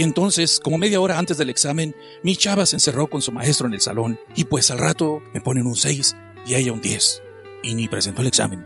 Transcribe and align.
Y 0.00 0.02
entonces, 0.02 0.60
como 0.60 0.78
media 0.78 0.98
hora 0.98 1.18
antes 1.18 1.36
del 1.36 1.50
examen, 1.50 1.94
mi 2.22 2.34
chava 2.34 2.64
se 2.64 2.76
encerró 2.76 3.10
con 3.10 3.20
su 3.20 3.32
maestro 3.32 3.66
en 3.66 3.74
el 3.74 3.82
salón 3.82 4.18
y 4.34 4.44
pues 4.44 4.70
al 4.70 4.78
rato 4.78 5.22
me 5.34 5.42
ponen 5.42 5.66
un 5.66 5.76
6 5.76 6.16
y 6.46 6.54
ella 6.54 6.72
un 6.72 6.80
10. 6.80 7.22
Y 7.64 7.74
ni 7.74 7.86
presentó 7.86 8.22
el 8.22 8.28
examen. 8.28 8.64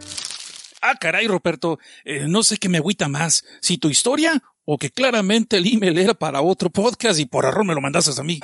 Ah, 0.81 0.95
caray, 0.95 1.27
Roberto, 1.27 1.81
eh, 2.05 2.27
no 2.29 2.45
sé 2.45 2.57
qué 2.59 2.69
me 2.69 2.79
agüita 2.79 3.09
más, 3.09 3.45
si 3.61 3.79
tu 3.79 3.89
historia 3.89 4.45
o 4.65 4.79
que 4.79 4.91
claramente 4.91 5.57
el 5.57 5.67
email 5.67 5.99
era 5.99 6.15
para 6.15 6.41
otro 6.41 6.71
podcast 6.71 7.19
y 7.19 7.27
por 7.27 7.47
error 7.47 7.65
me 7.65 7.75
lo 7.75 7.81
mandaste 7.81 8.13
a 8.17 8.23
mí. 8.23 8.39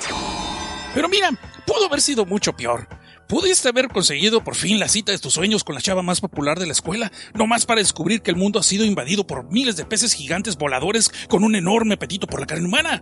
Pero 0.93 1.07
mira, 1.07 1.29
pudo 1.65 1.85
haber 1.85 2.01
sido 2.01 2.25
mucho 2.25 2.51
peor. 2.57 2.89
Pudiste 3.31 3.69
haber 3.69 3.87
conseguido 3.87 4.43
por 4.43 4.55
fin 4.55 4.77
la 4.77 4.89
cita 4.89 5.13
de 5.13 5.17
tus 5.17 5.35
sueños 5.35 5.63
con 5.63 5.73
la 5.73 5.79
chava 5.79 6.01
más 6.01 6.19
popular 6.19 6.59
de 6.59 6.65
la 6.65 6.73
escuela, 6.73 7.13
no 7.33 7.47
más 7.47 7.65
para 7.65 7.79
descubrir 7.79 8.21
que 8.21 8.29
el 8.29 8.35
mundo 8.35 8.59
ha 8.59 8.63
sido 8.63 8.83
invadido 8.83 9.25
por 9.25 9.49
miles 9.49 9.77
de 9.77 9.85
peces 9.85 10.11
gigantes 10.11 10.57
voladores 10.57 11.09
con 11.29 11.45
un 11.45 11.55
enorme 11.55 11.93
apetito 11.93 12.27
por 12.27 12.41
la 12.41 12.45
carne 12.45 12.67
humana. 12.67 13.01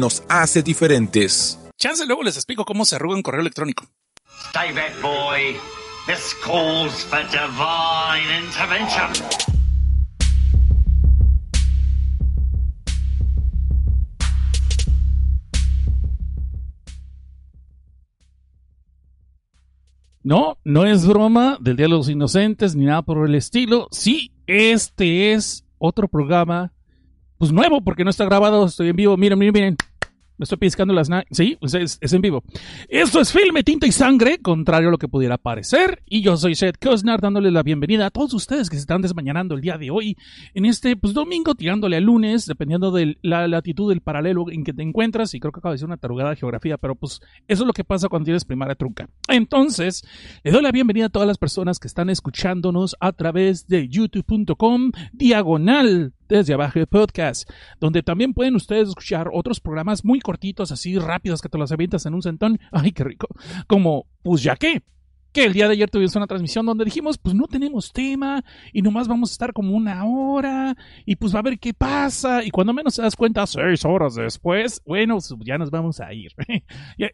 nos 0.01 0.23
hace 0.27 0.63
diferentes. 0.63 1.59
Chance 1.77 2.07
luego 2.07 2.23
les 2.23 2.35
explico 2.35 2.65
cómo 2.65 2.85
se 2.85 2.95
arruga 2.95 3.15
un 3.15 3.21
correo 3.21 3.41
electrónico. 3.41 3.85
Stay 4.49 4.73
back, 4.73 4.99
boy. 5.01 5.55
This 6.07 6.35
calls 6.43 7.05
for 7.05 7.19
divine 7.29 8.43
intervention. 8.43 9.11
No, 20.23 20.57
no 20.63 20.85
es 20.85 21.05
broma 21.05 21.57
del 21.61 21.77
Día 21.77 21.85
de 21.85 21.89
los 21.89 22.09
Inocentes 22.09 22.75
ni 22.75 22.85
nada 22.85 23.03
por 23.03 23.27
el 23.27 23.35
estilo. 23.35 23.87
Sí, 23.91 24.31
este 24.47 25.33
es 25.33 25.63
otro 25.77 26.07
programa, 26.07 26.73
pues 27.37 27.51
nuevo, 27.51 27.81
porque 27.81 28.03
no 28.03 28.09
está 28.09 28.25
grabado, 28.25 28.65
estoy 28.65 28.89
en 28.89 28.95
vivo. 28.95 29.17
Miren, 29.17 29.37
miren, 29.37 29.53
miren. 29.53 29.77
Me 30.41 30.45
estoy 30.45 30.57
piscando 30.57 30.91
las 30.91 31.07
Sí, 31.29 31.55
pues 31.59 31.75
es, 31.75 31.99
en 32.01 32.19
vivo. 32.19 32.43
Esto 32.89 33.21
es 33.21 33.31
Filme, 33.31 33.61
Tinta 33.61 33.85
y 33.85 33.91
Sangre, 33.91 34.39
contrario 34.39 34.87
a 34.87 34.91
lo 34.91 34.97
que 34.97 35.07
pudiera 35.07 35.37
parecer. 35.37 36.01
Y 36.07 36.23
yo 36.23 36.35
soy 36.35 36.55
Seth 36.55 36.83
Kusnar, 36.83 37.21
dándole 37.21 37.51
la 37.51 37.61
bienvenida 37.61 38.07
a 38.07 38.09
todos 38.09 38.33
ustedes 38.33 38.67
que 38.67 38.75
se 38.75 38.79
están 38.79 39.03
desmañanando 39.03 39.53
el 39.53 39.61
día 39.61 39.77
de 39.77 39.91
hoy, 39.91 40.17
en 40.55 40.65
este 40.65 40.95
pues, 40.95 41.13
domingo, 41.13 41.53
tirándole 41.53 41.97
al 41.97 42.05
lunes, 42.05 42.47
dependiendo 42.47 42.89
de 42.89 43.19
la 43.21 43.47
latitud 43.47 43.89
del 43.89 44.01
paralelo 44.01 44.49
en 44.49 44.63
que 44.63 44.73
te 44.73 44.81
encuentras. 44.81 45.35
Y 45.35 45.39
creo 45.39 45.51
que 45.51 45.59
acaba 45.59 45.73
de 45.73 45.77
ser 45.77 45.85
una 45.85 45.97
tarugada 45.97 46.31
de 46.31 46.37
geografía, 46.37 46.79
pero 46.79 46.95
pues 46.95 47.21
eso 47.47 47.61
es 47.61 47.67
lo 47.67 47.73
que 47.73 47.83
pasa 47.83 48.09
cuando 48.09 48.25
tienes 48.25 48.43
primaria 48.43 48.73
trunca. 48.73 49.07
Entonces, 49.27 50.03
le 50.43 50.49
doy 50.49 50.63
la 50.63 50.71
bienvenida 50.71 51.05
a 51.05 51.09
todas 51.09 51.27
las 51.27 51.37
personas 51.37 51.77
que 51.77 51.87
están 51.87 52.09
escuchándonos 52.09 52.95
a 52.99 53.11
través 53.11 53.67
de 53.67 53.87
youtube.com, 53.87 54.91
diagonal 55.13 56.13
desde 56.37 56.53
abajo 56.53 56.79
de 56.79 56.87
podcast, 56.87 57.49
donde 57.79 58.03
también 58.03 58.33
pueden 58.33 58.55
ustedes 58.55 58.89
escuchar 58.89 59.29
otros 59.33 59.59
programas 59.59 60.05
muy 60.05 60.19
cortitos, 60.19 60.71
así 60.71 60.97
rápidos 60.97 61.41
que 61.41 61.49
te 61.49 61.57
los 61.57 61.71
avientas 61.71 62.05
en 62.05 62.13
un 62.13 62.21
centón. 62.21 62.59
Ay, 62.71 62.93
qué 62.93 63.03
rico. 63.03 63.27
Como, 63.67 64.05
pues 64.23 64.41
ya 64.41 64.55
qué 64.55 64.81
que 65.31 65.45
el 65.45 65.53
día 65.53 65.67
de 65.67 65.73
ayer 65.73 65.89
tuvimos 65.89 66.15
una 66.15 66.27
transmisión 66.27 66.65
donde 66.65 66.85
dijimos, 66.85 67.17
pues 67.17 67.35
no 67.35 67.47
tenemos 67.47 67.91
tema 67.91 68.43
y 68.73 68.81
nomás 68.81 69.07
vamos 69.07 69.31
a 69.31 69.33
estar 69.33 69.53
como 69.53 69.75
una 69.75 70.05
hora 70.05 70.75
y 71.05 71.15
pues 71.15 71.33
va 71.33 71.39
a 71.39 71.43
ver 71.43 71.59
qué 71.59 71.73
pasa 71.73 72.43
y 72.43 72.51
cuando 72.51 72.73
menos 72.73 72.95
te 72.95 73.01
das 73.01 73.15
cuenta, 73.15 73.45
seis 73.47 73.85
horas 73.85 74.15
después, 74.15 74.81
bueno, 74.85 75.15
pues, 75.15 75.39
ya 75.43 75.57
nos 75.57 75.71
vamos 75.71 75.99
a 75.99 76.13
ir. 76.13 76.31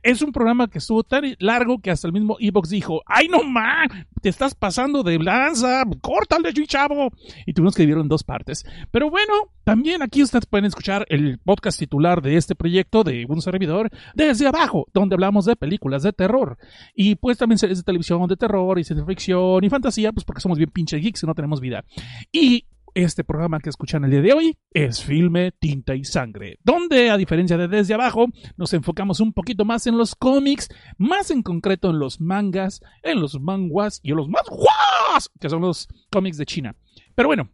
es 0.03 0.21
un 0.21 0.31
programa 0.31 0.67
que 0.67 0.79
estuvo 0.79 1.03
tan 1.03 1.35
largo 1.39 1.79
que 1.79 1.91
hasta 1.91 2.07
el 2.07 2.13
mismo 2.13 2.37
Evox 2.39 2.69
dijo, 2.69 3.01
ay 3.05 3.27
no 3.27 3.43
más, 3.43 3.87
te 4.21 4.29
estás 4.29 4.55
pasando 4.55 5.03
de 5.03 5.19
lanza, 5.19 5.83
córtale, 6.01 6.53
chavo. 6.65 7.11
Y 7.45 7.53
tuvimos 7.53 7.75
que 7.75 7.83
dividirlo 7.83 8.03
en 8.03 8.09
dos 8.09 8.23
partes. 8.23 8.65
Pero 8.91 9.09
bueno, 9.09 9.33
también 9.63 10.01
aquí 10.01 10.23
ustedes 10.23 10.45
pueden 10.45 10.65
escuchar 10.65 11.05
el 11.09 11.39
podcast 11.39 11.79
titular 11.79 12.21
de 12.21 12.37
este 12.37 12.55
proyecto 12.55 13.03
de 13.03 13.25
un 13.27 13.41
servidor 13.41 13.89
desde 14.15 14.47
abajo, 14.47 14.87
donde 14.93 15.15
hablamos 15.15 15.45
de 15.45 15.55
películas 15.55 16.03
de 16.03 16.13
terror 16.13 16.57
y 16.95 17.15
pues 17.15 17.37
también 17.37 17.57
series 17.57 17.79
de 17.79 17.83
televisión 17.83 18.06
de 18.07 18.37
terror 18.37 18.79
y 18.79 18.83
ciencia 18.83 19.05
ficción 19.05 19.63
y 19.63 19.69
fantasía, 19.69 20.13
pues 20.13 20.23
porque 20.23 20.41
somos 20.41 20.57
bien 20.57 20.69
pinche 20.71 20.97
geeks 20.97 21.23
y 21.23 21.27
no 21.27 21.35
tenemos 21.35 21.59
vida. 21.59 21.83
Y 22.31 22.65
este 22.93 23.23
programa 23.23 23.59
que 23.59 23.69
escuchan 23.69 24.05
el 24.05 24.11
día 24.11 24.21
de 24.21 24.33
hoy 24.33 24.57
es 24.71 25.03
Filme, 25.03 25.51
Tinta 25.51 25.93
y 25.93 26.05
Sangre, 26.05 26.57
donde, 26.63 27.09
a 27.09 27.17
diferencia 27.17 27.57
de 27.57 27.67
Desde 27.67 27.93
Abajo, 27.93 28.27
nos 28.55 28.73
enfocamos 28.73 29.19
un 29.19 29.33
poquito 29.33 29.65
más 29.65 29.87
en 29.87 29.97
los 29.97 30.15
cómics, 30.15 30.69
más 30.97 31.29
en 31.29 31.43
concreto 31.43 31.89
en 31.89 31.99
los 31.99 32.21
mangas, 32.21 32.81
en 33.03 33.19
los 33.19 33.39
manguas 33.39 33.99
y 34.03 34.11
en 34.11 34.17
los 34.17 34.29
manguas, 34.29 35.29
que 35.39 35.49
son 35.49 35.61
los 35.61 35.89
cómics 36.09 36.37
de 36.37 36.45
China. 36.45 36.75
Pero 37.13 37.27
bueno, 37.27 37.49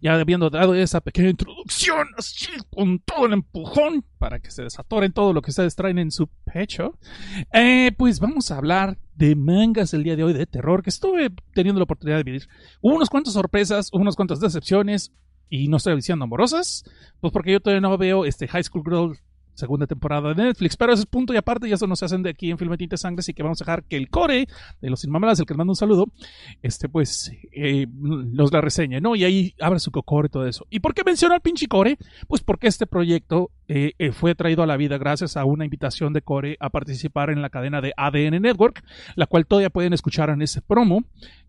ya 0.00 0.14
habiendo 0.14 0.50
dado 0.50 0.74
esa 0.74 1.00
pequeña 1.00 1.30
introducción, 1.30 2.06
así, 2.16 2.52
con 2.70 3.00
todo 3.00 3.26
el 3.26 3.32
empujón, 3.32 4.04
para 4.18 4.38
que 4.38 4.50
se 4.50 4.62
desatoren 4.62 5.12
todo 5.12 5.32
lo 5.32 5.42
que 5.42 5.50
ustedes 5.50 5.74
traen 5.74 5.98
en 5.98 6.10
su 6.10 6.28
pecho, 6.44 6.98
eh, 7.52 7.92
pues 7.96 8.20
vamos 8.20 8.50
a 8.50 8.58
hablar 8.58 8.98
de 9.18 9.34
mangas 9.34 9.92
el 9.94 10.04
día 10.04 10.14
de 10.14 10.22
hoy 10.22 10.32
de 10.32 10.46
terror, 10.46 10.82
que 10.82 10.90
estuve 10.90 11.30
teniendo 11.52 11.80
la 11.80 11.84
oportunidad 11.84 12.18
de 12.18 12.22
vivir. 12.22 12.48
Hubo 12.80 12.94
unas 12.94 13.10
cuantas 13.10 13.34
sorpresas, 13.34 13.90
unas 13.92 14.14
cuantas 14.14 14.38
decepciones, 14.38 15.12
y 15.50 15.68
no 15.68 15.78
estoy 15.78 15.96
diciendo 15.96 16.24
amorosas, 16.24 16.84
pues 17.20 17.32
porque 17.32 17.52
yo 17.52 17.60
todavía 17.60 17.80
no 17.80 17.98
veo 17.98 18.24
este 18.24 18.46
High 18.46 18.62
School 18.64 18.84
Girl 18.84 19.18
segunda 19.58 19.86
temporada 19.86 20.32
de 20.34 20.42
Netflix. 20.42 20.76
Pero 20.76 20.92
ese 20.92 21.02
es 21.02 21.06
punto 21.06 21.34
y 21.34 21.36
aparte, 21.36 21.68
y 21.68 21.72
eso 21.72 21.86
no 21.86 21.96
se 21.96 22.04
hacen 22.04 22.22
de 22.22 22.30
aquí 22.30 22.50
en 22.50 22.58
Filme 22.58 22.76
Tinta 22.76 22.96
Sangre, 22.96 23.20
así 23.20 23.34
que 23.34 23.42
vamos 23.42 23.60
a 23.60 23.64
dejar 23.64 23.84
que 23.84 23.96
el 23.96 24.08
core 24.08 24.46
de 24.80 24.90
los 24.90 25.04
Inmamadas, 25.04 25.40
el 25.40 25.46
que 25.46 25.54
les 25.54 25.58
manda 25.58 25.72
un 25.72 25.76
saludo, 25.76 26.06
este 26.62 26.88
pues 26.88 27.32
eh, 27.52 27.86
nos 27.90 28.52
la 28.52 28.60
reseñe, 28.60 29.00
¿no? 29.00 29.16
Y 29.16 29.24
ahí 29.24 29.54
abre 29.60 29.80
su 29.80 29.90
cocore 29.90 30.26
y 30.26 30.30
todo 30.30 30.46
eso. 30.46 30.66
¿Y 30.70 30.80
por 30.80 30.94
qué 30.94 31.02
menciona 31.04 31.34
al 31.34 31.40
pinche 31.40 31.66
core? 31.66 31.98
Pues 32.26 32.42
porque 32.42 32.68
este 32.68 32.86
proyecto 32.86 33.50
eh, 33.66 33.92
eh, 33.98 34.12
fue 34.12 34.34
traído 34.34 34.62
a 34.62 34.66
la 34.66 34.76
vida 34.76 34.96
gracias 34.96 35.36
a 35.36 35.44
una 35.44 35.64
invitación 35.64 36.12
de 36.12 36.22
core 36.22 36.56
a 36.60 36.70
participar 36.70 37.30
en 37.30 37.42
la 37.42 37.50
cadena 37.50 37.80
de 37.80 37.92
ADN 37.96 38.40
Network, 38.40 38.82
la 39.14 39.26
cual 39.26 39.46
todavía 39.46 39.70
pueden 39.70 39.92
escuchar 39.92 40.30
en 40.30 40.42
ese 40.42 40.62
promo. 40.62 41.04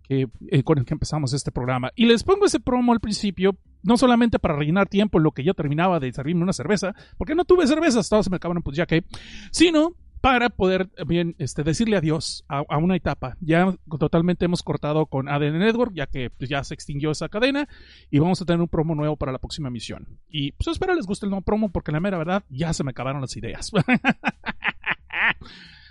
Que, 0.10 0.28
con 0.64 0.80
el 0.80 0.86
que 0.86 0.96
empezamos 0.96 1.34
este 1.34 1.52
programa. 1.52 1.92
Y 1.96 2.08
les 2.08 2.24
pongo 2.24 2.48
ese 2.48 2.60
promo 2.60 2.94
al 2.94 3.00
principio 3.00 3.56
no 3.84 3.96
solamente 3.96 4.40
para 4.40 4.56
rellenar 4.56 4.90
tiempo 4.90 5.20
en 5.20 5.24
lo 5.24 5.32
que 5.32 5.44
yo 5.44 5.54
terminaba 5.54 6.00
de 6.00 6.12
servirme 6.12 6.42
una 6.42 6.52
cerveza, 6.52 6.96
porque 7.18 7.36
no 7.36 7.46
tuve 7.46 7.68
cervezas, 7.68 8.10
todos 8.10 8.26
se 8.26 8.32
me 8.32 8.38
acabaron, 8.38 8.64
pues 8.64 8.76
ya 8.76 8.88
que, 8.88 9.04
sino 9.52 9.96
para 10.22 10.50
poder 10.50 10.90
bien 11.08 11.36
este, 11.38 11.64
decirle 11.64 11.96
adiós 11.96 12.44
a, 12.50 12.64
a, 12.68 12.78
una 12.78 12.96
etapa. 12.96 13.38
Ya 13.40 13.74
totalmente 14.00 14.46
hemos 14.46 14.64
cortado 14.64 15.06
con 15.06 15.30
ADN 15.30 15.60
Network, 15.60 15.94
ya 15.94 16.08
que 16.08 16.30
pues, 16.30 16.50
ya 16.50 16.64
se 16.64 16.74
extinguió 16.74 17.12
esa 17.12 17.30
cadena 17.30 17.70
y 18.10 18.20
vamos 18.20 18.42
a 18.42 18.46
tener 18.46 18.60
un 18.60 18.68
promo 18.68 18.96
nuevo 18.96 19.16
para 19.16 19.32
la 19.32 19.38
próxima 19.38 19.70
misión. 19.70 20.20
Y 20.28 20.52
pues 20.54 20.68
espero 20.68 20.94
les 20.94 21.06
guste 21.06 21.26
el 21.26 21.30
nuevo 21.30 21.44
promo 21.44 21.70
porque 21.70 21.92
la 21.92 22.00
mera 22.00 22.18
verdad 22.18 22.44
ya 22.50 22.74
se 22.74 22.84
me 22.84 22.92
acabaron 22.92 23.22
las 23.22 23.38
ideas. 23.38 23.72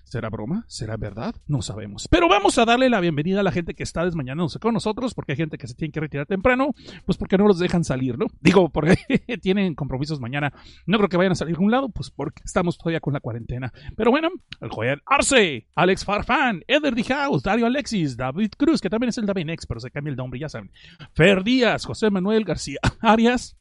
¿Será 0.09 0.31
broma? 0.31 0.65
¿Será 0.69 0.97
verdad? 0.97 1.35
No 1.47 1.61
sabemos. 1.61 2.09
Pero 2.11 2.31
vamos 2.31 2.57
a 2.57 2.65
darle 2.65 2.89
la 2.89 2.99
bienvenida 2.99 3.41
a 3.41 3.43
la 3.43 3.53
gente 3.53 3.75
que 3.75 3.83
está 3.83 4.07
desmañándose 4.07 4.59
con 4.59 4.73
nosotros, 4.73 5.13
porque 5.13 5.33
hay 5.33 5.37
gente 5.37 5.59
que 5.59 5.67
se 5.67 5.75
tiene 5.75 5.93
que 5.93 6.01
retirar 6.01 6.25
temprano, 6.25 6.75
pues 7.05 7.19
porque 7.19 7.37
no 7.37 7.47
los 7.47 7.59
dejan 7.59 7.85
salir, 7.85 8.17
¿no? 8.17 8.25
Digo, 8.41 8.71
porque 8.71 8.97
tienen 9.43 9.75
compromisos 9.75 10.19
mañana. 10.19 10.51
No 10.87 10.97
creo 10.97 11.11
que 11.11 11.19
vayan 11.19 11.33
a 11.33 11.35
salir 11.35 11.57
a 11.57 11.61
un 11.61 11.71
lado, 11.71 11.91
pues 11.91 12.11
porque 12.11 12.41
estamos 12.43 12.79
todavía 12.79 13.01
con 13.01 13.13
la 13.13 13.21
cuarentena. 13.21 13.71
Pero 13.97 14.11
bueno, 14.11 14.31
el 14.63 14.71
Joel 14.71 15.03
Arce, 15.05 15.69
Alex 15.75 16.07
Farfán, 16.07 16.63
Eder 16.67 16.95
D. 16.95 17.05
House, 17.05 17.43
Dario 17.43 17.67
Alexis, 17.67 18.17
David 18.17 18.53
Cruz, 18.57 18.81
que 18.81 18.89
también 18.89 19.11
es 19.11 19.19
el 19.19 19.27
David 19.27 19.45
Nex, 19.45 19.67
pero 19.67 19.79
se 19.79 19.91
cambia 19.91 20.13
el 20.13 20.17
nombre, 20.17 20.41
ya 20.41 20.49
saben. 20.49 20.71
Fer 21.13 21.45
Díaz, 21.45 21.85
José 21.85 22.09
Manuel 22.09 22.45
García 22.45 22.79
Arias, 23.03 23.58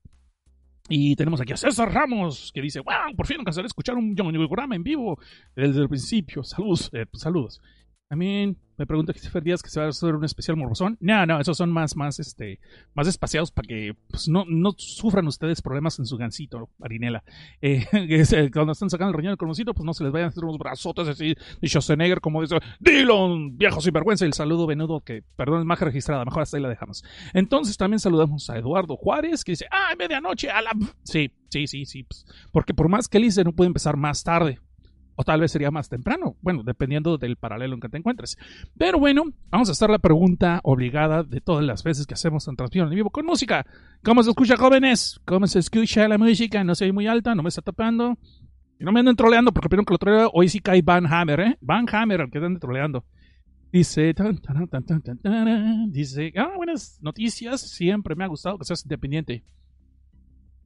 Y 0.90 1.16
tenemos 1.16 1.42
aquí 1.42 1.54
a 1.54 1.58
César 1.58 1.94
Ramos, 1.94 2.52
que 2.54 2.62
dice, 2.62 2.80
wow, 2.80 3.16
por 3.16 3.28
fin 3.28 3.40
alcanzaré 3.40 3.66
a 3.66 3.68
escuchar 3.68 3.96
un 3.96 4.16
programa 4.16 4.76
en 4.76 4.84
vivo 4.84 5.20
desde 5.56 5.82
el 5.82 5.90
principio. 5.90 6.44
Saludos, 6.44 6.90
eh, 6.94 7.06
saludos. 7.14 7.62
También 8.10 8.58
me 8.78 8.86
pregunta 8.86 9.12
Christopher 9.12 9.44
Díaz 9.44 9.62
que 9.62 9.70
se 9.70 9.80
va 9.80 9.88
a 9.88 9.90
hacer 9.90 10.16
un 10.16 10.24
especial 10.24 10.56
morbosón. 10.56 10.98
No, 11.02 11.26
no, 11.26 11.40
esos 11.42 11.58
son 11.58 11.72
más, 11.72 11.96
más, 11.96 12.20
este, 12.20 12.60
más 12.94 13.08
espaciados 13.08 13.52
para 13.52 13.68
que 13.68 13.96
pues, 14.08 14.30
no, 14.30 14.46
no 14.48 14.72
sufran 14.78 15.28
ustedes 15.28 15.62
problemas 15.62 16.00
en 16.00 16.06
su 16.06 16.16
gancito, 16.16 16.70
Marinela. 16.78 17.24
Eh, 17.62 17.86
cuando 18.54 18.72
están 18.72 18.90
sacando 18.90 19.12
el 19.12 19.18
riñón 19.18 19.32
del 19.32 19.38
conocito, 19.38 19.74
pues 19.74 19.86
no 19.86 19.94
se 19.94 20.04
les 20.04 20.14
vayan 20.14 20.28
a 20.28 20.30
hacer 20.30 20.44
unos 20.44 20.58
brazotes 20.58 21.08
así 21.08 21.36
de 21.60 21.68
Schwarzenegger, 21.68 22.22
como 22.22 22.42
dice 22.42 22.60
Dylan, 22.80 23.58
viejo 23.58 23.82
sinvergüenza. 23.82 24.26
Y 24.26 24.28
el 24.28 24.34
saludo 24.34 24.68
venudo, 24.68 25.02
que 25.02 25.24
perdón, 25.36 25.62
es 25.62 25.66
más 25.66 25.80
registrada, 25.80 26.24
mejor 26.24 26.44
hasta 26.44 26.58
ahí 26.58 26.64
la 26.64 26.70
dejamos. 26.70 27.04
Entonces 27.34 27.76
también 27.78 28.00
saludamos 28.00 28.50
a 28.50 28.58
Eduardo 28.58 28.96
Juárez, 28.96 29.44
que 29.44 29.54
dice, 29.54 29.66
ah, 29.72 29.94
medianoche, 29.98 30.50
a 30.50 30.62
la. 30.62 30.72
Sí, 31.04 31.32
sí, 31.50 31.68
sí, 31.68 31.86
sí. 31.86 32.04
Pues, 32.04 32.26
porque 32.52 32.74
por 32.74 32.88
más 32.88 33.10
que 33.10 33.18
él 33.18 33.24
dice, 33.24 33.44
no 33.44 33.52
puede 33.52 33.68
empezar 33.68 33.98
más 33.98 34.24
tarde 34.24 34.60
o 35.20 35.24
tal 35.24 35.42
vez 35.42 35.52
sería 35.52 35.72
más 35.72 35.90
temprano, 35.90 36.38
bueno, 36.42 36.62
dependiendo 36.64 37.18
del 37.18 37.38
paralelo 37.38 37.74
en 37.74 37.82
que 37.82 37.90
te 37.90 37.98
encuentres. 37.98 38.38
Pero 38.78 39.00
bueno, 39.00 39.24
vamos 39.50 39.68
a 39.68 39.72
hacer 39.72 39.90
la 39.90 39.98
pregunta 39.98 40.62
obligada 40.64 41.24
de 41.24 41.42
todas 41.42 41.66
las 41.66 41.84
veces 41.84 42.06
que 42.06 42.14
hacemos 42.14 42.48
en 42.48 42.56
transmisión 42.56 42.88
en 42.90 42.96
vivo 42.96 43.10
con 43.10 43.26
música. 43.26 43.66
¿Cómo 44.04 44.22
se 44.22 44.30
escucha, 44.30 44.56
jóvenes? 44.58 45.20
¿Cómo 45.26 45.48
se 45.48 45.58
escucha 45.58 46.08
la 46.08 46.20
música? 46.20 46.64
No 46.64 46.76
se 46.76 46.86
ve 46.86 46.94
muy 46.94 47.08
alta, 47.08 47.34
no 47.34 47.42
me 47.42 47.50
está 47.50 47.64
tapando. 47.64 48.16
Y 48.80 48.84
no 48.84 48.92
me 48.92 49.00
anden 49.00 49.16
troleando 49.16 49.52
porque 49.52 49.70
vieron 49.70 49.86
que 49.86 49.94
lo 49.96 49.98
troleo. 49.98 50.30
Hoy 50.34 50.50
sí 50.50 50.60
cae 50.60 50.84
Van 50.84 51.12
Hammer, 51.12 51.40
¿eh? 51.40 51.58
Van 51.62 51.88
Hammer, 51.92 52.22
al 52.22 52.30
que 52.30 52.38
anden 52.38 52.60
troleando. 52.60 53.04
Dice, 53.72 54.14
dice, 55.90 56.34
ah, 56.38 56.54
buenas 56.56 57.00
noticias. 57.02 57.60
Siempre 57.60 58.16
me 58.16 58.24
ha 58.24 58.28
gustado 58.28 58.60
que 58.60 58.66
seas 58.66 58.86
independiente. 58.86 59.44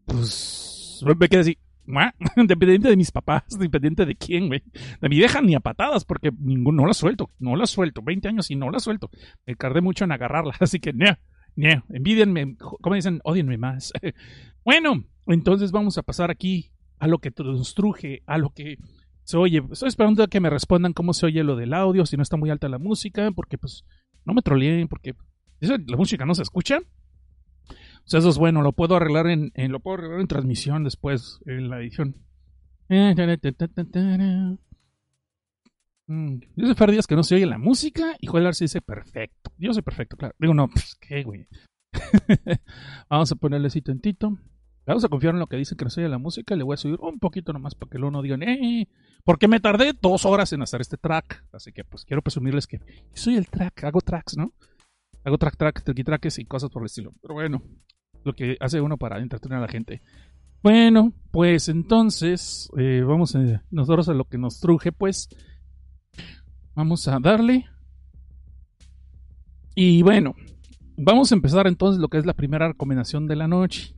Pues, 0.05 1.01
me 1.17 1.29
quedé 1.29 1.39
así. 1.39 1.57
Dependiente 2.35 2.89
de 2.89 2.97
mis 2.97 3.11
papás, 3.11 3.43
dependiente 3.59 4.05
de 4.05 4.15
quién, 4.15 4.47
güey. 4.47 4.63
De 5.01 5.09
mi 5.09 5.17
vieja 5.17 5.41
ni 5.41 5.55
a 5.55 5.59
patadas, 5.59 6.05
porque 6.05 6.31
ninguno, 6.39 6.83
no 6.83 6.87
la 6.87 6.93
suelto, 6.93 7.29
no 7.39 7.55
la 7.55 7.65
suelto. 7.65 8.01
20 8.01 8.27
años 8.27 8.51
y 8.51 8.55
no 8.55 8.69
la 8.69 8.79
suelto. 8.79 9.09
Me 9.45 9.55
tardé 9.55 9.81
mucho 9.81 10.05
en 10.05 10.11
agarrarla, 10.11 10.55
así 10.59 10.79
que, 10.79 10.93
no, 10.93 11.83
envidienme, 11.89 12.55
como 12.57 12.95
dicen, 12.95 13.19
odienme 13.23 13.57
más. 13.57 13.91
bueno, 14.65 15.03
entonces 15.27 15.71
vamos 15.71 15.97
a 15.97 16.03
pasar 16.03 16.31
aquí 16.31 16.71
a 16.99 17.07
lo 17.07 17.19
que 17.19 17.31
truje, 17.31 18.23
a 18.25 18.37
lo 18.37 18.51
que 18.51 18.77
se 19.23 19.37
oye. 19.37 19.61
Estoy 19.71 19.89
esperando 19.89 20.23
a 20.23 20.27
que 20.27 20.39
me 20.39 20.49
respondan 20.49 20.93
cómo 20.93 21.13
se 21.13 21.25
oye 21.25 21.43
lo 21.43 21.55
del 21.55 21.73
audio, 21.73 22.05
si 22.05 22.17
no 22.17 22.23
está 22.23 22.37
muy 22.37 22.49
alta 22.49 22.69
la 22.69 22.79
música, 22.79 23.31
porque 23.31 23.57
pues 23.57 23.83
no 24.25 24.33
me 24.33 24.41
troleen, 24.41 24.87
porque 24.87 25.15
la 25.59 25.97
música 25.97 26.25
no 26.25 26.35
se 26.35 26.43
escucha. 26.43 26.79
Eso 28.05 28.29
es 28.29 28.37
bueno, 28.37 28.61
lo 28.61 28.73
puedo 28.73 28.95
arreglar 28.95 29.27
en, 29.27 29.51
lo 29.55 29.79
puedo 29.79 29.97
arreglar 29.97 30.19
en 30.21 30.27
transmisión 30.27 30.83
después, 30.83 31.39
en 31.45 31.69
la 31.69 31.79
edición. 31.79 32.15
Mm, 36.07 36.39
dice 36.55 36.75
Fer 36.75 36.91
Díaz 36.91 37.07
que 37.07 37.15
no 37.15 37.23
se 37.23 37.35
oye 37.35 37.45
la 37.45 37.57
música 37.57 38.17
y 38.19 38.27
Joel 38.27 38.53
se 38.53 38.65
dice 38.65 38.81
perfecto. 38.81 39.51
Yo 39.57 39.73
soy 39.73 39.81
perfecto, 39.81 40.17
claro. 40.17 40.35
Digo, 40.39 40.53
no, 40.53 40.67
pues 40.67 40.95
qué, 40.99 41.23
güey. 41.23 41.47
Vamos 43.09 43.31
a 43.31 43.35
ponerle 43.35 43.67
así 43.67 43.81
tantito. 43.81 44.37
Vamos 44.85 45.05
a 45.05 45.09
confiar 45.09 45.35
en 45.35 45.39
lo 45.39 45.47
que 45.47 45.57
dice 45.57 45.75
que 45.75 45.85
no 45.85 45.89
se 45.89 46.01
oye 46.01 46.09
la 46.09 46.17
música. 46.17 46.55
Le 46.55 46.63
voy 46.63 46.73
a 46.73 46.77
subir 46.77 46.99
un 46.99 47.19
poquito 47.19 47.53
nomás 47.53 47.75
para 47.75 47.89
que 47.89 47.97
luego 47.97 48.11
no 48.11 48.21
digan, 48.21 48.43
eh, 48.43 48.89
porque 49.23 49.47
me 49.47 49.59
tardé 49.59 49.93
dos 49.93 50.25
horas 50.25 50.51
en 50.53 50.61
hacer 50.61 50.81
este 50.81 50.97
track. 50.97 51.45
Así 51.53 51.71
que 51.71 51.83
pues 51.83 52.03
quiero 52.03 52.21
presumirles 52.21 52.67
que 52.67 52.81
soy 53.13 53.35
el 53.35 53.47
track, 53.47 53.83
hago 53.83 54.01
tracks, 54.01 54.35
¿no? 54.37 54.53
Hago 55.23 55.37
track, 55.37 55.57
track, 55.57 55.83
tricky 55.83 56.03
tracks 56.03 56.39
y 56.39 56.45
cosas 56.45 56.69
por 56.69 56.81
el 56.81 56.87
estilo. 56.87 57.13
Pero 57.21 57.35
bueno, 57.35 57.61
lo 58.23 58.33
que 58.33 58.57
hace 58.59 58.81
uno 58.81 58.97
para 58.97 59.19
entretener 59.19 59.57
a 59.57 59.61
la 59.61 59.67
gente. 59.67 60.01
Bueno, 60.63 61.13
pues 61.31 61.69
entonces, 61.69 62.69
eh, 62.77 63.03
vamos 63.05 63.35
a, 63.35 63.63
nosotros 63.71 64.09
a 64.09 64.13
lo 64.13 64.25
que 64.25 64.37
nos 64.37 64.59
truje, 64.59 64.91
pues, 64.91 65.29
vamos 66.75 67.07
a 67.07 67.19
darle. 67.19 67.65
Y 69.73 70.03
bueno, 70.03 70.35
vamos 70.97 71.31
a 71.31 71.35
empezar 71.35 71.67
entonces 71.67 71.99
lo 71.99 72.09
que 72.09 72.17
es 72.17 72.25
la 72.25 72.33
primera 72.33 72.67
recomendación 72.67 73.27
de 73.27 73.35
la 73.35 73.47
noche. 73.47 73.95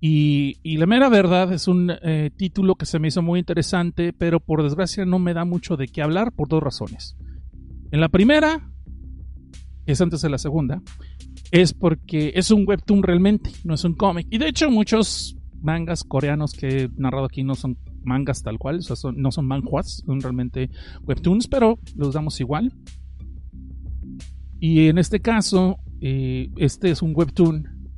Y, 0.00 0.58
y 0.62 0.76
la 0.76 0.86
mera 0.86 1.08
verdad 1.08 1.52
es 1.52 1.66
un 1.66 1.90
eh, 2.02 2.30
título 2.36 2.74
que 2.74 2.84
se 2.84 2.98
me 2.98 3.08
hizo 3.08 3.22
muy 3.22 3.40
interesante, 3.40 4.12
pero 4.12 4.38
por 4.38 4.62
desgracia 4.62 5.06
no 5.06 5.18
me 5.18 5.34
da 5.34 5.44
mucho 5.44 5.76
de 5.76 5.88
qué 5.88 6.02
hablar 6.02 6.32
por 6.32 6.48
dos 6.48 6.62
razones. 6.62 7.16
En 7.90 8.00
la 8.00 8.10
primera, 8.10 8.70
es 9.86 10.00
antes 10.00 10.22
de 10.22 10.30
la 10.30 10.38
segunda, 10.38 10.82
es 11.50 11.74
porque 11.74 12.32
es 12.34 12.50
un 12.50 12.64
webtoon 12.66 13.02
realmente, 13.02 13.50
no 13.64 13.74
es 13.74 13.84
un 13.84 13.94
cómic. 13.94 14.26
Y 14.30 14.38
de 14.38 14.48
hecho 14.48 14.70
muchos 14.70 15.36
mangas 15.60 16.04
coreanos 16.04 16.52
que 16.52 16.84
he 16.84 16.88
narrado 16.96 17.24
aquí 17.24 17.42
no 17.42 17.54
son 17.54 17.78
mangas 18.02 18.42
tal 18.42 18.58
cual, 18.58 18.78
o 18.78 18.82
sea, 18.82 19.12
no 19.14 19.30
son 19.30 19.46
manhwas, 19.46 20.02
son 20.04 20.20
realmente 20.20 20.70
webtoons, 21.02 21.48
pero 21.48 21.78
los 21.96 22.14
damos 22.14 22.40
igual. 22.40 22.72
Y 24.60 24.88
en 24.88 24.98
este 24.98 25.20
caso, 25.20 25.78
eh, 26.00 26.50
este 26.56 26.90
es 26.90 27.02
un 27.02 27.12
webtoon. 27.14 27.90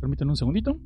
Permítanme 0.00 0.32
un 0.32 0.36
segundito. 0.36 0.78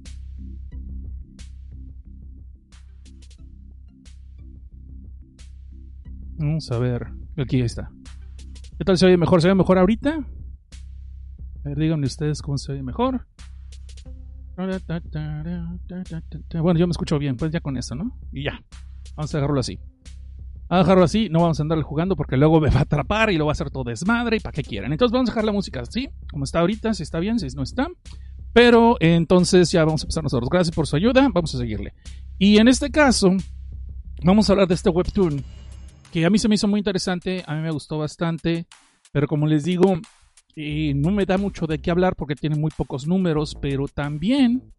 Vamos 6.38 6.70
a 6.70 6.78
ver. 6.78 7.06
Aquí 7.36 7.60
está. 7.60 7.90
¿Qué 8.78 8.84
tal 8.84 8.98
se 8.98 9.06
oye 9.06 9.16
mejor? 9.16 9.40
¿Se 9.40 9.48
oye 9.48 9.54
mejor 9.54 9.78
ahorita? 9.78 10.18
A 11.64 11.68
ver, 11.68 11.78
díganme 11.78 12.06
ustedes 12.06 12.42
cómo 12.42 12.58
se 12.58 12.72
oye 12.72 12.82
mejor. 12.82 13.26
Bueno, 14.56 14.78
yo 16.78 16.86
me 16.86 16.90
escucho 16.90 17.18
bien, 17.18 17.36
pues 17.36 17.52
ya 17.52 17.60
con 17.60 17.78
eso, 17.78 17.94
¿no? 17.94 18.18
Y 18.32 18.44
ya. 18.44 18.60
Vamos 19.14 19.34
a 19.34 19.38
dejarlo 19.38 19.60
así. 19.60 19.78
Vamos 20.68 20.70
a 20.70 20.78
dejarlo 20.78 21.04
así, 21.04 21.28
no 21.30 21.40
vamos 21.40 21.58
a 21.58 21.62
andar 21.62 21.80
jugando 21.82 22.16
porque 22.16 22.36
luego 22.36 22.60
me 22.60 22.68
va 22.68 22.80
a 22.80 22.82
atrapar 22.82 23.30
y 23.30 23.38
lo 23.38 23.46
va 23.46 23.52
a 23.52 23.54
hacer 23.54 23.70
todo 23.70 23.84
desmadre 23.84 24.36
y 24.36 24.40
para 24.40 24.52
qué 24.52 24.62
quieran. 24.62 24.92
Entonces 24.92 25.12
vamos 25.12 25.30
a 25.30 25.32
dejar 25.32 25.44
la 25.44 25.52
música 25.52 25.80
así, 25.80 26.10
como 26.30 26.44
está 26.44 26.60
ahorita, 26.60 26.92
si 26.92 27.02
está 27.02 27.18
bien, 27.18 27.38
si 27.38 27.46
no 27.56 27.62
está. 27.62 27.88
Pero 28.52 28.96
entonces 29.00 29.70
ya 29.70 29.84
vamos 29.84 30.02
a 30.02 30.04
empezar 30.04 30.22
nosotros. 30.22 30.50
Gracias 30.50 30.74
por 30.74 30.86
su 30.86 30.96
ayuda, 30.96 31.26
vamos 31.32 31.54
a 31.54 31.58
seguirle. 31.58 31.94
Y 32.38 32.58
en 32.58 32.68
este 32.68 32.90
caso, 32.90 33.30
vamos 34.22 34.50
a 34.50 34.52
hablar 34.52 34.68
de 34.68 34.74
este 34.74 34.90
webtoon 34.90 35.42
que 36.12 36.24
a 36.24 36.30
mí 36.30 36.38
se 36.38 36.48
me 36.48 36.54
hizo 36.54 36.68
muy 36.68 36.78
interesante, 36.78 37.44
a 37.46 37.54
mí 37.54 37.62
me 37.62 37.70
gustó 37.70 37.98
bastante, 37.98 38.66
pero 39.12 39.26
como 39.26 39.46
les 39.46 39.64
digo, 39.64 40.00
y 40.54 40.94
no 40.94 41.10
me 41.10 41.26
da 41.26 41.38
mucho 41.38 41.66
de 41.66 41.78
qué 41.78 41.90
hablar 41.90 42.16
porque 42.16 42.34
tiene 42.34 42.56
muy 42.56 42.70
pocos 42.76 43.06
números, 43.06 43.56
pero 43.60 43.86
también 43.88 44.72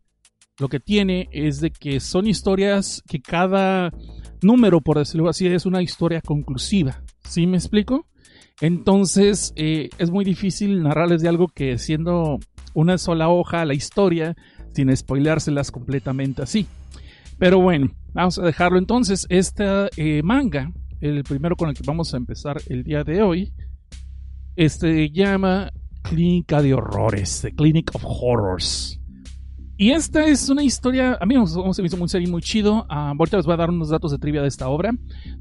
lo 0.59 0.69
que 0.69 0.79
tiene 0.79 1.29
es 1.31 1.62
de 1.62 1.69
que 1.69 2.00
son 2.00 2.27
historias 2.27 3.03
que 3.07 3.22
cada 3.22 3.91
número, 4.41 4.81
por 4.81 4.98
decirlo 4.98 5.29
así, 5.29 5.46
es 5.48 5.67
una 5.67 5.84
historia 5.84 6.22
conclusiva. 6.22 7.03
¿Sí 7.24 7.46
me 7.46 7.57
explico? 7.57 8.07
Entonces 8.60 9.53
eh, 9.55 9.89
es 10.00 10.10
muy 10.10 10.25
difícil 10.25 10.81
narrarles 10.81 11.22
de 11.22 11.29
algo 11.29 11.48
que 11.48 11.77
siendo 11.77 12.39
una 12.74 12.98
sola 12.98 13.29
hoja 13.29 13.65
la 13.65 13.75
historia, 13.75 14.36
sin 14.74 14.96
spoileárselas 14.96 15.69
completamente 15.69 16.41
así. 16.41 16.65
Pero 17.38 17.62
bueno, 17.62 17.91
vamos 18.13 18.39
a 18.39 18.43
dejarlo 18.43 18.79
entonces. 18.79 19.27
Este 19.29 19.89
manga, 20.24 20.72
el 21.01 21.24
primero 21.24 21.56
con 21.56 21.70
el 21.70 21.75
que 21.75 21.84
vamos 21.86 22.13
a 22.13 22.18
empezar 22.18 22.58
el 22.68 22.84
día 22.84 23.04
de 23.04 23.22
hoy, 23.22 23.54
este 24.56 25.10
llama 25.12 25.72
Clínica 26.01 26.62
de 26.62 26.74
Horrores, 26.74 27.42
The 27.42 27.54
Clinic 27.54 27.94
of 27.94 28.04
Horrors. 28.06 28.97
Y 29.79 29.91
esta 29.91 30.25
es 30.25 30.50
una 30.50 30.63
historia, 30.63 31.19
a 31.22 31.25
mí 31.27 31.38
me 31.38 31.43
hizo 31.43 31.98
muy 31.98 32.10
serio 32.10 32.27
muy 32.31 32.41
chido. 32.41 32.88
Uh, 32.89 33.13
ahorita 33.19 33.38
les 33.38 33.46
voy 33.46 33.53
a 33.53 33.57
dar 33.57 33.69
unos 33.69 33.89
datos 33.89 34.12
de 34.12 34.17
trivia 34.17 34.41
de 34.41 34.48
esta 34.48 34.69
obra. 34.69 34.91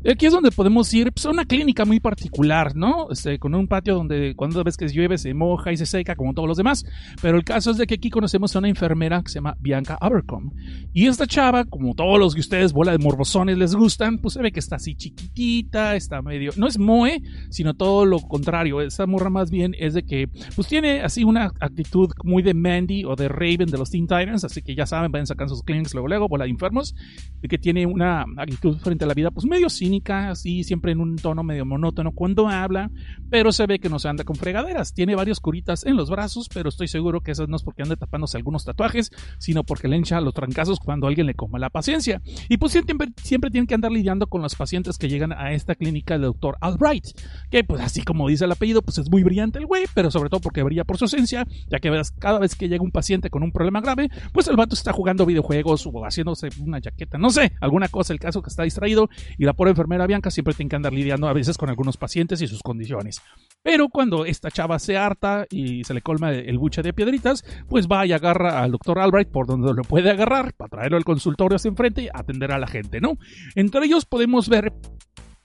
Aquí 0.07 0.27
es 0.27 0.33
donde 0.33 0.51
podemos 0.51 0.93
ir 0.93 1.11
pues, 1.11 1.25
a 1.25 1.31
una 1.31 1.47
clínica 1.47 1.87
muy 1.87 2.01
particular, 2.01 2.77
¿no? 2.77 3.09
Este, 3.11 3.39
con 3.39 3.55
un 3.55 3.67
patio 3.67 3.95
donde 3.95 4.35
cuando 4.37 4.63
ves 4.63 4.77
que 4.77 4.89
llueve 4.89 5.17
se 5.17 5.33
moja 5.33 5.73
y 5.73 5.79
se 5.79 5.87
seca 5.87 6.17
como 6.17 6.35
todos 6.35 6.49
los 6.49 6.59
demás. 6.59 6.85
Pero 7.23 7.39
el 7.39 7.45
caso 7.45 7.71
es 7.71 7.79
de 7.79 7.87
que 7.87 7.95
aquí 7.95 8.11
conocemos 8.11 8.55
a 8.55 8.59
una 8.59 8.69
enfermera 8.69 9.23
que 9.23 9.31
se 9.31 9.37
llama 9.37 9.57
Bianca 9.59 9.97
Abercombe. 9.99 10.55
Y 10.93 11.07
esta 11.07 11.27
chava, 11.27 11.65
como 11.65 11.95
todos 11.95 12.19
los 12.19 12.35
que 12.35 12.41
ustedes 12.41 12.75
bola 12.75 12.93
de 12.93 12.99
morbosones 12.99 13.57
les 13.57 13.75
gustan, 13.75 14.19
pues 14.19 14.35
se 14.35 14.43
ve 14.43 14.53
que 14.53 14.61
está 14.61 14.77
así 14.77 14.97
chiquitita, 14.97 15.97
está 15.97 16.21
medio... 16.21 16.53
No 16.59 16.67
es 16.67 16.79
moe, 16.79 17.23
sino 17.49 17.73
todo 17.73 18.05
lo 18.05 18.21
contrario. 18.21 18.83
Esa 18.83 19.07
morra 19.07 19.31
más 19.31 19.51
bien 19.51 19.75
es 19.79 19.95
de 19.95 20.03
que 20.03 20.29
pues 20.55 20.69
tiene 20.69 21.01
así 21.01 21.25
una 21.25 21.53
actitud 21.59 22.11
muy 22.23 22.43
de 22.43 22.53
Mandy 22.53 23.07
o 23.07 23.17
de 23.17 23.29
Raven 23.29 23.71
de 23.71 23.79
los 23.79 23.89
Teen 23.89 24.07
Titans 24.07 24.26
así 24.35 24.63
que 24.63 24.75
ya 24.75 24.87
saben, 24.87 25.13
vayan 25.13 25.27
sacando 25.27 25.55
sus 25.55 25.65
clinics 25.65 25.95
luego, 25.95 26.09
luego, 26.09 26.29
bola 26.29 26.45
de 26.45 26.51
enfermos, 26.51 26.95
y 27.43 27.49
que 27.49 27.59
tiene 27.59 27.87
una 27.87 28.25
actitud 28.37 28.79
frente 28.79 29.05
a 29.05 29.09
la 29.09 29.15
vida, 29.15 29.31
pues 29.31 29.47
medio 29.47 29.69
cínica, 29.71 30.31
así, 30.31 30.65
siempre 30.65 30.93
en 30.93 31.01
un 31.01 31.17
tono 31.17 31.43
medio 31.43 31.65
monótono 31.65 32.13
cuando 32.13 32.49
habla, 32.49 32.91
pero 33.31 33.53
se 33.53 33.67
ve 33.67 33.79
que 33.79 33.89
no 33.89 33.99
se 33.99 34.09
anda 34.09 34.25
con 34.25 34.37
fregaderas. 34.37 34.95
Tiene 34.95 35.15
varios 35.15 35.41
curitas 35.41 35.85
en 35.85 35.97
los 35.97 36.11
brazos, 36.11 36.49
pero 36.53 36.69
estoy 36.69 36.89
seguro 36.89 37.21
que 37.21 37.33
eso 37.33 37.47
no 37.47 37.57
es 37.57 37.63
porque 37.63 37.83
ande 37.83 37.97
tapándose 37.97 38.37
algunos 38.37 38.65
tatuajes, 38.65 39.11
sino 39.39 39.65
porque 39.65 39.89
le 39.89 39.97
hincha 39.97 40.21
los 40.21 40.35
trancazos 40.35 40.79
cuando 40.81 41.07
alguien 41.07 41.27
le 41.27 41.35
coma 41.35 41.59
la 41.59 41.71
paciencia. 41.71 42.23
Y 42.49 42.57
pues 42.57 42.73
siempre, 42.73 43.09
siempre 43.23 43.51
tienen 43.51 43.67
que 43.67 43.75
andar 43.75 43.93
lidiando 43.93 44.27
con 44.27 44.43
los 44.43 44.55
pacientes 44.55 44.99
que 44.99 45.09
llegan 45.09 45.33
a 45.33 45.53
esta 45.53 45.75
clínica 45.75 46.15
del 46.15 46.23
doctor 46.23 46.57
Albright, 46.61 47.05
que 47.51 47.65
pues 47.65 47.81
así 47.81 48.03
como 48.03 48.29
dice 48.29 48.45
el 48.45 48.53
apellido, 48.53 48.83
pues 48.83 48.99
es 48.99 49.11
muy 49.11 49.23
brillante 49.23 49.59
el 49.59 49.67
güey, 49.67 49.85
pero 49.95 50.11
sobre 50.11 50.31
todo 50.31 50.41
porque 50.41 50.63
brilla 50.63 50.85
por 50.85 50.99
su 50.99 51.07
esencia, 51.07 51.47
ya 51.69 51.79
que 51.79 51.91
cada 52.19 52.39
vez 52.39 52.55
que 52.55 52.69
llega 52.69 52.83
un 52.83 52.91
paciente 52.91 53.31
con 53.31 53.43
un 53.43 53.53
problema 53.53 53.81
grave, 53.81 54.11
pues 54.33 54.49
el 54.49 54.57
vato 54.57 54.75
está 54.75 54.93
jugando 54.93 55.27
videojuegos 55.27 55.87
o 55.87 56.05
haciéndose 56.05 56.49
una 56.61 56.81
chaqueta, 56.81 57.19
no 57.19 57.31
sé, 57.31 57.53
alguna 57.61 57.89
cosa, 57.89 58.13
el 58.13 58.21
caso 58.21 58.43
que 58.43 58.51
está 58.51 58.63
distraído 58.63 59.09
y 59.39 59.45
la 59.45 59.53
pobre 59.53 59.71
enfermera 59.71 60.07
Bianca 60.07 60.31
siempre 60.31 60.55
tiene 60.55 60.69
que 60.69 60.77
andar 60.77 60.93
lidiando 60.93 61.29
a 61.29 61.33
veces 61.33 61.57
con 61.57 61.69
algunos 61.69 61.97
pacientes 61.97 62.41
y 62.43 62.47
sus 62.47 62.63
condiciones. 62.63 63.21
Pero 63.63 63.89
cuando 63.89 64.25
esta 64.25 64.51
chava 64.51 64.79
se 64.79 64.97
harta 64.97 65.47
y 65.51 65.85
se 65.85 65.95
le 65.95 66.03
colma 66.03 66.33
el 66.33 66.59
buche 66.59 66.83
de 66.83 66.93
piedritas, 66.93 67.45
pues 67.69 67.87
va 67.89 68.07
y 68.07 68.13
agarra 68.13 68.63
al 68.63 68.73
doctor 68.73 68.99
Albright 68.99 69.29
por 69.29 69.47
donde 69.47 69.73
lo 69.75 69.83
puede 69.83 70.11
agarrar 70.11 70.53
para 70.55 70.69
traerlo 70.69 70.97
al 70.97 71.05
consultorio 71.05 71.57
hacia 71.57 71.69
enfrente 71.69 72.03
y 72.03 72.09
atender 72.13 72.53
a 72.53 72.59
la 72.59 72.67
gente, 72.67 73.01
¿no? 73.01 73.19
Entre 73.55 73.85
ellos 73.85 74.05
podemos 74.05 74.49
ver 74.49 74.73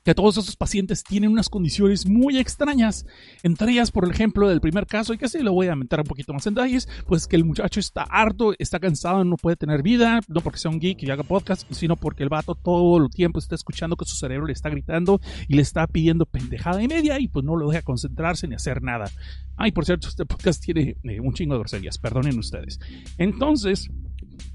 que 0.03 0.15
todos 0.15 0.37
esos 0.37 0.55
pacientes 0.55 1.03
tienen 1.03 1.31
unas 1.31 1.49
condiciones 1.49 2.07
muy 2.07 2.37
extrañas. 2.37 3.05
Entre 3.43 3.71
ellas, 3.71 3.91
por 3.91 4.09
ejemplo, 4.09 4.49
del 4.49 4.61
primer 4.61 4.87
caso, 4.87 5.13
y 5.13 5.17
que 5.17 5.27
sí 5.27 5.39
lo 5.39 5.53
voy 5.53 5.67
a 5.67 5.75
meter 5.75 5.99
un 5.99 6.05
poquito 6.05 6.33
más 6.33 6.45
en 6.47 6.55
detalles, 6.55 6.87
pues 7.07 7.27
que 7.27 7.35
el 7.35 7.45
muchacho 7.45 7.79
está 7.79 8.03
harto, 8.03 8.53
está 8.57 8.79
cansado, 8.79 9.23
no 9.23 9.37
puede 9.37 9.55
tener 9.55 9.83
vida, 9.83 10.21
no 10.27 10.41
porque 10.41 10.59
sea 10.59 10.71
un 10.71 10.79
geek 10.79 11.03
y 11.03 11.11
haga 11.11 11.23
podcast, 11.23 11.71
sino 11.71 11.95
porque 11.95 12.23
el 12.23 12.29
vato 12.29 12.55
todo 12.55 12.97
el 12.97 13.09
tiempo 13.09 13.39
está 13.39 13.55
escuchando 13.55 13.95
que 13.95 14.05
su 14.05 14.15
cerebro 14.15 14.47
le 14.47 14.53
está 14.53 14.69
gritando 14.69 15.21
y 15.47 15.55
le 15.55 15.61
está 15.61 15.85
pidiendo 15.87 16.25
pendejada 16.25 16.81
y 16.81 16.87
media 16.87 17.19
y 17.19 17.27
pues 17.27 17.45
no 17.45 17.55
lo 17.55 17.69
deja 17.69 17.83
concentrarse 17.83 18.47
ni 18.47 18.55
hacer 18.55 18.81
nada. 18.81 19.09
Ay, 19.57 19.71
por 19.71 19.85
cierto, 19.85 20.07
este 20.07 20.25
podcast 20.25 20.63
tiene 20.63 20.95
eh, 21.03 21.19
un 21.19 21.33
chingo 21.33 21.53
de 21.53 21.59
groserías, 21.59 21.97
perdonen 21.99 22.39
ustedes. 22.39 22.79
Entonces, 23.17 23.89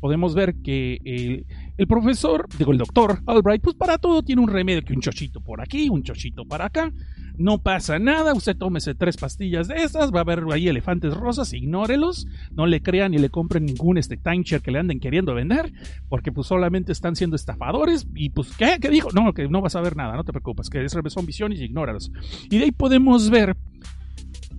podemos 0.00 0.34
ver 0.34 0.56
que 0.62 1.00
el, 1.04 1.46
el, 1.76 1.86
profesor, 1.86 2.48
digo 2.58 2.72
el 2.72 2.78
doctor 2.78 3.20
Albright, 3.26 3.62
pues 3.62 3.76
para 3.76 3.98
todo 3.98 4.22
tiene 4.22 4.42
un 4.42 4.48
remedio, 4.48 4.82
que 4.82 4.92
un 4.92 5.00
chochito 5.00 5.40
por 5.40 5.60
aquí, 5.60 5.88
un 5.88 6.02
chochito 6.02 6.44
para 6.44 6.66
acá, 6.66 6.92
no 7.38 7.58
pasa 7.58 7.98
nada, 7.98 8.32
usted 8.34 8.56
tómese 8.56 8.94
tres 8.94 9.16
pastillas 9.16 9.68
de 9.68 9.76
esas, 9.76 10.12
va 10.12 10.18
a 10.18 10.22
haber 10.22 10.44
ahí 10.52 10.68
elefantes 10.68 11.14
rosas, 11.14 11.52
ignórelos, 11.52 12.26
no 12.52 12.66
le 12.66 12.82
crean 12.82 13.12
ni 13.12 13.18
le 13.18 13.30
compren 13.30 13.66
ningún 13.66 13.98
este 13.98 14.16
timeshare 14.16 14.62
que 14.62 14.70
le 14.70 14.78
anden 14.78 15.00
queriendo 15.00 15.34
vender, 15.34 15.72
porque 16.08 16.32
pues 16.32 16.46
solamente 16.46 16.92
están 16.92 17.16
siendo 17.16 17.36
estafadores 17.36 18.06
y 18.14 18.30
pues 18.30 18.56
¿qué? 18.56 18.78
¿Qué 18.80 18.88
dijo? 18.88 19.10
No, 19.12 19.32
que 19.32 19.48
no 19.48 19.60
vas 19.60 19.76
a 19.76 19.80
ver 19.80 19.96
nada, 19.96 20.16
no 20.16 20.24
te 20.24 20.32
preocupes, 20.32 20.70
que 20.70 20.86
son 20.88 21.26
visiones 21.26 21.60
ignóralos. 21.60 22.10
Y 22.50 22.58
de 22.58 22.64
ahí 22.64 22.72
podemos 22.72 23.30
ver 23.30 23.56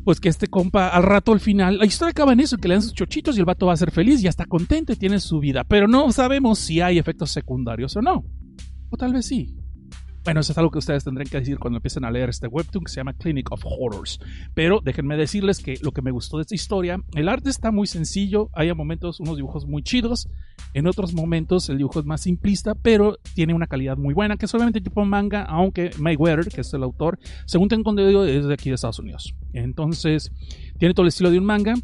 pues 0.07 0.21
que 0.21 0.29
este 0.29 0.47
compa 0.47 0.87
al 0.87 1.03
rato 1.03 1.33
al 1.33 1.41
final, 1.41 1.79
la 1.79 1.85
historia 1.85 2.11
acaba 2.11 2.31
en 2.31 2.39
eso, 2.39 2.55
que 2.55 2.69
le 2.69 2.75
dan 2.75 2.81
sus 2.81 2.93
chochitos 2.93 3.35
y 3.35 3.39
el 3.41 3.45
vato 3.45 3.65
va 3.65 3.73
a 3.73 3.75
ser 3.75 3.91
feliz, 3.91 4.21
ya 4.21 4.29
está 4.29 4.45
contento 4.45 4.93
y 4.93 4.95
tiene 4.95 5.19
su 5.19 5.41
vida, 5.41 5.65
pero 5.65 5.85
no 5.85 6.09
sabemos 6.13 6.59
si 6.59 6.79
hay 6.79 6.97
efectos 6.97 7.29
secundarios 7.29 7.93
o 7.97 8.01
no. 8.01 8.23
O 8.89 8.95
tal 8.95 9.11
vez 9.11 9.25
sí. 9.25 9.57
Bueno, 10.27 10.41
eso 10.41 10.51
es 10.51 10.57
algo 10.57 10.71
que 10.71 10.79
ustedes 10.79 11.05
tendrán 11.05 11.27
que 11.27 11.39
decir 11.39 11.57
cuando 11.57 11.77
empiecen 11.77 12.03
a 12.03 12.11
leer 12.11 12.27
este 12.27 12.47
webtoon 12.47 12.83
que 12.83 12.91
se 12.91 12.97
llama 12.97 13.13
Clinic 13.13 13.49
of 13.49 13.63
Horrors. 13.65 14.19
Pero 14.53 14.81
déjenme 14.83 15.15
decirles 15.15 15.59
que 15.59 15.77
lo 15.81 15.93
que 15.93 16.01
me 16.01 16.11
gustó 16.11 16.35
de 16.35 16.41
esta 16.41 16.55
historia, 16.55 17.01
el 17.13 17.29
arte 17.29 17.49
está 17.49 17.71
muy 17.71 17.87
sencillo, 17.87 18.49
hay 18.53 18.67
a 18.67 18.75
momentos 18.75 19.21
unos 19.21 19.37
dibujos 19.37 19.65
muy 19.67 19.83
chidos, 19.83 20.29
en 20.73 20.85
otros 20.87 21.13
momentos 21.13 21.69
el 21.69 21.77
dibujo 21.77 22.01
es 22.01 22.05
más 22.05 22.19
simplista, 22.19 22.75
pero 22.75 23.17
tiene 23.35 23.53
una 23.53 23.67
calidad 23.67 23.95
muy 23.95 24.13
buena, 24.13 24.35
que 24.35 24.45
es 24.45 24.51
solamente 24.51 24.81
tipo 24.81 25.05
manga, 25.05 25.43
aunque 25.43 25.91
Mayweather, 25.97 26.47
que 26.47 26.59
es 26.59 26.73
el 26.73 26.83
autor, 26.83 27.19
según 27.45 27.69
tengo 27.69 27.89
entendido, 27.89 28.25
es 28.25 28.45
de 28.45 28.53
aquí 28.53 28.69
de 28.69 28.75
Estados 28.75 28.99
Unidos. 28.99 29.33
Entonces, 29.63 30.31
tiene 30.77 30.93
todo 30.93 31.03
el 31.03 31.09
estilo 31.09 31.31
de 31.31 31.39
un 31.39 31.45
manga, 31.45 31.75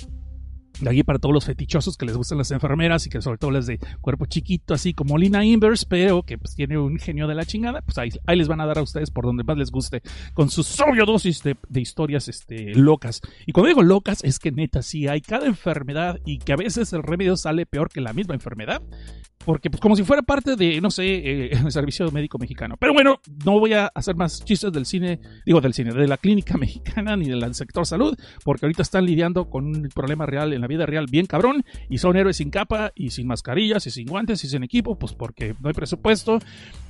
de 0.80 0.90
aquí 0.90 1.04
para 1.04 1.20
todos 1.20 1.34
los 1.34 1.46
fetichosos 1.46 1.98
que 1.98 2.06
les 2.06 2.18
gustan 2.18 2.38
las 2.38 2.52
enfermeras 2.52 3.06
y 3.06 3.10
que 3.10 3.22
sobre 3.22 3.38
todo 3.38 3.52
les 3.52 3.66
de 3.66 3.80
cuerpo 4.02 4.26
chiquito, 4.26 4.74
así 4.74 4.94
como 4.94 5.18
Lina 5.18 5.46
Inverse, 5.46 5.86
pero 5.88 6.24
que 6.24 6.38
pues 6.38 6.56
tiene 6.56 6.78
un 6.78 6.98
genio 6.98 7.28
de 7.28 7.36
la 7.36 7.46
chingada, 7.46 7.82
pues 7.82 7.98
ahí, 7.98 8.10
ahí, 8.26 8.38
les 8.38 8.48
van 8.48 8.62
a 8.62 8.66
dar 8.66 8.80
a 8.80 8.82
ustedes 8.82 9.12
por 9.12 9.26
donde 9.26 9.44
más 9.44 9.58
les 9.58 9.72
guste, 9.72 10.02
con 10.34 10.50
su 10.50 10.64
sobrio 10.64 11.06
dosis 11.06 11.44
de, 11.44 11.56
de, 11.70 11.82
historias 11.82 12.28
este, 12.28 12.74
locas. 12.76 13.22
Y 13.46 13.52
cuando 13.52 13.70
digo 13.70 13.84
locas, 13.84 14.24
es 14.24 14.40
que 14.40 14.52
neta, 14.52 14.82
sí 14.82 15.08
hay 15.08 15.22
cada 15.22 15.46
enfermedad 15.46 16.20
y 16.26 16.40
que 16.40 16.54
a 16.54 16.58
veces 16.58 16.92
el 16.94 17.04
remedio 17.04 17.38
sale 17.38 17.66
peor 17.66 17.90
que 17.90 18.02
la 18.02 18.14
misma 18.14 18.34
enfermedad 18.34 18.82
porque 19.46 19.70
pues 19.70 19.82
como 19.82 19.96
si 19.96 20.04
fuera 20.04 20.22
parte 20.22 20.56
de, 20.56 20.80
no 20.82 20.92
sé, 20.92 21.06
eh, 21.06 21.50
el 21.66 21.72
servicio 21.72 22.10
médico 22.12 22.38
mexicano. 22.38 22.76
Pero 22.80 22.94
bueno, 22.94 23.20
no 23.46 23.60
voy 23.60 23.74
a 23.74 23.88
hacer 23.88 24.16
más 24.16 24.44
chistes 24.44 24.72
del 24.72 24.86
cine, 24.86 25.20
digo 25.46 25.62
del 25.62 25.74
cine, 25.74 25.94
de 25.94 26.08
la 26.08 26.18
clínica 26.18 26.58
mexicana 26.58 27.16
ni 27.16 27.28
del 27.30 27.54
sector 27.54 27.86
salud, 27.86 28.18
porque 28.44 28.66
ahorita 28.66 28.82
están 28.82 29.06
lidiando 29.06 29.50
con 29.50 29.66
un 29.66 29.90
problema 29.94 30.26
real 30.26 30.54
en 30.54 30.63
la 30.64 30.68
vida 30.68 30.86
real 30.86 31.06
bien 31.10 31.26
cabrón 31.26 31.64
y 31.90 32.00
son 32.00 32.18
héroes 32.18 32.38
sin 32.38 32.50
capa 32.50 32.92
y 32.96 33.12
sin 33.12 33.28
mascarillas 33.28 33.86
y 33.88 33.92
sin 33.92 34.08
guantes 34.08 34.44
y 34.44 34.48
sin 34.48 34.64
equipo, 34.64 34.98
pues 34.98 35.14
porque 35.14 35.56
no 35.62 35.68
hay 35.70 35.74
presupuesto 35.74 36.40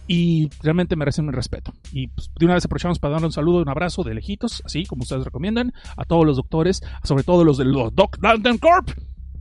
y 0.07 0.49
realmente 0.61 0.95
merecen 0.95 1.27
un 1.27 1.33
respeto. 1.33 1.73
Y 1.91 2.07
pues, 2.07 2.31
de 2.37 2.45
una 2.45 2.55
vez 2.55 2.65
aprovechamos 2.65 2.99
para 2.99 3.15
dar 3.15 3.25
un 3.25 3.31
saludo 3.31 3.61
un 3.61 3.69
abrazo 3.69 4.03
de 4.03 4.13
lejitos, 4.13 4.61
así 4.65 4.85
como 4.85 5.03
ustedes 5.03 5.25
recomiendan, 5.25 5.73
a 5.97 6.05
todos 6.05 6.25
los 6.25 6.37
doctores, 6.37 6.81
sobre 7.03 7.23
todo 7.23 7.43
los 7.43 7.57
de 7.57 7.65
los 7.65 7.93
Doc 7.93 8.17
London 8.21 8.57
Corp 8.57 8.89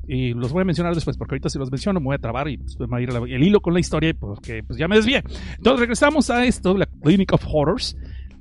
y 0.06 0.34
los 0.34 0.52
voy 0.52 0.62
a 0.62 0.64
mencionar 0.64 0.94
después, 0.94 1.16
porque 1.16 1.34
ahorita 1.34 1.48
si 1.48 1.58
los 1.58 1.70
menciono 1.70 2.00
me 2.00 2.06
voy 2.06 2.16
a 2.16 2.18
trabar 2.18 2.48
y 2.48 2.58
pues, 2.58 2.78
me 2.80 2.86
va 2.86 2.98
a 2.98 3.00
ir 3.00 3.10
el 3.10 3.42
hilo 3.42 3.60
con 3.60 3.72
la 3.74 3.80
historia, 3.80 4.14
porque 4.18 4.62
pues 4.62 4.78
ya 4.78 4.88
me 4.88 4.96
desvié. 4.96 5.22
Entonces 5.56 5.80
regresamos 5.80 6.30
a 6.30 6.44
esto, 6.44 6.76
la 6.76 6.86
Clinic 6.86 7.32
of 7.32 7.44
Horrors 7.46 7.96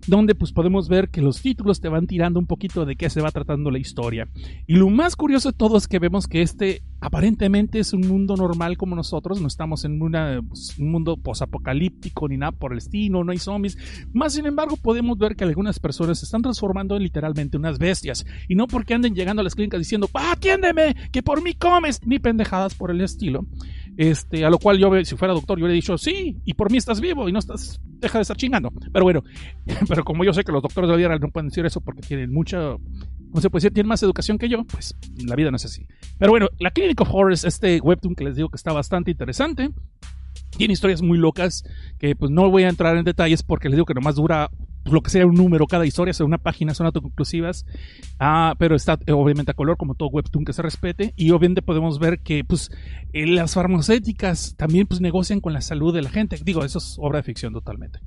donde 0.07 0.35
pues 0.35 0.51
podemos 0.51 0.89
ver 0.89 1.09
que 1.09 1.21
los 1.21 1.41
títulos 1.41 1.81
te 1.81 1.89
van 1.89 2.07
tirando 2.07 2.39
un 2.39 2.47
poquito 2.47 2.85
de 2.85 2.95
qué 2.95 3.09
se 3.09 3.21
va 3.21 3.31
tratando 3.31 3.71
la 3.71 3.79
historia. 3.79 4.27
Y 4.67 4.75
lo 4.75 4.89
más 4.89 5.15
curioso 5.15 5.51
de 5.51 5.57
todo 5.57 5.77
es 5.77 5.87
que 5.87 5.99
vemos 5.99 6.27
que 6.27 6.41
este 6.41 6.83
aparentemente 7.01 7.79
es 7.79 7.93
un 7.93 8.01
mundo 8.01 8.35
normal 8.35 8.77
como 8.77 8.95
nosotros, 8.95 9.41
no 9.41 9.47
estamos 9.47 9.85
en 9.85 10.01
una, 10.01 10.39
pues, 10.47 10.77
un 10.77 10.91
mundo 10.91 11.17
posapocalíptico 11.17 12.27
ni 12.27 12.37
nada 12.37 12.51
por 12.51 12.73
el 12.73 12.77
estilo, 12.77 13.23
no 13.23 13.31
hay 13.31 13.39
zombies. 13.39 13.77
Más 14.13 14.33
sin 14.33 14.45
embargo, 14.45 14.77
podemos 14.77 15.17
ver 15.17 15.35
que 15.35 15.43
algunas 15.43 15.79
personas 15.79 16.19
se 16.19 16.25
están 16.25 16.43
transformando 16.43 16.95
en 16.95 17.03
literalmente 17.03 17.57
unas 17.57 17.79
bestias. 17.79 18.25
Y 18.47 18.55
no 18.55 18.67
porque 18.67 18.93
anden 18.93 19.15
llegando 19.15 19.41
a 19.41 19.43
las 19.43 19.55
clínicas 19.55 19.79
diciendo, 19.79 20.09
¡Ah, 20.13 20.33
atiéndeme! 20.33 20.95
¡Que 21.11 21.23
por 21.23 21.41
mí 21.41 21.53
comes! 21.55 22.05
Ni 22.05 22.19
pendejadas 22.19 22.75
por 22.75 22.91
el 22.91 23.01
estilo. 23.01 23.45
Este, 23.97 24.45
a 24.45 24.49
lo 24.49 24.57
cual 24.57 24.77
yo, 24.77 24.89
si 25.03 25.15
fuera 25.15 25.33
doctor, 25.33 25.59
yo 25.59 25.67
le 25.67 25.73
he 25.73 25.75
dicho, 25.75 25.97
sí, 25.97 26.37
y 26.45 26.53
por 26.53 26.71
mí 26.71 26.77
estás 26.77 27.01
vivo 27.01 27.27
y 27.27 27.31
no 27.31 27.39
estás, 27.39 27.79
deja 27.99 28.17
de 28.17 28.21
estar 28.23 28.37
chingando. 28.37 28.71
Pero 28.91 29.05
bueno, 29.05 29.23
pero 29.87 30.03
como 30.03 30.23
yo 30.23 30.33
sé 30.33 30.43
que 30.43 30.51
los 30.51 30.61
doctores 30.61 30.87
de 30.87 30.93
la 30.93 30.97
vida 30.97 31.19
no 31.19 31.29
pueden 31.29 31.49
decir 31.49 31.65
eso 31.65 31.81
porque 31.81 32.01
tienen 32.01 32.31
mucha, 32.31 32.57
no 32.59 33.41
se 33.41 33.49
puede 33.49 33.61
decir, 33.61 33.73
tienen 33.73 33.89
más 33.89 34.01
educación 34.03 34.37
que 34.37 34.49
yo, 34.49 34.63
pues 34.63 34.95
la 35.25 35.35
vida 35.35 35.51
no 35.51 35.57
es 35.57 35.65
así. 35.65 35.85
Pero 36.17 36.31
bueno, 36.31 36.47
la 36.59 36.71
Clinic 36.71 36.99
of 37.01 37.13
Horrors, 37.13 37.43
este 37.43 37.79
webtoon 37.79 38.15
que 38.15 38.23
les 38.23 38.35
digo 38.35 38.49
que 38.49 38.57
está 38.57 38.71
bastante 38.71 39.11
interesante. 39.11 39.69
Tiene 40.57 40.73
historias 40.73 41.01
muy 41.01 41.17
locas 41.17 41.63
que 41.97 42.15
pues 42.15 42.29
no 42.29 42.49
voy 42.49 42.63
a 42.63 42.69
entrar 42.69 42.95
en 42.97 43.05
detalles 43.05 43.41
porque 43.43 43.69
les 43.69 43.77
digo 43.77 43.85
que 43.85 43.93
nomás 43.93 44.15
dura 44.15 44.49
lo 44.85 45.01
que 45.01 45.09
sea 45.09 45.25
un 45.25 45.35
número 45.35 45.67
cada 45.67 45.85
historia, 45.85 46.13
sea 46.13 46.25
una 46.25 46.37
página, 46.37 46.73
son 46.73 46.85
autoconclusivas, 46.87 47.65
ah, 48.19 48.55
pero 48.57 48.75
está 48.75 48.97
eh, 49.05 49.11
obviamente 49.11 49.51
a 49.51 49.55
color 49.55 49.77
como 49.77 49.95
todo 49.95 50.09
webtoon 50.09 50.45
que 50.45 50.53
se 50.53 50.61
respete 50.61 51.13
y 51.15 51.31
obviamente 51.31 51.61
podemos 51.61 51.99
ver 51.99 52.19
que 52.19 52.43
pues 52.43 52.71
eh, 53.13 53.27
las 53.27 53.53
farmacéuticas 53.53 54.55
también 54.57 54.87
pues 54.87 55.01
negocian 55.01 55.39
con 55.39 55.53
la 55.53 55.61
salud 55.61 55.93
de 55.93 56.01
la 56.01 56.09
gente, 56.09 56.37
digo, 56.43 56.63
eso 56.63 56.79
es 56.79 56.95
obra 56.99 57.19
de 57.19 57.23
ficción 57.23 57.53
totalmente 57.53 57.99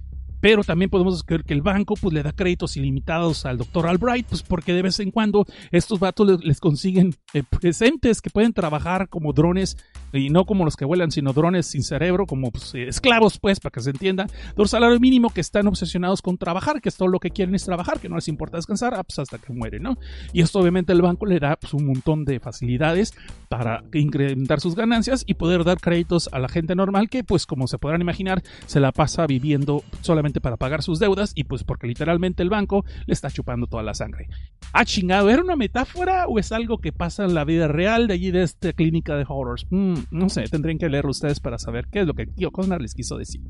pero 0.44 0.62
también 0.62 0.90
podemos 0.90 1.24
ver 1.24 1.42
que 1.42 1.54
el 1.54 1.62
banco 1.62 1.94
pues 1.98 2.12
le 2.12 2.22
da 2.22 2.30
créditos 2.32 2.76
ilimitados 2.76 3.46
al 3.46 3.56
doctor 3.56 3.86
Albright, 3.86 4.26
pues 4.26 4.42
porque 4.42 4.74
de 4.74 4.82
vez 4.82 5.00
en 5.00 5.10
cuando 5.10 5.46
estos 5.72 5.98
vatos 5.98 6.44
les, 6.44 6.60
consiguen 6.60 7.14
eh, 7.32 7.42
presentes 7.48 8.20
que 8.20 8.28
pueden 8.28 8.52
trabajar 8.52 9.08
como 9.08 9.32
drones 9.32 9.78
y 10.12 10.28
no 10.28 10.44
como 10.44 10.66
los 10.66 10.76
que 10.76 10.84
vuelan, 10.84 11.10
sino 11.10 11.32
drones 11.32 11.64
sin 11.64 11.82
cerebro, 11.82 12.26
como 12.26 12.50
pues, 12.50 12.74
eh, 12.74 12.88
esclavos 12.88 13.38
pues, 13.38 13.58
para 13.58 13.72
que 13.72 13.80
se 13.80 13.88
entienda, 13.88 14.26
un 14.54 14.68
salario 14.68 15.00
mínimo 15.00 15.30
que 15.30 15.40
están 15.40 15.66
obsesionados 15.66 16.20
con 16.20 16.36
trabajar, 16.36 16.82
que 16.82 16.90
es 16.90 16.96
todo 16.98 17.08
lo 17.08 17.20
que 17.20 17.30
quieren 17.30 17.54
es 17.54 17.64
trabajar, 17.64 17.98
que 17.98 18.10
no 18.10 18.16
les 18.16 18.28
importa 18.28 18.58
descansar, 18.58 18.92
ah, 18.94 19.02
pues 19.02 19.18
hasta 19.18 19.38
que 19.38 19.50
mueren, 19.50 19.82
¿no? 19.82 19.96
Y 20.34 20.42
esto 20.42 20.58
obviamente 20.58 20.92
el 20.92 21.00
banco 21.00 21.24
le 21.24 21.40
da 21.40 21.56
pues, 21.56 21.72
un 21.72 21.86
montón 21.86 22.26
de 22.26 22.38
facilidades 22.38 23.14
para 23.48 23.82
incrementar 23.94 24.60
sus 24.60 24.74
ganancias 24.74 25.24
y 25.26 25.34
poder 25.34 25.64
dar 25.64 25.80
créditos 25.80 26.28
a 26.32 26.38
la 26.38 26.50
gente 26.50 26.74
normal 26.74 27.08
que 27.08 27.24
pues 27.24 27.46
como 27.46 27.66
se 27.66 27.78
podrán 27.78 28.02
imaginar 28.02 28.42
se 28.66 28.78
la 28.78 28.92
pasa 28.92 29.26
viviendo 29.26 29.82
solamente 30.02 30.33
para 30.40 30.56
pagar 30.56 30.82
sus 30.82 30.98
deudas 30.98 31.32
y 31.34 31.44
pues 31.44 31.64
porque 31.64 31.86
literalmente 31.86 32.42
el 32.42 32.50
banco 32.50 32.84
le 33.06 33.12
está 33.12 33.30
chupando 33.30 33.66
toda 33.66 33.82
la 33.82 33.94
sangre. 33.94 34.28
Ah, 34.72 34.84
chingado, 34.84 35.30
¿era 35.30 35.42
una 35.42 35.56
metáfora 35.56 36.26
o 36.26 36.38
es 36.38 36.52
algo 36.52 36.78
que 36.78 36.92
pasa 36.92 37.24
en 37.24 37.34
la 37.34 37.44
vida 37.44 37.68
real 37.68 38.06
de 38.06 38.14
allí 38.14 38.30
de 38.30 38.42
esta 38.42 38.72
clínica 38.72 39.16
de 39.16 39.24
horrors? 39.28 39.66
Mm, 39.70 39.94
no 40.10 40.28
sé, 40.28 40.44
tendrían 40.44 40.78
que 40.78 40.88
leerlo 40.88 41.10
ustedes 41.10 41.40
para 41.40 41.58
saber 41.58 41.86
qué 41.90 42.00
es 42.00 42.06
lo 42.06 42.14
que 42.14 42.26
Tío 42.26 42.50
Cosnar 42.50 42.80
les 42.80 42.94
quiso 42.94 43.16
decir. 43.16 43.40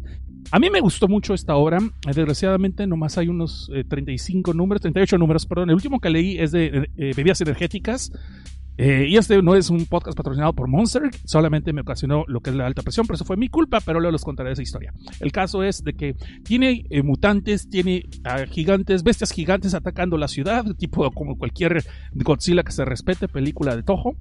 A 0.50 0.58
mí 0.58 0.70
me 0.70 0.80
gustó 0.80 1.08
mucho 1.08 1.34
esta 1.34 1.56
obra, 1.56 1.78
desgraciadamente 2.06 2.86
nomás 2.86 3.16
hay 3.18 3.28
unos 3.28 3.70
35 3.88 4.50
eh, 4.50 4.54
números, 4.54 4.82
38 4.82 5.18
números, 5.18 5.46
perdón, 5.46 5.70
el 5.70 5.76
último 5.76 6.00
que 6.00 6.10
leí 6.10 6.38
es 6.38 6.52
de 6.52 6.88
eh, 6.96 7.12
bebidas 7.16 7.40
energéticas, 7.40 8.12
eh, 8.76 9.06
y 9.08 9.16
este 9.16 9.40
no 9.40 9.54
es 9.54 9.70
un 9.70 9.86
podcast 9.86 10.16
patrocinado 10.16 10.52
por 10.52 10.68
Monster, 10.68 11.10
solamente 11.24 11.72
me 11.72 11.82
ocasionó 11.82 12.24
lo 12.26 12.40
que 12.40 12.50
es 12.50 12.56
la 12.56 12.66
alta 12.66 12.82
presión, 12.82 13.06
pero 13.06 13.14
eso 13.14 13.24
fue 13.24 13.36
mi 13.36 13.48
culpa, 13.48 13.80
pero 13.80 14.00
luego 14.00 14.12
les 14.12 14.22
contaré 14.22 14.52
esa 14.52 14.62
historia. 14.62 14.92
El 15.20 15.30
caso 15.30 15.62
es 15.62 15.84
de 15.84 15.94
que 15.94 16.14
tiene 16.42 16.84
eh, 16.90 17.02
mutantes, 17.02 17.68
tiene 17.70 18.08
ah, 18.24 18.44
gigantes, 18.50 19.04
bestias 19.04 19.30
gigantes 19.30 19.74
atacando 19.74 20.18
la 20.18 20.28
ciudad, 20.28 20.64
tipo 20.76 21.08
como 21.12 21.38
cualquier 21.38 21.84
Godzilla 22.14 22.64
que 22.64 22.72
se 22.72 22.84
respete, 22.84 23.28
película 23.28 23.76
de 23.76 23.82
Toho. 23.82 24.16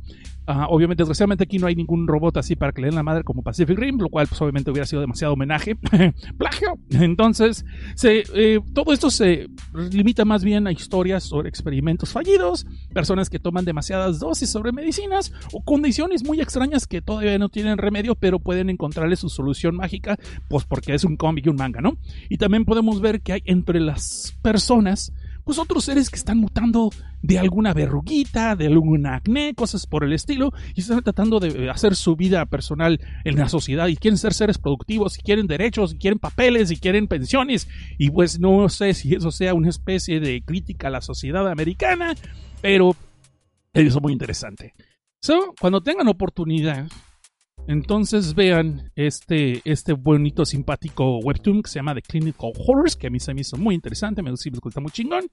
Ah, 0.45 0.67
obviamente, 0.69 1.01
desgraciadamente 1.03 1.45
aquí 1.45 1.57
no 1.57 1.67
hay 1.67 1.75
ningún 1.75 2.05
robot 2.05 2.37
así 2.37 2.55
para 2.55 2.73
que 2.73 2.81
le 2.81 2.87
den 2.87 2.95
la 2.95 3.03
madre 3.03 3.23
como 3.23 3.43
Pacific 3.43 3.77
Rim, 3.79 3.97
lo 3.99 4.09
cual 4.09 4.27
pues 4.27 4.41
obviamente 4.41 4.69
hubiera 4.69 4.85
sido 4.85 5.01
demasiado 5.01 5.33
homenaje. 5.33 5.75
Plagio. 6.37 6.77
Entonces, 6.91 7.65
se, 7.95 8.23
eh, 8.35 8.59
todo 8.73 8.93
esto 8.93 9.09
se 9.09 9.47
limita 9.73 10.25
más 10.25 10.43
bien 10.43 10.67
a 10.67 10.71
historias 10.71 11.23
sobre 11.23 11.49
experimentos 11.49 12.11
fallidos, 12.11 12.67
personas 12.93 13.29
que 13.29 13.39
toman 13.39 13.65
demasiadas 13.65 14.19
dosis 14.19 14.42
sobre 14.49 14.71
medicinas 14.71 15.31
o 15.51 15.61
condiciones 15.61 16.23
muy 16.23 16.41
extrañas 16.41 16.87
que 16.87 17.01
todavía 17.01 17.37
no 17.37 17.49
tienen 17.49 17.77
remedio, 17.77 18.15
pero 18.15 18.39
pueden 18.39 18.69
encontrarle 18.69 19.15
su 19.15 19.29
solución 19.29 19.75
mágica, 19.75 20.17
pues 20.47 20.65
porque 20.65 20.93
es 20.93 21.03
un 21.03 21.17
cómic 21.17 21.45
y 21.45 21.49
un 21.49 21.55
manga, 21.55 21.81
¿no? 21.81 21.97
Y 22.29 22.37
también 22.37 22.65
podemos 22.65 23.01
ver 23.01 23.21
que 23.21 23.33
hay 23.33 23.41
entre 23.45 23.79
las 23.79 24.37
personas 24.41 25.13
pues 25.43 25.59
otros 25.59 25.83
seres 25.85 26.09
que 26.09 26.15
están 26.15 26.37
mutando 26.37 26.89
de 27.21 27.39
alguna 27.39 27.73
verruguita, 27.73 28.55
de 28.55 28.67
algún 28.67 29.05
acné, 29.05 29.53
cosas 29.53 29.87
por 29.87 30.03
el 30.03 30.13
estilo, 30.13 30.53
y 30.75 30.81
están 30.81 31.03
tratando 31.03 31.39
de 31.39 31.69
hacer 31.69 31.95
su 31.95 32.15
vida 32.15 32.45
personal 32.45 32.99
en 33.23 33.37
la 33.37 33.49
sociedad 33.49 33.87
y 33.87 33.95
quieren 33.95 34.17
ser 34.17 34.33
seres 34.33 34.57
productivos, 34.57 35.17
y 35.17 35.21
quieren 35.21 35.47
derechos, 35.47 35.93
y 35.93 35.97
quieren 35.97 36.19
papeles, 36.19 36.71
y 36.71 36.77
quieren 36.77 37.07
pensiones, 37.07 37.67
y 37.97 38.09
pues 38.09 38.39
no 38.39 38.67
sé 38.69 38.93
si 38.93 39.15
eso 39.15 39.31
sea 39.31 39.53
una 39.53 39.69
especie 39.69 40.19
de 40.19 40.41
crítica 40.41 40.87
a 40.87 40.91
la 40.91 41.01
sociedad 41.01 41.47
americana, 41.49 42.15
pero 42.61 42.95
eso 43.73 43.97
es 43.97 44.01
muy 44.01 44.13
interesante. 44.13 44.73
So, 45.21 45.53
cuando 45.59 45.81
tengan 45.81 46.07
oportunidad, 46.07 46.87
entonces 47.67 48.35
vean 48.35 48.91
este, 48.95 49.61
este 49.63 49.93
bonito, 49.93 50.45
simpático 50.45 51.19
webtoon 51.19 51.63
que 51.63 51.69
se 51.69 51.79
llama 51.79 51.95
The 51.95 52.01
Clinical 52.01 52.51
Horrors, 52.57 52.95
que 52.95 53.07
a 53.07 53.09
mí 53.09 53.19
se 53.19 53.33
me 53.33 53.41
hizo 53.41 53.55
muy 53.57 53.73
interesante, 53.75 54.21
me 54.21 54.31
gusta 54.31 54.81
muy 54.81 54.91
chingón 54.91 55.29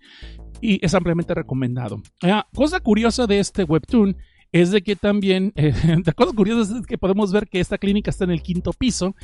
y 0.61 0.85
es 0.85 0.95
ampliamente 0.95 1.35
recomendado. 1.35 2.01
Ah, 2.23 2.47
cosa 2.55 2.81
curiosa 2.81 3.27
de 3.27 3.41
este 3.41 3.65
webtoon 3.65 4.17
es 4.53 4.71
de 4.71 4.83
que 4.83 4.97
también, 4.97 5.53
eh, 5.57 5.73
la 6.05 6.13
cosa 6.13 6.33
curiosa 6.35 6.79
es 6.79 6.87
que 6.87 6.99
podemos 6.99 7.33
ver 7.33 7.49
que 7.49 7.61
esta 7.61 7.79
clínica 7.79 8.11
está 8.11 8.25
en 8.25 8.31
el 8.31 8.43
quinto 8.43 8.73
piso 8.73 9.17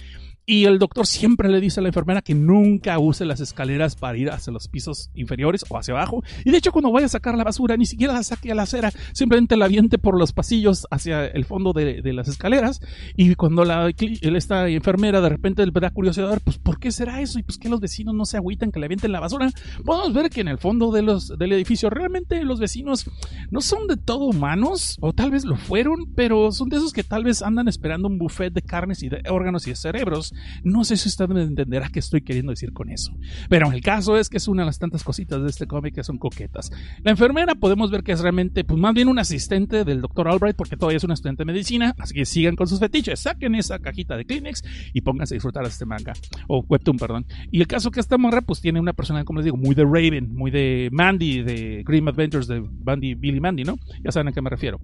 y 0.49 0.65
el 0.65 0.79
doctor 0.79 1.09
siempre 1.09 1.49
le 1.49 1.61
dice 1.61 1.81
a 1.81 1.83
la 1.83 1.89
enfermera 1.89 2.23
que 2.23 2.35
nunca 2.35 3.01
use 3.01 3.25
las 3.25 3.41
escaleras 3.41 3.97
para 3.97 4.17
ir 4.17 4.31
hacia 4.31 4.53
los 4.53 4.69
pisos 4.69 5.11
inferiores 5.15 5.65
o 5.69 5.77
hacia 5.77 5.93
abajo. 5.93 6.23
Y 6.45 6.53
de 6.53 6.59
hecho, 6.59 6.71
cuando 6.71 6.93
vaya 6.93 7.07
a 7.07 7.09
sacar 7.09 7.37
la 7.37 7.43
basura, 7.43 7.77
ni 7.77 7.85
siquiera 7.85 8.13
la 8.13 8.23
saque 8.23 8.53
a 8.53 8.55
la 8.55 8.63
acera, 8.63 8.93
simplemente 9.13 9.57
la 9.57 9.65
aviente 9.65 9.99
por 9.99 10.17
los 10.17 10.33
pasillos 10.33 10.87
hacia 10.93 11.27
el 11.27 11.45
fondo 11.45 11.73
de, 11.73 12.01
las 12.13 12.29
escaleras. 12.29 12.81
Y 13.17 13.35
cuando 13.35 13.65
la, 13.65 13.91
esta 13.91 14.69
enfermera 14.69 15.21
de 15.21 15.29
repente 15.29 15.67
le 15.67 15.73
da 15.73 15.91
curiosidad, 15.91 16.41
pues 16.45 16.59
¿por 16.59 16.79
qué 16.79 16.93
será 16.93 17.21
eso? 17.21 17.41
Y 17.41 17.43
pues 17.43 17.59
que 17.59 17.69
los 17.69 17.81
vecinos 17.81 18.15
no 18.15 18.25
se 18.25 18.37
agüitan 18.37 18.71
que 18.71 18.79
le 18.79 18.87
avienten 18.87 19.11
la 19.11 19.19
basura. 19.19 19.51
Podemos 19.85 20.13
ver 20.15 20.31
que 20.31 20.43
en 20.43 20.49
el 20.49 20.59
fondo 20.59 20.93
de 20.93 21.03
los, 21.03 21.37
del 21.37 21.53
edificio 21.53 21.91
realmente 21.91 22.45
los 22.45 22.61
vecinos 22.61 23.11
no 23.51 23.61
son 23.61 23.89
de 23.89 23.97
todo 23.97 24.27
humanos, 24.27 24.97
o 25.01 25.13
tal 25.13 25.33
vez 25.33 25.45
lo 25.45 25.57
fueron, 25.57 26.13
pero 26.15 26.53
son 26.53 26.69
de 26.69 26.77
esos 26.77 26.93
que 26.93 27.03
tal 27.03 27.25
vez 27.25 27.43
andan 27.43 27.67
esperando 27.67 28.07
un 28.07 28.19
buffet 28.19 28.53
de 28.53 28.63
carnes 28.63 29.03
y 29.03 29.09
de 29.09 29.23
órganos 29.29 29.67
y 29.67 29.71
de 29.71 29.77
cerebros 29.77 30.36
no 30.65 30.85
sé 30.85 30.97
si 30.97 31.09
usted 31.09 31.29
me 31.29 31.43
entenderá 31.43 31.89
qué 31.89 31.99
estoy 31.99 32.23
queriendo 32.23 32.51
decir 32.51 32.73
con 32.73 32.91
eso. 32.91 33.13
Pero 33.49 33.71
el 33.73 33.81
caso 33.81 34.17
es 34.17 34.29
que 34.29 34.37
es 34.37 34.49
una 34.49 34.63
de 34.63 34.67
las 34.67 34.79
tantas 34.79 35.05
cositas 35.05 35.43
de 35.43 35.49
este 35.49 35.67
cómic 35.67 35.95
que 35.95 36.05
son 36.05 36.19
coquetas. 36.19 36.71
La 37.03 37.11
enfermera 37.11 37.55
podemos 37.55 37.91
ver 37.91 38.03
que 38.03 38.13
es 38.13 38.21
realmente, 38.21 38.65
pues 38.65 38.81
más 38.81 38.95
bien 38.95 39.09
un 39.09 39.19
asistente 39.19 39.85
del 39.85 40.01
doctor 40.01 40.29
Albright, 40.29 40.57
porque 40.57 40.77
todavía 40.77 40.99
es 40.99 41.05
una 41.05 41.15
estudiante 41.15 41.43
de 41.43 41.53
medicina. 41.53 41.95
Así 41.99 42.15
que 42.15 42.25
sigan 42.25 42.57
con 42.57 42.67
sus 42.67 42.81
fetiches, 42.81 43.21
saquen 43.21 43.55
esa 43.55 43.79
cajita 43.79 44.17
de 44.17 44.25
Kleenex 44.25 44.63
y 44.93 45.01
pónganse 45.01 45.35
a 45.35 45.37
disfrutar 45.37 45.63
de 45.65 45.71
este 45.71 45.87
manga. 45.87 46.13
O 46.49 46.65
webtoon, 46.69 46.97
perdón. 46.97 47.27
Y 47.51 47.61
el 47.61 47.67
caso 47.67 47.91
que 47.91 48.01
esta 48.01 48.19
morra, 48.19 48.43
pues 48.43 48.61
tiene 48.61 48.81
una 48.81 48.93
personalidad, 48.93 49.27
como 49.27 49.41
les 49.41 49.45
digo, 49.45 49.57
muy 49.57 49.75
de 49.75 49.85
Raven, 49.85 50.35
muy 50.35 50.51
de 50.51 50.89
Mandy, 50.93 51.43
de 51.43 51.83
Grim 51.85 52.09
Adventures 52.09 52.47
de 52.47 52.61
Billy 52.61 53.41
Mandy, 53.41 53.65
¿no? 53.65 53.77
Ya 54.03 54.13
saben 54.13 54.29
a 54.29 54.33
qué 54.33 54.43
me 54.43 54.51
refiero. 54.51 54.81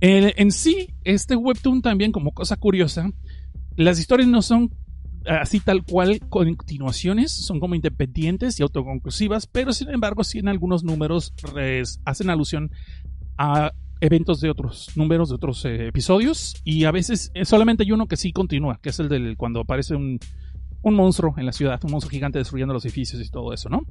en 0.00 0.50
sí, 0.52 0.88
este 1.04 1.36
webtoon 1.36 1.82
también, 1.82 2.12
como 2.12 2.32
cosa 2.32 2.56
curiosa, 2.56 3.10
las 3.76 3.98
historias 3.98 4.28
no 4.28 4.42
son 4.42 4.70
así 5.26 5.60
tal 5.60 5.84
cual 5.84 6.20
continuaciones, 6.28 7.32
son 7.32 7.60
como 7.60 7.74
independientes 7.74 8.58
y 8.58 8.62
autoconclusivas, 8.62 9.46
pero 9.46 9.72
sin 9.72 9.90
embargo 9.90 10.24
sí 10.24 10.38
en 10.38 10.48
algunos 10.48 10.84
números 10.84 11.34
hacen 12.04 12.30
alusión 12.30 12.70
a 13.36 13.72
eventos 14.00 14.40
de 14.40 14.50
otros 14.50 14.90
números, 14.94 15.30
de 15.30 15.34
otros 15.34 15.64
eh, 15.64 15.88
episodios, 15.88 16.54
y 16.64 16.84
a 16.84 16.90
veces 16.90 17.32
solamente 17.44 17.82
hay 17.82 17.92
uno 17.92 18.06
que 18.06 18.16
sí 18.16 18.32
continúa, 18.32 18.78
que 18.82 18.90
es 18.90 19.00
el 19.00 19.08
del 19.08 19.36
cuando 19.36 19.60
aparece 19.60 19.94
un, 19.96 20.20
un 20.82 20.94
monstruo 20.94 21.34
en 21.36 21.46
la 21.46 21.52
ciudad, 21.52 21.80
un 21.84 21.90
monstruo 21.90 22.10
gigante 22.10 22.38
destruyendo 22.38 22.74
los 22.74 22.84
edificios 22.84 23.24
y 23.24 23.30
todo 23.30 23.52
eso, 23.52 23.68
¿no? 23.68 23.82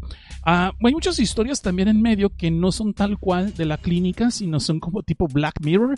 Ah, 0.43 0.71
hay 0.83 0.93
muchas 0.93 1.19
historias 1.19 1.61
también 1.61 1.87
en 1.87 2.01
medio 2.01 2.29
que 2.29 2.51
no 2.51 2.71
son 2.71 2.93
tal 2.93 3.17
cual 3.17 3.53
de 3.53 3.65
la 3.65 3.77
clínica, 3.77 4.31
sino 4.31 4.59
son 4.59 4.79
como 4.79 5.03
tipo 5.03 5.27
Black 5.27 5.61
Mirror, 5.61 5.95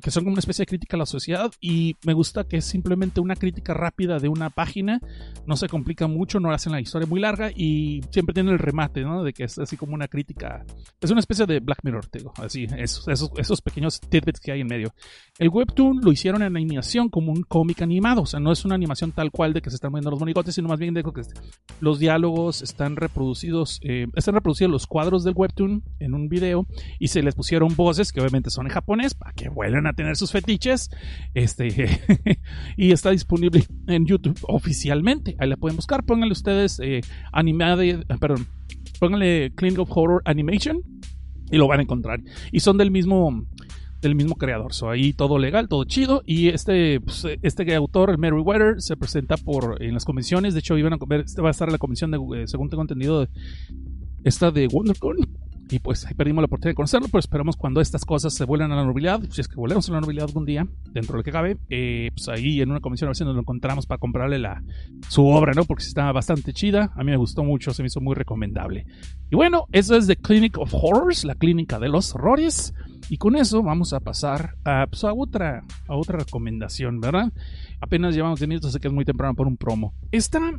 que 0.00 0.10
son 0.10 0.24
como 0.24 0.32
una 0.32 0.40
especie 0.40 0.62
de 0.62 0.66
crítica 0.66 0.96
a 0.96 0.98
la 0.98 1.06
sociedad 1.06 1.52
y 1.60 1.96
me 2.04 2.12
gusta 2.12 2.44
que 2.44 2.58
es 2.58 2.64
simplemente 2.64 3.20
una 3.20 3.36
crítica 3.36 3.74
rápida 3.74 4.18
de 4.18 4.28
una 4.28 4.50
página, 4.50 5.00
no 5.46 5.56
se 5.56 5.68
complica 5.68 6.06
mucho, 6.06 6.40
no 6.40 6.50
hacen 6.52 6.72
la 6.72 6.80
historia 6.80 7.06
muy 7.06 7.20
larga 7.20 7.50
y 7.54 8.02
siempre 8.10 8.34
tiene 8.34 8.52
el 8.52 8.58
remate, 8.58 9.02
¿no? 9.02 9.22
De 9.22 9.32
que 9.32 9.44
es 9.44 9.58
así 9.58 9.76
como 9.76 9.94
una 9.94 10.08
crítica, 10.08 10.64
es 11.00 11.10
una 11.10 11.20
especie 11.20 11.46
de 11.46 11.60
Black 11.60 11.80
Mirror, 11.82 12.06
digo, 12.12 12.32
así, 12.38 12.66
esos 12.76 13.62
pequeños 13.62 14.00
tidbits 14.00 14.40
que 14.40 14.52
hay 14.52 14.60
en 14.60 14.66
medio. 14.66 14.92
El 15.38 15.48
webtoon 15.48 16.00
lo 16.02 16.12
hicieron 16.12 16.42
en 16.42 16.56
animación 16.56 17.08
como 17.08 17.32
un 17.32 17.42
cómic 17.42 17.82
animado, 17.82 18.22
o 18.22 18.26
sea, 18.26 18.40
no 18.40 18.52
es 18.52 18.64
una 18.64 18.74
animación 18.74 19.12
tal 19.12 19.30
cual 19.30 19.52
de 19.52 19.62
que 19.62 19.70
se 19.70 19.76
están 19.76 19.92
moviendo 19.92 20.10
los 20.14 20.20
monigotes, 20.20 20.54
sino 20.54 20.68
más 20.68 20.78
bien 20.78 20.94
de 20.94 21.02
que 21.02 21.22
los 21.80 21.98
diálogos 21.98 22.62
están 22.62 22.96
reproducidos, 22.96 23.80
eh, 23.82 24.06
están 24.14 24.34
reproducidos 24.34 24.70
los 24.70 24.86
cuadros 24.86 25.24
del 25.24 25.34
webtoon 25.36 25.82
en 25.98 26.14
un 26.14 26.28
video 26.28 26.66
y 26.98 27.08
se 27.08 27.22
les 27.22 27.34
pusieron 27.34 27.74
voces 27.76 28.12
que 28.12 28.20
obviamente 28.20 28.50
son 28.50 28.66
en 28.66 28.72
japonés 28.72 29.14
para 29.14 29.32
que 29.32 29.48
vuelvan 29.48 29.86
a 29.86 29.92
tener 29.92 30.16
sus 30.16 30.32
fetiches. 30.32 30.90
Este 31.34 32.00
y 32.76 32.92
está 32.92 33.10
disponible 33.10 33.64
en 33.86 34.06
YouTube 34.06 34.38
oficialmente. 34.42 35.36
Ahí 35.38 35.48
la 35.48 35.56
pueden 35.56 35.76
buscar. 35.76 36.04
Pónganle 36.04 36.32
ustedes 36.32 36.80
eh, 36.80 37.00
eh, 37.00 38.02
perdón, 38.20 38.46
pónganle 38.98 39.52
Clean 39.54 39.78
of 39.78 39.90
Horror 39.92 40.22
Animation 40.24 40.82
y 41.50 41.56
lo 41.56 41.68
van 41.68 41.80
a 41.80 41.82
encontrar. 41.82 42.20
Y 42.52 42.60
son 42.60 42.78
del 42.78 42.90
mismo 42.90 43.46
del 44.04 44.14
mismo 44.14 44.36
creador. 44.36 44.72
So, 44.72 44.90
ahí 44.90 45.12
todo 45.12 45.38
legal, 45.38 45.68
todo 45.68 45.84
chido. 45.84 46.22
Y 46.24 46.48
este, 46.48 47.00
pues, 47.00 47.26
este 47.42 47.74
autor, 47.74 48.10
el 48.10 48.18
Meriwether, 48.18 48.80
se 48.80 48.96
presenta 48.96 49.36
por 49.36 49.82
en 49.82 49.94
las 49.94 50.04
comisiones. 50.04 50.54
De 50.54 50.60
hecho, 50.60 50.78
iban 50.78 50.92
a 50.92 50.98
ver, 51.06 51.20
este 51.20 51.42
va 51.42 51.48
a 51.48 51.50
estar 51.50 51.68
en 51.68 51.72
la 51.72 51.78
comisión 51.78 52.10
de, 52.10 52.18
eh, 52.36 52.46
según 52.46 52.70
tengo 52.70 52.82
entendido, 52.82 53.26
esta 54.22 54.50
de 54.50 54.68
WonderCon. 54.68 55.16
Y 55.74 55.80
pues 55.80 56.06
ahí 56.06 56.14
perdimos 56.14 56.40
la 56.40 56.46
oportunidad 56.46 56.70
de 56.70 56.76
conocerlo, 56.76 57.08
pero 57.08 57.18
esperamos 57.18 57.56
cuando 57.56 57.80
estas 57.80 58.04
cosas 58.04 58.32
se 58.32 58.44
vuelvan 58.44 58.70
a 58.70 58.76
la 58.76 58.84
normalidad, 58.84 59.20
si 59.28 59.40
es 59.40 59.48
que 59.48 59.56
volvemos 59.56 59.88
a 59.88 59.90
la 59.90 59.98
normalidad 59.98 60.28
algún 60.28 60.44
día, 60.44 60.68
dentro 60.92 61.14
de 61.14 61.18
lo 61.18 61.24
que 61.24 61.32
cabe, 61.32 61.56
eh, 61.68 62.12
pues 62.14 62.28
ahí 62.28 62.60
en 62.60 62.70
una 62.70 62.78
comisión 62.78 63.08
a 63.08 63.10
ver 63.10 63.26
nos 63.26 63.34
lo 63.34 63.40
encontramos 63.40 63.84
para 63.84 63.98
comprarle 63.98 64.38
la, 64.38 64.62
su 65.08 65.26
obra, 65.26 65.52
¿no? 65.52 65.64
Porque 65.64 65.82
está 65.82 66.12
bastante 66.12 66.52
chida, 66.52 66.92
a 66.94 67.02
mí 67.02 67.10
me 67.10 67.16
gustó 67.16 67.42
mucho, 67.42 67.72
se 67.74 67.82
me 67.82 67.88
hizo 67.88 68.00
muy 68.00 68.14
recomendable. 68.14 68.86
Y 69.32 69.34
bueno, 69.34 69.66
eso 69.72 69.96
es 69.96 70.06
The 70.06 70.14
Clinic 70.14 70.58
of 70.58 70.72
Horrors, 70.72 71.24
la 71.24 71.34
clínica 71.34 71.80
de 71.80 71.88
los 71.88 72.14
horrores. 72.14 72.72
Y 73.08 73.16
con 73.16 73.34
eso 73.34 73.60
vamos 73.64 73.92
a 73.94 73.98
pasar 73.98 74.54
a, 74.64 74.86
pues, 74.86 75.02
otra, 75.02 75.64
a 75.88 75.96
otra 75.96 76.18
recomendación, 76.20 77.00
¿verdad? 77.00 77.32
Apenas 77.80 78.14
llevamos 78.14 78.38
10 78.38 78.48
minutos, 78.48 78.70
sé 78.70 78.78
que 78.78 78.86
es 78.86 78.94
muy 78.94 79.04
temprano 79.04 79.34
por 79.34 79.48
un 79.48 79.56
promo. 79.56 79.92
Esta, 80.12 80.52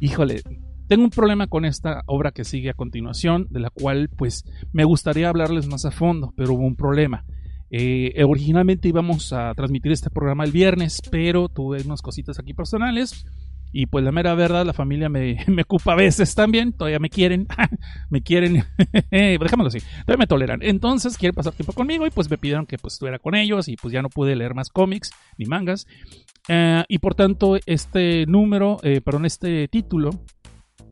híjole, 0.00 0.42
tengo 0.90 1.04
un 1.04 1.10
problema 1.10 1.46
con 1.46 1.64
esta 1.64 2.02
obra 2.06 2.32
que 2.32 2.42
sigue 2.42 2.68
a 2.68 2.74
continuación, 2.74 3.46
de 3.50 3.60
la 3.60 3.70
cual 3.70 4.10
pues 4.16 4.44
me 4.72 4.82
gustaría 4.82 5.28
hablarles 5.28 5.68
más 5.68 5.84
a 5.84 5.92
fondo, 5.92 6.34
pero 6.36 6.54
hubo 6.54 6.66
un 6.66 6.74
problema. 6.74 7.24
Eh, 7.70 8.24
originalmente 8.26 8.88
íbamos 8.88 9.32
a 9.32 9.54
transmitir 9.54 9.92
este 9.92 10.10
programa 10.10 10.42
el 10.42 10.50
viernes, 10.50 11.00
pero 11.08 11.48
tuve 11.48 11.80
unas 11.82 12.02
cositas 12.02 12.40
aquí 12.40 12.54
personales. 12.54 13.24
Y 13.72 13.86
pues 13.86 14.04
la 14.04 14.10
mera 14.10 14.34
verdad, 14.34 14.66
la 14.66 14.72
familia 14.72 15.08
me, 15.08 15.36
me 15.46 15.62
ocupa 15.62 15.92
a 15.92 15.94
veces 15.94 16.34
también, 16.34 16.72
todavía 16.72 16.98
me 16.98 17.08
quieren, 17.08 17.46
me 18.10 18.20
quieren, 18.20 18.64
dejémoslo 19.12 19.68
así, 19.68 19.78
todavía 20.00 20.16
me 20.18 20.26
toleran. 20.26 20.58
Entonces 20.60 21.16
quieren 21.16 21.36
pasar 21.36 21.52
tiempo 21.52 21.72
conmigo 21.72 22.04
y 22.04 22.10
pues 22.10 22.28
me 22.28 22.36
pidieron 22.36 22.66
que 22.66 22.78
pues 22.78 22.94
estuviera 22.94 23.20
con 23.20 23.36
ellos 23.36 23.68
y 23.68 23.76
pues 23.76 23.92
ya 23.92 24.02
no 24.02 24.08
pude 24.08 24.34
leer 24.34 24.54
más 24.54 24.70
cómics 24.70 25.12
ni 25.38 25.44
mangas. 25.46 25.86
Eh, 26.48 26.82
y 26.88 26.98
por 26.98 27.14
tanto 27.14 27.58
este 27.64 28.26
número, 28.26 28.78
eh, 28.82 29.00
perdón, 29.00 29.24
este 29.24 29.68
título 29.68 30.10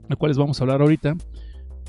el 0.09 0.17
cual 0.17 0.31
les 0.31 0.39
vamos 0.39 0.61
a 0.61 0.65
hablar 0.65 0.81
ahorita, 0.81 1.17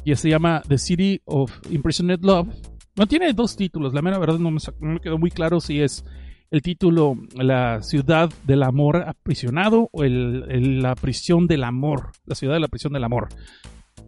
y 0.03 0.15
se 0.15 0.29
llama 0.29 0.61
The 0.67 0.77
City 0.77 1.21
of 1.25 1.51
Imprisoned 1.69 2.23
Love. 2.23 2.47
No 2.95 3.07
tiene 3.07 3.33
dos 3.33 3.55
títulos, 3.55 3.93
la 3.93 4.01
mera 4.01 4.17
verdad 4.17 4.39
no 4.39 4.51
me, 4.51 4.99
quedó 4.99 5.17
muy 5.17 5.31
claro 5.31 5.59
si 5.59 5.81
es 5.81 6.05
el 6.51 6.61
título 6.61 7.15
La 7.35 7.81
ciudad 7.81 8.29
del 8.45 8.63
amor 8.63 9.03
aprisionado 9.07 9.89
o 9.91 10.03
la 10.03 10.95
prisión 10.95 11.47
del 11.47 11.63
amor, 11.63 12.11
la 12.25 12.35
ciudad 12.35 12.55
de 12.55 12.59
la 12.59 12.67
prisión 12.67 12.93
del 12.93 13.03
amor. 13.03 13.29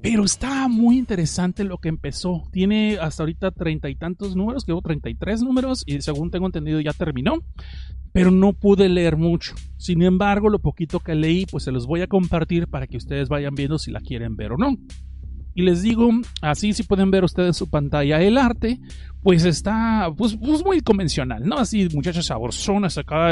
Pero 0.02 0.24
está 0.24 0.68
muy 0.68 0.98
interesante 0.98 1.64
lo 1.64 1.78
que 1.78 1.90
empezó. 1.90 2.44
Tiene 2.52 2.98
hasta 3.00 3.24
ahorita 3.24 3.52
treinta 3.52 3.90
y 3.90 3.96
tantos 3.96 4.36
números, 4.36 4.66
que 4.66 4.74
hubo 4.74 4.82
treinta 4.82 5.10
y 5.10 5.16
tres 5.16 5.42
números 5.42 5.84
y 5.86 6.02
según 6.02 6.32
tengo 6.32 6.48
entendido 6.48 6.80
ya 6.80 6.94
terminó 6.94 7.44
pero 8.12 8.32
no 8.32 8.54
pude 8.54 8.90
leer 8.90 9.18
mucho. 9.18 9.56
Sin 9.78 10.02
embargo, 10.02 10.50
lo 10.50 10.60
poquito 10.60 11.00
que 11.00 11.16
leí, 11.16 11.46
pues 11.46 11.64
se 11.64 11.72
los 11.72 11.88
voy 11.88 12.02
a 12.02 12.08
compartir 12.08 12.68
para 12.68 12.88
que 12.88 12.98
ustedes 12.98 13.30
vayan 13.30 13.56
viendo 13.56 13.80
si 13.80 13.92
la 13.92 14.02
quieren 14.02 14.36
ver 14.36 14.54
o 14.54 14.58
no. 14.58 14.78
Y 15.54 15.64
les 15.64 15.82
digo, 15.82 16.10
así 16.42 16.74
si 16.74 16.84
pueden 16.84 17.12
ver 17.12 17.24
ustedes 17.24 17.58
su 17.58 17.70
pantalla 17.70 18.22
el 18.22 18.38
arte, 18.38 18.80
pues 19.24 19.46
está 19.46 20.12
pues, 20.18 20.36
pues 20.36 20.64
muy 20.64 20.82
convencional, 20.82 21.46
¿no? 21.46 21.58
Así 21.58 21.88
muchachas 21.94 22.26
saborzonas 22.26 22.98
acá, 22.98 23.30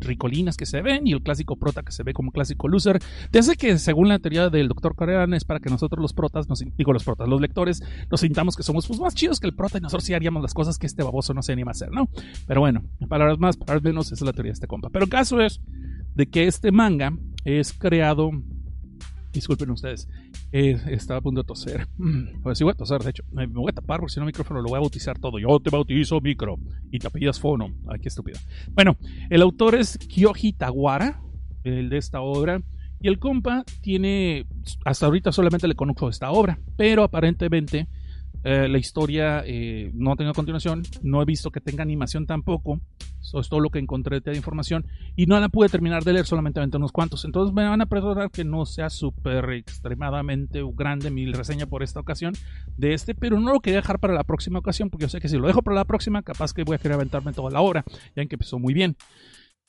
ricolinas 0.00 0.56
que 0.56 0.66
se 0.66 0.82
ven 0.82 1.06
y 1.06 1.12
el 1.12 1.22
clásico 1.22 1.56
prota 1.56 1.82
que 1.82 1.92
se 1.92 2.02
ve 2.02 2.12
como 2.12 2.32
clásico 2.32 2.68
loser. 2.68 2.98
Desde 3.30 3.56
que 3.56 3.78
según 3.78 4.08
la 4.08 4.18
teoría 4.18 4.50
del 4.50 4.68
doctor 4.68 4.94
Corean 4.94 5.32
es 5.34 5.44
para 5.44 5.60
que 5.60 5.70
nosotros 5.70 6.02
los 6.02 6.12
protas, 6.12 6.48
nos, 6.48 6.62
digo 6.76 6.92
los 6.92 7.04
protas, 7.04 7.28
los 7.28 7.40
lectores, 7.40 7.82
nos 8.10 8.20
sintamos 8.20 8.56
que 8.56 8.62
somos 8.62 8.86
pues, 8.86 9.00
más 9.00 9.14
chidos 9.14 9.40
que 9.40 9.46
el 9.46 9.54
prota 9.54 9.78
y 9.78 9.80
nosotros 9.80 10.04
sí 10.04 10.14
haríamos 10.14 10.42
las 10.42 10.54
cosas 10.54 10.78
que 10.78 10.86
este 10.86 11.02
baboso 11.02 11.32
no 11.32 11.42
se 11.42 11.52
anima 11.52 11.70
a 11.70 11.72
hacer, 11.72 11.90
¿no? 11.90 12.08
Pero 12.46 12.60
bueno, 12.60 12.82
palabras 13.08 13.38
más, 13.38 13.56
palabras 13.56 13.82
menos, 13.82 14.06
esa 14.06 14.16
es 14.16 14.22
la 14.22 14.32
teoría 14.32 14.50
de 14.50 14.54
este 14.54 14.66
compa. 14.66 14.90
Pero 14.90 15.04
el 15.04 15.10
caso 15.10 15.40
es 15.40 15.60
de 16.14 16.26
que 16.26 16.46
este 16.46 16.72
manga 16.72 17.12
es 17.44 17.72
creado 17.72 18.30
Disculpen 19.32 19.70
ustedes, 19.70 20.08
eh, 20.52 20.78
estaba 20.88 21.18
a 21.18 21.22
punto 21.22 21.42
de 21.42 21.46
toser. 21.46 21.88
Pues 22.42 22.58
sí 22.58 22.64
voy 22.64 22.72
a 22.72 22.74
toser, 22.74 23.02
de 23.02 23.10
hecho. 23.10 23.24
Me 23.32 23.46
voy 23.46 23.70
a 23.70 23.72
tapar 23.72 24.00
porque 24.00 24.12
si 24.12 24.20
no 24.20 24.26
micrófono 24.26 24.60
lo 24.60 24.68
voy 24.68 24.76
a 24.76 24.80
bautizar 24.80 25.18
todo. 25.18 25.38
Yo 25.38 25.58
te 25.60 25.70
bautizo 25.70 26.20
micro 26.20 26.58
y 26.90 26.98
te 26.98 27.06
apellidas 27.06 27.40
fono. 27.40 27.72
Ay, 27.88 28.00
qué 28.00 28.08
estúpido. 28.08 28.38
Bueno, 28.72 28.96
el 29.30 29.40
autor 29.42 29.74
es 29.74 29.96
Kyoji 29.98 30.52
Tawara, 30.52 31.22
el 31.64 31.88
de 31.88 31.96
esta 31.96 32.20
obra. 32.20 32.60
Y 33.00 33.08
el 33.08 33.18
compa 33.18 33.64
tiene, 33.80 34.46
hasta 34.84 35.06
ahorita 35.06 35.32
solamente 35.32 35.66
le 35.66 35.74
conozco 35.74 36.08
esta 36.08 36.30
obra, 36.30 36.60
pero 36.76 37.02
aparentemente 37.02 37.88
eh, 38.44 38.68
la 38.68 38.78
historia 38.78 39.42
eh, 39.46 39.90
no 39.94 40.14
tenido 40.14 40.34
continuación, 40.34 40.82
no 41.02 41.22
he 41.22 41.24
visto 41.24 41.50
que 41.50 41.60
tenga 41.60 41.82
animación 41.82 42.26
tampoco, 42.26 42.80
eso 43.22 43.40
es 43.40 43.48
todo 43.48 43.60
lo 43.60 43.70
que 43.70 43.78
encontré 43.78 44.20
de 44.20 44.36
información, 44.36 44.84
y 45.16 45.26
no 45.26 45.38
la 45.40 45.48
pude 45.48 45.68
terminar 45.68 46.04
de 46.04 46.12
leer, 46.12 46.26
solamente 46.26 46.60
unos 46.60 46.92
cuantos. 46.92 47.24
Entonces 47.24 47.54
me 47.54 47.66
van 47.66 47.80
a 47.80 47.86
perdonar 47.86 48.30
que 48.30 48.44
no 48.44 48.66
sea 48.66 48.90
súper 48.90 49.48
extremadamente 49.50 50.62
grande 50.74 51.10
mi 51.10 51.30
reseña 51.32 51.66
por 51.66 51.82
esta 51.82 52.00
ocasión 52.00 52.34
de 52.76 52.94
este, 52.94 53.14
pero 53.14 53.40
no 53.40 53.52
lo 53.52 53.60
quería 53.60 53.80
dejar 53.80 53.98
para 53.98 54.14
la 54.14 54.24
próxima 54.24 54.58
ocasión, 54.58 54.90
porque 54.90 55.04
yo 55.04 55.08
sé 55.08 55.20
que 55.20 55.28
si 55.28 55.38
lo 55.38 55.46
dejo 55.46 55.62
para 55.62 55.76
la 55.76 55.84
próxima, 55.84 56.22
capaz 56.22 56.52
que 56.52 56.64
voy 56.64 56.74
a 56.74 56.78
querer 56.78 56.96
aventarme 56.96 57.32
toda 57.32 57.50
la 57.50 57.60
hora, 57.60 57.84
ya 58.16 58.26
que 58.26 58.34
empezó 58.34 58.58
muy 58.58 58.74
bien. 58.74 58.96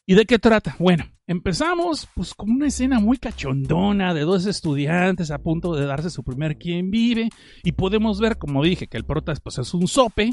¿Y 0.06 0.16
de 0.16 0.26
qué 0.26 0.38
trata? 0.38 0.76
Bueno, 0.80 1.06
empezamos 1.28 2.08
pues 2.16 2.34
con 2.34 2.52
una 2.52 2.68
escena 2.68 3.00
muy 3.00 3.18
cachondona 3.18 4.14
de 4.14 4.22
dos 4.22 4.46
estudiantes 4.46 5.32
a 5.32 5.40
punto 5.40 5.74
de 5.76 5.86
darse 5.86 6.10
su 6.10 6.24
primer 6.24 6.58
quien 6.58 6.92
vive 6.92 7.30
y 7.64 7.72
podemos 7.74 8.20
ver, 8.20 8.38
como 8.38 8.64
dije, 8.64 8.88
que 8.88 8.98
el 8.98 9.06
prota 9.06 9.34
pues, 9.42 9.58
es 9.58 9.74
un 9.74 9.88
sope 9.88 10.32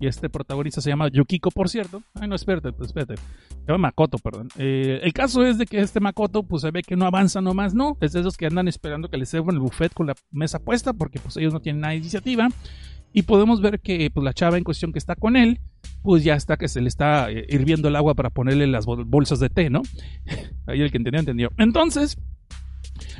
y 0.00 0.06
este 0.06 0.28
protagonista 0.28 0.80
se 0.80 0.90
llama 0.90 1.08
Yukiko, 1.08 1.50
por 1.50 1.68
cierto. 1.68 2.02
Ay, 2.14 2.28
no, 2.28 2.34
espérate, 2.34 2.72
pues, 2.72 2.88
espérate. 2.88 3.16
Se 3.16 3.66
llama 3.66 3.88
Makoto, 3.88 4.18
perdón. 4.18 4.48
Eh, 4.56 5.00
el 5.02 5.12
caso 5.12 5.44
es 5.44 5.58
de 5.58 5.66
que 5.66 5.80
este 5.80 6.00
Makoto 6.00 6.42
pues 6.44 6.62
se 6.62 6.70
ve 6.70 6.82
que 6.82 6.96
no 6.96 7.06
avanza 7.06 7.40
nomás, 7.40 7.74
no. 7.74 7.96
Es 8.00 8.12
de 8.12 8.20
esos 8.20 8.36
que 8.36 8.46
andan 8.46 8.68
esperando 8.68 9.08
que 9.08 9.16
les 9.16 9.28
sirvan 9.28 9.54
el 9.54 9.60
buffet 9.60 9.92
con 9.92 10.06
la 10.06 10.14
mesa 10.30 10.58
puesta 10.58 10.92
porque 10.92 11.18
pues 11.18 11.36
ellos 11.36 11.52
no 11.52 11.60
tienen 11.60 11.80
nada 11.80 11.92
de 11.92 11.98
iniciativa. 11.98 12.48
Y 13.12 13.22
podemos 13.22 13.60
ver 13.60 13.80
que 13.80 14.10
pues, 14.10 14.24
la 14.24 14.32
chava 14.32 14.56
en 14.56 14.64
cuestión 14.64 14.92
que 14.92 14.98
está 14.98 15.16
con 15.16 15.36
él, 15.36 15.60
pues 16.02 16.24
ya 16.24 16.34
está 16.34 16.56
que 16.56 16.68
se 16.68 16.80
le 16.80 16.88
está 16.88 17.30
eh, 17.30 17.46
hirviendo 17.48 17.88
el 17.88 17.96
agua 17.96 18.14
para 18.14 18.30
ponerle 18.30 18.66
las 18.66 18.86
bolsas 18.86 19.38
de 19.38 19.50
té, 19.50 19.68
¿no? 19.68 19.82
Ahí 20.66 20.80
el 20.80 20.90
que 20.90 20.98
entendió, 20.98 21.20
entendió. 21.20 21.50
Entonces, 21.58 22.16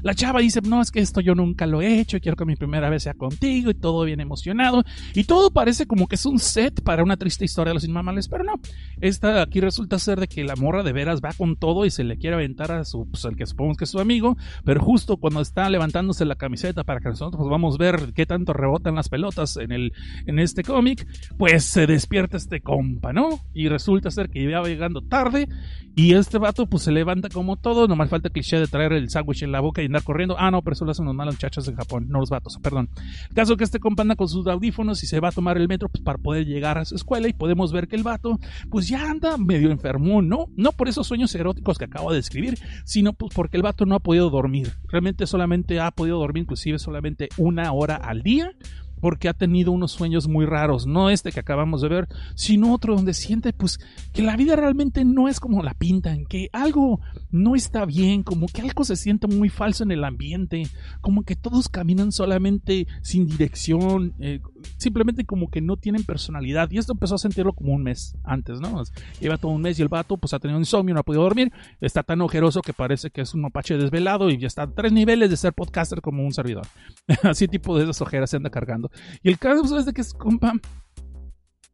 la 0.03 0.15
chava 0.15 0.41
dice, 0.41 0.61
no, 0.63 0.81
es 0.81 0.91
que 0.91 1.01
esto 1.01 1.21
yo 1.21 1.35
nunca 1.35 1.67
lo 1.67 1.83
he 1.83 2.01
hecho, 2.01 2.21
quiero 2.21 2.37
que 2.37 2.45
mi 2.45 2.57
primera 2.57 2.91
vez 2.91 3.05
sea 3.05 3.15
contigo 3.15 3.71
y 3.71 3.75
todo 3.75 4.05
bien 4.05 4.21
emocionado. 4.21 4.85
Y 5.15 5.25
todo 5.25 5.51
parece 5.51 5.87
como 5.87 6.07
que 6.07 6.17
es 6.17 6.27
un 6.27 6.39
set 6.39 6.83
para 6.83 7.03
una 7.03 7.17
triste 7.17 7.45
historia 7.45 7.71
de 7.71 7.75
los 7.75 7.85
inmamables, 7.85 8.29
pero 8.29 8.45
no. 8.45 8.55
Esta 9.01 9.43
aquí 9.43 9.61
resulta 9.61 9.99
ser 9.99 10.21
de 10.21 10.29
que 10.29 10.45
la 10.45 10.57
morra 10.57 10.83
de 10.83 10.93
veras 10.93 11.21
va 11.21 11.33
con 11.33 11.57
todo 11.57 11.85
y 11.87 11.91
se 11.91 12.05
le 12.05 12.19
quiere 12.19 12.37
aventar 12.37 12.73
a 12.73 12.85
su, 12.85 13.09
pues 13.09 13.27
que 13.37 13.47
supongo 13.47 13.75
que 13.75 13.85
es 13.85 13.91
su 13.91 14.01
amigo, 14.01 14.37
pero 14.65 14.81
justo 14.81 15.17
cuando 15.17 15.41
está 15.41 15.69
levantándose 15.71 16.25
la 16.25 16.37
camiseta 16.37 16.85
para 16.85 17.01
que 17.01 17.09
nosotros 17.09 17.39
pues, 17.39 17.51
vamos 17.51 17.77
a 17.77 17.79
ver 17.79 18.13
qué 18.15 18.27
tanto 18.27 18.53
rebotan 18.53 18.95
las 18.95 19.09
pelotas 19.09 19.57
en, 19.57 19.73
el, 19.73 19.93
en 20.27 20.39
este 20.39 20.63
cómic, 20.63 21.07
pues 21.39 21.65
se 21.65 21.87
despierta 21.87 22.37
este 22.37 22.61
compa, 22.61 23.13
¿no? 23.13 23.41
Y 23.55 23.69
resulta 23.69 24.11
ser 24.11 24.29
que 24.29 24.43
iba 24.43 24.63
llegando 24.63 25.01
tarde 25.01 25.49
y 25.95 26.15
este 26.15 26.39
vato 26.39 26.67
pues 26.67 26.85
se 26.85 26.93
levanta 26.93 27.29
como 27.29 27.57
todo, 27.57 27.87
nomás 27.87 28.11
falta 28.11 28.29
el 28.29 28.33
cliché 28.33 28.59
de 28.59 28.67
traer 28.67 28.93
el 28.93 29.11
sándwich 29.11 29.43
en 29.43 29.53
la 29.53 29.61
boca 29.63 29.83
y 29.83 29.87
andar 29.87 30.03
corriendo. 30.03 30.37
Ah, 30.39 30.51
no, 30.51 30.63
pero 30.63 30.75
eso 30.75 30.85
lo 30.85 30.91
hacen 30.91 31.07
los 31.07 31.15
malos 31.15 31.35
muchachos 31.35 31.67
en 31.69 31.77
Japón, 31.77 32.07
no 32.09 32.21
los 32.21 32.31
vatos, 32.31 32.59
perdón. 32.63 32.91
El 33.29 33.35
caso 33.35 33.57
que 33.57 33.65
este 33.65 33.81
compa 33.81 34.03
anda 34.03 34.17
con 34.17 34.29
sus 34.29 34.47
audífonos 34.47 35.03
y 35.03 35.07
se 35.07 35.21
va 35.21 35.29
a 35.29 35.33
tomar 35.33 35.57
el 35.57 35.69
metro 35.69 35.89
pues, 35.89 36.03
para 36.03 36.19
poder 36.19 36.47
llegar 36.47 36.79
a 36.79 36.85
su 36.85 36.95
escuela 36.95 37.29
y 37.29 37.33
podemos 37.33 37.73
ver 37.73 37.89
que 37.89 37.97
el 37.97 38.03
vato 38.03 38.39
pues 38.71 38.89
ya 38.89 39.11
anda 39.11 39.37
medio 39.39 39.71
enfermo, 39.71 40.23
¿no? 40.23 40.47
No 40.57 40.73
por 40.73 40.89
esos 40.89 41.07
sueños 41.07 41.35
eróticos 41.35 41.79
que 41.79 41.87
acabo 41.87 42.11
de 42.11 42.17
describir, 42.17 42.59
sino 42.85 43.13
pues 43.13 43.33
porque 43.35 43.57
el 43.57 43.63
vato 43.63 43.87
no 43.87 43.95
ha 43.95 44.01
podido 44.01 44.31
dormir. 44.31 44.75
Realmente 44.89 45.27
solamente 45.27 45.81
ha 45.81 45.91
podido 45.91 46.19
dormir 46.19 46.43
inclusive 46.43 46.79
solamente 46.79 47.29
una 47.39 47.73
hora 47.73 47.97
al 47.97 48.23
día 48.23 48.53
porque 49.03 49.29
ha 49.29 49.35
tenido 49.35 49.73
unos 49.73 49.91
sueños 49.91 50.29
muy 50.29 50.47
raros, 50.47 50.87
no 50.87 51.11
este 51.11 51.33
que 51.33 51.41
acabamos 51.41 51.83
de 51.83 51.89
ver, 51.89 52.09
sino 52.37 52.73
otro 52.73 52.95
donde 52.95 53.15
siente 53.15 53.53
pues 53.53 53.81
que 54.13 54.23
la 54.23 54.37
vida 54.37 54.55
realmente 54.55 55.05
no 55.05 55.27
es 55.27 55.41
como 55.41 55.65
la 55.65 55.75
pintan, 55.75 56.25
que 56.25 56.49
algo 56.53 57.01
no 57.33 57.57
está 57.57 57.85
bien, 57.85 58.23
como 58.23 58.47
que 58.47 58.63
algo 58.63 58.85
se 58.85 58.95
siente 58.95 59.27
muy 59.27 59.49
falso 59.49 59.83
en 59.83 59.91
el 59.91 60.05
ambiente, 60.05 60.69
como 61.01 61.25
que 61.25 61.35
todos 61.35 61.69
caminan 61.69 62.13
solamente 62.13 62.87
sin 63.03 63.27
dirección, 63.27 64.15
eh, 64.21 64.39
simplemente 64.77 65.25
como 65.25 65.51
que 65.51 65.61
no 65.61 65.77
tienen 65.77 66.05
personalidad. 66.05 66.71
Y 66.71 66.79
esto 66.79 66.93
empezó 66.93 67.15
a 67.15 67.19
sentirlo 67.19 67.53
como 67.53 67.73
un 67.73 67.83
mes 67.83 68.17
antes, 68.25 68.61
¿no? 68.61 68.83
Lleva 69.21 69.39
todo 69.39 69.53
un 69.53 69.63
mes 69.63 69.79
y 69.79 69.83
el 69.83 69.89
vato 69.89 70.17
pues 70.17 70.33
ha 70.35 70.39
tenido 70.39 70.59
insomnio, 70.59 70.95
no 70.95 71.01
ha 71.01 71.05
podido 71.05 71.23
dormir, 71.23 71.53
está 71.81 72.03
tan 72.03 72.21
ojeroso 72.21 72.63
que 72.63 72.73
parece 72.73 73.11
que 73.11 73.23
es 73.23 73.35
un 73.35 73.43
mapache 73.43 73.77
desvelado 73.77 74.31
y 74.31 74.39
ya 74.39 74.47
está 74.47 74.63
a 74.63 74.71
tres 74.71 74.93
niveles 74.93 75.31
de 75.31 75.37
ser 75.37 75.53
podcaster 75.53 76.01
como 76.01 76.25
un 76.25 76.33
servidor. 76.33 76.67
Así 77.23 77.49
tipo 77.49 77.77
de 77.77 77.85
esas 77.85 78.01
ojeras 78.01 78.31
se 78.31 78.37
anda 78.37 78.51
cargando. 78.51 78.91
Y 79.23 79.29
el 79.29 79.39
caso 79.39 79.79
es 79.79 79.87
de 79.87 79.93
que 79.93 80.01
es 80.01 80.13
compa 80.15 80.55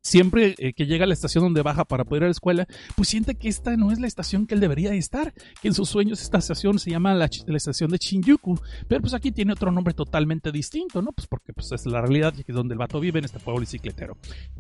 siempre 0.09 0.55
eh, 0.59 0.73
que 0.73 0.87
llega 0.87 1.05
a 1.05 1.07
la 1.07 1.15
estación 1.15 1.45
donde 1.45 1.63
baja 1.63 1.85
para 1.85 2.05
poder 2.05 2.23
ir 2.23 2.25
a 2.25 2.29
la 2.29 2.33
escuela, 2.33 2.67
pues 2.97 3.09
siente 3.09 3.35
que 3.35 3.49
esta 3.49 3.77
no 3.77 3.93
es 3.93 4.01
la 4.01 4.07
estación 4.07 4.47
que 4.47 4.55
él 4.55 4.61
debería 4.61 4.93
estar, 4.95 5.35
que 5.61 5.69
en 5.69 5.75
sus 5.75 5.89
sueños 5.89 6.23
esta 6.23 6.39
estación 6.39 6.79
se 6.79 6.91
llama 6.91 7.15
la, 7.15 7.27
estación 7.27 7.91
de 7.91 7.99
Shinjuku, 7.99 8.59
pero 8.89 9.01
pues 9.03 9.15
aquí 9.15 9.33
tiene 9.33 9.53
otro 9.53 9.71
nombre 9.71 9.95
totalmente 9.95 10.51
distinto, 10.51 11.03
¿no? 11.03 11.13
Pues 11.13 11.27
porque 11.27 11.53
pues 11.53 11.71
es 11.73 11.85
la 11.87 12.01
realidad 12.01 12.33
que 12.35 12.45
es 12.47 12.55
donde 12.55 12.75
el 12.75 12.79
vato 12.79 13.01
vive 13.01 13.19
en 13.19 13.27
este 13.27 13.39
pueblo 13.39 13.61
bicicletero. 13.61 14.17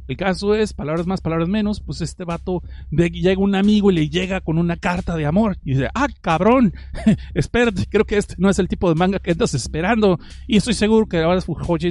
El 0.06 0.16
caso 0.16 0.54
es, 0.54 0.72
palabras 0.72 1.06
más, 1.06 1.20
palabras 1.20 1.48
menos, 1.48 1.80
pues 1.80 2.00
este 2.00 2.24
vato 2.24 2.62
que 2.94 3.08
llega 3.10 3.40
un 3.40 3.54
amigo 3.54 3.90
y 3.90 3.94
le 3.94 4.08
llega 4.08 4.40
con 4.40 4.58
una 4.58 4.76
carta 4.76 5.16
de 5.16 5.26
amor 5.26 5.56
y 5.64 5.72
dice, 5.72 5.88
ah, 5.94 6.08
cabrón, 6.20 6.74
espérate, 7.34 7.86
creo 7.88 8.04
que 8.04 8.18
este 8.18 8.34
no 8.38 8.50
es 8.50 8.58
el 8.58 8.68
tipo 8.68 8.88
de 8.88 8.94
manga 8.94 9.18
que 9.18 9.30
estás 9.30 9.54
esperando 9.54 10.18
y 10.46 10.58
estoy 10.58 10.74
seguro 10.74 11.06
que 11.06 11.18
ahora 11.18 11.36
los 11.36 11.46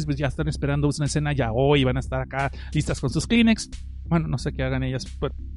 pues 0.05 0.17
ya 0.17 0.27
están 0.27 0.47
esperando 0.47 0.89
una 0.95 1.05
escena 1.05 1.33
ya 1.33 1.51
hoy, 1.51 1.83
van 1.83 1.97
a 1.97 1.99
estar 1.99 2.21
acá 2.21 2.51
listas 2.71 2.99
con 2.99 3.09
sus 3.09 3.25
clientes 3.25 3.46
bueno, 4.05 4.27
no 4.27 4.37
sé 4.37 4.53
qué 4.53 4.63
hagan 4.63 4.83
ellas. 4.83 5.05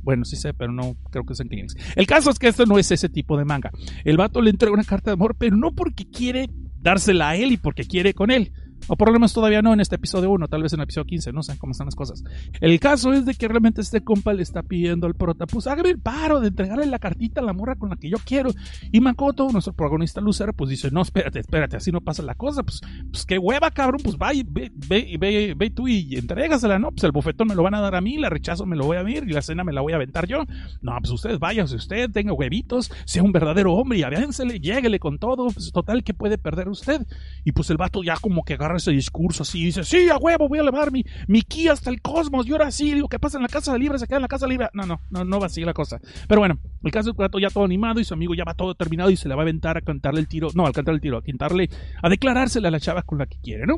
bueno, 0.02 0.24
sí 0.24 0.36
sé, 0.36 0.54
pero 0.54 0.72
no 0.72 0.96
creo 1.10 1.24
que 1.24 1.34
sean 1.34 1.48
Kleenex. 1.48 1.76
El 1.96 2.06
caso 2.06 2.30
es 2.30 2.38
que 2.38 2.48
esto 2.48 2.66
no 2.66 2.78
es 2.78 2.90
ese 2.90 3.08
tipo 3.08 3.38
de 3.38 3.44
manga. 3.44 3.70
El 4.04 4.16
vato 4.16 4.40
le 4.40 4.50
entrega 4.50 4.74
una 4.74 4.84
carta 4.84 5.10
de 5.10 5.14
amor, 5.14 5.36
pero 5.38 5.56
no 5.56 5.72
porque 5.72 6.08
quiere 6.08 6.48
dársela 6.80 7.30
a 7.30 7.36
él 7.36 7.52
y 7.52 7.56
porque 7.56 7.84
quiere 7.84 8.14
con 8.14 8.30
él, 8.30 8.52
o 8.86 8.96
por 8.96 9.12
lo 9.12 9.20
todavía 9.28 9.62
no 9.62 9.72
en 9.72 9.80
este 9.80 9.96
episodio 9.96 10.30
1, 10.30 10.48
tal 10.48 10.62
vez 10.62 10.72
en 10.72 10.80
el 10.80 10.84
episodio 10.84 11.04
15, 11.04 11.32
no 11.32 11.42
sé 11.42 11.58
cómo 11.58 11.72
están 11.72 11.86
las 11.86 11.94
cosas. 11.94 12.24
El 12.60 12.80
caso 12.80 13.12
es 13.12 13.26
de 13.26 13.34
que 13.34 13.48
realmente 13.48 13.80
este 13.80 14.02
compa 14.02 14.32
le 14.32 14.42
está 14.42 14.62
pidiendo 14.62 15.06
al 15.06 15.14
prota, 15.14 15.46
pues 15.46 15.66
hágame 15.66 15.90
el 15.90 15.98
paro 15.98 16.40
de 16.40 16.48
entregarle 16.48 16.86
la 16.86 16.98
cartita 16.98 17.40
a 17.40 17.44
la 17.44 17.52
morra 17.52 17.76
con 17.76 17.90
la 17.90 17.96
que 17.96 18.08
yo 18.08 18.18
quiero. 18.24 18.50
Y 18.92 19.00
Makoto, 19.00 19.48
nuestro 19.50 19.72
protagonista 19.72 20.20
Lucero, 20.20 20.52
pues 20.52 20.70
dice, 20.70 20.90
no, 20.90 21.02
espérate, 21.02 21.40
espérate, 21.40 21.76
así 21.76 21.92
no 21.92 22.00
pasa 22.00 22.22
la 22.22 22.34
cosa, 22.34 22.62
pues, 22.62 22.80
pues 23.10 23.26
qué 23.26 23.38
hueva, 23.38 23.70
cabrón, 23.70 24.00
pues 24.02 24.16
va 24.16 24.30
ve, 24.30 24.70
ve, 24.88 25.16
ve, 25.18 25.54
ve 25.56 25.70
tú 25.70 25.88
y 25.88 26.16
entrégasela, 26.16 26.78
¿no? 26.78 26.90
Pues 26.90 27.04
el 27.04 27.12
bofetón 27.12 27.48
me 27.48 27.54
lo 27.54 27.62
van 27.62 27.74
a 27.74 27.80
dar 27.80 27.94
a 27.94 28.00
mí, 28.00 28.16
la 28.16 28.30
rechazo 28.30 28.66
me 28.66 28.76
lo 28.76 28.84
voy 28.84 28.96
a 28.96 29.02
ver 29.02 29.28
y 29.28 29.32
la 29.32 29.42
cena 29.42 29.64
me 29.64 29.72
la 29.72 29.80
voy 29.80 29.92
a 29.92 29.96
aventar 29.96 30.26
yo. 30.26 30.44
No, 30.80 30.96
pues 31.00 31.10
ustedes 31.10 31.38
vayan, 31.38 31.68
si 31.68 31.76
usted 31.76 32.10
tenga 32.10 32.32
huevitos, 32.32 32.90
sea 33.04 33.22
un 33.22 33.32
verdadero 33.32 33.74
hombre 33.74 33.98
y 33.98 34.02
avénsele, 34.02 34.60
lléguele 34.60 34.98
con 34.98 35.18
todo, 35.18 35.50
pues 35.50 35.72
total, 35.72 36.04
que 36.04 36.14
puede 36.14 36.38
perder 36.38 36.68
usted? 36.68 37.06
Y 37.44 37.52
pues 37.52 37.70
el 37.70 37.76
vato 37.76 38.02
ya 38.02 38.16
como 38.16 38.44
que 38.44 38.54
agarra 38.54 38.69
ese 38.76 38.90
discurso 38.90 39.42
así 39.42 39.60
y 39.60 39.64
dice, 39.66 39.84
sí, 39.84 40.08
a 40.08 40.16
huevo, 40.16 40.48
voy 40.48 40.58
a 40.58 40.62
elevar 40.62 40.92
mi, 40.92 41.04
mi 41.26 41.42
ki 41.42 41.68
hasta 41.68 41.90
el 41.90 42.00
cosmos. 42.00 42.46
Y 42.46 42.52
ahora 42.52 42.70
sí, 42.70 42.92
digo, 42.92 43.08
¿qué 43.08 43.18
pasa 43.18 43.38
en 43.38 43.42
la 43.42 43.48
casa 43.48 43.76
libre? 43.76 43.98
Se 43.98 44.06
queda 44.06 44.16
en 44.16 44.22
la 44.22 44.28
casa 44.28 44.46
libre. 44.46 44.68
No, 44.72 44.86
no, 44.86 45.00
no, 45.10 45.24
no 45.24 45.40
va 45.40 45.46
así 45.46 45.64
la 45.64 45.74
cosa. 45.74 46.00
Pero 46.28 46.40
bueno, 46.40 46.58
el 46.82 46.90
caso 46.90 47.10
es 47.10 47.16
que 47.16 47.40
ya 47.40 47.50
todo 47.50 47.64
animado 47.64 48.00
y 48.00 48.04
su 48.04 48.14
amigo 48.14 48.34
ya 48.34 48.44
va 48.44 48.54
todo 48.54 48.74
terminado 48.74 49.10
y 49.10 49.16
se 49.16 49.28
le 49.28 49.34
va 49.34 49.42
a 49.42 49.44
aventar 49.44 49.76
a 49.76 49.80
cantarle 49.80 50.20
el 50.20 50.28
tiro. 50.28 50.48
No, 50.54 50.66
al 50.66 50.72
cantar 50.72 50.94
el 50.94 51.00
tiro, 51.00 51.18
a 51.18 51.22
cantarle, 51.22 51.70
a 52.02 52.08
declarársele 52.08 52.68
a 52.68 52.70
la 52.70 52.80
chava 52.80 53.02
con 53.02 53.18
la 53.18 53.26
que 53.26 53.38
quiere, 53.40 53.66
¿no? 53.66 53.76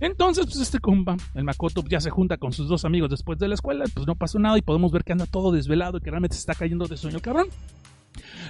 Entonces, 0.00 0.46
pues 0.46 0.58
este 0.60 0.78
compa, 0.78 1.16
el 1.34 1.44
Makoto, 1.44 1.84
ya 1.86 2.00
se 2.00 2.08
junta 2.08 2.38
con 2.38 2.52
sus 2.52 2.68
dos 2.68 2.86
amigos 2.86 3.10
después 3.10 3.38
de 3.38 3.48
la 3.48 3.54
escuela, 3.54 3.84
pues 3.92 4.06
no 4.06 4.14
pasó 4.14 4.38
nada 4.38 4.56
y 4.56 4.62
podemos 4.62 4.90
ver 4.92 5.04
que 5.04 5.12
anda 5.12 5.26
todo 5.26 5.52
desvelado 5.52 5.98
y 5.98 6.00
que 6.00 6.10
realmente 6.10 6.36
se 6.36 6.40
está 6.40 6.54
cayendo 6.54 6.86
de 6.86 6.96
sueño 6.96 7.16
el 7.16 7.22
cabrón. 7.22 7.48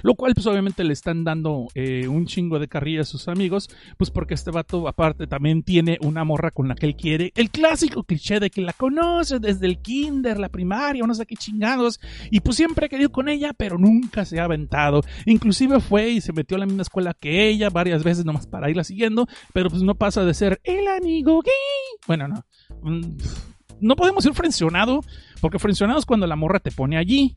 Lo 0.03 0.15
cual, 0.15 0.33
pues 0.33 0.47
obviamente 0.47 0.83
le 0.83 0.93
están 0.93 1.23
dando 1.23 1.67
eh, 1.75 2.07
un 2.07 2.25
chingo 2.25 2.59
de 2.59 2.67
carrilla 2.67 3.01
a 3.01 3.05
sus 3.05 3.27
amigos, 3.27 3.69
pues 3.97 4.09
porque 4.11 4.33
este 4.33 4.51
vato, 4.51 4.87
aparte, 4.87 5.27
también 5.27 5.63
tiene 5.63 5.97
una 6.01 6.23
morra 6.23 6.51
con 6.51 6.67
la 6.67 6.75
que 6.75 6.85
él 6.85 6.95
quiere. 6.95 7.31
El 7.35 7.49
clásico 7.49 8.03
cliché 8.03 8.39
de 8.39 8.49
que 8.49 8.61
la 8.61 8.73
conoce 8.73 9.39
desde 9.39 9.65
el 9.65 9.79
kinder, 9.79 10.39
la 10.39 10.49
primaria, 10.49 11.03
no 11.05 11.13
sé 11.13 11.25
qué 11.25 11.35
chingados, 11.35 11.99
y 12.29 12.39
pues 12.39 12.55
siempre 12.55 12.85
ha 12.85 12.89
querido 12.89 13.11
con 13.11 13.29
ella, 13.29 13.53
pero 13.53 13.77
nunca 13.77 14.25
se 14.25 14.39
ha 14.39 14.45
aventado. 14.45 15.01
Inclusive 15.25 15.79
fue 15.79 16.09
y 16.09 16.21
se 16.21 16.33
metió 16.33 16.57
a 16.57 16.59
la 16.59 16.65
misma 16.65 16.83
escuela 16.83 17.13
que 17.13 17.47
ella 17.49 17.69
varias 17.69 18.03
veces 18.03 18.25
nomás 18.25 18.47
para 18.47 18.69
irla 18.69 18.83
siguiendo, 18.83 19.27
pero 19.53 19.69
pues 19.69 19.81
no 19.83 19.95
pasa 19.95 20.23
de 20.23 20.33
ser 20.33 20.61
el 20.63 20.87
amigo 20.87 21.41
gay. 21.41 21.51
Bueno, 22.07 22.27
no. 22.27 22.43
Mm, 22.81 23.17
no 23.81 23.95
podemos 23.95 24.25
ir 24.25 24.33
frencionado, 24.33 25.01
porque 25.41 25.59
frencionado 25.59 25.99
es 25.99 26.05
cuando 26.05 26.27
la 26.27 26.35
morra 26.35 26.59
te 26.59 26.71
pone 26.71 26.97
allí. 26.97 27.33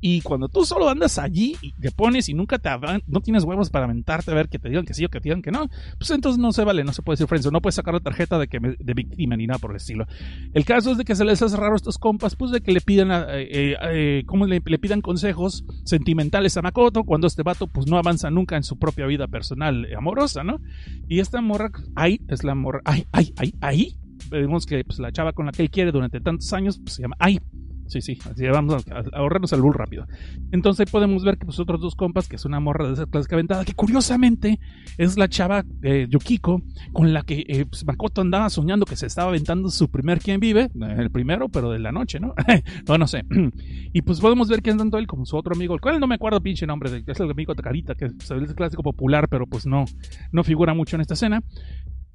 Y 0.00 0.20
cuando 0.20 0.48
tú 0.48 0.64
solo 0.64 0.88
andas 0.88 1.18
allí 1.18 1.56
y 1.60 1.72
te 1.72 1.90
pones 1.90 2.28
y 2.28 2.34
nunca 2.34 2.58
te 2.58 2.68
no 3.06 3.20
tienes 3.20 3.44
huevos 3.44 3.70
para 3.70 3.86
aventarte 3.86 4.30
a 4.30 4.34
ver 4.34 4.48
que 4.48 4.58
te 4.58 4.68
digan 4.68 4.84
que 4.84 4.94
sí 4.94 5.04
o 5.04 5.08
que 5.08 5.20
te 5.20 5.24
digan 5.24 5.42
que 5.42 5.50
no, 5.50 5.68
pues 5.98 6.10
entonces 6.10 6.38
no 6.38 6.52
se 6.52 6.64
vale, 6.64 6.84
no 6.84 6.92
se 6.92 7.02
puede 7.02 7.14
decir 7.14 7.26
friendzone, 7.26 7.52
no 7.52 7.60
puedes 7.60 7.74
sacar 7.74 7.94
la 7.94 8.00
tarjeta 8.00 8.38
de 8.38 8.48
que 8.48 8.58
de 8.60 8.94
víctima 8.94 9.36
ni 9.36 9.46
nada 9.46 9.58
por 9.58 9.70
el 9.70 9.78
estilo. 9.78 10.06
El 10.54 10.64
caso 10.64 10.92
es 10.92 10.98
de 10.98 11.04
que 11.04 11.14
se 11.14 11.24
les 11.24 11.42
hace 11.42 11.56
raro 11.56 11.72
a 11.72 11.76
estos 11.76 11.98
compas, 11.98 12.36
pues 12.36 12.50
de 12.50 12.60
que 12.60 12.72
le 12.72 12.80
pidan, 12.80 13.10
eh, 13.10 13.48
eh, 13.50 13.76
eh 13.82 14.22
¿cómo 14.26 14.46
le, 14.46 14.60
pidan 14.60 15.00
consejos 15.00 15.64
sentimentales 15.84 16.56
a 16.56 16.62
Makoto 16.62 17.04
cuando 17.04 17.26
este 17.26 17.42
vato 17.42 17.66
pues 17.66 17.86
no 17.86 17.98
avanza 17.98 18.30
nunca 18.30 18.56
en 18.56 18.62
su 18.62 18.78
propia 18.78 19.06
vida 19.06 19.26
personal 19.26 19.84
eh, 19.86 19.96
amorosa, 19.96 20.44
¿no? 20.44 20.60
Y 21.08 21.20
esta 21.20 21.40
morra, 21.40 21.70
ahí 21.96 22.20
es 22.28 22.44
la 22.44 22.54
morra, 22.54 22.80
ahí, 22.84 23.06
ahí, 23.12 23.32
ahí, 23.36 23.54
ahí 23.60 23.96
vemos 24.30 24.66
que 24.66 24.84
pues, 24.84 24.98
la 24.98 25.12
chava 25.12 25.32
con 25.32 25.46
la 25.46 25.52
que 25.52 25.62
él 25.62 25.70
quiere 25.70 25.92
durante 25.92 26.20
tantos 26.20 26.52
años 26.52 26.78
pues, 26.78 26.94
se 26.94 27.02
llama 27.02 27.16
Ai. 27.18 27.40
Sí, 27.88 28.02
sí, 28.02 28.18
así 28.30 28.46
vamos 28.46 28.86
a, 28.90 29.02
ahorrarnos 29.16 29.52
el 29.52 29.62
bull 29.62 29.74
rápido. 29.74 30.06
Entonces 30.52 30.86
ahí 30.86 30.92
podemos 30.92 31.24
ver 31.24 31.38
que 31.38 31.46
pues 31.46 31.58
otros 31.58 31.80
dos 31.80 31.94
compas, 31.94 32.28
que 32.28 32.36
es 32.36 32.44
una 32.44 32.60
morra 32.60 32.86
de 32.86 32.92
esa 32.92 33.06
clase 33.06 33.34
aventada, 33.34 33.64
que 33.64 33.72
curiosamente 33.72 34.60
es 34.98 35.16
la 35.16 35.28
chava 35.28 35.64
eh, 35.82 36.06
Yukiko, 36.08 36.62
con 36.92 37.12
la 37.12 37.22
que 37.22 37.44
eh, 37.48 37.64
pues, 37.64 37.86
Makoto 37.86 38.20
andaba 38.20 38.50
soñando 38.50 38.84
que 38.84 38.96
se 38.96 39.06
estaba 39.06 39.30
aventando 39.30 39.70
su 39.70 39.90
primer 39.90 40.18
quien 40.18 40.38
vive, 40.38 40.64
eh, 40.64 40.96
el 40.98 41.10
primero, 41.10 41.48
pero 41.48 41.70
de 41.70 41.78
la 41.78 41.90
noche, 41.90 42.20
¿no? 42.20 42.34
no, 42.88 42.98
no 42.98 43.06
sé. 43.06 43.24
y 43.92 44.02
pues 44.02 44.20
podemos 44.20 44.48
ver 44.48 44.62
que 44.62 44.74
tanto 44.74 44.98
él 44.98 45.06
como 45.06 45.24
su 45.24 45.36
otro 45.36 45.54
amigo, 45.54 45.74
el 45.74 45.80
cual 45.80 45.98
no 45.98 46.06
me 46.06 46.16
acuerdo 46.16 46.40
pinche 46.42 46.66
nombre, 46.66 47.02
es 47.06 47.20
el 47.20 47.30
amigo 47.30 47.54
de 47.54 47.62
Carita, 47.62 47.94
que 47.94 48.04
es 48.04 48.30
el 48.30 48.54
clásico 48.54 48.82
popular, 48.82 49.28
pero 49.28 49.46
pues 49.46 49.66
no, 49.66 49.86
no 50.30 50.44
figura 50.44 50.74
mucho 50.74 50.96
en 50.96 51.00
esta 51.00 51.14
escena 51.14 51.42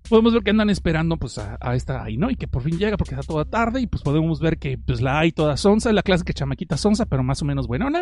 podemos 0.09 0.33
ver 0.33 0.43
que 0.43 0.51
andan 0.51 0.69
esperando 0.69 1.17
pues 1.17 1.37
a, 1.37 1.57
esta 1.75 2.03
ahí, 2.03 2.17
¿no? 2.17 2.29
Y 2.29 2.35
que 2.35 2.47
por 2.47 2.63
fin 2.63 2.77
llega 2.77 2.97
porque 2.97 3.15
está 3.15 3.25
toda 3.25 3.45
tarde 3.45 3.81
y 3.81 3.87
pues 3.87 4.03
podemos 4.03 4.39
ver 4.39 4.57
que 4.57 4.77
pues 4.77 5.01
la 5.01 5.19
hay 5.19 5.31
toda 5.31 5.57
sonza, 5.57 5.91
la 5.93 6.03
clásica 6.03 6.33
chamaquita 6.33 6.77
sonza, 6.77 7.05
pero 7.05 7.23
más 7.23 7.41
o 7.41 7.45
menos 7.45 7.67
buenona. 7.67 8.01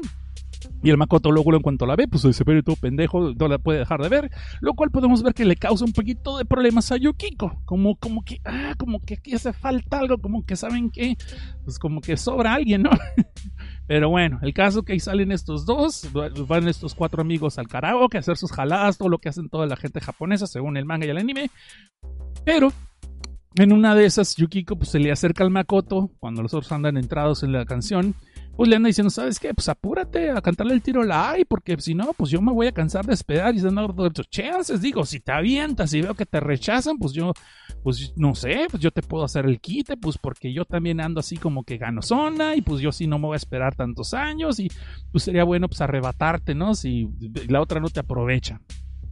Y 0.83 0.89
el 0.89 0.97
Makoto 0.97 1.31
luego 1.31 1.55
en 1.55 1.61
cuanto 1.61 1.85
la 1.85 1.95
ve, 1.95 2.07
pues 2.07 2.23
se 2.35 2.43
ve 2.43 2.63
todo 2.63 2.75
pendejo, 2.75 3.33
no 3.33 3.47
la 3.47 3.57
puede 3.57 3.79
dejar 3.79 4.01
de 4.01 4.09
ver, 4.09 4.31
lo 4.61 4.73
cual 4.73 4.91
podemos 4.91 5.23
ver 5.23 5.33
que 5.33 5.45
le 5.45 5.55
causa 5.55 5.85
un 5.85 5.93
poquito 5.93 6.37
de 6.37 6.45
problemas 6.45 6.91
a 6.91 6.97
Yukiko, 6.97 7.61
como, 7.65 7.95
como 7.95 8.23
que, 8.23 8.41
ah, 8.45 8.73
como 8.77 8.99
que 8.99 9.15
aquí 9.15 9.33
hace 9.33 9.53
falta 9.53 9.99
algo, 9.99 10.19
como 10.19 10.45
que 10.45 10.55
saben 10.55 10.89
que, 10.89 11.17
pues 11.63 11.79
como 11.79 12.01
que 12.01 12.17
sobra 12.17 12.53
alguien, 12.53 12.83
¿no? 12.83 12.91
Pero 13.91 14.07
bueno, 14.07 14.39
el 14.41 14.53
caso 14.53 14.83
que 14.83 14.93
ahí 14.93 15.01
salen 15.01 15.33
estos 15.33 15.65
dos, 15.65 16.07
van 16.47 16.69
estos 16.69 16.95
cuatro 16.95 17.21
amigos 17.21 17.59
al 17.59 17.67
karaoke 17.67 18.15
a 18.15 18.21
hacer 18.21 18.37
sus 18.37 18.49
jaladas, 18.49 18.97
todo 18.97 19.09
lo 19.09 19.17
que 19.17 19.27
hacen 19.27 19.49
toda 19.49 19.65
la 19.67 19.75
gente 19.75 19.99
japonesa 19.99 20.47
según 20.47 20.77
el 20.77 20.85
manga 20.85 21.05
y 21.05 21.09
el 21.09 21.17
anime. 21.17 21.51
Pero 22.45 22.71
en 23.55 23.73
una 23.73 23.93
de 23.93 24.05
esas, 24.05 24.37
Yukiko 24.37 24.77
pues, 24.77 24.91
se 24.91 24.99
le 24.99 25.11
acerca 25.11 25.43
al 25.43 25.49
Makoto 25.49 26.09
cuando 26.21 26.41
los 26.41 26.53
otros 26.53 26.71
andan 26.71 26.95
entrados 26.95 27.43
en 27.43 27.51
la 27.51 27.65
canción 27.65 28.15
pues 28.61 28.69
le 28.69 28.75
anda 28.75 28.85
diciendo, 28.85 29.09
¿sabes 29.09 29.39
qué? 29.39 29.55
Pues 29.55 29.67
apúrate 29.69 30.29
a 30.29 30.39
cantarle 30.39 30.75
el 30.75 30.83
tiro 30.83 31.01
a 31.01 31.05
la 31.05 31.31
ay, 31.31 31.45
porque 31.45 31.75
si 31.79 31.95
no, 31.95 32.13
pues 32.15 32.29
yo 32.29 32.43
me 32.43 32.51
voy 32.51 32.67
a 32.67 32.71
cansar 32.71 33.03
de 33.07 33.15
esperar 33.15 33.55
y 33.55 33.59
dando 33.59 34.07
chances. 34.29 34.79
Digo, 34.81 35.03
si 35.03 35.19
te 35.19 35.31
avientas 35.31 35.91
y 35.95 36.01
veo 36.03 36.13
que 36.13 36.27
te 36.27 36.39
rechazan, 36.39 36.99
pues 36.99 37.11
yo, 37.11 37.33
pues 37.81 38.13
no 38.17 38.35
sé, 38.35 38.67
pues 38.69 38.83
yo 38.83 38.91
te 38.91 39.01
puedo 39.01 39.23
hacer 39.23 39.47
el 39.47 39.59
quite, 39.59 39.97
pues 39.97 40.19
porque 40.19 40.53
yo 40.53 40.63
también 40.65 41.01
ando 41.01 41.21
así 41.21 41.37
como 41.37 41.63
que 41.63 41.79
gano 41.79 42.03
zona 42.03 42.55
y 42.55 42.61
pues 42.61 42.81
yo 42.81 42.91
sí 42.91 43.07
no 43.07 43.17
me 43.17 43.29
voy 43.29 43.33
a 43.33 43.37
esperar 43.37 43.73
tantos 43.73 44.13
años 44.13 44.59
y 44.59 44.69
pues 45.11 45.23
sería 45.23 45.43
bueno 45.43 45.67
pues 45.67 45.81
arrebatarte, 45.81 46.53
¿no? 46.53 46.75
Si 46.75 47.09
la 47.47 47.61
otra 47.61 47.79
no 47.79 47.89
te 47.89 48.01
aprovecha. 48.01 48.61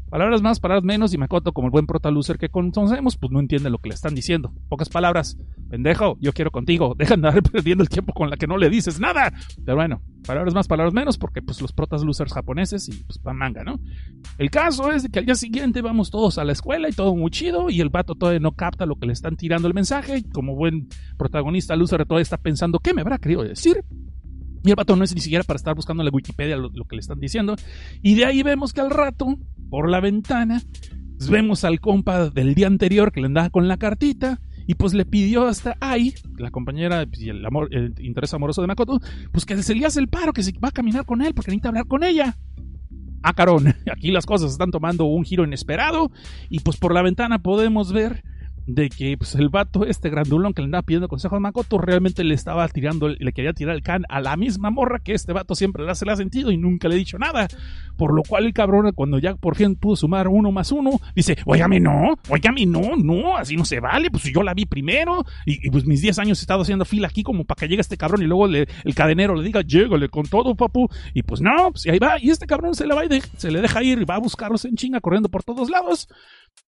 Palabras 0.09 0.41
más, 0.41 0.59
palabras 0.59 0.83
menos, 0.83 1.13
y 1.13 1.19
Makoto, 1.19 1.53
como 1.53 1.67
el 1.67 1.71
buen 1.71 1.85
protalucer 1.85 2.39
que 2.39 2.49
conocemos, 2.49 3.15
pues 3.15 3.31
no 3.31 3.39
entiende 3.39 3.69
lo 3.69 3.77
que 3.77 3.89
le 3.89 3.95
están 3.95 4.15
diciendo. 4.15 4.51
Pocas 4.67 4.89
palabras, 4.89 5.37
pendejo, 5.69 6.17
yo 6.19 6.33
quiero 6.33 6.49
contigo, 6.49 6.95
deja 6.97 7.09
de 7.09 7.27
andar 7.27 7.43
perdiendo 7.43 7.83
el 7.83 7.89
tiempo 7.89 8.13
con 8.13 8.29
la 8.29 8.35
que 8.35 8.47
no 8.47 8.57
le 8.57 8.71
dices 8.71 8.99
nada. 8.99 9.31
Pero 9.63 9.77
bueno, 9.77 10.01
palabras 10.25 10.55
más, 10.55 10.67
palabras 10.67 10.95
menos, 10.95 11.19
porque 11.19 11.43
pues 11.43 11.61
los 11.61 11.73
protas 11.73 12.03
losers 12.03 12.33
japoneses 12.33 12.89
y 12.89 13.03
pues 13.03 13.19
pa' 13.19 13.33
manga, 13.33 13.63
¿no? 13.63 13.79
El 14.39 14.49
caso 14.49 14.91
es 14.91 15.07
que 15.09 15.19
al 15.19 15.25
día 15.25 15.35
siguiente 15.35 15.81
vamos 15.83 16.09
todos 16.09 16.39
a 16.39 16.43
la 16.43 16.53
escuela 16.53 16.89
y 16.89 16.93
todo 16.93 17.15
muy 17.15 17.29
chido, 17.29 17.69
y 17.69 17.79
el 17.79 17.89
vato 17.89 18.15
todavía 18.15 18.39
no 18.39 18.53
capta 18.53 18.87
lo 18.87 18.95
que 18.95 19.05
le 19.05 19.13
están 19.13 19.37
tirando 19.37 19.67
el 19.67 19.75
mensaje, 19.75 20.17
y 20.17 20.23
como 20.23 20.55
buen 20.55 20.87
protagonista 21.17 21.75
loser 21.75 22.05
todavía 22.07 22.23
está 22.23 22.37
pensando, 22.37 22.79
¿qué 22.79 22.95
me 22.95 23.01
habrá 23.01 23.19
querido 23.19 23.43
decir? 23.43 23.85
Y 24.63 24.69
el 24.69 24.75
vato 24.75 24.95
no 24.95 25.03
es 25.03 25.13
ni 25.13 25.21
siquiera 25.21 25.43
para 25.43 25.57
estar 25.57 25.75
buscando 25.75 26.01
en 26.01 26.05
la 26.05 26.11
Wikipedia 26.11 26.57
lo, 26.57 26.71
que 26.71 26.95
le 26.95 26.99
están 26.99 27.19
diciendo. 27.19 27.55
Y 28.01 28.15
de 28.15 28.25
ahí 28.25 28.43
vemos 28.43 28.73
que 28.73 28.81
al 28.81 28.89
rato, 28.89 29.37
por 29.69 29.89
la 29.89 29.99
ventana, 29.99 30.61
pues, 31.17 31.29
vemos 31.29 31.63
al 31.63 31.79
compa 31.79 32.29
del 32.29 32.55
día 32.55 32.67
anterior 32.67 33.11
que 33.11 33.21
le 33.21 33.27
andaba 33.27 33.49
con 33.49 33.67
la 33.67 33.77
cartita. 33.77 34.41
Y 34.67 34.75
pues 34.75 34.93
le 34.93 35.03
pidió 35.03 35.47
hasta 35.47 35.77
ahí, 35.79 36.13
la 36.37 36.51
compañera 36.51 37.07
y 37.11 37.29
el, 37.29 37.43
amor, 37.43 37.69
el 37.71 37.95
interés 37.97 38.35
amoroso 38.35 38.61
de 38.61 38.67
Makoto, 38.67 38.99
pues 39.31 39.43
que 39.43 39.63
se 39.63 39.73
le 39.73 39.83
hace 39.83 39.99
el 39.99 40.09
paro, 40.09 40.31
que 40.31 40.43
se 40.43 40.51
va 40.59 40.67
a 40.67 40.71
caminar 40.71 41.05
con 41.05 41.23
él 41.23 41.33
porque 41.33 41.49
necesita 41.49 41.69
hablar 41.69 41.87
con 41.87 42.03
ella. 42.03 42.37
Ah, 43.23 43.33
carón, 43.33 43.73
aquí 43.91 44.11
las 44.11 44.27
cosas 44.27 44.51
están 44.51 44.69
tomando 44.69 45.05
un 45.05 45.23
giro 45.25 45.43
inesperado. 45.43 46.11
Y 46.49 46.59
pues 46.59 46.77
por 46.77 46.93
la 46.93 47.01
ventana 47.01 47.39
podemos 47.39 47.91
ver 47.91 48.23
de 48.69 48.89
que 48.89 49.17
pues, 49.17 49.33
el 49.33 49.49
vato, 49.49 49.83
este 49.85 50.09
grandulón 50.09 50.53
que 50.53 50.61
le 50.61 50.65
andaba 50.65 50.83
pidiendo 50.83 51.07
consejo 51.07 51.35
a 51.35 51.39
Makoto, 51.39 51.79
realmente 51.79 52.23
le 52.23 52.35
estaba 52.35 52.67
tirando, 52.67 53.09
le 53.09 53.33
quería 53.33 53.51
tirar 53.53 53.75
el 53.75 53.81
can 53.81 54.03
a 54.09 54.21
la 54.21 54.37
misma 54.37 54.69
morra 54.69 54.99
que 54.99 55.13
este 55.13 55.33
vato 55.33 55.55
siempre 55.55 55.83
le 55.83 55.91
ha 55.91 55.95
sentido 55.95 56.51
y 56.51 56.57
nunca 56.57 56.87
le 56.87 56.95
ha 56.95 56.97
dicho 56.97 57.17
nada. 57.17 57.47
Por 57.97 58.13
lo 58.13 58.21
cual 58.21 58.45
el 58.45 58.53
cabrón, 58.53 58.91
cuando 58.93 59.17
ya 59.17 59.35
por 59.35 59.55
fin 59.55 59.75
pudo 59.75 59.95
sumar 59.95 60.27
uno 60.27 60.51
más 60.51 60.71
uno, 60.71 60.91
dice, 61.15 61.35
mí 61.67 61.79
no, 61.79 62.15
mí 62.53 62.65
no, 62.65 62.95
no, 62.95 63.37
así 63.37 63.55
no 63.55 63.65
se 63.65 63.79
vale, 63.79 64.11
pues 64.11 64.23
yo 64.25 64.43
la 64.43 64.53
vi 64.53 64.65
primero 64.65 65.25
y, 65.45 65.69
pues 65.71 65.85
mis 65.85 66.01
10 66.01 66.19
años 66.19 66.39
he 66.39 66.41
estado 66.41 66.61
haciendo 66.61 66.85
fila 66.85 67.07
aquí 67.07 67.23
como 67.23 67.45
para 67.45 67.59
que 67.59 67.67
llegue 67.67 67.81
este 67.81 67.97
cabrón 67.97 68.21
y 68.21 68.25
luego 68.25 68.45
el 68.45 68.95
cadenero 68.95 69.35
le 69.35 69.43
diga, 69.43 69.61
llégale 69.61 70.09
con 70.09 70.25
todo, 70.25 70.55
papu, 70.55 70.87
y 71.13 71.23
pues 71.23 71.41
no, 71.41 71.71
pues 71.71 71.87
ahí 71.87 71.99
va, 71.99 72.19
y 72.19 72.29
este 72.29 72.45
cabrón 72.45 72.75
se 72.75 72.85
le 72.85 72.93
va 72.93 73.03
y 73.03 73.21
se 73.37 73.49
le 73.49 73.61
deja 73.61 73.83
ir 73.83 73.99
y 74.01 74.05
va 74.05 74.15
a 74.15 74.19
buscarlos 74.19 74.63
en 74.65 74.75
chinga 74.75 75.01
corriendo 75.01 75.29
por 75.29 75.43
todos 75.43 75.69
lados 75.69 76.07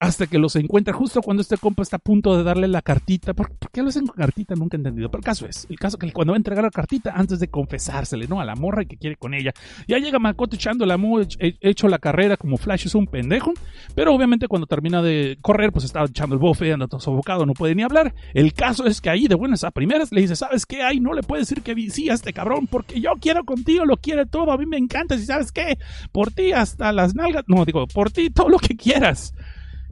hasta 0.01 0.25
que 0.25 0.39
los 0.39 0.55
encuentra 0.55 0.93
justo 0.93 1.21
cuando 1.21 1.41
este 1.41 1.57
compa 1.57 1.83
está 1.83 1.97
a 1.97 1.99
punto 1.99 2.35
de 2.35 2.43
darle 2.43 2.67
la 2.67 2.81
cartita. 2.81 3.35
¿Por, 3.35 3.51
qué 3.71 3.83
lo 3.83 3.89
hacen 3.89 4.07
con 4.07 4.15
cartita? 4.15 4.55
Nunca 4.55 4.75
he 4.75 4.79
entendido. 4.79 5.11
Pero 5.11 5.19
el 5.19 5.25
caso 5.25 5.45
es, 5.45 5.67
el 5.69 5.77
caso 5.77 5.99
que 5.99 6.11
cuando 6.11 6.33
va 6.33 6.37
a 6.37 6.39
entregar 6.39 6.63
la 6.63 6.71
cartita 6.71 7.13
antes 7.15 7.39
de 7.39 7.49
confesársele, 7.49 8.27
¿no? 8.27 8.41
A 8.41 8.45
la 8.45 8.55
morra 8.55 8.83
que 8.85 8.97
quiere 8.97 9.15
con 9.15 9.35
ella. 9.35 9.53
Ya 9.87 9.99
llega 9.99 10.17
Makoto 10.17 10.55
echando 10.55 10.87
la 10.87 10.99
hecho 11.39 11.87
la 11.87 11.99
carrera 11.99 12.35
como 12.35 12.57
Flash 12.57 12.87
es 12.87 12.95
un 12.95 13.05
pendejo. 13.05 13.53
Pero 13.93 14.11
obviamente 14.15 14.47
cuando 14.47 14.65
termina 14.65 15.03
de 15.03 15.37
correr, 15.39 15.71
pues 15.71 15.85
está 15.85 16.03
echando 16.03 16.33
el 16.33 16.41
bofe, 16.41 16.73
anda 16.73 16.87
todo 16.87 16.99
sofocado, 16.99 17.45
no 17.45 17.53
puede 17.53 17.75
ni 17.75 17.83
hablar. 17.83 18.15
El 18.33 18.53
caso 18.53 18.87
es 18.87 19.01
que 19.01 19.11
ahí 19.11 19.27
de 19.27 19.35
buenas 19.35 19.63
a 19.63 19.69
primeras 19.69 20.11
le 20.11 20.21
dice, 20.21 20.35
¿sabes 20.35 20.65
qué? 20.65 20.81
Ay, 20.81 20.99
no 20.99 21.13
le 21.13 21.21
puede 21.21 21.43
decir 21.43 21.61
que 21.61 21.75
sí 21.91 22.09
a 22.09 22.13
este 22.13 22.33
cabrón 22.33 22.65
porque 22.65 22.99
yo 22.99 23.11
quiero 23.21 23.43
contigo, 23.43 23.85
lo 23.85 23.97
quiere 23.97 24.25
todo, 24.25 24.51
a 24.51 24.57
mí 24.57 24.65
me 24.65 24.77
encanta. 24.77 25.13
Y 25.13 25.19
sabes 25.19 25.51
qué? 25.51 25.77
Por 26.11 26.31
ti 26.31 26.53
hasta 26.53 26.91
las 26.91 27.13
nalgas, 27.13 27.43
no, 27.45 27.65
digo, 27.65 27.85
por 27.85 28.09
ti 28.09 28.31
todo 28.31 28.49
lo 28.49 28.57
que 28.57 28.75
quieras. 28.75 29.35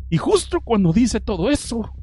Y 0.10 0.17
justo 0.17 0.60
cuando 0.62 0.91
dice 0.91 1.19
todo 1.19 1.50
eso, 1.50 1.93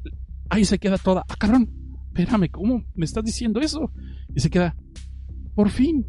ahí 0.49 0.65
se 0.65 0.79
queda 0.79 0.97
toda, 0.97 1.25
ah, 1.27 1.35
cabrón, 1.37 1.69
espérame, 2.07 2.49
¿cómo 2.49 2.83
me 2.95 3.05
estás 3.05 3.23
diciendo 3.23 3.59
eso? 3.59 3.91
Y 4.33 4.39
se 4.39 4.49
queda, 4.49 4.75
por 5.55 5.69
fin, 5.69 6.05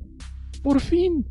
por 0.63 0.81
fin. 0.81 1.27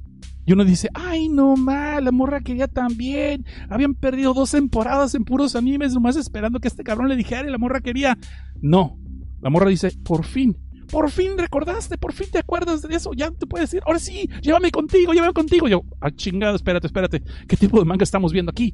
Y 0.46 0.54
uno 0.54 0.64
dice, 0.64 0.90
ay, 0.94 1.28
no 1.28 1.58
mal, 1.58 2.06
la 2.06 2.12
morra 2.12 2.40
quería 2.40 2.68
también. 2.68 3.46
Habían 3.70 3.96
perdido 3.96 4.34
dos 4.34 4.52
temporadas 4.52 5.14
en 5.14 5.26
puros 5.26 5.56
animes, 5.58 5.94
nomás 5.94 6.16
esperando 6.16 6.60
que 6.60 6.70
este 6.70 6.84
cabrón 6.84 7.10
le 7.10 7.18
dijera 7.18 7.48
y 7.48 7.52
la 7.52 7.58
morra 7.58 7.82
quería. 7.82 8.18
No, 8.62 8.98
la 9.42 9.50
morra 9.50 9.70
dice, 9.70 9.92
por 10.06 10.26
fin, 10.26 10.58
por 10.90 11.12
fin 11.12 11.38
recordaste, 11.38 11.98
por 11.98 12.14
fin 12.14 12.28
te 12.32 12.40
acuerdas 12.40 12.82
de 12.82 12.96
eso, 12.96 13.12
ya 13.14 13.30
te 13.32 13.46
puedes 13.46 13.70
decir, 13.70 13.84
ahora 13.86 14.00
sí, 14.00 14.30
llévame 14.42 14.72
contigo, 14.72 15.14
llévame 15.14 15.34
contigo. 15.34 15.68
yo, 15.68 15.84
ah, 16.00 16.12
chingado, 16.12 16.56
espérate, 16.56 16.88
espérate, 16.88 17.24
¿qué 17.48 17.58
tipo 17.58 17.80
de 17.80 17.86
manga 17.86 18.04
estamos 18.04 18.32
viendo 18.32 18.52
aquí? 18.52 18.74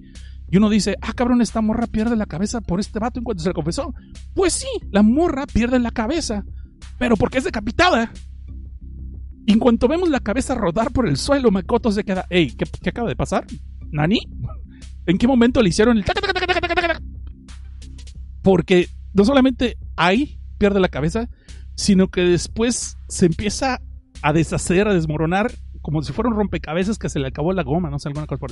Y 0.53 0.57
uno 0.57 0.69
dice, 0.69 0.97
ah, 1.01 1.13
cabrón, 1.13 1.41
esta 1.41 1.61
morra 1.61 1.87
pierde 1.87 2.15
la 2.15 2.27
cabeza 2.27 2.61
por 2.61 2.79
este 2.79 2.99
vato 2.99 3.19
en 3.19 3.23
cuanto 3.23 3.41
se 3.41 3.49
le 3.49 3.55
confesó. 3.55 3.91
Pues 4.35 4.53
sí, 4.53 4.67
la 4.91 5.01
morra 5.01 5.47
pierde 5.47 5.79
la 5.79 5.89
cabeza, 5.89 6.45
pero 6.99 7.17
porque 7.17 7.39
es 7.39 7.43
decapitada. 7.43 8.11
Y 9.47 9.53
en 9.53 9.57
cuanto 9.57 9.87
vemos 9.87 10.09
la 10.09 10.19
cabeza 10.19 10.53
rodar 10.53 10.91
por 10.91 11.07
el 11.07 11.17
suelo, 11.17 11.49
Makoto 11.49 11.91
se 11.91 12.03
queda, 12.03 12.27
hey, 12.29 12.53
¿qué, 12.55 12.65
¿qué, 12.83 12.89
acaba 12.91 13.09
de 13.09 13.15
pasar? 13.15 13.47
¿Nani? 13.91 14.19
¿En 15.07 15.17
qué 15.17 15.25
momento 15.25 15.59
le 15.59 15.69
hicieron 15.69 15.97
el... 15.97 16.03
Porque 18.43 18.89
no 19.15 19.25
solamente 19.25 19.79
ahí 19.95 20.39
pierde 20.59 20.79
la 20.79 20.89
cabeza, 20.89 21.29
sino 21.73 22.09
que 22.09 22.21
después 22.21 22.99
se 23.07 23.25
empieza 23.25 23.81
a 24.21 24.33
deshacer, 24.33 24.87
a 24.87 24.93
desmoronar 24.93 25.51
como 25.83 26.01
si 26.01 26.13
fuera 26.13 26.29
un 26.29 26.35
rompecabezas 26.35 26.97
que 26.97 27.09
se 27.09 27.19
le 27.19 27.27
acabó 27.27 27.53
la 27.53 27.61
goma, 27.61 27.91
no 27.91 27.99
sé, 27.99 28.07
alguna 28.07 28.25
cosa 28.25 28.39
por. 28.39 28.51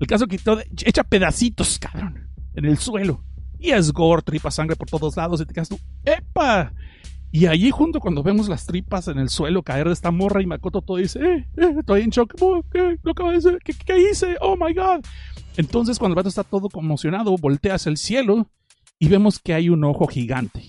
El 0.00 0.06
caso 0.08 0.26
que 0.26 0.38
todo, 0.38 0.60
echa 0.84 1.04
pedacitos, 1.04 1.78
cabrón, 1.78 2.28
en 2.54 2.64
el 2.64 2.78
suelo. 2.78 3.22
Y 3.60 3.70
es 3.70 3.92
gore, 3.92 4.22
tripa 4.22 4.50
sangre 4.50 4.74
por 4.74 4.88
todos 4.88 5.16
lados, 5.16 5.40
y 5.40 5.46
te 5.46 5.54
quedas 5.54 5.68
tú, 5.68 5.78
¡epa! 6.04 6.72
Y 7.30 7.46
allí 7.46 7.70
junto 7.70 8.00
cuando 8.00 8.22
vemos 8.22 8.48
las 8.48 8.66
tripas 8.66 9.06
en 9.08 9.18
el 9.18 9.28
suelo 9.28 9.62
caer 9.62 9.86
de 9.86 9.92
esta 9.92 10.10
morra 10.10 10.42
y 10.42 10.46
Makoto 10.46 10.82
todo 10.82 10.96
dice, 10.96 11.20
eh, 11.20 11.48
eh, 11.56 11.74
estoy 11.78 12.02
en 12.02 12.10
shock, 12.10 12.34
¿qué? 12.70 12.98
¿Lo 13.02 13.14
de 13.14 13.58
¿Qué 13.60 14.10
hice? 14.10 14.36
Oh 14.40 14.56
my 14.56 14.74
god. 14.74 15.02
Entonces 15.56 15.98
cuando 15.98 16.12
el 16.12 16.16
vato 16.16 16.28
está 16.28 16.44
todo 16.44 16.68
conmocionado, 16.68 17.36
voltea 17.36 17.76
hacia 17.76 17.90
el 17.90 17.96
cielo 17.96 18.48
y 18.98 19.08
vemos 19.08 19.38
que 19.38 19.54
hay 19.54 19.68
un 19.68 19.84
ojo 19.84 20.06
gigante. 20.06 20.68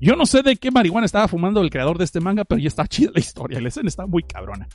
Yo 0.00 0.16
no 0.16 0.26
sé 0.26 0.42
de 0.42 0.56
qué 0.56 0.70
marihuana 0.70 1.06
estaba 1.06 1.28
fumando 1.28 1.60
el 1.60 1.70
creador 1.70 1.98
de 1.98 2.04
este 2.04 2.20
manga, 2.20 2.44
pero 2.44 2.60
ya 2.60 2.68
está 2.68 2.86
chida 2.86 3.10
la 3.14 3.20
historia, 3.20 3.60
la 3.60 3.68
escena 3.68 3.88
está 3.88 4.06
muy 4.06 4.22
cabrona. 4.22 4.68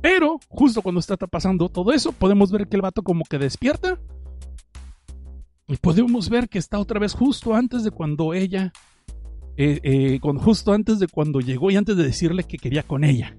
Pero 0.00 0.40
justo 0.48 0.82
cuando 0.82 1.00
está 1.00 1.16
pasando 1.16 1.68
todo 1.68 1.92
eso, 1.92 2.12
podemos 2.12 2.50
ver 2.50 2.68
que 2.68 2.76
el 2.76 2.82
vato 2.82 3.02
como 3.02 3.24
que 3.24 3.38
despierta. 3.38 4.00
Y 5.68 5.76
podemos 5.76 6.28
ver 6.28 6.48
que 6.48 6.58
está 6.58 6.78
otra 6.78 6.98
vez 6.98 7.12
justo 7.12 7.54
antes 7.54 7.84
de 7.84 7.90
cuando 7.90 8.34
ella 8.34 8.72
eh, 9.56 9.80
eh, 9.82 10.20
con, 10.20 10.38
justo 10.38 10.72
antes 10.72 10.98
de 10.98 11.06
cuando 11.06 11.40
llegó 11.40 11.70
y 11.70 11.76
antes 11.76 11.94
de 11.96 12.04
decirle 12.04 12.44
que 12.44 12.56
quería 12.56 12.82
con 12.82 13.04
ella. 13.04 13.36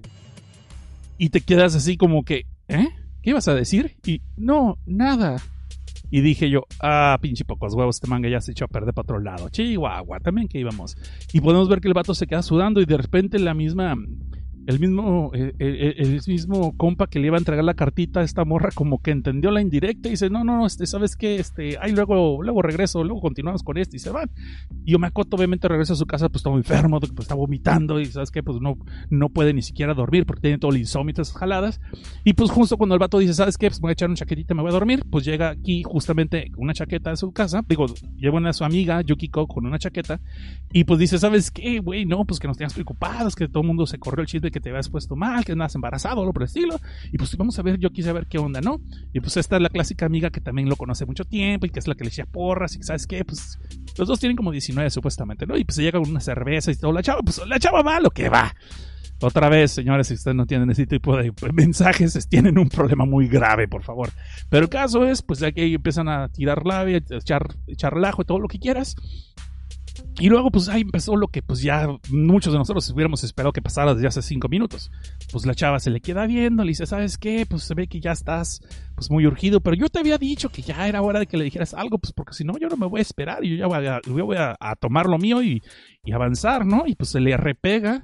Y 1.18 1.30
te 1.30 1.40
quedas 1.40 1.74
así 1.74 1.96
como 1.96 2.24
que, 2.24 2.46
¿eh? 2.68 2.88
¿Qué 3.22 3.30
ibas 3.30 3.48
a 3.48 3.54
decir? 3.54 3.96
Y 4.06 4.22
no, 4.36 4.78
nada. 4.86 5.42
Y 6.12 6.20
dije 6.20 6.50
yo, 6.50 6.66
ah, 6.82 7.16
pinche 7.22 7.46
pocos 7.46 7.72
huevos, 7.72 7.96
este 7.96 8.06
manga 8.06 8.28
ya 8.28 8.38
se 8.42 8.52
echó 8.52 8.66
a 8.66 8.68
perder 8.68 8.92
para 8.92 9.04
otro 9.04 9.18
lado. 9.18 9.48
Chihuahua, 9.48 10.20
también 10.20 10.46
que 10.46 10.58
íbamos. 10.58 10.94
Y 11.32 11.40
podemos 11.40 11.70
ver 11.70 11.80
que 11.80 11.88
el 11.88 11.94
vato 11.94 12.14
se 12.14 12.26
queda 12.26 12.42
sudando 12.42 12.82
y 12.82 12.84
de 12.84 12.98
repente 12.98 13.38
la 13.38 13.54
misma 13.54 13.96
el 14.66 14.78
mismo, 14.78 15.30
eh, 15.34 15.52
el, 15.58 16.20
mismo 16.26 16.76
compa 16.76 17.06
que 17.06 17.18
le 17.18 17.26
iba 17.26 17.36
a 17.36 17.38
entregar 17.38 17.64
la 17.64 17.74
cartita 17.74 18.20
a 18.20 18.22
esta 18.22 18.44
morra 18.44 18.70
como 18.74 19.00
que 19.00 19.10
entendió 19.10 19.50
la 19.50 19.60
indirecta 19.60 20.08
y 20.08 20.12
dice, 20.12 20.30
no, 20.30 20.44
no, 20.44 20.66
este, 20.66 20.86
¿sabes 20.86 21.16
qué? 21.16 21.36
Este, 21.36 21.78
ahí 21.80 21.92
luego, 21.92 22.42
luego 22.42 22.62
regreso, 22.62 23.02
luego 23.02 23.20
continuamos 23.20 23.62
con 23.62 23.78
esto 23.78 23.96
y 23.96 23.98
se 23.98 24.10
van. 24.10 24.30
Y 24.84 24.94
Omakoto 24.94 25.36
obviamente 25.36 25.68
regresa 25.68 25.94
a 25.94 25.96
su 25.96 26.06
casa, 26.06 26.28
pues 26.28 26.40
está 26.40 26.50
muy 26.50 26.58
enfermo, 26.58 27.00
pues 27.00 27.12
está 27.18 27.34
vomitando 27.34 28.00
y 28.00 28.06
¿sabes 28.06 28.30
qué? 28.30 28.42
Pues 28.42 28.60
no, 28.60 28.76
no 29.10 29.28
puede 29.28 29.52
ni 29.52 29.62
siquiera 29.62 29.94
dormir 29.94 30.26
porque 30.26 30.42
tiene 30.42 30.58
todo 30.58 30.70
el 30.70 30.78
insomnio 30.78 31.12
esas 31.12 31.32
jaladas. 31.32 31.80
Y 32.24 32.34
pues 32.34 32.50
justo 32.50 32.76
cuando 32.76 32.94
el 32.94 33.00
vato 33.00 33.18
dice, 33.18 33.34
¿sabes 33.34 33.58
qué? 33.58 33.68
Pues 33.68 33.80
me 33.80 33.86
voy 33.86 33.90
a 33.90 33.92
echar 33.92 34.08
una 34.08 34.16
chaquetita 34.16 34.54
me 34.54 34.62
voy 34.62 34.70
a 34.70 34.72
dormir, 34.72 35.04
pues 35.10 35.24
llega 35.24 35.50
aquí 35.50 35.82
justamente 35.82 36.50
una 36.56 36.74
chaqueta 36.74 37.10
a 37.10 37.16
su 37.16 37.32
casa, 37.32 37.62
digo, 37.66 37.86
lleva 38.16 38.48
a 38.48 38.52
su 38.52 38.64
amiga 38.64 39.00
Yukiko 39.02 39.46
con 39.46 39.66
una 39.66 39.78
chaqueta 39.78 40.20
y 40.72 40.84
pues 40.84 40.98
dice, 40.98 41.18
¿sabes 41.18 41.50
qué? 41.50 41.80
Güey, 41.80 42.06
no, 42.06 42.24
pues 42.24 42.40
que 42.40 42.48
nos 42.48 42.56
tenías 42.56 42.74
preocupados, 42.74 43.34
que 43.34 43.48
todo 43.48 43.62
el 43.62 43.66
mundo 43.66 43.86
se 43.86 43.98
corrió 43.98 44.22
el 44.22 44.26
chisme 44.26 44.50
que 44.52 44.60
te 44.60 44.70
habías 44.70 44.88
puesto 44.88 45.16
mal, 45.16 45.44
que 45.44 45.52
andas 45.52 45.74
embarazado, 45.74 46.24
lo 46.24 46.32
por 46.32 46.42
el 46.42 46.46
estilo. 46.46 46.78
Y 47.10 47.18
pues 47.18 47.36
vamos 47.36 47.58
a 47.58 47.62
ver, 47.62 47.78
yo 47.78 47.90
quise 47.90 48.12
ver 48.12 48.26
qué 48.26 48.38
onda, 48.38 48.60
¿no? 48.60 48.80
Y 49.12 49.20
pues 49.20 49.36
esta 49.36 49.56
es 49.56 49.62
la 49.62 49.68
clásica 49.68 50.06
amiga 50.06 50.30
que 50.30 50.40
también 50.40 50.68
lo 50.68 50.76
conoce 50.76 51.06
mucho 51.06 51.24
tiempo 51.24 51.66
y 51.66 51.70
que 51.70 51.78
es 51.78 51.88
la 51.88 51.94
que 51.94 52.04
le 52.04 52.10
decía 52.10 52.26
porras 52.26 52.74
y 52.74 52.78
que, 52.78 52.84
¿sabes 52.84 53.06
qué? 53.06 53.24
Pues 53.24 53.58
los 53.98 54.06
dos 54.06 54.20
tienen 54.20 54.36
como 54.36 54.52
19 54.52 54.90
supuestamente, 54.90 55.46
¿no? 55.46 55.56
Y 55.56 55.64
pues 55.64 55.76
se 55.76 55.82
llega 55.82 55.98
con 55.98 56.08
una 56.08 56.20
cerveza 56.20 56.70
y 56.70 56.76
todo. 56.76 56.92
La 56.92 57.02
chava, 57.02 57.22
pues 57.22 57.40
la 57.46 57.58
chava 57.58 57.82
va 57.82 58.00
lo 58.00 58.10
que 58.10 58.28
va. 58.28 58.54
Otra 59.22 59.48
vez, 59.48 59.70
señores, 59.70 60.08
si 60.08 60.14
ustedes 60.14 60.36
no 60.36 60.46
tienen 60.46 60.68
ese 60.70 60.84
tipo 60.84 61.16
de 61.16 61.32
mensajes, 61.52 62.28
tienen 62.28 62.58
un 62.58 62.68
problema 62.68 63.04
muy 63.04 63.28
grave, 63.28 63.68
por 63.68 63.84
favor. 63.84 64.10
Pero 64.48 64.64
el 64.64 64.68
caso 64.68 65.06
es, 65.06 65.22
pues 65.22 65.38
ya 65.38 65.52
que 65.52 65.72
empiezan 65.72 66.08
a 66.08 66.28
tirar 66.28 66.66
labia, 66.66 67.00
echar, 67.08 67.54
echar 67.68 67.94
relajo 67.94 68.22
y 68.22 68.24
todo 68.24 68.40
lo 68.40 68.48
que 68.48 68.58
quieras. 68.58 68.96
Y 70.22 70.28
luego, 70.28 70.52
pues 70.52 70.68
ahí 70.68 70.82
empezó 70.82 71.16
lo 71.16 71.26
que 71.26 71.42
pues 71.42 71.62
ya 71.62 71.88
muchos 72.08 72.52
de 72.52 72.58
nosotros 72.60 72.88
hubiéramos 72.90 73.24
esperado 73.24 73.52
que 73.52 73.60
pasara 73.60 73.92
desde 73.92 74.06
hace 74.06 74.22
cinco 74.22 74.48
minutos. 74.48 74.88
Pues 75.32 75.44
la 75.46 75.52
chava 75.52 75.80
se 75.80 75.90
le 75.90 76.00
queda 76.00 76.28
viendo, 76.28 76.62
le 76.62 76.68
dice, 76.68 76.86
¿sabes 76.86 77.18
qué? 77.18 77.44
Pues 77.44 77.64
se 77.64 77.74
ve 77.74 77.88
que 77.88 78.00
ya 78.00 78.12
estás 78.12 78.60
pues 78.94 79.10
muy 79.10 79.26
urgido, 79.26 79.60
pero 79.60 79.74
yo 79.74 79.88
te 79.88 79.98
había 79.98 80.18
dicho 80.18 80.48
que 80.48 80.62
ya 80.62 80.86
era 80.86 81.02
hora 81.02 81.18
de 81.18 81.26
que 81.26 81.36
le 81.36 81.42
dijeras 81.42 81.74
algo, 81.74 81.98
pues 81.98 82.12
porque 82.12 82.34
si 82.34 82.44
no, 82.44 82.56
yo 82.56 82.68
no 82.68 82.76
me 82.76 82.86
voy 82.86 83.00
a 83.00 83.02
esperar 83.02 83.44
y 83.44 83.50
yo 83.50 83.56
ya 83.56 83.66
voy 83.66 83.84
a, 83.84 84.00
voy 84.06 84.36
a, 84.38 84.76
tomar 84.76 85.06
lo 85.06 85.18
mío 85.18 85.42
y, 85.42 85.60
y 86.04 86.12
avanzar, 86.12 86.64
¿no? 86.64 86.84
Y 86.86 86.94
pues 86.94 87.10
se 87.10 87.18
le 87.18 87.36
repega 87.36 88.00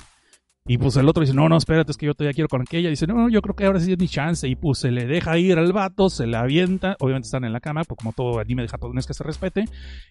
y 0.68 0.76
pues 0.76 0.96
el 0.96 1.08
otro 1.08 1.22
dice, 1.22 1.32
no, 1.32 1.48
no, 1.48 1.56
espérate, 1.56 1.90
es 1.90 1.96
que 1.96 2.04
yo 2.04 2.14
todavía 2.14 2.34
quiero 2.34 2.48
con 2.48 2.60
aquella. 2.60 2.90
dice, 2.90 3.06
no, 3.06 3.14
no, 3.14 3.30
yo 3.30 3.40
creo 3.40 3.56
que 3.56 3.64
ahora 3.64 3.80
sí 3.80 3.90
es 3.90 3.98
mi 3.98 4.06
chance. 4.06 4.46
Y 4.46 4.54
pues 4.54 4.78
se 4.78 4.90
le 4.90 5.06
deja 5.06 5.38
ir 5.38 5.58
al 5.58 5.72
vato, 5.72 6.10
se 6.10 6.26
le 6.26 6.36
avienta. 6.36 6.94
Obviamente 7.00 7.24
están 7.24 7.44
en 7.44 7.54
la 7.54 7.60
cama, 7.60 7.84
pues 7.84 7.96
como 7.96 8.12
todo 8.12 8.38
anime 8.38 8.62
de 8.62 8.68
japonés 8.68 9.06
que 9.06 9.14
se 9.14 9.24
respete. 9.24 9.64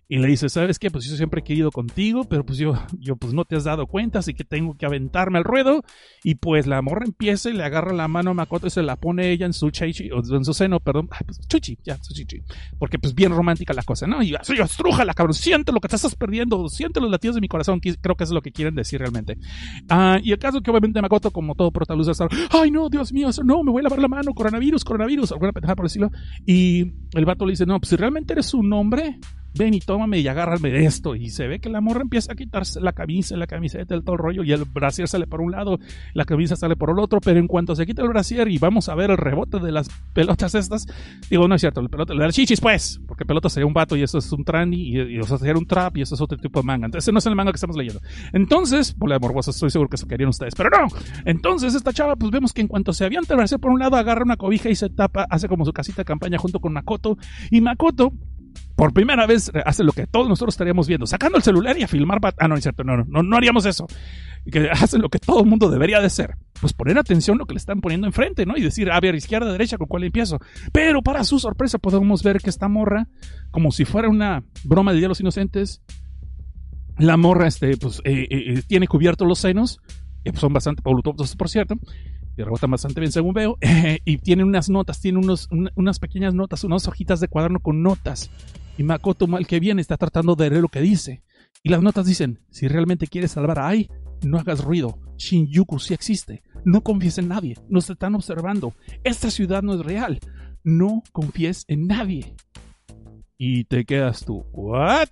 Y 0.08 0.18
le 0.18 0.28
dice, 0.28 0.50
¿sabes 0.50 0.80
qué? 0.80 0.90
Pues 0.90 1.06
yo 1.06 1.16
siempre 1.16 1.42
he 1.42 1.44
querido 1.44 1.70
contigo, 1.70 2.24
pero 2.24 2.44
pues 2.44 2.58
yo, 2.58 2.74
yo 2.98 3.18
pues 3.18 3.34
no 3.34 3.46
te 3.46 3.56
has 3.56 3.66
dado 3.66 3.86
cuenta, 3.86 4.18
así 4.18 4.34
que 4.34 4.44
tengo 4.44 4.76
que 4.76 4.88
aventarme 4.88 5.38
al 5.38 5.44
ruedo. 5.44 5.84
Y 6.24 6.36
pues 6.36 6.66
la 6.66 6.82
morra 6.82 7.06
empieza 7.06 7.52
y 7.52 7.54
le 7.54 7.64
agarra 7.64 7.94
la 7.94 8.08
mano 8.08 8.32
a 8.32 8.34
Makoto 8.34 8.66
y 8.66 8.72
se 8.72 8.82
la 8.82 8.96
pone 8.96 9.30
ella 9.30 9.46
en 9.46 9.54
su 9.54 9.70
chichi, 9.70 10.10
o 10.10 10.24
en 10.36 10.44
su 10.44 10.56
seno, 10.56 10.80
perdón. 10.80 11.08
Ay, 11.12 11.20
pues 11.24 11.40
chuchi, 11.48 11.78
ya, 11.84 11.98
su 12.02 12.16
chichi. 12.16 12.42
Porque 12.80 12.98
pues 12.98 13.14
bien 13.14 13.32
romántica 13.32 13.76
la 13.76 13.84
cosa, 13.84 14.08
¿no? 14.08 14.24
Y 14.24 14.34
así, 14.34 14.56
la 14.56 15.14
cabrón, 15.14 15.36
siente 15.36 15.72
lo 15.72 15.80
que 15.80 15.88
te 15.88 15.98
estás 15.98 16.16
perdiendo, 16.16 16.68
siente 16.68 17.00
los 17.00 17.12
latidos 17.12 17.36
de 17.36 17.42
mi 17.42 17.48
corazón. 17.48 17.80
Creo 17.80 18.16
que 18.16 18.24
es 18.24 18.32
lo 18.32 18.42
que 18.42 18.52
quieren 18.52 18.74
decir 18.74 19.00
realmente. 19.00 19.38
Ah, 19.88 20.18
y 20.24 20.32
el 20.32 20.40
caso 20.48 20.62
que 20.62 20.72
obviamente 20.72 21.02
Makoto, 21.02 21.32
como 21.32 21.56
todo 21.56 21.72
protagonista, 21.72 22.12
está, 22.12 22.28
ay 22.52 22.72
no, 22.72 22.90
Dios 22.90 23.12
mío, 23.14 23.30
no, 23.44 23.64
me 23.64 23.72
voy 23.72 23.82
a 23.82 23.84
lavar 23.84 24.00
la 24.00 24.08
mano, 24.08 24.34
coronavirus, 24.34 24.84
coronavirus, 24.84 25.32
alguna 25.34 25.52
pendeja 25.52 25.76
por 25.76 25.86
decirlo. 25.86 26.10
Y 26.46 26.94
el 27.14 27.26
vato 27.26 27.46
le 27.46 27.52
dice, 27.52 27.66
no, 27.66 27.80
pues 27.80 27.90
si 27.90 27.96
realmente 27.96 28.34
eres 28.34 28.54
un 28.54 28.72
hombre, 28.74 29.20
ven 29.58 29.74
y 29.74 29.80
tómame 29.80 30.20
y 30.20 30.28
agárrame 30.28 30.70
de 30.70 30.86
esto. 30.86 31.16
Y 31.16 31.30
se 31.30 31.48
ve 31.48 31.60
que 31.60 31.70
la 31.70 31.82
morra 31.82 32.02
empieza 32.02 32.34
a 32.34 32.36
quitarse 32.36 32.80
la 32.80 32.94
camisa, 32.94 33.36
la 33.38 33.48
camiseta, 33.48 33.96
el 33.96 34.04
todo 34.04 34.16
el 34.16 34.20
rollo, 34.20 34.44
y 34.44 34.52
el 34.52 34.66
brasier 34.66 35.08
sale 35.08 35.28
por 35.28 35.42
un 35.42 35.52
lado, 35.52 35.80
la 36.14 36.26
camisa 36.26 36.56
sale 36.56 36.76
por 36.76 36.90
el 36.90 37.00
otro, 37.00 37.20
pero 37.20 37.40
en 37.40 37.48
cuanto 37.48 37.76
se 37.76 37.86
quita 37.86 38.02
el 38.02 38.10
brasier 38.10 38.48
y 38.48 38.58
vamos 38.58 38.90
a 38.90 38.96
ver 38.96 39.12
el 39.12 39.18
rebote 39.18 39.60
de 39.60 39.72
las 39.72 39.90
pelotas 40.14 40.56
estas, 40.56 40.88
digo, 41.30 41.48
no 41.48 41.56
es 41.56 41.62
cierto, 41.62 41.82
el 41.82 41.90
pelota, 41.90 42.14
el 42.14 42.32
chichis 42.32 42.62
pues, 42.62 43.02
porque 43.08 43.26
pelota 43.26 43.50
sería 43.50 43.66
un 43.66 43.74
vato 43.74 43.96
y 43.96 44.04
eso 44.04 44.18
es 44.18 44.32
un 44.32 44.44
tranny, 44.44 44.78
y, 44.78 45.02
y 45.16 45.20
eso 45.20 45.38
sería 45.38 45.56
un 45.56 45.66
trap 45.66 45.98
y 45.98 46.02
eso 46.02 46.16
es 46.16 46.22
otro 46.22 46.38
tipo 46.38 46.60
de 46.60 46.66
manga. 46.66 46.86
Entonces, 46.86 47.06
ese 47.06 47.12
no 47.12 47.20
es 47.20 47.26
el 47.26 47.36
manga 47.36 47.52
que 47.52 47.58
estamos 47.58 47.76
leyendo. 47.76 48.02
Entonces, 48.34 48.94
por 48.94 49.10
la 49.10 49.20
morbosa, 49.20 49.52
estoy 49.52 49.70
seguro 49.70 49.90
que 49.90 49.96
eso 49.96 50.08
querían 50.08 50.30
ustedes, 50.30 50.56
pero 50.56 50.70
no. 50.70 50.88
Entonces, 51.26 51.76
esta 51.76 51.94
chava, 51.94 52.16
pues 52.16 52.32
vemos 52.32 52.54
que 52.54 52.62
en 52.62 52.68
cuanto 52.68 52.94
se 52.94 53.06
avienta 53.06 53.34
el 53.34 53.38
brasier 53.38 53.60
por 53.60 53.72
un 53.72 53.80
lado, 53.80 53.96
agarra 53.96 54.24
una 54.24 54.38
cobija 54.38 54.70
y 54.70 54.76
se 54.76 54.90
tapa, 54.90 55.26
hace 55.30 55.48
como 55.48 55.66
su 55.66 55.74
casita 55.74 56.02
de 56.02 56.06
campaña 56.06 56.38
junto 56.38 56.60
con 56.60 56.74
Makoto, 56.74 57.18
y 57.52 57.62
Makoto 57.62 58.12
por 58.78 58.94
primera 58.94 59.26
vez 59.26 59.52
hace 59.66 59.84
lo 59.84 59.92
que 59.92 60.06
todos 60.06 60.30
nosotros 60.30 60.54
estaríamos 60.54 60.88
viendo, 60.88 61.08
sacando 61.08 61.38
el 61.38 61.44
celular 61.44 61.76
y 61.80 61.84
a 61.84 61.88
filmar. 61.88 62.20
Ah, 62.38 62.48
no, 62.48 62.56
es 62.56 62.62
cierto, 62.62 62.84
no, 62.84 62.96
no, 62.96 63.24
no 63.24 63.36
haríamos 63.36 63.66
eso. 63.66 63.88
Que 64.52 64.70
hace 64.70 65.00
lo 65.00 65.10
que 65.10 65.18
todo 65.18 65.40
el 65.42 65.48
mundo 65.48 65.72
debería 65.72 66.00
de 66.00 66.06
hacer. 66.06 66.36
Pues 66.62 66.74
poner 66.74 67.00
atención 67.00 67.38
a 67.38 67.40
lo 67.40 67.48
que 67.48 67.56
le 67.56 67.58
están 67.58 67.82
poniendo 67.82 68.06
enfrente, 68.06 68.46
¿no? 68.46 68.56
Y 68.56 68.62
decir, 68.62 68.92
a 68.92 69.00
ver, 69.00 69.16
izquierda, 69.16 69.52
derecha, 69.52 69.80
con 69.80 69.88
cuál 69.88 70.04
empiezo. 70.04 70.38
Pero 70.72 71.02
para 71.02 71.24
su 71.24 71.40
sorpresa 71.40 71.80
podemos 71.80 72.22
ver 72.22 72.38
que 72.38 72.52
esta 72.52 72.68
morra, 72.68 73.08
como 73.50 73.72
si 73.72 73.84
fuera 73.84 74.10
una 74.10 74.44
broma 74.64 74.94
de 74.94 75.08
los 75.08 75.20
inocentes, 75.22 75.82
la 77.00 77.18
morra, 77.18 77.48
este, 77.48 77.78
pues, 77.78 78.00
eh, 78.06 78.28
eh, 78.30 78.54
eh, 78.54 78.62
tiene 78.68 78.88
cubiertos 78.88 79.28
los 79.28 79.40
senos, 79.40 79.80
que 80.24 80.34
son 80.34 80.54
bastante 80.54 80.84
voluptuosos, 80.86 81.36
por 81.36 81.50
cierto, 81.50 81.74
y 82.38 82.44
rebotan 82.44 82.70
bastante 82.70 83.00
bien 83.00 83.12
según 83.12 83.34
veo, 83.34 83.58
y 84.06 84.18
tiene 84.18 84.44
unas 84.44 84.70
notas, 84.70 85.02
tiene 85.02 85.18
unos, 85.18 85.50
unas 85.50 85.98
pequeñas 85.98 86.36
notas, 86.36 86.64
unas 86.64 86.88
hojitas 86.88 87.20
de 87.20 87.28
cuaderno 87.28 87.60
con 87.60 87.82
notas 87.82 88.30
y 88.78 88.84
Makoto 88.84 89.28
mal 89.28 89.48
que 89.48 89.60
viene 89.60 89.82
está 89.82 89.98
tratando 89.98 90.36
de 90.36 90.50
leer 90.50 90.62
lo 90.62 90.70
que 90.70 90.82
dice. 90.82 91.24
Y 91.64 91.70
las 91.70 91.82
notas 91.82 92.06
dicen, 92.06 92.40
si 92.50 92.68
realmente 92.68 93.08
quieres 93.08 93.32
salvar 93.32 93.60
a 93.60 93.68
Ai, 93.68 93.90
no 94.24 94.38
hagas 94.38 94.64
ruido. 94.64 95.00
Shinjuku 95.18 95.80
sí 95.80 95.94
existe. 95.94 96.44
No 96.64 96.82
confíes 96.82 97.18
en 97.18 97.28
nadie. 97.28 97.56
Nos 97.70 97.90
están 97.90 98.16
observando. 98.16 98.74
Esta 99.04 99.32
ciudad 99.32 99.64
no 99.64 99.74
es 99.74 99.80
real. 99.82 100.20
No 100.64 101.04
confíes 101.12 101.66
en 101.68 101.88
nadie. 101.88 102.36
Y 103.38 103.64
te 103.66 103.86
quedas 103.86 104.24
tú. 104.26 104.46
¿What? 104.52 105.10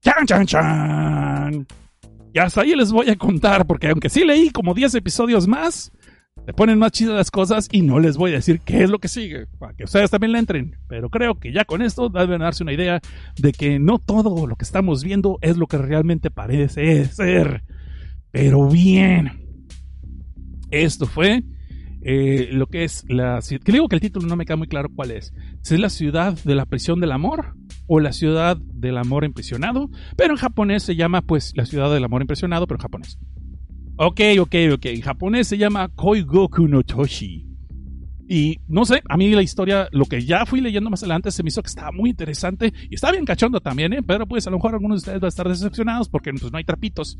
¡Chan, 0.00 0.26
chan, 0.26 0.46
chan! 0.46 1.66
Y 2.32 2.38
hasta 2.38 2.60
ahí 2.60 2.74
les 2.74 2.92
voy 2.92 3.08
a 3.08 3.16
contar, 3.16 3.66
porque 3.66 3.88
aunque 3.88 4.08
sí 4.08 4.24
leí 4.24 4.50
como 4.50 4.74
10 4.74 4.94
episodios 4.96 5.48
más, 5.48 5.90
le 6.48 6.54
ponen 6.54 6.78
más 6.78 6.92
chidas 6.92 7.14
las 7.14 7.30
cosas 7.30 7.68
y 7.70 7.82
no 7.82 8.00
les 8.00 8.16
voy 8.16 8.30
a 8.30 8.36
decir 8.36 8.60
qué 8.60 8.82
es 8.82 8.88
lo 8.88 9.00
que 9.00 9.08
sigue, 9.08 9.46
para 9.58 9.74
que 9.74 9.84
ustedes 9.84 10.10
también 10.10 10.32
le 10.32 10.38
entren. 10.38 10.78
Pero 10.88 11.10
creo 11.10 11.38
que 11.38 11.52
ya 11.52 11.66
con 11.66 11.82
esto 11.82 12.08
deben 12.08 12.40
darse 12.40 12.62
una 12.62 12.72
idea 12.72 13.02
de 13.36 13.52
que 13.52 13.78
no 13.78 13.98
todo 13.98 14.46
lo 14.46 14.56
que 14.56 14.64
estamos 14.64 15.04
viendo 15.04 15.36
es 15.42 15.58
lo 15.58 15.66
que 15.66 15.76
realmente 15.76 16.30
parece 16.30 17.04
ser. 17.04 17.64
Pero 18.30 18.66
bien. 18.66 19.30
Esto 20.70 21.04
fue 21.04 21.44
eh, 22.00 22.48
lo 22.50 22.66
que 22.66 22.84
es 22.84 23.04
la 23.10 23.40
que 23.62 23.72
digo 23.72 23.86
que 23.86 23.96
el 23.96 24.00
título 24.00 24.26
no 24.26 24.34
me 24.34 24.46
queda 24.46 24.56
muy 24.56 24.68
claro 24.68 24.88
cuál 24.88 25.10
es. 25.10 25.34
Si 25.60 25.74
es 25.74 25.80
la 25.80 25.90
ciudad 25.90 26.32
de 26.44 26.54
la 26.54 26.64
prisión 26.64 26.98
del 26.98 27.12
amor 27.12 27.56
o 27.86 28.00
la 28.00 28.14
ciudad 28.14 28.56
del 28.56 28.96
amor 28.96 29.24
impresionado, 29.24 29.90
pero 30.16 30.32
en 30.32 30.38
japonés 30.38 30.82
se 30.82 30.96
llama 30.96 31.20
pues 31.20 31.52
la 31.56 31.66
ciudad 31.66 31.92
del 31.92 32.04
amor 32.04 32.22
impresionado, 32.22 32.66
pero 32.66 32.78
en 32.78 32.82
japonés. 32.84 33.18
Ok, 34.00 34.20
ok, 34.38 34.54
ok. 34.74 34.86
En 34.86 35.00
japonés 35.00 35.48
se 35.48 35.58
llama 35.58 35.88
Koigoku 35.88 36.68
no 36.68 36.84
Toshi. 36.84 37.44
Y 38.28 38.60
no 38.68 38.84
sé, 38.84 39.02
a 39.08 39.16
mí 39.16 39.28
la 39.30 39.42
historia, 39.42 39.88
lo 39.90 40.04
que 40.04 40.24
ya 40.24 40.46
fui 40.46 40.60
leyendo 40.60 40.88
más 40.88 41.02
adelante, 41.02 41.32
se 41.32 41.42
me 41.42 41.48
hizo 41.48 41.62
que 41.62 41.68
estaba 41.68 41.90
muy 41.90 42.10
interesante 42.10 42.72
y 42.88 42.94
está 42.94 43.10
bien 43.10 43.24
cachondo 43.24 43.58
también, 43.58 43.92
¿eh? 43.94 44.02
Pero 44.06 44.24
pues 44.24 44.46
a 44.46 44.50
lo 44.50 44.58
mejor 44.58 44.74
algunos 44.74 44.98
de 44.98 44.98
ustedes 44.98 45.20
van 45.20 45.26
a 45.26 45.28
estar 45.28 45.48
decepcionados 45.48 46.08
porque 46.08 46.30
pues 46.32 46.52
no 46.52 46.58
hay 46.58 46.64
trapitos. 46.64 47.18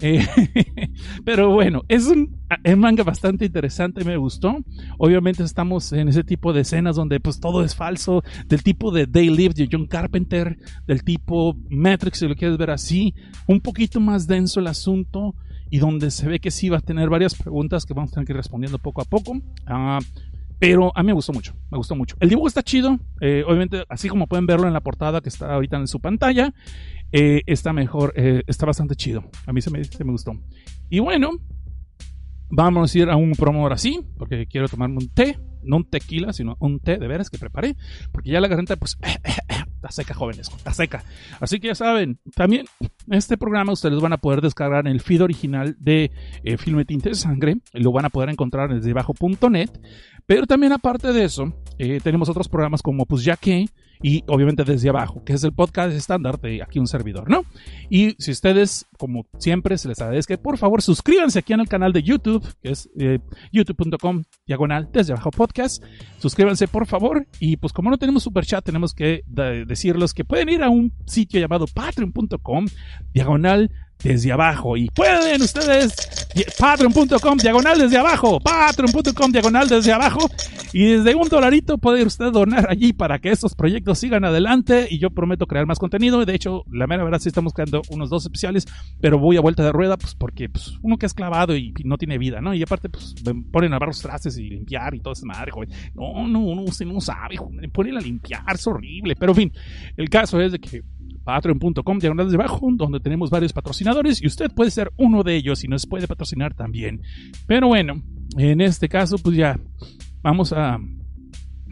Eh, 0.00 0.26
pero 1.24 1.50
bueno, 1.50 1.84
es 1.88 2.08
un, 2.08 2.36
manga 2.76 3.04
bastante 3.04 3.46
interesante, 3.46 4.04
me 4.04 4.18
gustó. 4.18 4.54
Obviamente 4.98 5.42
estamos 5.44 5.94
en 5.94 6.08
ese 6.08 6.24
tipo 6.24 6.52
de 6.52 6.60
escenas 6.60 6.96
donde 6.96 7.20
pues 7.20 7.40
todo 7.40 7.64
es 7.64 7.74
falso, 7.74 8.22
del 8.48 8.62
tipo 8.62 8.90
de 8.90 9.06
Day 9.06 9.30
Live 9.30 9.54
de 9.54 9.68
John 9.72 9.86
Carpenter, 9.86 10.58
del 10.86 11.04
tipo 11.04 11.56
Matrix, 11.70 12.18
si 12.18 12.28
lo 12.28 12.34
quieres 12.34 12.58
ver 12.58 12.70
así, 12.70 13.14
un 13.46 13.60
poquito 13.62 13.98
más 13.98 14.26
denso 14.26 14.60
el 14.60 14.66
asunto 14.66 15.34
y 15.70 15.78
donde 15.78 16.10
se 16.10 16.28
ve 16.28 16.40
que 16.40 16.50
sí 16.50 16.68
va 16.68 16.78
a 16.78 16.80
tener 16.80 17.08
varias 17.08 17.34
preguntas 17.34 17.84
que 17.84 17.94
vamos 17.94 18.10
a 18.10 18.14
tener 18.14 18.26
que 18.26 18.32
ir 18.32 18.36
respondiendo 18.36 18.78
poco 18.78 19.02
a 19.02 19.04
poco. 19.04 19.40
Ah, 19.66 19.98
pero 20.58 20.90
a 20.96 21.02
mí 21.02 21.06
me 21.08 21.12
gustó 21.12 21.32
mucho, 21.32 21.54
me 21.70 21.78
gustó 21.78 21.94
mucho. 21.94 22.16
El 22.20 22.30
dibujo 22.30 22.48
está 22.48 22.62
chido, 22.62 22.98
eh, 23.20 23.44
obviamente, 23.46 23.84
así 23.88 24.08
como 24.08 24.26
pueden 24.26 24.46
verlo 24.46 24.66
en 24.66 24.72
la 24.72 24.80
portada 24.80 25.20
que 25.20 25.28
está 25.28 25.54
ahorita 25.54 25.76
en 25.76 25.86
su 25.86 26.00
pantalla, 26.00 26.52
eh, 27.12 27.42
está 27.46 27.72
mejor, 27.72 28.12
eh, 28.16 28.42
está 28.46 28.66
bastante 28.66 28.96
chido. 28.96 29.24
A 29.46 29.52
mí 29.52 29.60
se 29.60 29.70
me, 29.70 29.84
se 29.84 30.04
me 30.04 30.10
gustó. 30.10 30.32
Y 30.90 30.98
bueno, 30.98 31.30
vamos 32.50 32.94
a 32.94 32.98
ir 32.98 33.10
a 33.10 33.16
un 33.16 33.32
promo 33.32 33.62
ahora 33.62 33.78
sí, 33.78 34.00
porque 34.16 34.46
quiero 34.46 34.68
tomarme 34.68 34.96
un 34.96 35.08
té, 35.08 35.38
no 35.62 35.76
un 35.76 35.84
tequila, 35.84 36.32
sino 36.32 36.56
un 36.60 36.80
té 36.80 36.98
de 36.98 37.08
veras 37.08 37.30
que 37.30 37.38
preparé, 37.38 37.76
porque 38.12 38.30
ya 38.30 38.40
la 38.40 38.48
garganta, 38.48 38.76
pues, 38.76 38.98
está 39.76 39.90
seca, 39.90 40.14
jóvenes, 40.14 40.48
está 40.48 40.72
seca. 40.72 41.04
Así 41.40 41.60
que 41.60 41.68
ya 41.68 41.74
saben, 41.74 42.18
también 42.34 42.66
este 43.10 43.36
programa 43.36 43.72
ustedes 43.72 44.00
van 44.00 44.12
a 44.12 44.18
poder 44.18 44.40
descargar 44.40 44.86
en 44.86 44.92
el 44.92 45.00
feed 45.00 45.22
original 45.22 45.76
de 45.78 46.10
Filme 46.58 46.84
Tinte 46.84 47.10
de 47.10 47.14
Sangre, 47.14 47.58
lo 47.72 47.92
van 47.92 48.06
a 48.06 48.10
poder 48.10 48.30
encontrar 48.30 48.72
desde 48.72 48.92
bajo.net. 48.92 49.70
Pero 50.26 50.46
también 50.46 50.72
aparte 50.72 51.12
de 51.12 51.24
eso, 51.24 51.54
eh, 51.78 52.00
tenemos 52.02 52.28
otros 52.28 52.48
programas 52.48 52.82
como 52.82 53.06
Pues 53.06 53.24
Ya 53.24 53.36
Que 53.36 53.66
y 54.02 54.24
obviamente 54.26 54.64
Desde 54.64 54.88
Abajo, 54.88 55.24
que 55.24 55.32
es 55.32 55.44
el 55.44 55.52
podcast 55.52 55.94
estándar 55.94 56.40
de 56.40 56.62
aquí 56.62 56.78
un 56.78 56.86
servidor, 56.86 57.28
¿no? 57.30 57.44
Y 57.90 58.14
si 58.18 58.30
ustedes, 58.30 58.86
como 58.98 59.26
siempre, 59.38 59.78
se 59.78 59.88
les 59.88 60.00
agradece, 60.00 60.38
por 60.38 60.58
favor 60.58 60.82
suscríbanse 60.82 61.38
aquí 61.38 61.52
en 61.52 61.60
el 61.60 61.68
canal 61.68 61.92
de 61.92 62.02
YouTube, 62.02 62.46
que 62.62 62.70
es 62.70 62.88
eh, 62.98 63.18
youtube.com 63.52 64.22
diagonal 64.46 64.88
Desde 64.92 65.12
Abajo 65.12 65.30
Podcast. 65.30 65.82
Suscríbanse 66.18 66.68
por 66.68 66.86
favor 66.86 67.26
y 67.40 67.56
pues 67.56 67.72
como 67.72 67.90
no 67.90 67.98
tenemos 67.98 68.22
super 68.22 68.44
chat, 68.44 68.64
tenemos 68.64 68.94
que 68.94 69.22
decirles 69.26 70.14
que 70.14 70.24
pueden 70.24 70.48
ir 70.48 70.62
a 70.62 70.70
un 70.70 70.92
sitio 71.06 71.40
llamado 71.40 71.66
patreon.com 71.66 72.66
diagonal 73.12 73.70
desde 74.02 74.32
abajo. 74.32 74.76
Y 74.76 74.88
pueden 74.90 75.42
ustedes, 75.42 75.94
patreon.com 76.58 77.38
diagonal 77.38 77.78
desde 77.78 77.98
abajo, 77.98 78.40
patreon.com 78.40 79.32
diagonal 79.32 79.68
desde 79.68 79.92
abajo. 79.92 80.28
Y 80.72 80.84
desde 80.84 81.14
un 81.14 81.28
dolarito 81.28 81.78
puede 81.78 82.04
usted 82.04 82.30
donar 82.30 82.68
allí 82.70 82.92
para 82.92 83.18
que 83.18 83.30
estos 83.30 83.54
proyectos 83.54 83.98
sigan 83.98 84.24
adelante. 84.24 84.86
Y 84.90 84.98
yo 84.98 85.10
prometo 85.10 85.46
crear 85.46 85.66
más 85.66 85.78
contenido. 85.78 86.24
De 86.24 86.34
hecho, 86.34 86.64
la 86.70 86.86
mera 86.86 87.04
verdad 87.04 87.20
sí 87.20 87.28
estamos 87.28 87.52
creando 87.52 87.82
unos 87.90 88.10
dos 88.10 88.24
especiales, 88.24 88.66
pero 89.00 89.18
voy 89.18 89.36
a 89.36 89.40
vuelta 89.40 89.64
de 89.64 89.72
rueda, 89.72 89.96
pues 89.96 90.14
porque 90.14 90.48
pues, 90.48 90.74
uno 90.82 90.98
que 90.98 91.06
es 91.06 91.14
clavado 91.14 91.56
y, 91.56 91.72
no 91.84 91.96
tiene 91.96 92.18
vida, 92.18 92.40
¿no? 92.40 92.54
Y 92.54 92.62
aparte, 92.62 92.88
pues 92.88 93.14
me 93.24 93.34
ponen 93.50 93.72
a 93.72 93.76
lavar 93.76 93.88
los 93.88 94.00
trastes 94.00 94.36
y 94.36 94.50
limpiar 94.50 94.94
y 94.94 95.00
todo 95.00 95.12
esa 95.12 95.24
madre, 95.24 95.50
joven. 95.50 95.70
No, 95.94 96.26
no, 96.26 96.40
uno 96.40 96.62
usted 96.62 96.84
no 96.84 97.00
sabe, 97.00 97.36
joven. 97.36 97.70
Ponen 97.70 97.96
a 97.96 98.00
limpiar, 98.00 98.42
es 98.52 98.66
horrible. 98.66 99.16
Pero 99.16 99.32
en 99.32 99.36
fin, 99.36 99.52
el 99.96 100.10
caso 100.10 100.40
es 100.40 100.52
de 100.52 100.58
que 100.58 100.82
patreon.com 101.28 101.98
diagonal 101.98 102.30
de 102.30 102.36
abajo, 102.36 102.70
donde 102.72 103.00
tenemos 103.00 103.28
varios 103.28 103.52
patrocinadores 103.52 104.22
y 104.22 104.26
usted 104.26 104.50
puede 104.50 104.70
ser 104.70 104.90
uno 104.96 105.22
de 105.22 105.36
ellos 105.36 105.62
y 105.62 105.68
nos 105.68 105.84
puede 105.84 106.08
patrocinar 106.08 106.54
también. 106.54 107.02
Pero 107.46 107.68
bueno, 107.68 108.02
en 108.38 108.62
este 108.62 108.88
caso, 108.88 109.18
pues 109.18 109.36
ya 109.36 109.60
vamos 110.22 110.54
a 110.54 110.78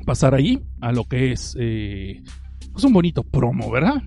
pasar 0.04 0.34
ahí 0.34 0.62
a 0.82 0.92
lo 0.92 1.04
que 1.04 1.32
es 1.32 1.56
eh, 1.58 2.22
pues 2.70 2.84
un 2.84 2.92
bonito 2.92 3.22
promo, 3.22 3.70
¿verdad? 3.70 4.02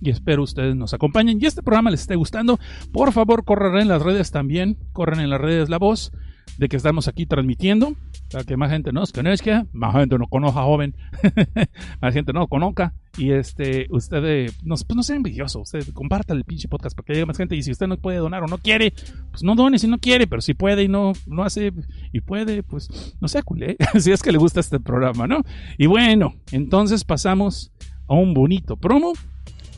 Y 0.00 0.10
espero 0.10 0.42
ustedes 0.42 0.74
nos 0.74 0.92
acompañen 0.92 1.38
y 1.40 1.46
este 1.46 1.62
programa 1.62 1.92
les 1.92 2.00
esté 2.00 2.16
gustando. 2.16 2.58
Por 2.92 3.12
favor, 3.12 3.44
corran 3.44 3.80
en 3.80 3.86
las 3.86 4.02
redes 4.02 4.32
también, 4.32 4.76
corran 4.92 5.20
en 5.20 5.30
las 5.30 5.40
redes 5.40 5.68
la 5.68 5.78
voz 5.78 6.10
de 6.58 6.68
que 6.68 6.76
estamos 6.76 7.06
aquí 7.06 7.26
transmitiendo, 7.26 7.94
para 8.32 8.44
que 8.44 8.56
más 8.56 8.70
gente 8.70 8.92
nos 8.92 9.12
conozca, 9.12 9.66
más 9.72 9.94
gente 9.94 10.18
nos 10.18 10.28
conozca, 10.28 10.62
joven, 10.62 10.96
más 12.00 12.14
gente 12.14 12.32
nos 12.32 12.48
conozca, 12.48 12.94
y 13.18 13.30
este, 13.30 13.86
usted, 13.90 14.24
eh, 14.24 14.50
no, 14.62 14.74
pues 14.74 14.96
no 14.96 15.02
sea 15.02 15.16
envidioso, 15.16 15.60
usted 15.60 15.86
comparta 15.92 16.32
el 16.32 16.44
pinche 16.44 16.66
podcast 16.66 16.96
para 16.96 17.04
que 17.04 17.12
llegue 17.12 17.26
más 17.26 17.36
gente, 17.36 17.54
y 17.54 17.62
si 17.62 17.70
usted 17.70 17.86
no 17.86 17.98
puede 17.98 18.18
donar 18.18 18.42
o 18.42 18.46
no 18.46 18.58
quiere, 18.58 18.94
pues 19.30 19.42
no 19.42 19.54
done 19.54 19.78
si 19.78 19.86
no 19.86 19.98
quiere, 19.98 20.26
pero 20.26 20.40
si 20.40 20.54
puede 20.54 20.82
y 20.84 20.88
no, 20.88 21.12
no 21.26 21.44
hace, 21.44 21.72
y 22.12 22.20
puede, 22.22 22.62
pues 22.62 23.14
no 23.20 23.28
sea 23.28 23.42
culé, 23.42 23.76
si 23.98 24.10
es 24.10 24.22
que 24.22 24.32
le 24.32 24.38
gusta 24.38 24.60
este 24.60 24.80
programa, 24.80 25.26
¿no? 25.26 25.42
Y 25.76 25.86
bueno, 25.86 26.34
entonces 26.50 27.04
pasamos 27.04 27.72
a 28.08 28.14
un 28.14 28.32
bonito 28.32 28.76
promo, 28.76 29.12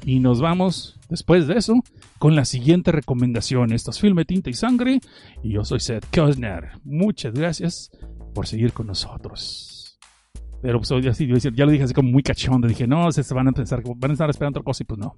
y 0.07 0.21
nos 0.21 0.41
vamos 0.41 0.99
después 1.09 1.47
de 1.47 1.55
eso 1.55 1.83
con 2.19 2.37
la 2.37 2.45
siguiente 2.45 2.93
recomendación. 2.93 3.73
Esto 3.73 3.91
es 3.91 4.01
Filme 4.01 4.25
Tinta 4.25 4.51
y 4.51 4.53
Sangre. 4.53 5.01
Y 5.43 5.53
yo 5.53 5.65
soy 5.65 5.81
Seth 5.81 6.07
Kosner. 6.15 6.73
Muchas 6.85 7.33
gracias 7.33 7.91
por 8.35 8.47
seguir 8.47 8.73
con 8.73 8.87
nosotros. 8.87 9.99
Pero 10.61 10.81
pues 10.81 10.91
ya, 11.03 11.13
ya 11.13 11.65
lo 11.65 11.71
dije 11.71 11.85
así 11.85 11.95
como 11.95 12.11
muy 12.11 12.23
cachondo. 12.23 12.67
Dije, 12.67 12.87
no, 12.87 13.11
se 13.13 13.35
van 13.35 13.49
a 13.49 13.53
pensar 13.53 13.83
que 13.83 13.93
van 13.95 14.11
a 14.11 14.15
estar 14.15 14.31
esperando 14.31 14.61
otra 14.61 14.65
cosa 14.65 14.83
y 14.83 14.87
pues 14.87 14.99
no. 14.99 15.15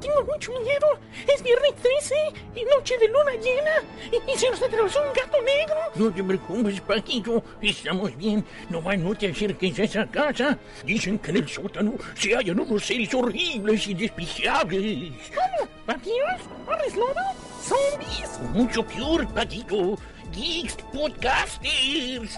tengo 0.00 0.22
mucho 0.24 0.52
miedo. 0.60 0.86
Es 1.26 1.42
viernes 1.42 1.74
13 1.76 2.14
y 2.54 2.64
noche 2.64 2.98
de 2.98 3.08
luna 3.08 3.32
llena. 3.32 4.22
¿Y, 4.26 4.38
se 4.38 4.50
nos 4.50 4.62
atravesó 4.62 5.00
un 5.02 5.12
gato 5.12 5.38
negro? 5.42 5.76
No 5.94 6.10
te 6.10 6.22
preocupes, 6.22 6.80
Paquito. 6.80 7.42
Estamos 7.60 8.16
bien. 8.16 8.44
Nomás 8.70 8.98
no 8.98 9.14
te 9.14 9.30
acerques 9.30 9.78
a 9.78 9.84
esa 9.84 10.06
casa. 10.06 10.58
Dicen 10.84 11.18
que 11.18 11.30
en 11.30 11.36
el 11.38 11.48
sótano 11.48 11.94
se 12.14 12.34
hallan 12.34 12.60
unos 12.60 12.84
seres 12.84 13.12
horribles 13.14 13.86
y 13.88 13.94
despreciables. 13.94 15.12
¿Cómo? 15.34 15.70
¿Vampiros? 15.86 16.40
¿Hombres 16.66 16.96
lobo? 16.96 17.45
¿Zombies? 17.68 18.40
Mucho 18.54 18.82
peor, 18.86 19.26
Paquito. 19.28 19.98
Geeks 20.32 20.76
Podcasters. 20.92 22.36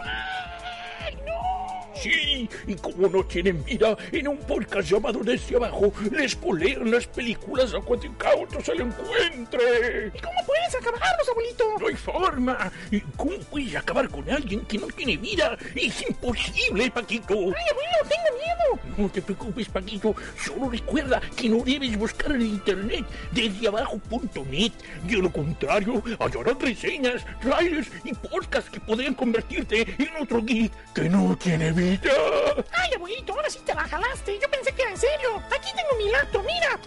Sí, 2.02 2.48
y 2.66 2.74
como 2.74 3.08
no 3.08 3.24
tienen 3.24 3.64
vida, 3.64 3.96
en 4.12 4.28
un 4.28 4.38
podcast 4.38 4.88
llamado 4.88 5.20
Desde 5.20 5.56
Abajo 5.56 5.92
les 6.12 6.34
polean 6.36 6.90
las 6.90 7.06
películas 7.06 7.74
a 7.74 7.80
cuanto 7.80 8.06
incauto 8.06 8.60
se 8.62 8.72
encuentre. 8.72 10.12
¿Y 10.14 10.20
cómo 10.20 10.46
puedes 10.46 10.74
acabarlos, 10.74 11.28
abuelito? 11.28 11.64
No 11.80 11.86
hay 11.88 11.96
forma. 11.96 12.72
¿Cómo 13.16 13.38
puedes 13.50 13.74
acabar 13.74 14.08
con 14.08 14.30
alguien 14.30 14.60
que 14.66 14.78
no 14.78 14.86
tiene 14.88 15.16
vida? 15.16 15.56
Es 15.74 16.02
imposible, 16.08 16.90
Paquito. 16.90 17.34
Ay, 17.34 17.44
abuelo, 17.46 18.08
tengo 18.08 18.38
miedo. 18.38 18.92
No 18.96 19.08
te 19.08 19.22
preocupes, 19.22 19.68
Paquito. 19.68 20.14
Solo 20.44 20.70
recuerda 20.70 21.20
que 21.36 21.48
no 21.48 21.64
debes 21.64 21.96
buscar 21.98 22.32
en 22.32 22.42
internet 22.42 23.04
desde 23.32 23.68
abajo.net. 23.68 24.72
De 25.04 25.16
lo 25.16 25.32
contrario, 25.32 26.02
hallarán 26.18 26.60
reseñas, 26.60 27.24
trailers 27.40 27.88
y 28.04 28.14
podcasts 28.14 28.70
que 28.70 28.80
podrían 28.80 29.14
convertirte 29.14 29.82
en 29.98 30.22
otro 30.22 30.42
geek 30.42 30.72
que 30.94 31.08
no 31.08 31.36
tiene 31.36 31.72
vida. 31.72 31.87
Ay, 32.72 32.94
abuelito, 32.94 33.32
ahora 33.32 33.48
sí 33.48 33.60
te 33.64 33.74
la 33.74 33.84
jalaste. 33.84 34.38
Yo 34.38 34.48
pensé 34.50 34.72
que 34.72 34.82
era 34.82 34.90
en 34.90 34.96
serio. 34.96 35.42
Aquí 35.46 35.70
tengo 35.74 35.96
mi 35.96 36.10
laptop, 36.10 36.44
mira. 36.44 36.78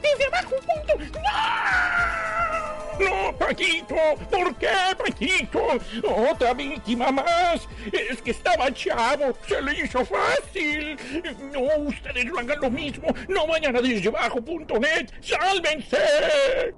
Desde 0.00 0.26
abajo, 0.26 0.54
punto. 0.56 1.18
¡No! 1.18 1.84
¡No, 2.98 3.36
Paquito! 3.36 3.96
¿Por 4.30 4.54
qué, 4.56 4.68
Paquito? 4.96 5.60
¡Otra 6.30 6.54
víctima 6.54 7.10
más! 7.10 7.66
Es 7.92 8.22
que 8.22 8.30
estaba 8.30 8.72
chavo, 8.72 9.36
se 9.48 9.60
le 9.60 9.80
hizo 9.80 10.04
fácil. 10.04 10.96
No, 11.52 11.60
ustedes 11.88 12.26
no 12.26 12.38
hagan 12.38 12.60
lo 12.60 12.70
mismo. 12.70 13.08
No 13.28 13.46
vayan 13.46 13.76
a 13.76 13.80
desde 13.80 14.08
abajo.net. 14.08 15.10
¡Sálvense! 15.20 16.74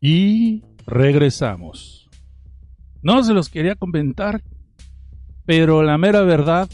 Y 0.00 0.62
regresamos. 0.86 2.08
No 3.02 3.22
se 3.22 3.34
los 3.34 3.48
quería 3.48 3.74
comentar, 3.74 4.42
pero 5.44 5.82
la 5.82 5.98
mera 5.98 6.22
verdad, 6.22 6.68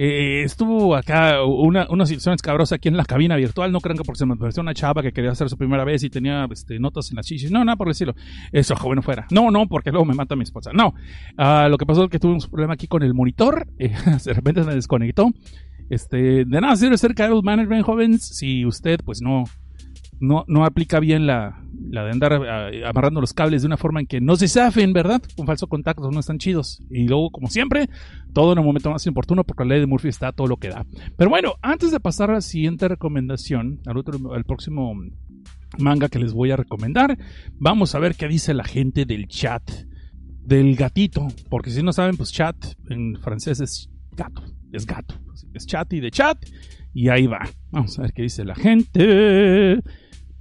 eh, 0.00 0.42
estuvo 0.44 0.94
acá 0.94 1.42
una, 1.44 1.88
una 1.90 2.06
situación 2.06 2.36
escabrosa 2.36 2.76
aquí 2.76 2.88
en 2.88 2.96
la 2.96 3.04
cabina 3.04 3.34
virtual. 3.34 3.72
No 3.72 3.80
crean 3.80 3.98
que 3.98 4.04
porque 4.04 4.18
se 4.18 4.26
me 4.26 4.36
pareció 4.36 4.62
una 4.62 4.74
chava 4.74 5.02
que 5.02 5.12
quería 5.12 5.32
hacer 5.32 5.48
su 5.48 5.58
primera 5.58 5.84
vez 5.84 6.04
y 6.04 6.10
tenía 6.10 6.46
este, 6.50 6.78
notas 6.78 7.10
en 7.10 7.16
las 7.16 7.26
chichis. 7.26 7.50
No, 7.50 7.64
nada 7.64 7.76
por 7.76 7.88
decirlo. 7.88 8.14
Eso, 8.52 8.76
joven, 8.76 9.02
fuera. 9.02 9.26
No, 9.32 9.50
no, 9.50 9.66
porque 9.66 9.90
luego 9.90 10.04
me 10.04 10.14
mata 10.14 10.36
mi 10.36 10.44
esposa. 10.44 10.70
No. 10.72 10.94
Ah, 11.36 11.66
lo 11.68 11.78
que 11.78 11.86
pasó 11.86 12.04
es 12.04 12.10
que 12.10 12.20
tuve 12.20 12.32
un 12.32 12.40
problema 12.40 12.74
aquí 12.74 12.86
con 12.86 13.02
el 13.02 13.14
monitor. 13.14 13.66
Eh, 13.80 13.94
de 14.24 14.32
repente 14.32 14.64
se 14.64 14.70
desconectó. 14.70 15.30
Este, 15.88 16.44
de 16.44 16.60
nada 16.60 16.74
sirve 16.76 16.98
ser 16.98 17.14
Carol 17.14 17.42
Management, 17.42 17.84
jóvenes, 17.84 18.22
si 18.22 18.66
usted, 18.66 19.00
pues 19.04 19.22
no, 19.22 19.44
no, 20.20 20.44
no 20.48 20.64
aplica 20.64 21.00
bien 21.00 21.26
la, 21.26 21.62
la 21.90 22.04
de 22.04 22.10
andar 22.10 22.32
eh, 22.72 22.84
amarrando 22.84 23.20
los 23.20 23.32
cables 23.32 23.62
de 23.62 23.66
una 23.66 23.76
forma 23.76 24.00
en 24.00 24.06
que 24.06 24.20
no 24.20 24.36
se 24.36 24.48
zafen, 24.48 24.92
¿verdad? 24.92 25.22
Con 25.36 25.46
falso 25.46 25.66
contacto, 25.66 26.10
no 26.10 26.20
están 26.20 26.38
chidos. 26.38 26.82
Y 26.90 27.06
luego, 27.06 27.30
como 27.30 27.48
siempre, 27.48 27.88
todo 28.32 28.52
en 28.52 28.58
un 28.58 28.66
momento 28.66 28.90
más 28.90 29.06
oportuno 29.06 29.44
porque 29.44 29.64
la 29.64 29.70
ley 29.70 29.80
de 29.80 29.86
Murphy 29.86 30.08
está 30.08 30.32
todo 30.32 30.46
lo 30.46 30.56
que 30.56 30.68
da. 30.68 30.86
Pero 31.16 31.30
bueno, 31.30 31.54
antes 31.62 31.90
de 31.90 32.00
pasar 32.00 32.30
a 32.30 32.34
la 32.34 32.40
siguiente 32.40 32.88
recomendación, 32.88 33.80
al, 33.86 33.96
otro, 33.96 34.34
al 34.34 34.44
próximo 34.44 34.94
manga 35.78 36.08
que 36.08 36.18
les 36.18 36.32
voy 36.32 36.50
a 36.50 36.56
recomendar, 36.56 37.18
vamos 37.58 37.94
a 37.94 37.98
ver 37.98 38.14
qué 38.14 38.28
dice 38.28 38.54
la 38.54 38.64
gente 38.64 39.04
del 39.04 39.28
chat. 39.28 39.62
Del 40.44 40.76
gatito, 40.76 41.28
porque 41.50 41.70
si 41.70 41.82
no 41.82 41.92
saben, 41.92 42.16
pues 42.16 42.32
chat 42.32 42.56
en 42.88 43.16
francés 43.20 43.60
es 43.60 43.90
gato, 44.16 44.42
es 44.72 44.86
gato, 44.86 45.14
es 45.52 45.66
chat 45.66 45.92
y 45.92 46.00
de 46.00 46.10
chat, 46.10 46.42
y 46.94 47.10
ahí 47.10 47.26
va. 47.26 47.46
Vamos 47.70 47.98
a 47.98 48.02
ver 48.02 48.14
qué 48.14 48.22
dice 48.22 48.46
la 48.46 48.54
gente. 48.54 49.82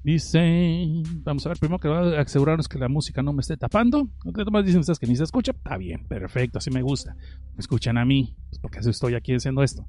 Dice, 0.07 1.03
vamos 1.25 1.45
a 1.45 1.49
ver, 1.49 1.57
primero 1.57 1.79
que 1.79 1.89
va 1.89 2.17
a 2.17 2.21
asegurarnos 2.21 2.69
que 2.69 2.79
la 2.79 2.87
música 2.87 3.21
no 3.21 3.33
me 3.33 3.41
esté 3.41 3.57
tapando. 3.57 4.07
Lo 4.23 4.63
dicen 4.63 4.79
ustedes 4.79 4.99
que 4.99 5.05
ni 5.05 5.17
se 5.17 5.25
escucha. 5.25 5.51
Está 5.51 5.75
bien, 5.75 6.07
perfecto, 6.07 6.59
así 6.59 6.71
me 6.71 6.81
gusta. 6.81 7.13
Me 7.55 7.59
escuchan 7.59 7.97
a 7.97 8.05
mí, 8.05 8.33
pues 8.47 8.57
porque 8.59 8.79
estoy 8.79 9.15
aquí 9.15 9.33
haciendo 9.33 9.63
esto. 9.63 9.85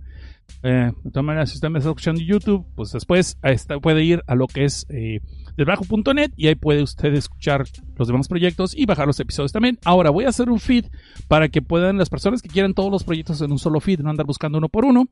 Eh, 0.64 0.90
de 1.04 1.10
todas 1.12 1.24
maneras, 1.24 1.50
si 1.50 1.58
usted 1.58 1.70
me 1.70 1.78
está 1.78 1.90
escuchando 1.90 2.20
en 2.20 2.26
YouTube, 2.26 2.66
pues 2.74 2.90
después 2.90 3.38
esta, 3.44 3.78
puede 3.78 4.02
ir 4.02 4.24
a 4.26 4.34
lo 4.34 4.48
que 4.48 4.64
es 4.64 4.86
eh, 4.88 5.20
desbajo.net 5.56 6.32
y 6.36 6.48
ahí 6.48 6.56
puede 6.56 6.82
usted 6.82 7.14
escuchar 7.14 7.62
los 7.96 8.08
demás 8.08 8.26
proyectos 8.26 8.76
y 8.76 8.86
bajar 8.86 9.06
los 9.06 9.20
episodios 9.20 9.52
también. 9.52 9.78
Ahora 9.84 10.10
voy 10.10 10.24
a 10.24 10.30
hacer 10.30 10.50
un 10.50 10.58
feed 10.58 10.86
para 11.28 11.48
que 11.48 11.62
puedan 11.62 11.96
las 11.96 12.10
personas 12.10 12.42
que 12.42 12.48
quieran 12.48 12.74
todos 12.74 12.90
los 12.90 13.04
proyectos 13.04 13.40
en 13.40 13.52
un 13.52 13.60
solo 13.60 13.78
feed, 13.78 14.00
no 14.00 14.10
andar 14.10 14.26
buscando 14.26 14.58
uno 14.58 14.68
por 14.68 14.84
uno. 14.84 15.08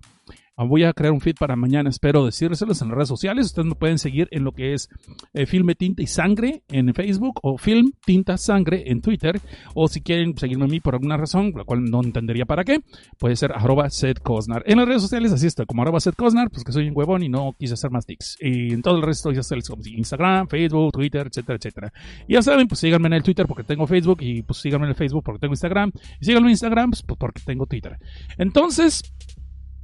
Ah, 0.58 0.64
voy 0.64 0.84
a 0.84 0.94
crear 0.94 1.12
un 1.12 1.20
feed 1.20 1.34
para 1.38 1.54
mañana, 1.54 1.90
espero 1.90 2.24
decírselos 2.24 2.80
en 2.80 2.88
las 2.88 2.96
redes 2.96 3.08
sociales. 3.08 3.44
Ustedes 3.44 3.68
me 3.68 3.74
pueden 3.74 3.98
seguir 3.98 4.26
en 4.30 4.42
lo 4.42 4.52
que 4.52 4.72
es 4.72 4.88
eh, 5.34 5.44
Filme 5.44 5.74
Tinta 5.74 6.02
y 6.02 6.06
Sangre 6.06 6.62
en 6.68 6.94
Facebook 6.94 7.40
o 7.42 7.58
Film 7.58 7.92
Tinta 8.06 8.38
Sangre 8.38 8.90
en 8.90 9.02
Twitter. 9.02 9.38
O 9.74 9.86
si 9.86 10.00
quieren 10.00 10.34
seguirme 10.38 10.64
a 10.64 10.68
mí 10.68 10.80
por 10.80 10.94
alguna 10.94 11.18
razón, 11.18 11.52
la 11.54 11.64
cual 11.64 11.84
no 11.84 12.02
entendería 12.02 12.46
para 12.46 12.64
qué, 12.64 12.80
puede 13.18 13.36
ser 13.36 13.52
arroba 13.52 13.90
Seth 13.90 14.20
Cosnar. 14.20 14.62
En 14.64 14.78
las 14.78 14.88
redes 14.88 15.02
sociales 15.02 15.30
así 15.30 15.46
estoy, 15.46 15.66
como 15.66 15.82
arroba 15.82 16.00
Seth 16.00 16.16
Cosnar, 16.16 16.48
pues 16.50 16.64
que 16.64 16.72
soy 16.72 16.88
un 16.88 16.96
huevón 16.96 17.22
y 17.22 17.28
no 17.28 17.54
quise 17.58 17.74
hacer 17.74 17.90
más 17.90 18.06
tics. 18.06 18.38
Y 18.40 18.72
en 18.72 18.80
todo 18.80 18.96
el 18.96 19.02
resto 19.02 19.32
ya 19.32 19.42
sé, 19.42 19.58
como 19.68 19.82
Instagram, 19.84 20.48
Facebook, 20.48 20.92
Twitter, 20.92 21.26
etcétera, 21.26 21.58
etcétera. 21.58 21.92
Y 22.26 22.32
ya 22.32 22.40
saben, 22.40 22.66
pues 22.66 22.80
síganme 22.80 23.08
en 23.08 23.12
el 23.12 23.22
Twitter 23.22 23.46
porque 23.46 23.64
tengo 23.64 23.86
Facebook 23.86 24.22
y 24.22 24.40
pues 24.40 24.60
síganme 24.60 24.86
en 24.86 24.90
el 24.90 24.96
Facebook 24.96 25.22
porque 25.22 25.38
tengo 25.38 25.52
Instagram. 25.52 25.92
Y 26.18 26.24
síganme 26.24 26.46
en 26.46 26.52
Instagram 26.52 26.92
pues, 26.92 27.02
porque 27.02 27.42
tengo 27.44 27.66
Twitter. 27.66 27.98
Entonces, 28.38 29.02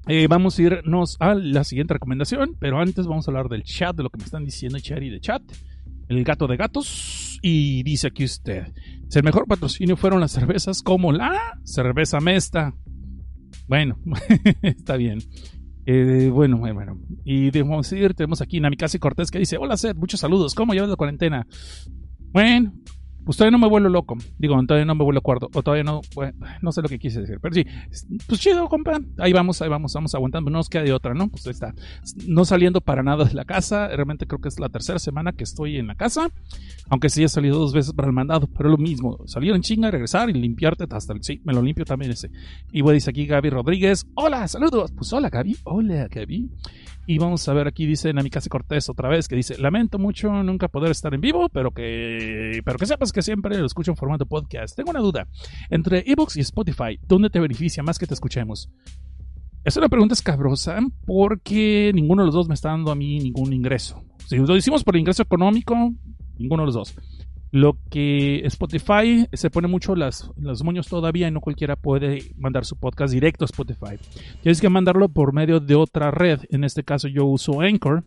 eh, 0.08 0.26
vamos 0.28 0.58
a 0.58 0.62
irnos 0.62 1.16
a 1.20 1.34
la 1.34 1.64
siguiente 1.64 1.94
recomendación, 1.94 2.56
pero 2.58 2.80
antes 2.80 3.06
vamos 3.06 3.26
a 3.26 3.30
hablar 3.30 3.48
del 3.48 3.62
chat, 3.62 3.96
de 3.96 4.02
lo 4.02 4.10
que 4.10 4.18
me 4.18 4.24
están 4.24 4.44
diciendo 4.44 4.78
Cherry 4.80 5.10
de 5.10 5.20
chat. 5.20 5.42
El 6.08 6.24
gato 6.24 6.46
de 6.46 6.56
gatos. 6.56 7.38
Y 7.42 7.82
dice 7.84 8.08
aquí 8.08 8.24
usted: 8.24 8.72
si 9.08 9.18
el 9.18 9.24
mejor 9.24 9.46
patrocinio 9.46 9.96
fueron 9.96 10.20
las 10.20 10.32
cervezas 10.32 10.82
como 10.82 11.12
la 11.12 11.58
cerveza 11.64 12.20
Mesta. 12.20 12.74
Bueno, 13.68 13.98
está 14.62 14.96
bien. 14.96 15.20
Eh, 15.86 16.30
bueno, 16.32 16.58
bueno. 16.58 16.98
Y 17.24 17.50
debemos 17.50 17.92
ir, 17.92 18.14
tenemos 18.14 18.40
aquí 18.40 18.60
Namikaze 18.60 18.98
Cortés 18.98 19.30
que 19.30 19.38
dice: 19.38 19.56
Hola 19.56 19.76
Seth, 19.76 19.96
muchos 19.96 20.20
saludos. 20.20 20.54
¿Cómo 20.54 20.74
llevas 20.74 20.90
la 20.90 20.96
cuarentena? 20.96 21.46
Bueno, 22.32 22.72
pues 23.24 23.36
todavía 23.36 23.52
no 23.52 23.58
me 23.58 23.68
vuelvo 23.68 23.88
loco. 23.88 24.16
Digo, 24.38 24.60
todavía 24.66 24.84
no 24.84 24.94
me 24.94 25.04
vuelvo 25.04 25.20
cuarto. 25.20 25.48
O 25.54 25.62
todavía 25.62 25.84
no. 25.84 26.00
no 26.60 26.72
sé 26.72 26.82
lo 26.82 26.88
que 26.88 26.98
quise 26.98 27.20
decir. 27.20 27.38
Pero 27.40 27.54
sí. 27.54 27.66
Pues 28.26 28.40
chido, 28.40 28.68
compa. 28.68 29.00
Ahí 29.18 29.32
vamos, 29.32 29.62
ahí 29.62 29.68
vamos, 29.68 29.92
vamos 29.92 30.14
aguantando. 30.14 30.50
No 30.50 30.58
nos 30.58 30.68
queda 30.68 30.82
de 30.82 30.92
otra, 30.92 31.14
¿no? 31.14 31.28
Pues 31.28 31.46
ahí 31.46 31.52
está. 31.52 31.74
No 32.26 32.44
saliendo 32.44 32.80
para 32.80 33.02
nada 33.02 33.24
de 33.24 33.34
la 33.34 33.44
casa. 33.44 33.88
Realmente 33.88 34.26
creo 34.26 34.40
que 34.40 34.48
es 34.48 34.58
la 34.58 34.68
tercera 34.68 34.98
semana 34.98 35.32
que 35.32 35.44
estoy 35.44 35.76
en 35.76 35.86
la 35.86 35.94
casa. 35.94 36.30
Aunque 36.88 37.08
sí 37.08 37.22
he 37.22 37.28
salido 37.28 37.58
dos 37.58 37.72
veces 37.72 37.92
para 37.92 38.08
el 38.08 38.14
mandado. 38.14 38.48
Pero 38.48 38.68
lo 38.68 38.78
mismo. 38.78 39.18
Salir 39.26 39.54
en 39.54 39.62
chinga, 39.62 39.90
regresar 39.90 40.30
y 40.30 40.34
limpiarte 40.34 40.86
hasta 40.90 41.12
el. 41.12 41.22
Sí, 41.22 41.40
me 41.44 41.52
lo 41.52 41.62
limpio 41.62 41.84
también 41.84 42.10
ese. 42.12 42.30
Y 42.72 42.80
voy 42.80 42.94
dice 42.94 43.10
aquí 43.10 43.26
Gaby 43.26 43.50
Rodríguez. 43.50 44.06
Hola, 44.14 44.48
saludos. 44.48 44.92
Pues 44.92 45.12
hola, 45.12 45.30
Gaby. 45.30 45.58
Hola, 45.64 46.08
Gaby. 46.08 46.50
Y 47.06 47.18
vamos 47.18 47.48
a 47.48 47.52
ver 47.52 47.66
aquí 47.66 47.84
dice 47.84 48.12
Namikaze 48.12 48.48
Cortés 48.48 48.88
otra 48.88 49.08
vez 49.08 49.26
que 49.26 49.34
dice, 49.34 49.58
lamento 49.58 49.98
mucho 49.98 50.30
nunca 50.44 50.68
poder 50.68 50.92
estar 50.92 51.12
en 51.14 51.20
vivo, 51.20 51.48
pero 51.48 51.72
que, 51.72 52.60
pero 52.64 52.78
que 52.78 52.86
sepas 52.86 53.12
que 53.12 53.22
siempre 53.22 53.58
lo 53.58 53.66
escucho 53.66 53.90
en 53.90 53.96
formato 53.96 54.24
podcast. 54.26 54.76
Tengo 54.76 54.90
una 54.90 55.00
duda. 55.00 55.26
Entre 55.68 56.04
ebooks 56.06 56.36
y 56.36 56.40
Spotify, 56.40 57.00
¿dónde 57.02 57.28
te 57.28 57.40
beneficia 57.40 57.82
más 57.82 57.98
que 57.98 58.06
te 58.06 58.14
escuchemos? 58.14 58.70
Es 59.64 59.76
una 59.76 59.88
pregunta 59.88 60.14
escabrosa 60.14 60.78
porque 61.04 61.90
ninguno 61.94 62.22
de 62.22 62.26
los 62.26 62.34
dos 62.34 62.48
me 62.48 62.54
está 62.54 62.70
dando 62.70 62.92
a 62.92 62.94
mí 62.94 63.18
ningún 63.18 63.52
ingreso. 63.52 64.04
Si 64.26 64.36
lo 64.36 64.56
hicimos 64.56 64.84
por 64.84 64.96
ingreso 64.96 65.22
económico, 65.22 65.92
ninguno 66.38 66.62
de 66.62 66.66
los 66.66 66.74
dos. 66.74 66.94
Lo 67.52 67.76
que 67.90 68.40
Spotify 68.46 69.28
se 69.32 69.50
pone 69.50 69.68
mucho 69.68 69.94
las, 69.94 70.30
los 70.36 70.64
moños 70.64 70.88
todavía 70.88 71.28
y 71.28 71.30
no 71.30 71.40
cualquiera 71.40 71.76
puede 71.76 72.32
mandar 72.36 72.64
su 72.64 72.76
podcast 72.76 73.12
directo 73.12 73.44
a 73.44 73.46
Spotify. 73.46 73.98
Tienes 74.42 74.60
que 74.60 74.70
mandarlo 74.70 75.10
por 75.10 75.34
medio 75.34 75.60
de 75.60 75.74
otra 75.74 76.10
red. 76.10 76.40
En 76.48 76.64
este 76.64 76.82
caso 76.82 77.08
yo 77.08 77.26
uso 77.26 77.60
Anchor 77.60 78.04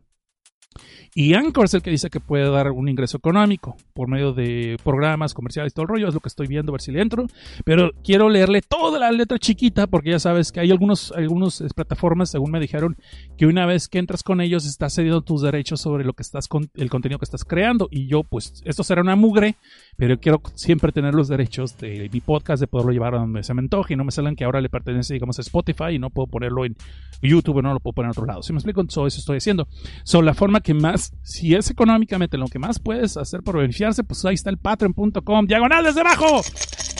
y 1.17 1.33
Anchor 1.33 1.63
es 1.63 1.73
el 1.73 1.81
que 1.81 1.91
dice 1.91 2.09
que 2.09 2.19
puede 2.19 2.49
dar 2.49 2.71
un 2.71 2.89
ingreso 2.89 3.15
económico 3.15 3.77
por 3.93 4.09
medio 4.09 4.33
de 4.33 4.77
programas 4.83 5.33
comerciales, 5.33 5.73
todo 5.73 5.83
el 5.83 5.87
rollo. 5.87 6.09
Es 6.09 6.13
lo 6.13 6.19
que 6.19 6.27
estoy 6.27 6.47
viendo, 6.47 6.71
a 6.71 6.73
ver 6.73 6.81
si 6.81 6.91
le 6.91 7.01
entro. 7.01 7.25
Pero 7.63 7.91
quiero 8.03 8.27
leerle 8.27 8.61
toda 8.61 8.99
la 8.99 9.09
letra 9.13 9.39
chiquita 9.39 9.87
porque 9.87 10.09
ya 10.09 10.19
sabes 10.19 10.51
que 10.51 10.59
hay 10.59 10.71
algunos, 10.71 11.13
algunos 11.13 11.61
eh, 11.61 11.67
plataformas, 11.73 12.31
según 12.31 12.51
me 12.51 12.59
dijeron, 12.59 12.97
que 13.37 13.45
una 13.45 13.65
vez 13.65 13.87
que 13.87 13.99
entras 13.99 14.23
con 14.23 14.41
ellos 14.41 14.65
estás 14.65 14.93
cediendo 14.93 15.21
tus 15.21 15.41
derechos 15.41 15.79
sobre 15.79 16.03
lo 16.03 16.11
que 16.11 16.21
estás 16.21 16.49
con, 16.49 16.69
el 16.75 16.89
contenido 16.89 17.17
que 17.17 17.25
estás 17.25 17.45
creando. 17.45 17.87
Y 17.89 18.07
yo, 18.07 18.23
pues, 18.23 18.61
esto 18.65 18.83
será 18.83 19.01
una 19.01 19.15
mugre, 19.15 19.55
pero 19.95 20.19
quiero 20.19 20.41
siempre 20.55 20.91
tener 20.91 21.13
los 21.13 21.29
derechos 21.29 21.77
de 21.77 22.09
mi 22.11 22.19
podcast, 22.19 22.59
de 22.59 22.67
poderlo 22.67 22.91
llevar 22.91 23.15
a 23.15 23.19
donde 23.19 23.41
se 23.43 23.53
me 23.53 23.61
antoje 23.61 23.93
y 23.93 23.95
no 23.95 24.03
me 24.03 24.11
salen 24.11 24.35
que 24.35 24.43
ahora 24.43 24.59
le 24.59 24.67
pertenece, 24.67 25.13
digamos, 25.13 25.39
a 25.39 25.43
Spotify 25.43 25.93
y 25.93 25.99
no 25.99 26.09
puedo 26.09 26.27
ponerlo 26.27 26.65
en 26.65 26.75
YouTube, 27.21 27.61
no 27.61 27.73
lo 27.73 27.79
puedo 27.79 27.93
poner 27.93 28.07
en 28.07 28.11
otro 28.11 28.25
lado. 28.25 28.43
Si 28.43 28.51
me 28.51 28.57
explico, 28.57 28.81
eso 28.81 29.07
estoy 29.07 29.37
haciendo. 29.37 29.69
Son 30.03 30.25
la 30.25 30.33
forma 30.33 30.59
que 30.65 30.73
más 30.73 31.13
si 31.21 31.53
es 31.53 31.69
económicamente 31.69 32.39
lo 32.39 32.47
que 32.47 32.57
más 32.57 32.79
puedes 32.79 33.17
hacer 33.17 33.43
por 33.43 33.57
beneficiarse, 33.57 34.03
pues 34.03 34.25
ahí 34.25 34.33
está 34.33 34.49
el 34.49 34.57
patreon.com, 34.57 35.45
diagonal 35.45 35.83
desde 35.83 36.01
abajo. 36.01 36.41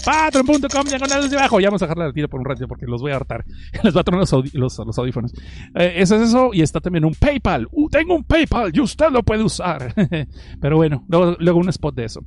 Patreon.com, 0.06 0.86
diagonal 0.88 1.24
desde 1.24 1.36
abajo. 1.36 1.60
Ya 1.60 1.70
vamos 1.70 1.82
a 1.82 1.86
dejar 1.86 1.98
la 1.98 2.14
tira 2.14 2.28
por 2.28 2.40
un 2.40 2.46
ratito 2.46 2.68
porque 2.68 2.86
los 2.86 3.02
voy 3.02 3.12
a 3.12 3.16
hartar. 3.16 3.44
Les 3.84 3.96
va 3.96 4.02
a 4.02 4.04
tronar 4.04 4.28
los, 4.54 5.00
audífonos. 5.00 5.34
Eh, 5.74 5.96
eso 5.98 6.16
es 6.16 6.30
eso. 6.30 6.52
Y 6.54 6.62
está 6.62 6.80
también 6.80 7.06
un 7.06 7.16
PayPal. 7.16 7.68
Uh, 7.72 7.90
tengo 7.90 8.16
un 8.16 8.24
PayPal 8.24 8.72
y 8.72 8.82
usted 8.82 9.10
lo 9.10 9.24
puede 9.24 9.42
usar. 9.42 9.96
Pero 10.62 10.78
bueno, 10.78 11.04
luego, 11.08 11.60
un 11.60 11.70
spot 11.70 11.96
de 11.96 12.06
eso. 12.06 12.22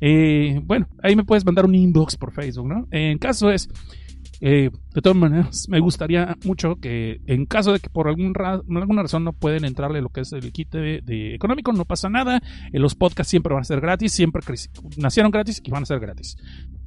Eh, 0.00 0.60
bueno, 0.62 0.86
ahí 1.02 1.16
me 1.16 1.24
puedes 1.24 1.44
mandar 1.44 1.64
un 1.64 1.74
inbox 1.74 2.16
por 2.16 2.30
Facebook, 2.32 2.68
¿no? 2.68 2.86
En 2.92 3.18
caso 3.18 3.50
es 3.50 3.68
eh, 4.46 4.70
de 4.94 5.00
todas 5.00 5.16
maneras, 5.16 5.70
me 5.70 5.80
gustaría 5.80 6.36
mucho 6.44 6.76
que 6.76 7.22
en 7.26 7.46
caso 7.46 7.72
de 7.72 7.80
que 7.80 7.88
por 7.88 8.08
algún 8.08 8.34
alguna 8.36 9.00
razón 9.00 9.24
no 9.24 9.32
pueden 9.32 9.64
entrarle 9.64 10.02
lo 10.02 10.10
que 10.10 10.20
es 10.20 10.34
el 10.34 10.52
kit 10.52 10.70
de, 10.70 11.34
económico, 11.34 11.72
no 11.72 11.86
pasa 11.86 12.10
nada. 12.10 12.42
Eh, 12.70 12.78
los 12.78 12.94
podcasts 12.94 13.30
siempre 13.30 13.54
van 13.54 13.62
a 13.62 13.64
ser 13.64 13.80
gratis, 13.80 14.12
siempre 14.12 14.42
nacieron 14.98 15.32
gratis 15.32 15.62
y 15.64 15.70
van 15.70 15.84
a 15.84 15.86
ser 15.86 15.98
gratis. 15.98 16.36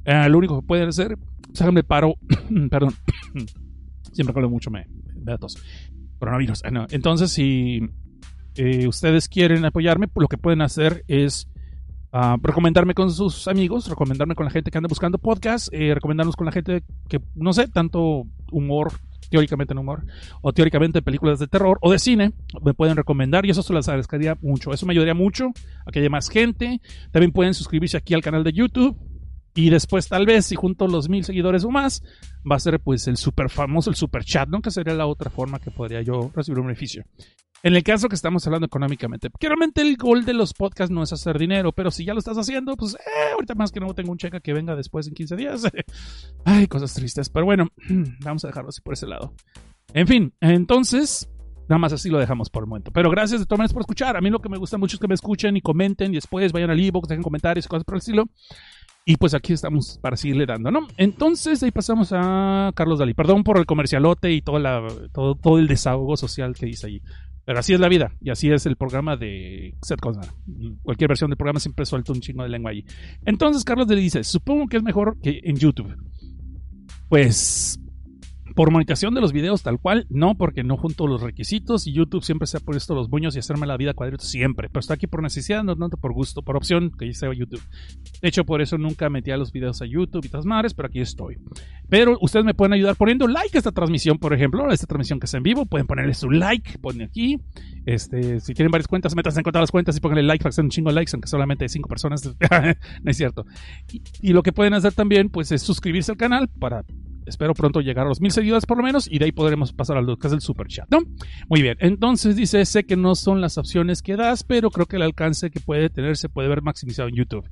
Eh, 0.04 0.28
lo 0.28 0.38
único 0.38 0.60
que 0.60 0.66
pueden 0.68 0.88
hacer, 0.88 1.18
sáquenme 1.52 1.82
paro, 1.82 2.14
perdón, 2.70 2.94
siempre 4.12 4.32
hablo 4.36 4.50
mucho 4.50 4.70
me, 4.70 4.86
datos. 5.16 5.58
Coronavirus. 6.20 6.62
Ah, 6.64 6.86
Entonces, 6.90 7.32
si 7.32 7.80
ustedes 8.86 9.28
quieren 9.28 9.64
apoyarme, 9.64 10.06
lo 10.14 10.28
que 10.28 10.38
pueden 10.38 10.62
hacer 10.62 11.02
es 11.08 11.48
recomendarme 12.42 12.94
con 12.94 13.10
sus 13.10 13.48
amigos, 13.48 13.88
recomendarme 13.88 14.34
con 14.34 14.44
la 14.44 14.50
gente 14.50 14.70
que 14.70 14.78
anda 14.78 14.88
buscando 14.88 15.18
podcast, 15.18 15.68
eh, 15.72 15.94
recomendarnos 15.94 16.36
con 16.36 16.46
la 16.46 16.52
gente 16.52 16.82
que, 17.08 17.20
no 17.34 17.52
sé, 17.52 17.68
tanto 17.68 18.24
humor, 18.50 18.92
teóricamente 19.30 19.74
en 19.74 19.78
humor, 19.78 20.04
o 20.40 20.52
teóricamente 20.52 21.02
películas 21.02 21.38
de 21.38 21.46
terror 21.46 21.78
o 21.82 21.92
de 21.92 21.98
cine, 21.98 22.32
me 22.62 22.74
pueden 22.74 22.96
recomendar 22.96 23.44
y 23.44 23.50
eso 23.50 23.62
se 23.62 23.74
les 23.74 23.88
agradecería 23.88 24.36
mucho. 24.40 24.72
Eso 24.72 24.86
me 24.86 24.92
ayudaría 24.92 25.14
mucho 25.14 25.48
a 25.86 25.90
que 25.92 26.00
haya 26.00 26.08
más 26.08 26.28
gente. 26.28 26.80
También 27.10 27.32
pueden 27.32 27.54
suscribirse 27.54 27.96
aquí 27.96 28.14
al 28.14 28.22
canal 28.22 28.44
de 28.44 28.52
YouTube. 28.52 28.96
Y 29.58 29.70
después, 29.70 30.06
tal 30.06 30.24
vez, 30.24 30.46
si 30.46 30.54
junto 30.54 30.86
los 30.86 31.08
mil 31.08 31.24
seguidores 31.24 31.64
o 31.64 31.70
más, 31.72 32.00
va 32.48 32.54
a 32.54 32.60
ser 32.60 32.78
pues 32.78 33.08
el 33.08 33.16
super 33.16 33.50
famoso, 33.50 33.90
el 33.90 33.96
super 33.96 34.22
chat, 34.22 34.48
¿no? 34.48 34.62
Que 34.62 34.70
sería 34.70 34.94
la 34.94 35.06
otra 35.06 35.30
forma 35.30 35.58
que 35.58 35.72
podría 35.72 36.00
yo 36.00 36.30
recibir 36.32 36.60
un 36.60 36.68
beneficio. 36.68 37.02
En 37.64 37.74
el 37.74 37.82
caso 37.82 38.08
que 38.08 38.14
estamos 38.14 38.46
hablando 38.46 38.66
económicamente, 38.66 39.30
porque 39.30 39.48
realmente 39.48 39.82
el 39.82 39.96
gol 39.96 40.24
de 40.24 40.32
los 40.32 40.54
podcasts 40.54 40.92
no 40.92 41.02
es 41.02 41.12
hacer 41.12 41.40
dinero, 41.40 41.72
pero 41.72 41.90
si 41.90 42.04
ya 42.04 42.12
lo 42.12 42.20
estás 42.20 42.38
haciendo, 42.38 42.76
pues 42.76 42.94
eh, 42.94 43.32
ahorita 43.34 43.56
más 43.56 43.72
que 43.72 43.80
no 43.80 43.92
tengo 43.94 44.12
un 44.12 44.18
cheque 44.18 44.40
que 44.40 44.52
venga 44.52 44.76
después 44.76 45.08
en 45.08 45.14
15 45.14 45.34
días. 45.34 45.62
Ay, 46.44 46.68
cosas 46.68 46.94
tristes, 46.94 47.28
pero 47.28 47.44
bueno, 47.44 47.66
vamos 48.20 48.44
a 48.44 48.46
dejarlo 48.46 48.68
así 48.68 48.80
por 48.80 48.94
ese 48.94 49.08
lado. 49.08 49.34
En 49.92 50.06
fin, 50.06 50.32
entonces, 50.40 51.28
nada 51.68 51.80
más 51.80 51.92
así 51.92 52.10
lo 52.10 52.20
dejamos 52.20 52.48
por 52.48 52.62
el 52.62 52.68
momento. 52.68 52.92
Pero 52.92 53.10
gracias 53.10 53.40
de 53.40 53.46
todas 53.46 53.58
maneras 53.58 53.72
por 53.72 53.82
escuchar. 53.82 54.16
A 54.16 54.20
mí 54.20 54.30
lo 54.30 54.38
que 54.38 54.50
me 54.50 54.56
gusta 54.56 54.78
mucho 54.78 54.94
es 54.94 55.00
que 55.00 55.08
me 55.08 55.14
escuchen 55.14 55.56
y 55.56 55.62
comenten 55.62 56.12
y 56.12 56.18
después 56.18 56.52
vayan 56.52 56.70
al 56.70 56.78
ebook, 56.78 57.08
dejen 57.08 57.24
comentarios 57.24 57.66
y 57.66 57.68
cosas 57.68 57.82
por 57.82 57.96
el 57.96 57.98
estilo. 57.98 58.28
Y 59.10 59.16
pues 59.16 59.32
aquí 59.32 59.54
estamos 59.54 59.98
para 60.02 60.18
seguirle 60.18 60.44
dando, 60.44 60.70
¿no? 60.70 60.86
Entonces 60.98 61.62
ahí 61.62 61.70
pasamos 61.70 62.10
a 62.12 62.72
Carlos 62.74 62.98
Dalí. 62.98 63.14
Perdón 63.14 63.42
por 63.42 63.56
el 63.56 63.64
comercialote 63.64 64.30
y 64.32 64.42
todo, 64.42 64.58
la, 64.58 64.86
todo, 65.14 65.34
todo 65.34 65.58
el 65.58 65.66
desahogo 65.66 66.18
social 66.18 66.54
que 66.54 66.68
hice 66.68 66.88
ahí. 66.88 67.02
Pero 67.46 67.58
así 67.58 67.72
es 67.72 67.80
la 67.80 67.88
vida 67.88 68.12
y 68.20 68.28
así 68.28 68.50
es 68.50 68.66
el 68.66 68.76
programa 68.76 69.16
de 69.16 69.74
Seth 69.80 69.98
Cosnar. 69.98 70.28
Cualquier 70.82 71.08
versión 71.08 71.30
del 71.30 71.38
programa 71.38 71.58
siempre 71.58 71.86
suelta 71.86 72.12
un 72.12 72.20
chingo 72.20 72.42
de 72.42 72.50
lengua 72.50 72.70
allí. 72.70 72.84
Entonces 73.24 73.64
Carlos 73.64 73.88
le 73.88 73.96
dice, 73.96 74.22
supongo 74.24 74.66
que 74.66 74.76
es 74.76 74.82
mejor 74.82 75.16
que 75.22 75.40
en 75.42 75.56
YouTube. 75.56 75.96
Pues 77.08 77.80
por 78.58 78.72
monetización 78.72 79.14
de 79.14 79.20
los 79.20 79.32
videos 79.32 79.62
tal 79.62 79.78
cual, 79.78 80.08
no, 80.10 80.34
porque 80.34 80.64
no 80.64 80.76
junto 80.76 81.06
los 81.06 81.22
requisitos 81.22 81.86
y 81.86 81.92
YouTube 81.92 82.24
siempre 82.24 82.48
se 82.48 82.56
ha 82.56 82.60
puesto 82.60 82.92
los 82.92 83.08
buños 83.08 83.36
y 83.36 83.38
hacerme 83.38 83.68
la 83.68 83.76
vida 83.76 83.94
cuadritos 83.94 84.26
siempre. 84.26 84.68
Pero 84.68 84.80
está 84.80 84.94
aquí 84.94 85.06
por 85.06 85.22
necesidad, 85.22 85.62
no 85.62 85.76
tanto 85.76 85.96
por 85.96 86.12
gusto, 86.12 86.42
por 86.42 86.56
opción, 86.56 86.90
que 86.90 87.06
hice 87.06 87.28
YouTube. 87.36 87.62
De 88.20 88.28
hecho, 88.28 88.44
por 88.44 88.60
eso 88.60 88.76
nunca 88.76 89.08
metía 89.10 89.36
los 89.36 89.52
videos 89.52 89.80
a 89.80 89.86
YouTube 89.86 90.24
y 90.24 90.28
todas 90.28 90.44
madres, 90.44 90.74
pero 90.74 90.88
aquí 90.88 90.98
estoy. 90.98 91.38
Pero 91.88 92.18
ustedes 92.20 92.44
me 92.44 92.52
pueden 92.52 92.72
ayudar 92.72 92.96
poniendo 92.96 93.28
like 93.28 93.56
a 93.56 93.60
esta 93.60 93.70
transmisión, 93.70 94.18
por 94.18 94.34
ejemplo, 94.34 94.68
a 94.68 94.74
esta 94.74 94.88
transmisión 94.88 95.20
que 95.20 95.26
está 95.26 95.36
en 95.36 95.44
vivo. 95.44 95.64
Pueden 95.64 95.86
ponerle 95.86 96.14
su 96.14 96.28
like, 96.28 96.78
ponen 96.78 97.02
aquí. 97.02 97.38
Este, 97.86 98.40
si 98.40 98.54
tienen 98.54 98.72
varias 98.72 98.88
cuentas, 98.88 99.14
metas 99.14 99.36
en 99.36 99.44
contar 99.44 99.62
las 99.62 99.70
cuentas 99.70 99.96
y 99.96 100.00
pónganle 100.00 100.24
like 100.24 100.42
para 100.42 100.52
que 100.52 100.60
un 100.60 100.70
chingo 100.70 100.90
de 100.90 100.96
likes, 100.96 101.12
aunque 101.14 101.28
solamente 101.28 101.64
hay 101.64 101.68
5 101.68 101.88
personas. 101.88 102.26
no 103.02 103.08
es 103.08 103.16
cierto. 103.16 103.46
Y 104.20 104.32
lo 104.32 104.42
que 104.42 104.52
pueden 104.52 104.74
hacer 104.74 104.94
también, 104.94 105.28
pues, 105.28 105.52
es 105.52 105.62
suscribirse 105.62 106.10
al 106.10 106.18
canal 106.18 106.48
para 106.48 106.84
espero 107.28 107.54
pronto 107.54 107.80
llegar 107.80 108.06
a 108.06 108.08
los 108.08 108.20
mil 108.20 108.30
seguidores 108.30 108.66
por 108.66 108.76
lo 108.76 108.82
menos 108.82 109.08
y 109.10 109.18
de 109.18 109.26
ahí 109.26 109.32
podremos 109.32 109.72
pasar 109.72 109.96
a 109.96 110.02
lo 110.02 110.16
que 110.16 110.26
es 110.26 110.32
el 110.32 110.40
super 110.40 110.66
chat, 110.66 110.88
¿no? 110.90 111.00
Muy 111.48 111.62
bien, 111.62 111.76
entonces 111.80 112.36
dice, 112.36 112.64
sé 112.64 112.84
que 112.84 112.96
no 112.96 113.14
son 113.14 113.40
las 113.40 113.58
opciones 113.58 114.02
que 114.02 114.16
das, 114.16 114.44
pero 114.44 114.70
creo 114.70 114.86
que 114.86 114.96
el 114.96 115.02
alcance 115.02 115.50
que 115.50 115.60
puede 115.60 115.90
tener 115.90 116.16
se 116.16 116.28
puede 116.28 116.48
ver 116.48 116.62
maximizado 116.62 117.08
en 117.08 117.14
YouTube. 117.14 117.48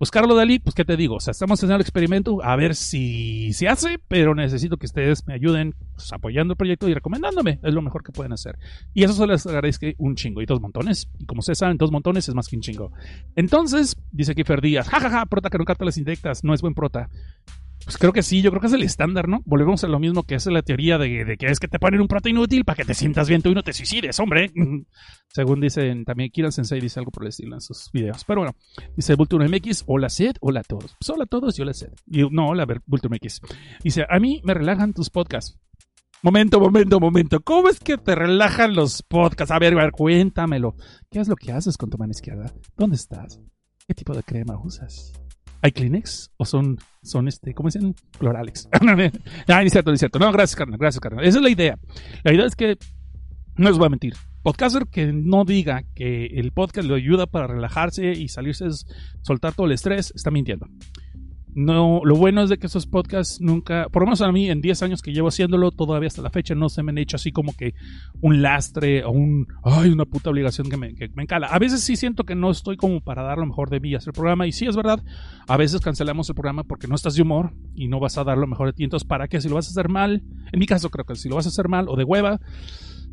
Pues 0.00 0.10
Carlos 0.10 0.34
Dalí, 0.34 0.58
pues 0.58 0.74
qué 0.74 0.86
te 0.86 0.96
digo, 0.96 1.16
o 1.16 1.20
sea, 1.20 1.32
estamos 1.32 1.58
haciendo 1.58 1.74
el 1.74 1.82
experimento 1.82 2.42
a 2.42 2.56
ver 2.56 2.74
si 2.74 3.52
se 3.52 3.68
hace, 3.68 3.98
pero 4.08 4.34
necesito 4.34 4.78
que 4.78 4.86
ustedes 4.86 5.26
me 5.26 5.34
ayuden 5.34 5.74
pues, 5.94 6.10
apoyando 6.14 6.54
el 6.54 6.56
proyecto 6.56 6.88
y 6.88 6.94
recomendándome, 6.94 7.60
es 7.62 7.74
lo 7.74 7.82
mejor 7.82 8.02
que 8.02 8.10
pueden 8.10 8.32
hacer. 8.32 8.58
Y 8.94 9.04
eso 9.04 9.12
se 9.12 9.26
les 9.26 9.46
agradezco 9.46 9.88
un 9.98 10.14
chingo 10.14 10.40
y 10.40 10.46
dos 10.46 10.58
montones, 10.58 11.10
y 11.18 11.26
como 11.26 11.40
ustedes 11.40 11.58
saben, 11.58 11.76
dos 11.76 11.92
montones 11.92 12.26
es 12.26 12.34
más 12.34 12.48
que 12.48 12.56
un 12.56 12.62
chingo. 12.62 12.92
Entonces, 13.36 13.94
dice 14.10 14.34
Kiefer 14.34 14.62
Díaz, 14.62 14.88
jajaja, 14.88 15.26
prota 15.26 15.50
que 15.50 15.58
no 15.58 15.66
capta 15.66 15.84
las 15.84 15.98
indirectas, 15.98 16.44
no 16.44 16.54
es 16.54 16.62
buen 16.62 16.72
prota. 16.72 17.10
Pues 17.90 17.98
creo 17.98 18.12
que 18.12 18.22
sí, 18.22 18.40
yo 18.40 18.50
creo 18.52 18.60
que 18.60 18.68
es 18.68 18.72
el 18.72 18.84
estándar, 18.84 19.26
¿no? 19.26 19.42
Volvemos 19.46 19.82
a 19.82 19.88
lo 19.88 19.98
mismo 19.98 20.22
que 20.22 20.36
es 20.36 20.46
la 20.46 20.62
teoría 20.62 20.96
de, 20.96 21.36
que 21.36 21.46
es 21.46 21.58
que 21.58 21.66
te 21.66 21.80
ponen 21.80 22.00
un 22.00 22.06
prota 22.06 22.28
inútil 22.28 22.64
para 22.64 22.76
que 22.76 22.84
te 22.84 22.94
sientas 22.94 23.28
bien 23.28 23.42
tú 23.42 23.48
y 23.48 23.54
no 23.56 23.64
te 23.64 23.72
suicides, 23.72 24.20
hombre. 24.20 24.52
Según 25.28 25.60
dicen, 25.60 26.04
también 26.04 26.30
Kiran 26.30 26.52
Sensei 26.52 26.80
dice 26.80 27.00
algo 27.00 27.10
por 27.10 27.24
el 27.24 27.30
estilo 27.30 27.56
en 27.56 27.60
sus 27.60 27.90
videos. 27.92 28.24
Pero 28.24 28.42
bueno, 28.42 28.54
dice 28.94 29.16
Vulture 29.16 29.48
MX, 29.48 29.82
hola 29.88 30.08
Seth, 30.08 30.36
hola 30.40 30.60
a 30.60 30.62
todos. 30.62 30.94
Pues 31.00 31.10
hola 31.10 31.24
a 31.24 31.26
todos 31.26 31.58
y 31.58 31.62
hola 31.62 31.74
Seth. 31.74 32.00
Y, 32.06 32.30
no, 32.30 32.50
hola 32.50 32.64
Vulture 32.86 33.12
MX. 33.12 33.40
Dice, 33.82 34.06
a 34.08 34.20
mí 34.20 34.40
me 34.44 34.54
relajan 34.54 34.92
tus 34.92 35.10
podcasts. 35.10 35.58
Momento, 36.22 36.60
momento, 36.60 37.00
momento. 37.00 37.40
¿Cómo 37.40 37.70
es 37.70 37.80
que 37.80 37.98
te 37.98 38.14
relajan 38.14 38.72
los 38.72 39.02
podcasts? 39.02 39.50
A 39.50 39.58
ver, 39.58 39.72
a 39.72 39.82
ver, 39.82 39.90
cuéntamelo. 39.90 40.76
¿Qué 41.10 41.18
es 41.18 41.26
lo 41.26 41.34
que 41.34 41.50
haces 41.50 41.76
con 41.76 41.90
tu 41.90 41.98
mano 41.98 42.12
izquierda? 42.12 42.54
¿Dónde 42.76 42.94
estás? 42.94 43.40
¿Qué 43.88 43.94
tipo 43.94 44.14
de 44.14 44.22
crema 44.22 44.56
usas? 44.62 45.12
¿Hay 45.62 45.72
Kleenex? 45.72 46.30
¿O 46.36 46.44
son, 46.44 46.78
son 47.02 47.28
este, 47.28 47.54
cómo 47.54 47.68
dicen? 47.68 47.94
Cloralex. 48.18 48.68
ah, 49.48 49.62
es 49.62 49.72
cierto, 49.72 49.92
es 49.92 49.98
cierto. 49.98 50.18
No, 50.18 50.32
gracias, 50.32 50.56
carnal, 50.56 50.78
gracias, 50.78 51.00
carnal. 51.00 51.24
Esa 51.24 51.38
es 51.38 51.42
la 51.42 51.50
idea. 51.50 51.78
La 52.24 52.32
idea 52.32 52.46
es 52.46 52.56
que, 52.56 52.78
no 53.56 53.68
les 53.68 53.76
voy 53.76 53.86
a 53.86 53.90
mentir, 53.90 54.14
podcaster 54.42 54.86
que 54.86 55.12
no 55.12 55.44
diga 55.44 55.82
que 55.94 56.26
el 56.26 56.52
podcast 56.52 56.88
le 56.88 56.94
ayuda 56.94 57.26
para 57.26 57.46
relajarse 57.46 58.12
y 58.12 58.28
salirse, 58.28 58.66
soltar 59.22 59.54
todo 59.54 59.66
el 59.66 59.72
estrés, 59.72 60.12
está 60.14 60.30
mintiendo. 60.30 60.66
No, 61.54 62.00
lo 62.04 62.16
bueno 62.16 62.42
es 62.42 62.50
de 62.50 62.58
que 62.58 62.66
esos 62.66 62.86
podcasts 62.86 63.40
nunca, 63.40 63.88
por 63.90 64.02
lo 64.02 64.06
menos 64.06 64.20
a 64.20 64.30
mí 64.30 64.48
en 64.48 64.60
10 64.60 64.82
años 64.82 65.02
que 65.02 65.12
llevo 65.12 65.28
haciéndolo, 65.28 65.72
todavía 65.72 66.06
hasta 66.06 66.22
la 66.22 66.30
fecha 66.30 66.54
no 66.54 66.68
se 66.68 66.82
me 66.82 66.90
han 66.90 66.98
hecho 66.98 67.16
así 67.16 67.32
como 67.32 67.54
que 67.54 67.74
un 68.20 68.40
lastre 68.40 69.04
o 69.04 69.10
un, 69.10 69.48
ay, 69.64 69.90
una 69.90 70.04
puta 70.04 70.30
obligación 70.30 70.68
que 70.68 70.76
me, 70.76 70.94
que 70.94 71.08
me 71.14 71.24
encala. 71.24 71.48
A 71.48 71.58
veces 71.58 71.80
sí 71.82 71.96
siento 71.96 72.24
que 72.24 72.34
no 72.34 72.50
estoy 72.50 72.76
como 72.76 73.00
para 73.00 73.22
dar 73.22 73.38
lo 73.38 73.46
mejor 73.46 73.68
de 73.70 73.80
mí 73.80 73.94
hacer 73.94 74.10
el 74.10 74.14
programa 74.14 74.46
y 74.46 74.52
sí 74.52 74.66
es 74.66 74.76
verdad, 74.76 75.02
a 75.48 75.56
veces 75.56 75.80
cancelamos 75.80 76.28
el 76.28 76.34
programa 76.34 76.64
porque 76.64 76.86
no 76.86 76.94
estás 76.94 77.14
de 77.14 77.22
humor 77.22 77.52
y 77.74 77.88
no 77.88 77.98
vas 77.98 78.16
a 78.18 78.24
dar 78.24 78.38
lo 78.38 78.46
mejor 78.46 78.68
de 78.68 78.72
ti. 78.74 78.84
Entonces, 78.84 79.06
¿para 79.06 79.26
qué? 79.26 79.40
Si 79.40 79.48
lo 79.48 79.56
vas 79.56 79.66
a 79.66 79.70
hacer 79.70 79.88
mal, 79.88 80.22
en 80.52 80.58
mi 80.58 80.66
caso 80.66 80.90
creo 80.90 81.04
que 81.04 81.16
si 81.16 81.28
lo 81.28 81.36
vas 81.36 81.46
a 81.46 81.48
hacer 81.48 81.68
mal 81.68 81.88
o 81.88 81.96
de 81.96 82.04
hueva, 82.04 82.40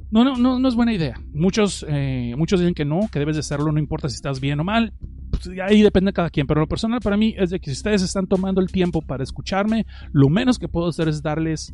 no, 0.10 0.24
no, 0.24 0.38
no, 0.38 0.60
no 0.60 0.68
es 0.68 0.76
buena 0.76 0.94
idea. 0.94 1.16
Muchos, 1.34 1.86
eh, 1.88 2.34
muchos 2.38 2.60
dicen 2.60 2.74
que 2.74 2.86
no, 2.86 3.10
que 3.12 3.20
debes 3.20 3.36
de 3.36 3.42
hacerlo, 3.42 3.72
no 3.72 3.80
importa 3.80 4.10
si 4.10 4.16
estás 4.16 4.40
bien 4.40 4.60
o 4.60 4.64
mal. 4.64 4.94
Pues 5.44 5.60
ahí 5.60 5.82
depende 5.82 6.10
de 6.10 6.14
cada 6.14 6.30
quien. 6.30 6.48
Pero 6.48 6.62
lo 6.62 6.68
personal 6.68 7.00
para 7.02 7.18
mí 7.18 7.36
es 7.38 7.50
de 7.50 7.60
que 7.60 7.70
si 7.70 7.78
ustedes 7.78 8.02
están 8.02 8.28
tomando 8.28 8.62
el 8.62 8.68
tiempo 8.68 9.02
para 9.02 9.24
escucharme, 9.24 9.86
lo 10.12 10.30
menos 10.30 10.60
que 10.60 10.68
puedo 10.68 10.88
hacer 10.88 11.08
es 11.08 11.22
darles 11.22 11.74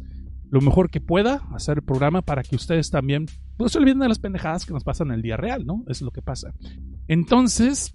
lo 0.50 0.62
mejor 0.62 0.92
que 0.92 1.02
pueda, 1.02 1.42
hacer 1.56 1.78
el 1.78 1.84
programa 1.84 2.22
para 2.22 2.44
que 2.44 2.56
ustedes 2.56 2.92
también 2.92 3.26
pues, 3.58 3.72
se 3.72 3.80
olviden 3.80 4.00
de 4.00 4.08
las 4.08 4.20
pendejadas 4.20 4.66
que 4.66 4.74
nos 4.74 4.84
pasan 4.84 5.08
en 5.08 5.16
el 5.16 5.22
día 5.24 5.36
real, 5.36 5.66
¿no? 5.66 5.84
Es 5.88 6.02
lo 6.02 6.12
que 6.12 6.22
pasa. 6.22 6.54
Entonces, 7.08 7.94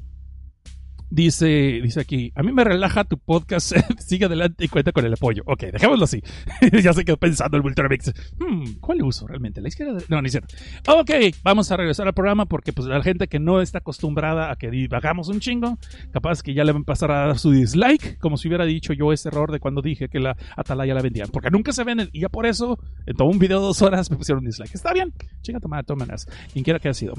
Dice, 1.10 1.80
dice 1.82 2.00
aquí, 2.00 2.32
a 2.34 2.42
mí 2.42 2.52
me 2.52 2.64
relaja 2.64 3.04
tu 3.04 3.18
podcast, 3.18 3.72
sigue 3.98 4.26
adelante 4.26 4.64
y 4.64 4.68
cuenta 4.68 4.92
con 4.92 5.06
el 5.06 5.14
apoyo. 5.14 5.42
Ok, 5.46 5.64
dejémoslo 5.72 6.04
así. 6.04 6.22
ya 6.82 6.92
se 6.92 7.04
quedó 7.04 7.16
pensando 7.16 7.56
el 7.56 7.62
Vulturamix. 7.62 8.12
Hmm, 8.38 8.74
¿Cuál 8.80 9.02
uso 9.02 9.26
realmente? 9.26 9.62
¿La 9.62 9.68
izquierda? 9.68 10.00
No, 10.08 10.20
ni 10.20 10.28
cierto. 10.28 10.54
Ok, 10.86 11.10
vamos 11.42 11.72
a 11.72 11.76
regresar 11.78 12.06
al 12.06 12.12
programa 12.12 12.44
porque 12.44 12.74
pues 12.74 12.88
la 12.88 13.02
gente 13.02 13.26
que 13.26 13.38
no 13.38 13.62
está 13.62 13.78
acostumbrada 13.78 14.50
a 14.50 14.56
que 14.56 14.70
divagamos 14.70 15.28
un 15.28 15.40
chingo, 15.40 15.78
capaz 16.12 16.42
que 16.42 16.52
ya 16.52 16.64
le 16.64 16.72
van 16.72 16.82
a 16.82 16.84
pasar 16.84 17.10
a 17.10 17.26
dar 17.26 17.38
su 17.38 17.52
dislike, 17.52 18.18
como 18.18 18.36
si 18.36 18.48
hubiera 18.48 18.66
dicho 18.66 18.92
yo 18.92 19.12
ese 19.12 19.28
error 19.28 19.50
de 19.50 19.60
cuando 19.60 19.80
dije 19.80 20.08
que 20.08 20.20
la 20.20 20.36
Atalaya 20.56 20.92
la 20.92 21.00
vendían. 21.00 21.30
Porque 21.30 21.50
nunca 21.50 21.72
se 21.72 21.84
venden 21.84 22.10
y 22.12 22.20
ya 22.20 22.28
por 22.28 22.44
eso 22.44 22.78
en 23.06 23.16
todo 23.16 23.28
un 23.28 23.38
video 23.38 23.60
de 23.60 23.66
dos 23.66 23.80
horas 23.80 24.10
me 24.10 24.18
pusieron 24.18 24.40
un 24.44 24.50
dislike. 24.50 24.74
Está 24.74 24.92
bien, 24.92 25.14
chinga 25.40 25.60
tomada, 25.60 25.84
tómenas. 25.84 26.26
Quien 26.52 26.64
quiera 26.64 26.78
que 26.78 26.88
haya 26.88 26.94
sido. 26.94 27.14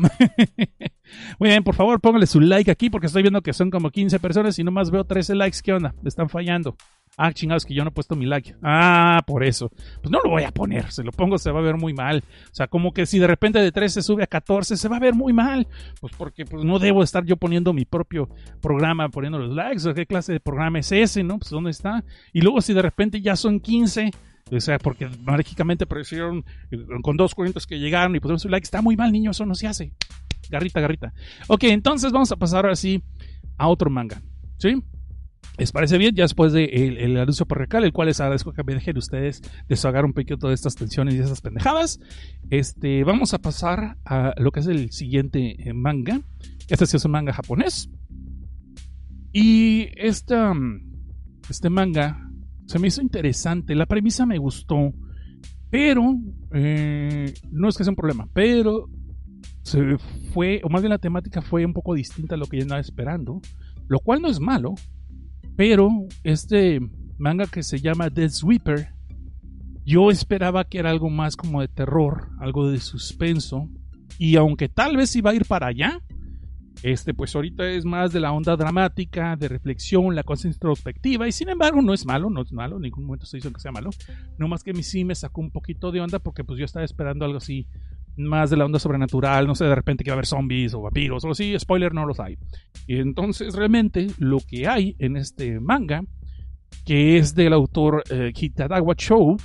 Muy 1.39 1.49
bien, 1.49 1.63
por 1.63 1.73
favor 1.73 1.99
póngale 1.99 2.27
su 2.27 2.39
like 2.39 2.69
aquí 2.69 2.89
porque 2.89 3.07
estoy 3.07 3.23
viendo 3.23 3.41
que 3.41 3.53
son 3.53 3.71
como 3.71 3.78
15 3.87 4.19
personas 4.19 4.59
y 4.59 4.63
nomás 4.65 4.91
veo 4.91 5.05
13 5.05 5.35
likes. 5.35 5.59
¿Qué 5.63 5.71
onda? 5.71 5.95
Están 6.03 6.27
fallando. 6.27 6.75
Ah, 7.21 7.33
chingados, 7.33 7.65
que 7.65 7.73
yo 7.73 7.83
no 7.83 7.89
he 7.89 7.91
puesto 7.91 8.15
mi 8.15 8.25
like. 8.25 8.55
Ah, 8.63 9.21
por 9.27 9.43
eso. 9.43 9.69
Pues 10.01 10.09
no 10.09 10.19
lo 10.23 10.29
voy 10.29 10.43
a 10.43 10.51
poner. 10.51 10.89
Si 10.91 11.03
lo 11.03 11.11
pongo 11.11 11.37
se 11.37 11.51
va 11.51 11.59
a 11.59 11.63
ver 11.63 11.75
muy 11.75 11.93
mal. 11.93 12.23
O 12.45 12.55
sea, 12.55 12.67
como 12.67 12.93
que 12.93 13.05
si 13.05 13.19
de 13.19 13.27
repente 13.27 13.59
de 13.59 13.73
13 13.73 14.01
sube 14.01 14.23
a 14.23 14.27
14, 14.27 14.77
se 14.77 14.87
va 14.87 14.97
a 14.97 14.99
ver 15.01 15.13
muy 15.13 15.33
mal. 15.33 15.67
Pues 15.99 16.13
porque 16.17 16.45
pues, 16.45 16.63
no 16.63 16.79
debo 16.79 17.03
estar 17.03 17.25
yo 17.25 17.35
poniendo 17.35 17.73
mi 17.73 17.83
propio 17.83 18.29
programa, 18.61 19.09
poniendo 19.09 19.37
los 19.37 19.53
likes. 19.53 19.87
¿O 19.89 19.93
¿Qué 19.93 20.05
clase 20.05 20.31
de 20.31 20.39
programa 20.39 20.79
es 20.79 20.91
ese, 20.91 21.23
no? 21.23 21.39
Pues 21.39 21.49
¿dónde 21.49 21.71
está? 21.71 22.05
Y 22.31 22.41
luego 22.41 22.61
si 22.61 22.73
de 22.73 22.81
repente 22.81 23.21
ya 23.21 23.35
son 23.35 23.59
15... 23.59 24.11
O 24.51 24.59
sea, 24.59 24.79
porque 24.79 25.07
mágicamente 25.23 25.83
aparecieron 25.83 26.43
eh, 26.71 26.77
con 27.03 27.17
dos 27.17 27.35
cuentos 27.35 27.67
que 27.67 27.77
llegaron 27.77 28.15
y 28.15 28.19
pusieron 28.19 28.39
su 28.39 28.49
like. 28.49 28.63
Está 28.63 28.81
muy 28.81 28.95
mal, 28.95 29.11
niño, 29.11 29.29
eso 29.29 29.45
no 29.45 29.53
se 29.53 29.67
hace. 29.67 29.91
Garrita, 30.49 30.79
garrita. 30.79 31.13
Ok, 31.47 31.65
entonces 31.65 32.11
vamos 32.11 32.31
a 32.31 32.35
pasar 32.35 32.65
así 32.65 33.03
a 33.59 33.67
otro 33.67 33.89
manga. 33.91 34.21
¿Sí? 34.57 34.81
¿Les 35.57 35.73
parece 35.73 35.97
bien? 35.97 36.15
Ya 36.15 36.23
después 36.23 36.53
del 36.53 36.67
de 36.67 37.03
el, 37.03 37.17
anuncio 37.17 37.45
parroquial, 37.45 37.83
el 37.83 37.91
cual 37.91 38.07
les 38.07 38.19
agradezco 38.21 38.53
que 38.53 38.63
me 38.63 38.73
dejen 38.73 38.97
ustedes 38.97 39.41
deshagar 39.67 40.05
un 40.05 40.13
poquito 40.13 40.47
de 40.47 40.53
estas 40.53 40.75
tensiones 40.75 41.15
y 41.15 41.19
estas 41.19 41.41
pendejadas. 41.41 41.99
Este, 42.49 43.03
vamos 43.03 43.33
a 43.33 43.39
pasar 43.39 43.97
a 44.05 44.33
lo 44.37 44.51
que 44.51 44.61
es 44.61 44.67
el 44.67 44.91
siguiente 44.91 45.69
eh, 45.69 45.73
manga. 45.73 46.21
Este 46.69 46.85
sí 46.85 46.95
es 46.95 47.03
un 47.03 47.11
manga 47.11 47.33
japonés. 47.33 47.89
Y 49.33 49.89
esta, 49.95 50.53
este 51.49 51.69
manga 51.69 52.25
se 52.65 52.79
me 52.79 52.87
hizo 52.87 53.01
interesante. 53.01 53.75
La 53.75 53.85
premisa 53.85 54.25
me 54.25 54.37
gustó. 54.37 54.93
Pero, 55.69 56.15
eh, 56.53 57.33
no 57.51 57.67
es 57.67 57.77
que 57.77 57.83
sea 57.83 57.91
un 57.91 57.97
problema, 57.97 58.27
pero 58.33 58.87
se 59.69 59.97
fue, 60.33 60.61
o 60.63 60.69
más 60.69 60.81
bien 60.81 60.89
la 60.89 60.97
temática 60.97 61.41
fue 61.41 61.65
un 61.65 61.73
poco 61.73 61.93
distinta 61.93 62.35
a 62.35 62.37
lo 62.37 62.47
que 62.47 62.57
yo 62.57 62.63
andaba 62.63 62.81
esperando, 62.81 63.41
lo 63.87 63.99
cual 63.99 64.21
no 64.21 64.27
es 64.27 64.39
malo, 64.39 64.75
pero 65.55 65.89
este 66.23 66.79
manga 67.17 67.45
que 67.45 67.63
se 67.63 67.79
llama 67.79 68.09
Dead 68.09 68.29
Sweeper, 68.29 68.93
yo 69.85 70.09
esperaba 70.09 70.63
que 70.63 70.79
era 70.79 70.89
algo 70.89 71.09
más 71.09 71.35
como 71.35 71.61
de 71.61 71.67
terror, 71.67 72.29
algo 72.39 72.69
de 72.69 72.79
suspenso, 72.79 73.69
y 74.17 74.35
aunque 74.35 74.69
tal 74.69 74.97
vez 74.97 75.15
iba 75.15 75.31
a 75.31 75.35
ir 75.35 75.45
para 75.45 75.67
allá, 75.67 76.01
este 76.81 77.13
pues 77.13 77.35
ahorita 77.35 77.67
es 77.69 77.85
más 77.85 78.13
de 78.13 78.21
la 78.21 78.31
onda 78.31 78.55
dramática, 78.55 79.35
de 79.35 79.49
reflexión, 79.49 80.15
la 80.15 80.23
cosa 80.23 80.47
introspectiva, 80.47 81.27
y 81.27 81.31
sin 81.31 81.49
embargo 81.49 81.81
no 81.81 81.93
es 81.93 82.05
malo, 82.05 82.29
no 82.29 82.41
es 82.41 82.51
malo, 82.53 82.77
en 82.77 82.83
ningún 82.83 83.05
momento 83.05 83.25
estoy 83.25 83.39
diciendo 83.39 83.57
que 83.57 83.61
sea 83.61 83.71
malo, 83.71 83.91
no 84.37 84.47
más 84.47 84.63
que 84.63 84.73
sí 84.81 85.03
me 85.05 85.15
sacó 85.15 85.41
un 85.41 85.51
poquito 85.51 85.91
de 85.91 86.01
onda 86.01 86.19
porque 86.19 86.43
pues 86.43 86.57
yo 86.57 86.65
estaba 86.65 86.85
esperando 86.85 87.25
algo 87.25 87.37
así 87.37 87.67
más 88.19 88.49
de 88.49 88.57
la 88.57 88.65
onda 88.65 88.79
sobrenatural, 88.79 89.47
no 89.47 89.55
sé, 89.55 89.65
de 89.65 89.75
repente 89.75 90.03
que 90.03 90.11
va 90.11 90.15
a 90.15 90.17
haber 90.17 90.25
zombies 90.25 90.73
o 90.73 90.81
vampiros 90.81 91.23
o 91.23 91.31
así, 91.31 91.57
spoiler, 91.57 91.93
no 91.93 92.05
los 92.05 92.19
hay. 92.19 92.37
Y 92.87 92.97
entonces 92.99 93.55
realmente 93.55 94.07
lo 94.17 94.39
que 94.39 94.67
hay 94.67 94.95
en 94.99 95.17
este 95.17 95.59
manga, 95.59 96.03
que 96.85 97.17
es 97.17 97.35
del 97.35 97.53
autor 97.53 98.03
eh, 98.09 98.31
Kitadawa 98.33 98.95
Show, 98.95 99.37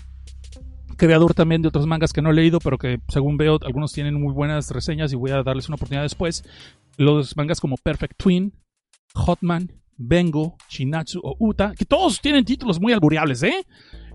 creador 0.97 1.35
también 1.35 1.62
de 1.62 1.68
otros 1.68 1.87
mangas 1.87 2.12
que 2.12 2.22
no 2.22 2.31
he 2.31 2.35
leído, 2.35 2.59
pero 2.61 2.79
que 2.79 3.01
según 3.09 3.37
veo 3.37 3.59
algunos 3.64 3.93
tienen 3.93 4.14
muy 4.14 4.33
buenas 4.33 4.70
reseñas 4.70 5.12
y 5.12 5.16
voy 5.16 5.31
a 5.31 5.43
darles 5.43 5.68
una 5.68 5.77
oportunidad 5.77 6.03
después. 6.03 6.45
Los 6.97 7.37
mangas 7.37 7.61
como 7.61 7.77
Perfect 7.77 8.16
Twin, 8.16 8.53
Hotman, 9.14 9.72
Bengo, 9.97 10.57
Shinatsu 10.68 11.20
o 11.22 11.37
Uta, 11.39 11.75
que 11.77 11.85
todos 11.85 12.20
tienen 12.20 12.45
títulos 12.45 12.81
muy 12.81 12.93
albureables, 12.93 13.43
¿eh? 13.43 13.66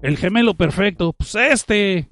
El 0.01 0.17
gemelo 0.17 0.53
perfecto, 0.53 1.13
pues 1.13 1.35
este, 1.35 2.07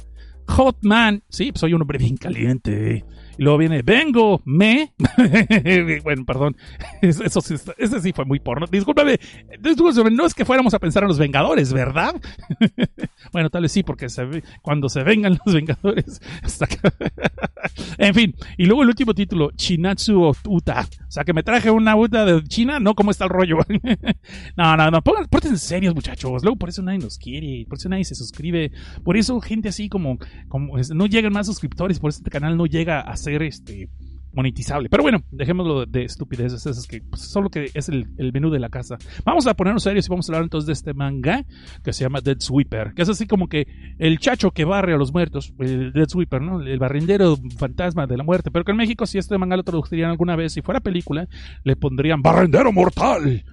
Hotman, 0.48 1.24
sí, 1.30 1.52
soy 1.56 1.74
un 1.74 1.82
hombre 1.82 1.98
bien 1.98 2.18
caliente. 2.18 3.06
Y 3.38 3.44
luego 3.44 3.60
viene 3.60 3.82
Vengo, 3.84 4.42
me. 4.46 4.94
bueno, 6.04 6.26
perdón. 6.26 6.58
Eso 7.02 7.42
sí, 7.42 7.56
ese 7.78 8.02
sí 8.02 8.12
fue 8.12 8.26
muy 8.26 8.40
porno. 8.40 8.66
Discúlpame. 8.70 9.20
discúlpame, 9.62 10.12
No 10.12 10.26
es 10.26 10.34
que 10.34 10.46
fuéramos 10.46 10.74
a 10.74 10.80
pensar 10.80 11.04
en 11.04 11.10
los 11.10 11.20
Vengadores, 11.20 11.72
¿verdad? 11.72 12.16
bueno, 13.32 13.50
tal 13.50 13.64
vez 13.64 13.72
sí, 13.72 13.84
porque 13.84 14.08
cuando 14.62 14.90
se 14.90 15.04
vengan 15.04 15.38
los 15.46 15.54
Vengadores. 15.54 16.20
en 17.98 18.14
fin. 18.14 18.36
Y 18.58 18.66
luego 18.66 18.82
el 18.82 18.90
último 18.90 19.14
título, 19.14 19.52
Chinatsu 19.56 20.34
Uta. 20.46 20.88
O 21.08 21.12
sea, 21.12 21.24
que 21.24 21.34
me 21.34 21.44
traje 21.44 21.70
una 21.70 21.96
Uta 21.96 22.26
de 22.26 22.44
China. 22.44 22.80
No, 22.80 22.96
¿cómo 22.96 23.12
está 23.12 23.26
el 23.26 23.30
rollo? 23.30 23.58
no, 24.58 24.78
no, 24.78 24.92
no. 24.92 25.02
Pongan, 25.04 25.28
pórtense 25.28 25.58
serios, 25.58 25.94
muchachos. 25.94 26.42
Luego 26.42 26.58
por 26.58 26.70
eso 26.70 26.82
nadie 26.82 27.00
nos 27.00 27.20
quiere. 27.20 27.66
Por 27.70 27.78
eso 27.78 27.88
nadie 27.88 28.04
se 28.04 28.16
suscribe. 28.16 28.72
Por 29.04 29.16
eso 29.16 29.40
gente 29.42 29.70
así 29.70 29.90
como, 29.90 30.18
como 30.48 30.76
no 30.94 31.06
llegan 31.06 31.34
más 31.34 31.46
suscriptores. 31.46 32.00
Por 32.00 32.10
eso 32.10 32.20
este 32.20 32.32
canal 32.32 32.58
no 32.58 32.66
llega 32.66 33.02
a 33.02 33.16
ser 33.16 33.27
este 33.36 33.90
monetizable. 34.34 34.88
Pero 34.90 35.04
bueno, 35.04 35.24
dejémoslo 35.32 35.86
de 35.86 36.04
estupideces 36.04 36.66
esas 36.66 36.86
que 36.86 37.02
pues, 37.02 37.24
solo 37.24 37.50
que 37.50 37.72
es 37.74 37.90
el, 37.90 38.08
el 38.18 38.32
menú 38.32 38.52
de 38.52 38.60
la 38.60 38.70
casa. 38.70 38.98
Vamos 39.26 39.48
a 39.48 39.56
ponernos 39.56 39.84
serios 39.84 40.06
y 40.06 40.10
vamos 40.10 40.30
a 40.30 40.32
hablar 40.32 40.44
entonces 40.44 40.68
de 40.68 40.74
este 40.74 40.94
manga 40.94 41.44
que 41.84 41.92
se 41.92 42.04
llama 42.04 42.22
Dead 42.22 42.40
Sweeper, 42.40 42.94
que 42.94 43.02
es 43.02 43.10
así 43.10 43.26
como 43.26 43.48
que 43.48 43.68
el 43.98 44.20
chacho 44.20 44.52
que 44.52 44.64
barre 44.64 44.94
a 44.94 44.98
los 44.98 45.12
muertos, 45.12 45.54
el 45.60 45.92
Dead 45.92 46.08
Sweeper, 46.08 46.42
¿no? 46.42 46.62
El 46.62 46.78
barrendero 46.78 47.36
fantasma 47.58 48.06
de 48.06 48.18
la 48.18 48.24
muerte, 48.24 48.52
pero 48.52 48.64
que 48.64 48.72
en 48.72 48.78
México 48.78 49.06
si 49.08 49.18
este 49.18 49.38
manga 49.38 49.58
lo 49.58 49.64
traducirían 49.64 50.12
alguna 50.12 50.36
vez, 50.36 50.54
si 50.54 50.62
fuera 50.62 50.80
película, 50.80 51.28
le 51.64 51.76
pondrían 51.76 52.22
barrendero 52.22 52.72
mortal 52.72 53.44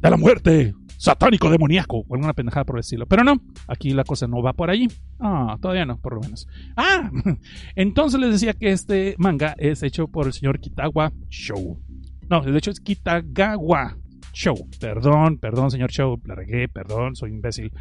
de 0.00 0.10
la 0.10 0.16
muerte, 0.16 0.74
satánico 0.98 1.50
demoníaco, 1.50 2.04
o 2.08 2.14
alguna 2.14 2.32
pendejada 2.32 2.64
por 2.64 2.76
el 2.76 2.80
estilo. 2.80 3.06
Pero 3.06 3.24
no, 3.24 3.40
aquí 3.68 3.90
la 3.90 4.04
cosa 4.04 4.26
no 4.26 4.42
va 4.42 4.52
por 4.52 4.70
allí. 4.70 4.88
Ah, 5.20 5.56
todavía 5.60 5.86
no, 5.86 5.98
por 6.00 6.14
lo 6.14 6.20
menos. 6.20 6.48
Ah, 6.76 7.10
entonces 7.74 8.20
les 8.20 8.32
decía 8.32 8.54
que 8.54 8.70
este 8.70 9.14
manga 9.18 9.54
es 9.58 9.82
hecho 9.82 10.08
por 10.08 10.26
el 10.26 10.32
señor 10.32 10.60
Kitawa 10.60 11.12
Show. 11.28 11.80
No, 12.28 12.40
de 12.40 12.58
hecho 12.58 12.70
es 12.70 12.80
Kitagawa 12.80 13.96
Show. 14.32 14.68
Perdón, 14.80 15.38
perdón, 15.38 15.70
señor 15.70 15.90
Show, 15.90 16.20
la 16.24 16.34
regué, 16.34 16.68
perdón, 16.68 17.16
soy 17.16 17.30
imbécil. 17.30 17.72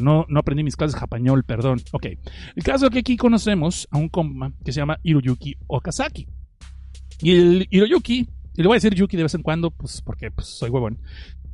No, 0.00 0.26
no 0.28 0.40
aprendí 0.40 0.62
mis 0.62 0.76
clases 0.76 0.94
de 0.94 1.04
español, 1.04 1.44
perdón. 1.44 1.80
Ok, 1.92 2.06
el 2.54 2.62
caso 2.62 2.86
es 2.86 2.92
que 2.92 3.00
aquí 3.00 3.16
conocemos 3.16 3.88
a 3.90 3.98
un 3.98 4.08
compa 4.08 4.52
que 4.64 4.72
se 4.72 4.80
llama 4.80 4.98
Hiroyuki 5.02 5.56
Okazaki. 5.66 6.28
Y 7.20 7.32
el 7.32 7.66
Hiroyuki, 7.70 8.28
y 8.54 8.62
le 8.62 8.66
voy 8.66 8.74
a 8.74 8.76
decir 8.76 8.94
Yuki 8.94 9.16
de 9.16 9.24
vez 9.24 9.34
en 9.34 9.42
cuando, 9.42 9.70
pues 9.70 10.02
porque 10.02 10.30
pues, 10.30 10.46
soy 10.46 10.70
huevón. 10.70 11.00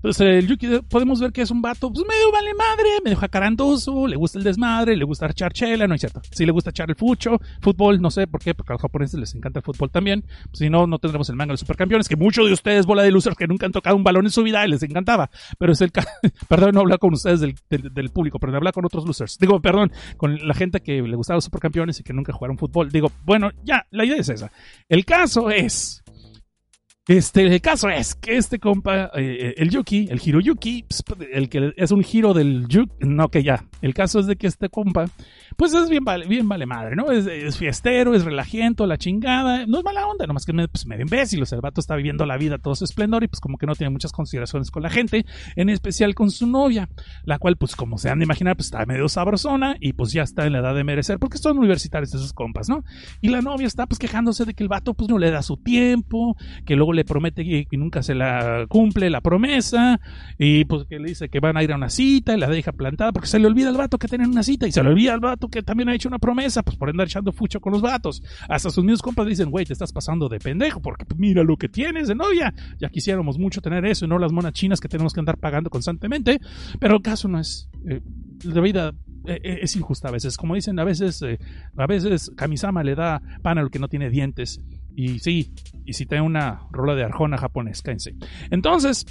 Entonces 0.04 0.26
el 0.44 0.46
Yuki 0.46 0.80
podemos 0.86 1.18
ver 1.18 1.32
que 1.32 1.40
es 1.40 1.50
un 1.50 1.62
vato, 1.62 1.90
pues 1.90 2.04
medio 2.06 2.30
vale 2.30 2.52
madre, 2.52 2.90
medio 3.02 3.16
jacarandoso, 3.16 4.06
le 4.06 4.16
gusta 4.16 4.36
el 4.36 4.44
desmadre, 4.44 4.98
le 4.98 5.04
gusta 5.06 5.24
echar 5.30 5.50
chela, 5.54 5.86
no 5.86 5.94
es 5.94 6.00
cierto. 6.02 6.20
Sí 6.30 6.44
le 6.44 6.52
gusta 6.52 6.68
echar 6.68 6.90
el 6.90 6.94
fucho, 6.94 7.40
fútbol, 7.62 8.02
no 8.02 8.10
sé 8.10 8.26
por 8.26 8.42
qué, 8.42 8.54
porque 8.54 8.72
a 8.72 8.74
los 8.74 8.82
japoneses 8.82 9.18
les 9.18 9.34
encanta 9.34 9.60
el 9.60 9.62
fútbol 9.64 9.90
también. 9.90 10.20
Pues, 10.20 10.58
si 10.58 10.68
no, 10.68 10.86
no 10.86 10.98
tendremos 10.98 11.30
el 11.30 11.36
manga 11.36 11.48
de 11.48 11.52
los 11.54 11.60
supercampeones, 11.60 12.06
que 12.06 12.16
muchos 12.16 12.46
de 12.46 12.52
ustedes, 12.52 12.84
bola 12.84 13.02
de 13.02 13.12
losers, 13.12 13.34
que 13.34 13.46
nunca 13.46 13.64
han 13.64 13.72
tocado 13.72 13.96
un 13.96 14.04
balón 14.04 14.26
en 14.26 14.30
su 14.30 14.42
vida 14.42 14.62
y 14.66 14.68
les 14.68 14.82
encantaba. 14.82 15.30
Pero 15.58 15.72
es 15.72 15.80
el 15.80 15.90
ca- 15.90 16.06
perdón, 16.50 16.72
no 16.74 16.80
hablar 16.80 16.98
con 16.98 17.14
ustedes 17.14 17.40
del, 17.40 17.54
del, 17.70 17.94
del 17.94 18.10
público, 18.10 18.38
pero 18.38 18.54
hablar 18.54 18.74
con 18.74 18.84
otros 18.84 19.06
losers. 19.06 19.38
Digo, 19.38 19.58
perdón, 19.60 19.90
con 20.18 20.36
la 20.46 20.52
gente 20.52 20.80
que 20.80 21.00
le 21.00 21.16
gustaba 21.16 21.38
los 21.38 21.44
supercampeones 21.44 21.98
y 22.00 22.02
que 22.02 22.12
nunca 22.12 22.34
jugaron 22.34 22.58
fútbol. 22.58 22.90
Digo, 22.90 23.10
bueno, 23.24 23.48
ya, 23.64 23.86
la 23.90 24.04
idea 24.04 24.16
es 24.18 24.28
esa. 24.28 24.50
El 24.86 25.06
caso 25.06 25.48
es 25.50 26.02
este, 27.06 27.42
el 27.42 27.60
caso 27.60 27.90
es 27.90 28.14
que 28.14 28.36
este 28.36 28.58
compa, 28.58 29.10
eh, 29.14 29.54
el 29.58 29.68
Yuki, 29.68 30.08
el 30.10 30.20
Hiroyuki, 30.24 30.86
pues, 30.88 31.28
el 31.32 31.50
que 31.50 31.72
es 31.76 31.90
un 31.90 32.02
giro 32.02 32.32
del 32.32 32.66
Yuki, 32.66 32.92
no 33.00 33.28
que 33.28 33.42
ya. 33.42 33.64
El 33.82 33.92
caso 33.92 34.20
es 34.20 34.26
de 34.26 34.36
que 34.36 34.46
este 34.46 34.70
compa, 34.70 35.06
pues 35.56 35.74
es 35.74 35.88
bien 35.88 36.04
vale, 36.04 36.26
bien 36.26 36.48
vale 36.48 36.66
madre, 36.66 36.96
¿no? 36.96 37.10
Es, 37.10 37.26
es 37.26 37.56
fiestero, 37.58 38.14
es 38.14 38.24
relajiento, 38.24 38.86
la 38.86 38.98
chingada, 38.98 39.66
no 39.66 39.78
es 39.78 39.84
mala 39.84 40.06
onda, 40.06 40.26
nomás 40.26 40.44
que 40.44 40.52
es 40.52 40.68
pues, 40.68 40.86
medio 40.86 41.02
imbécil, 41.02 41.42
o 41.42 41.46
sea, 41.46 41.56
el 41.56 41.62
vato 41.62 41.80
está 41.80 41.96
viviendo 41.96 42.26
la 42.26 42.36
vida 42.36 42.58
todo 42.58 42.74
su 42.74 42.84
esplendor 42.84 43.24
y 43.24 43.28
pues 43.28 43.40
como 43.40 43.58
que 43.58 43.66
no 43.66 43.74
tiene 43.74 43.90
muchas 43.90 44.12
consideraciones 44.12 44.70
con 44.70 44.82
la 44.82 44.90
gente, 44.90 45.24
en 45.56 45.68
especial 45.68 46.14
con 46.14 46.30
su 46.30 46.46
novia, 46.46 46.88
la 47.24 47.38
cual 47.38 47.56
pues 47.56 47.76
como 47.76 47.98
se 47.98 48.10
han 48.10 48.18
de 48.18 48.24
imaginar, 48.24 48.56
pues 48.56 48.66
está 48.66 48.84
medio 48.86 49.08
sabrosona 49.08 49.76
y 49.80 49.92
pues 49.92 50.12
ya 50.12 50.22
está 50.22 50.46
en 50.46 50.52
la 50.52 50.60
edad 50.60 50.74
de 50.74 50.84
merecer, 50.84 51.18
porque 51.18 51.38
son 51.38 51.58
universitarios 51.58 52.14
esos 52.14 52.32
compas, 52.32 52.68
¿no? 52.68 52.84
Y 53.20 53.28
la 53.28 53.40
novia 53.40 53.66
está 53.66 53.86
pues 53.86 53.98
quejándose 53.98 54.44
de 54.44 54.54
que 54.54 54.62
el 54.62 54.68
vato 54.68 54.94
pues 54.94 55.08
no 55.08 55.18
le 55.18 55.30
da 55.30 55.42
su 55.42 55.56
tiempo, 55.56 56.36
que 56.64 56.76
luego 56.76 56.92
le 56.92 57.04
promete 57.04 57.44
que 57.44 57.76
nunca 57.76 58.02
se 58.02 58.14
la 58.14 58.66
cumple 58.68 59.10
la 59.10 59.20
promesa 59.20 60.00
y 60.38 60.64
pues 60.64 60.84
que 60.86 60.98
le 60.98 61.08
dice 61.08 61.28
que 61.28 61.40
van 61.40 61.56
a 61.56 61.62
ir 61.62 61.72
a 61.72 61.76
una 61.76 61.90
cita 61.90 62.34
y 62.34 62.38
la 62.38 62.48
deja 62.48 62.72
plantada 62.72 63.12
porque 63.12 63.28
se 63.28 63.38
le 63.38 63.46
olvida 63.46 63.68
al 63.68 63.76
vato 63.76 63.98
que 63.98 64.08
tienen 64.08 64.30
una 64.30 64.42
cita 64.42 64.66
y 64.66 64.72
se 64.72 64.82
le 64.82 64.88
olvida 64.90 65.14
al 65.14 65.20
vato 65.20 65.43
que 65.48 65.62
también 65.62 65.88
ha 65.88 65.94
hecho 65.94 66.08
una 66.08 66.18
promesa 66.18 66.62
pues 66.62 66.76
por 66.76 66.90
andar 66.90 67.06
echando 67.06 67.32
fucho 67.32 67.60
con 67.60 67.72
los 67.72 67.82
vatos. 67.82 68.22
Hasta 68.48 68.70
sus 68.70 68.84
mismos 68.84 69.02
compas 69.02 69.26
dicen 69.26 69.50
güey 69.50 69.64
te 69.64 69.72
estás 69.72 69.92
pasando 69.92 70.28
de 70.28 70.38
pendejo 70.38 70.80
porque 70.80 71.04
mira 71.16 71.42
lo 71.42 71.56
que 71.56 71.68
tienes 71.68 72.08
de 72.08 72.14
novia. 72.14 72.52
Ya 72.78 72.88
quisiéramos 72.88 73.38
mucho 73.38 73.60
tener 73.60 73.84
eso 73.86 74.04
y 74.04 74.08
no 74.08 74.18
las 74.18 74.32
monas 74.32 74.52
chinas 74.52 74.80
que 74.80 74.88
tenemos 74.88 75.12
que 75.12 75.20
andar 75.20 75.38
pagando 75.38 75.70
constantemente. 75.70 76.40
Pero 76.78 76.96
el 76.96 77.02
caso 77.02 77.28
no 77.28 77.38
es 77.38 77.68
eh, 77.88 78.00
la 78.44 78.60
vida 78.60 78.92
eh, 79.26 79.40
eh, 79.42 79.58
es 79.62 79.76
injusta 79.76 80.08
a 80.08 80.12
veces. 80.12 80.36
Como 80.36 80.54
dicen 80.54 80.78
a 80.78 80.84
veces 80.84 81.22
a 81.76 81.86
veces 81.86 82.30
Kamisama 82.36 82.82
le 82.82 82.94
da 82.94 83.20
pan 83.42 83.58
al 83.58 83.70
que 83.70 83.78
no 83.78 83.88
tiene 83.88 84.10
dientes. 84.10 84.60
Y 84.96 85.18
sí, 85.18 85.52
y 85.84 85.94
si 85.94 86.06
tiene 86.06 86.22
una 86.22 86.62
rola 86.70 86.94
de 86.94 87.02
arjona 87.02 87.36
japonés. 87.36 87.82
Entonces, 88.50 89.06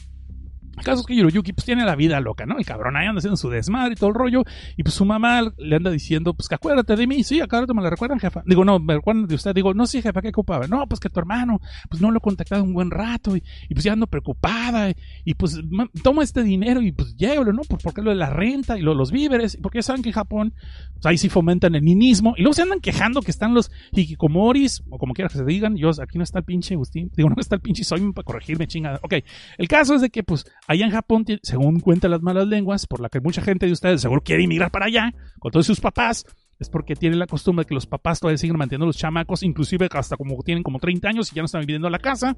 el 0.77 0.83
caso 0.83 1.01
es 1.01 1.05
que 1.07 1.13
Hiroyuki 1.13 1.53
pues 1.53 1.65
tiene 1.65 1.85
la 1.85 1.95
vida 1.95 2.19
loca, 2.19 2.45
¿no? 2.45 2.57
El 2.57 2.65
cabrón 2.65 2.97
ahí 2.97 3.05
anda 3.05 3.19
haciendo 3.19 3.37
su 3.37 3.49
desmadre 3.49 3.93
y 3.93 3.95
todo 3.95 4.09
el 4.09 4.15
rollo. 4.15 4.43
Y 4.75 4.83
pues 4.83 4.95
su 4.95 5.05
mamá 5.05 5.41
le 5.57 5.75
anda 5.75 5.91
diciendo, 5.91 6.33
pues 6.33 6.49
que 6.49 6.55
acuérdate 6.55 6.95
de 6.95 7.07
mí. 7.07 7.23
Sí, 7.23 7.41
acuérdate, 7.41 7.73
me 7.73 7.81
la 7.81 7.89
recuerdan, 7.89 8.19
jefa. 8.19 8.41
Digo, 8.45 8.65
no, 8.65 8.79
me 8.79 8.95
recuerdan 8.95 9.27
de 9.27 9.35
usted. 9.35 9.53
Digo, 9.53 9.73
no, 9.73 9.85
sí, 9.85 10.01
jefa, 10.01 10.21
¿qué 10.21 10.29
ocupaba? 10.29 10.67
No, 10.67 10.85
pues 10.87 10.99
que 10.99 11.09
tu 11.09 11.19
hermano, 11.19 11.61
pues 11.89 12.01
no 12.01 12.09
lo 12.11 12.17
he 12.17 12.21
contactado 12.21 12.63
un 12.63 12.73
buen 12.73 12.89
rato. 12.91 13.35
Y, 13.35 13.43
pues 13.71 13.83
ya 13.83 13.93
ando 13.93 14.07
preocupada. 14.07 14.91
Y, 15.23 15.33
pues 15.35 15.61
ma- 15.69 15.89
toma 16.03 16.23
este 16.23 16.43
dinero 16.43 16.81
y 16.81 16.91
pues 16.91 17.15
llévalo, 17.15 17.53
¿no? 17.53 17.61
Pues 17.69 17.83
porque 17.83 18.01
lo 18.01 18.09
de 18.09 18.15
la 18.17 18.29
renta 18.29 18.77
y 18.77 18.81
lo 18.81 18.93
los 18.93 19.11
víveres. 19.11 19.57
Porque 19.61 19.77
ya 19.77 19.83
saben 19.83 20.01
que 20.01 20.09
en 20.09 20.13
Japón, 20.15 20.53
pues 20.93 21.05
ahí 21.05 21.17
sí 21.17 21.29
fomentan 21.29 21.75
el 21.75 21.83
ninismo. 21.83 22.33
Y 22.37 22.41
luego 22.41 22.53
se 22.53 22.63
andan 22.63 22.79
quejando 22.79 23.21
que 23.21 23.31
están 23.31 23.53
los 23.53 23.71
hikikomoris, 23.91 24.83
o 24.89 24.97
como 24.97 25.13
quiera 25.13 25.29
que 25.29 25.37
se 25.37 25.45
digan. 25.45 25.75
Yo, 25.75 25.89
aquí 26.01 26.17
no 26.17 26.23
está 26.23 26.39
el 26.39 26.45
pinche 26.45 26.73
Agustín. 26.73 27.11
Digo, 27.15 27.29
no 27.29 27.35
está 27.39 27.55
el 27.55 27.61
pinche 27.61 27.83
soy 27.83 28.11
para 28.13 28.25
corregirme, 28.25 28.67
chingada. 28.67 28.99
Ok, 29.03 29.13
el 29.57 29.67
caso 29.67 29.95
es 29.95 30.01
de 30.01 30.09
que, 30.09 30.23
pues, 30.23 30.45
allá 30.67 30.85
en 30.85 30.91
Japón, 30.91 31.25
según 31.41 31.79
cuentan 31.79 32.11
las 32.11 32.21
malas 32.21 32.47
lenguas, 32.47 32.87
por 32.87 32.99
la 32.99 33.09
que 33.09 33.19
mucha 33.19 33.41
gente 33.41 33.65
de 33.65 33.71
ustedes 33.71 34.01
seguro 34.01 34.21
quiere 34.21 34.43
inmigrar 34.43 34.71
para 34.71 34.85
allá, 34.85 35.13
con 35.39 35.51
todos 35.51 35.65
sus 35.65 35.79
papás, 35.79 36.25
es 36.59 36.69
porque 36.69 36.95
tienen 36.95 37.19
la 37.19 37.27
costumbre 37.27 37.63
de 37.63 37.67
que 37.67 37.75
los 37.75 37.85
papás 37.85 38.19
todavía 38.19 38.37
siguen 38.37 38.57
manteniendo 38.57 38.85
a 38.85 38.87
los 38.87 38.97
chamacos, 38.97 39.43
inclusive 39.43 39.89
hasta 39.91 40.15
como 40.15 40.41
tienen 40.43 40.63
como 40.63 40.79
30 40.79 41.09
años 41.09 41.31
y 41.31 41.35
ya 41.35 41.41
no 41.41 41.45
están 41.45 41.61
viviendo 41.61 41.87
en 41.87 41.91
la 41.91 41.99
casa. 41.99 42.37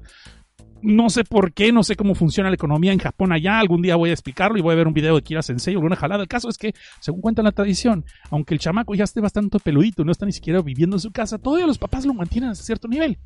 No 0.82 1.10
sé 1.10 1.24
por 1.24 1.52
qué, 1.52 1.72
no 1.72 1.82
sé 1.82 1.96
cómo 1.96 2.14
funciona 2.14 2.50
la 2.50 2.54
economía 2.54 2.92
en 2.92 2.98
Japón 2.98 3.32
allá. 3.32 3.58
Algún 3.58 3.82
día 3.82 3.96
voy 3.96 4.10
a 4.10 4.12
explicarlo 4.12 4.58
y 4.58 4.62
voy 4.62 4.72
a 4.72 4.76
ver 4.76 4.86
un 4.86 4.94
video 4.94 5.14
de 5.16 5.22
Kira 5.22 5.42
Sensei 5.42 5.74
o 5.74 5.78
alguna 5.78 5.96
jalada. 5.96 6.22
El 6.22 6.28
caso 6.28 6.48
es 6.48 6.58
que, 6.58 6.74
según 7.00 7.20
cuenta 7.20 7.42
la 7.42 7.52
tradición, 7.52 8.04
aunque 8.30 8.54
el 8.54 8.60
chamaco 8.60 8.94
ya 8.94 9.04
esté 9.04 9.20
bastante 9.20 9.58
peludito, 9.58 10.04
no 10.04 10.12
está 10.12 10.26
ni 10.26 10.32
siquiera 10.32 10.60
viviendo 10.60 10.96
en 10.96 11.00
su 11.00 11.10
casa, 11.12 11.38
todavía 11.38 11.66
los 11.66 11.78
papás 11.78 12.04
lo 12.04 12.14
mantienen 12.14 12.50
a 12.50 12.54
cierto 12.54 12.88
nivel. 12.88 13.18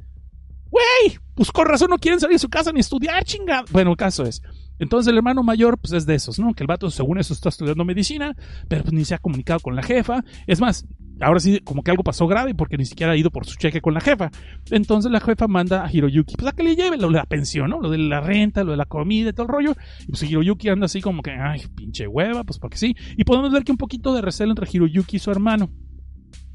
Güey, 0.70 1.18
pues 1.34 1.51
con 1.51 1.66
razón 1.66 1.90
no 1.90 1.98
quieren 1.98 2.20
salir 2.20 2.34
de 2.34 2.38
su 2.38 2.48
casa 2.48 2.72
ni 2.72 2.80
estudiar, 2.80 3.24
chingada. 3.24 3.64
Bueno, 3.72 3.90
el 3.90 3.96
caso 3.96 4.24
es. 4.24 4.40
Entonces 4.81 5.11
el 5.11 5.18
hermano 5.18 5.45
mayor, 5.45 5.78
pues 5.78 5.93
es 5.93 6.07
de 6.07 6.16
esos, 6.16 6.39
¿no? 6.41 6.53
Que 6.55 6.64
el 6.64 6.66
vato, 6.66 6.91
según 6.91 7.18
eso, 7.18 7.33
está 7.33 7.51
estudiando 7.51 7.85
medicina, 7.85 8.35
pero 8.66 8.83
pues 8.83 8.93
ni 8.93 9.05
se 9.05 9.14
ha 9.14 9.18
comunicado 9.18 9.61
con 9.61 9.76
la 9.76 9.83
jefa. 9.83 10.24
Es 10.47 10.61
más, 10.61 10.87
ahora 11.20 11.39
sí, 11.39 11.61
como 11.61 11.83
que 11.83 11.91
algo 11.91 12.03
pasó 12.03 12.26
grave 12.26 12.55
porque 12.55 12.76
ni 12.76 12.87
siquiera 12.87 13.12
ha 13.12 13.16
ido 13.16 13.31
por 13.31 13.47
su 13.47 13.57
cheque 13.57 13.81
con 13.81 13.95
la 13.95 14.01
jefa. 14.01 14.31
Entonces 14.70 15.12
la 15.12 15.20
jefa 15.20 15.47
manda 15.47 15.85
a 15.85 15.93
Hiroyuki, 15.93 16.35
pues 16.37 16.49
a 16.49 16.57
que 16.57 16.62
le 16.62 16.74
lleve 16.74 16.97
lo 16.97 17.09
de 17.09 17.14
la 17.14 17.26
pensión, 17.26 17.70
¿no? 17.70 17.81
Lo 17.81 17.91
de 17.91 17.99
la 17.99 18.20
renta, 18.20 18.64
lo 18.64 18.72
de 18.72 18.78
la 18.78 18.87
comida 18.87 19.31
y 19.31 19.33
todo 19.33 19.47
el 19.47 19.53
rollo. 19.53 19.72
Y 20.01 20.07
pues 20.07 20.22
Hiroyuki 20.22 20.68
anda 20.70 20.87
así 20.87 21.01
como 21.01 21.22
que, 21.22 21.33
ay, 21.33 21.62
pinche 21.76 22.09
hueva, 22.09 22.45
pues 22.45 22.59
porque 22.59 22.78
sí. 22.78 22.97
Y 23.16 23.24
podemos 23.24 23.53
ver 23.53 23.64
que 23.64 23.72
un 23.72 23.78
poquito 23.78 24.14
de 24.14 24.22
recelo 24.22 24.51
entre 24.51 24.66
Hiroyuki 24.70 25.16
y 25.16 25.20
su 25.20 25.31
hermano. 25.31 25.70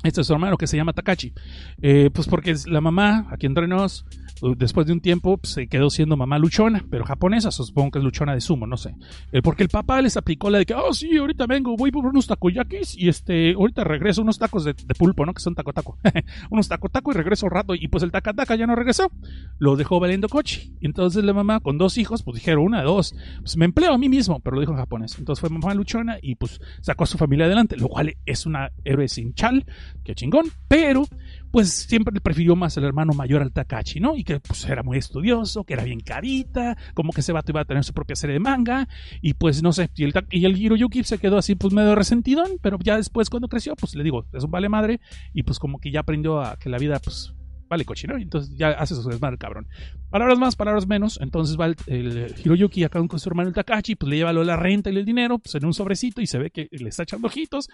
Este 0.05 0.21
es 0.21 0.27
su 0.27 0.33
hermano 0.33 0.55
que 0.55 0.67
se 0.67 0.77
llama 0.77 0.93
Takachi. 0.93 1.33
Eh, 1.81 2.11
pues 2.13 2.27
porque 2.27 2.55
la 2.67 2.79
mamá, 2.79 3.27
aquí 3.31 3.47
entre 3.47 3.67
nos, 3.67 4.05
uh, 4.41 4.53
después 4.55 4.85
de 4.85 4.93
un 4.93 5.01
tiempo 5.01 5.37
pues, 5.37 5.53
se 5.53 5.67
quedó 5.67 5.89
siendo 5.89 6.15
mamá 6.15 6.37
luchona, 6.37 6.85
pero 6.91 7.05
japonesa, 7.05 7.49
supongo 7.49 7.91
que 7.91 7.99
es 7.99 8.05
luchona 8.05 8.35
de 8.35 8.41
sumo, 8.41 8.67
no 8.67 8.77
sé. 8.77 8.95
Eh, 9.31 9.41
porque 9.41 9.63
el 9.63 9.69
papá 9.69 10.01
les 10.03 10.15
aplicó 10.15 10.51
la 10.51 10.59
de 10.59 10.67
que, 10.67 10.75
oh 10.75 10.93
sí, 10.93 11.17
ahorita 11.17 11.47
vengo, 11.47 11.75
voy 11.75 11.91
por 11.91 12.05
unos 12.05 12.27
takoyakis 12.27 12.95
y 12.95 13.09
este, 13.09 13.53
ahorita 13.53 13.83
regreso 13.83 14.21
unos 14.21 14.37
tacos 14.37 14.63
de, 14.63 14.75
pulpo, 14.75 15.25
¿no? 15.25 15.33
Que 15.33 15.41
son 15.41 15.55
taco 15.55 15.73
taco. 15.73 15.97
unos 16.51 16.67
taco 16.67 16.89
taco 16.89 17.11
y 17.11 17.15
regreso 17.15 17.49
rato. 17.49 17.73
Y 17.73 17.87
pues 17.87 18.03
el 18.03 18.11
takataka 18.11 18.55
ya 18.55 18.67
no 18.67 18.75
regresó. 18.75 19.11
Lo 19.57 19.75
dejó 19.75 19.99
valiendo 19.99 20.29
coche. 20.29 20.71
Y 20.81 20.85
entonces 20.85 21.23
la 21.23 21.33
mamá 21.33 21.61
con 21.61 21.79
dos 21.79 21.97
hijos, 21.97 22.21
pues 22.21 22.35
dijeron, 22.35 22.63
una, 22.63 22.83
dos, 22.83 23.15
pues 23.39 23.57
me 23.57 23.65
empleo 23.65 23.93
a 23.93 23.97
mí 23.97 24.07
mismo, 24.07 24.39
pero 24.39 24.55
lo 24.55 24.61
dijo 24.61 24.73
en 24.73 24.77
japonés. 24.77 25.17
Entonces 25.17 25.41
fue 25.41 25.49
mamá 25.49 25.73
luchona 25.73 26.19
y 26.21 26.35
pues 26.35 26.61
sacó 26.81 27.05
a 27.05 27.07
su 27.07 27.17
familia 27.17 27.47
adelante, 27.47 27.75
lo 27.75 27.87
cual 27.87 28.15
es 28.25 28.45
una 28.45 28.71
héroe 28.83 29.07
sin 29.07 29.33
chal, 29.33 29.65
que 30.03 30.15
chingón, 30.15 30.47
pero 30.67 31.05
pues 31.51 31.69
siempre 31.69 32.19
prefirió 32.19 32.55
más 32.55 32.75
el 32.77 32.83
hermano 32.83 33.13
mayor 33.13 33.41
al 33.41 33.51
Takachi, 33.51 33.99
¿no? 33.99 34.15
Y 34.15 34.23
que 34.23 34.39
pues 34.39 34.65
era 34.65 34.83
muy 34.83 34.97
estudioso, 34.97 35.63
que 35.63 35.73
era 35.73 35.83
bien 35.83 35.99
carita, 35.99 36.77
como 36.93 37.13
que 37.13 37.21
ese 37.21 37.31
vato 37.31 37.51
iba 37.51 37.61
a 37.61 37.65
tener 37.65 37.83
su 37.83 37.93
propia 37.93 38.15
serie 38.15 38.33
de 38.33 38.39
manga, 38.39 38.87
y 39.21 39.35
pues 39.35 39.63
no 39.63 39.71
sé, 39.71 39.89
y 39.95 40.03
el, 40.03 40.13
y 40.31 40.45
el 40.45 40.57
Hiroyuki 40.57 41.03
se 41.03 41.17
quedó 41.17 41.37
así 41.37 41.55
pues 41.55 41.73
medio 41.73 41.95
resentidón, 41.95 42.53
pero 42.61 42.77
ya 42.81 42.97
después 42.97 43.29
cuando 43.29 43.47
creció, 43.47 43.75
pues 43.75 43.95
le 43.95 44.03
digo, 44.03 44.25
es 44.33 44.43
un 44.43 44.51
vale 44.51 44.69
madre, 44.69 44.99
y 45.33 45.43
pues 45.43 45.59
como 45.59 45.79
que 45.79 45.91
ya 45.91 46.01
aprendió 46.01 46.41
a 46.41 46.57
que 46.57 46.69
la 46.69 46.77
vida 46.77 46.99
pues 46.99 47.34
vale 47.69 47.85
coche, 47.85 48.07
¿no? 48.07 48.17
Entonces 48.17 48.55
ya 48.57 48.69
hace 48.69 48.95
su 48.95 49.07
desmadre, 49.09 49.37
cabrón. 49.37 49.67
Palabras 50.09 50.37
más, 50.37 50.55
palabras 50.55 50.87
menos. 50.87 51.19
Entonces 51.21 51.57
va 51.59 51.67
el, 51.67 51.75
el 51.87 52.35
Hiroyuki 52.43 52.83
acá 52.83 53.05
con 53.07 53.19
su 53.19 53.29
hermano 53.29 53.49
el 53.49 53.55
Takachi, 53.55 53.95
pues 53.95 54.09
le 54.09 54.17
lleva 54.17 54.33
la 54.33 54.55
renta 54.55 54.89
y 54.89 54.97
el 54.97 55.05
dinero, 55.05 55.39
pues 55.39 55.55
en 55.55 55.65
un 55.65 55.73
sobrecito 55.73 56.21
y 56.21 56.27
se 56.27 56.37
ve 56.37 56.51
que 56.51 56.67
le 56.71 56.89
está 56.89 57.03
echando 57.03 57.27
ojitos. 57.27 57.69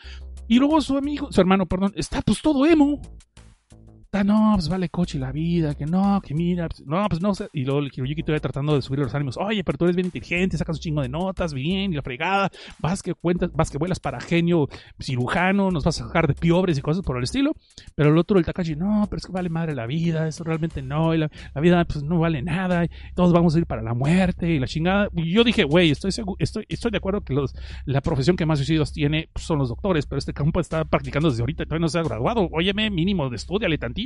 Y 0.48 0.60
luego 0.60 0.82
su 0.82 0.98
amigo, 0.98 1.32
su 1.32 1.42
hermano, 1.42 1.66
perdón, 1.66 1.94
está 1.96 2.22
pues 2.22 2.42
todo 2.42 2.66
emo. 2.66 3.02
No, 4.14 4.52
pues 4.56 4.68
vale 4.68 4.90
coche 4.90 5.18
la 5.18 5.32
vida, 5.32 5.74
que 5.74 5.86
no, 5.86 6.22
que 6.22 6.34
mira, 6.34 6.68
pues, 6.68 6.86
no, 6.86 7.06
pues 7.08 7.22
no 7.22 7.34
sé. 7.34 7.48
Y 7.54 7.64
luego 7.64 7.80
el 7.80 7.90
Hiroyuki 7.96 8.24
todavía 8.24 8.42
tratando 8.42 8.76
de 8.76 8.82
subir 8.82 9.00
los 9.00 9.16
ánimos. 9.16 9.38
Oye, 9.38 9.64
pero 9.64 9.78
tú 9.78 9.86
eres 9.86 9.96
bien 9.96 10.08
inteligente, 10.08 10.58
sacas 10.58 10.76
un 10.76 10.82
chingo 10.82 11.02
de 11.02 11.08
notas, 11.08 11.54
bien, 11.54 11.94
y 11.94 11.96
la 11.96 12.02
fregada. 12.02 12.52
Vas 12.80 13.02
que 13.02 13.14
cuentas, 13.14 13.52
vas 13.54 13.72
que 13.72 13.78
vuelas 13.78 14.02
para 14.02 14.20
genio 14.20 14.68
cirujano, 15.00 15.72
nos 15.72 15.86
vas 15.86 16.02
a 16.02 16.08
sacar 16.08 16.28
de 16.28 16.34
piobres 16.34 16.78
y 16.78 16.82
cosas 16.82 17.06
por 17.06 17.16
el 17.16 17.24
estilo. 17.24 17.54
Pero 17.96 18.10
el 18.10 18.18
otro, 18.18 18.38
el 18.38 18.44
Takashi, 18.44 18.76
no, 18.76 19.08
pero 19.10 19.18
es 19.18 19.26
que 19.26 19.32
vale 19.32 19.48
madre 19.48 19.76
la 19.76 19.88
vida, 19.88 20.28
eso 20.28 20.44
realmente 20.44 20.82
no, 20.82 21.16
y 21.16 21.18
la, 21.18 21.30
vida 21.62 21.86
pues 21.86 22.04
no 22.04 22.20
vale 22.20 22.42
nada, 22.42 22.84
y 22.84 22.90
todos 23.16 23.32
vamos 23.32 23.56
a 23.56 23.60
ir 23.60 23.66
para 23.66 23.82
la 23.82 23.94
muerte 23.94 24.50
y 24.50 24.60
la 24.60 24.68
chingada. 24.68 25.08
Y 25.16 25.32
yo 25.32 25.46
dije, 25.46 25.64
güey, 25.64 25.90
estoy, 25.90 26.12
estoy, 26.38 26.66
estoy 26.68 26.92
de 26.92 26.98
acuerdo 26.98 27.22
que 27.22 27.34
la 27.86 28.02
profesión 28.02 28.36
que 28.36 28.46
más 28.46 28.60
suicidios 28.60 28.92
tiene 28.92 29.30
pues, 29.32 29.46
son 29.46 29.58
los 29.58 29.70
doctores, 29.70 30.06
pero 30.06 30.20
este 30.20 30.34
campo 30.34 30.60
está 30.60 30.84
practicando 30.84 31.30
desde 31.30 31.44
ahorita 31.44 31.64
y 31.64 31.66
todavía 31.66 31.86
no 31.86 31.88
se 31.88 31.98
ha 31.98 32.04
graduado. 32.04 32.50
Óyeme, 32.52 32.90
mínimo, 32.90 33.34
estudiale 33.34 33.78
tantito, 33.78 34.01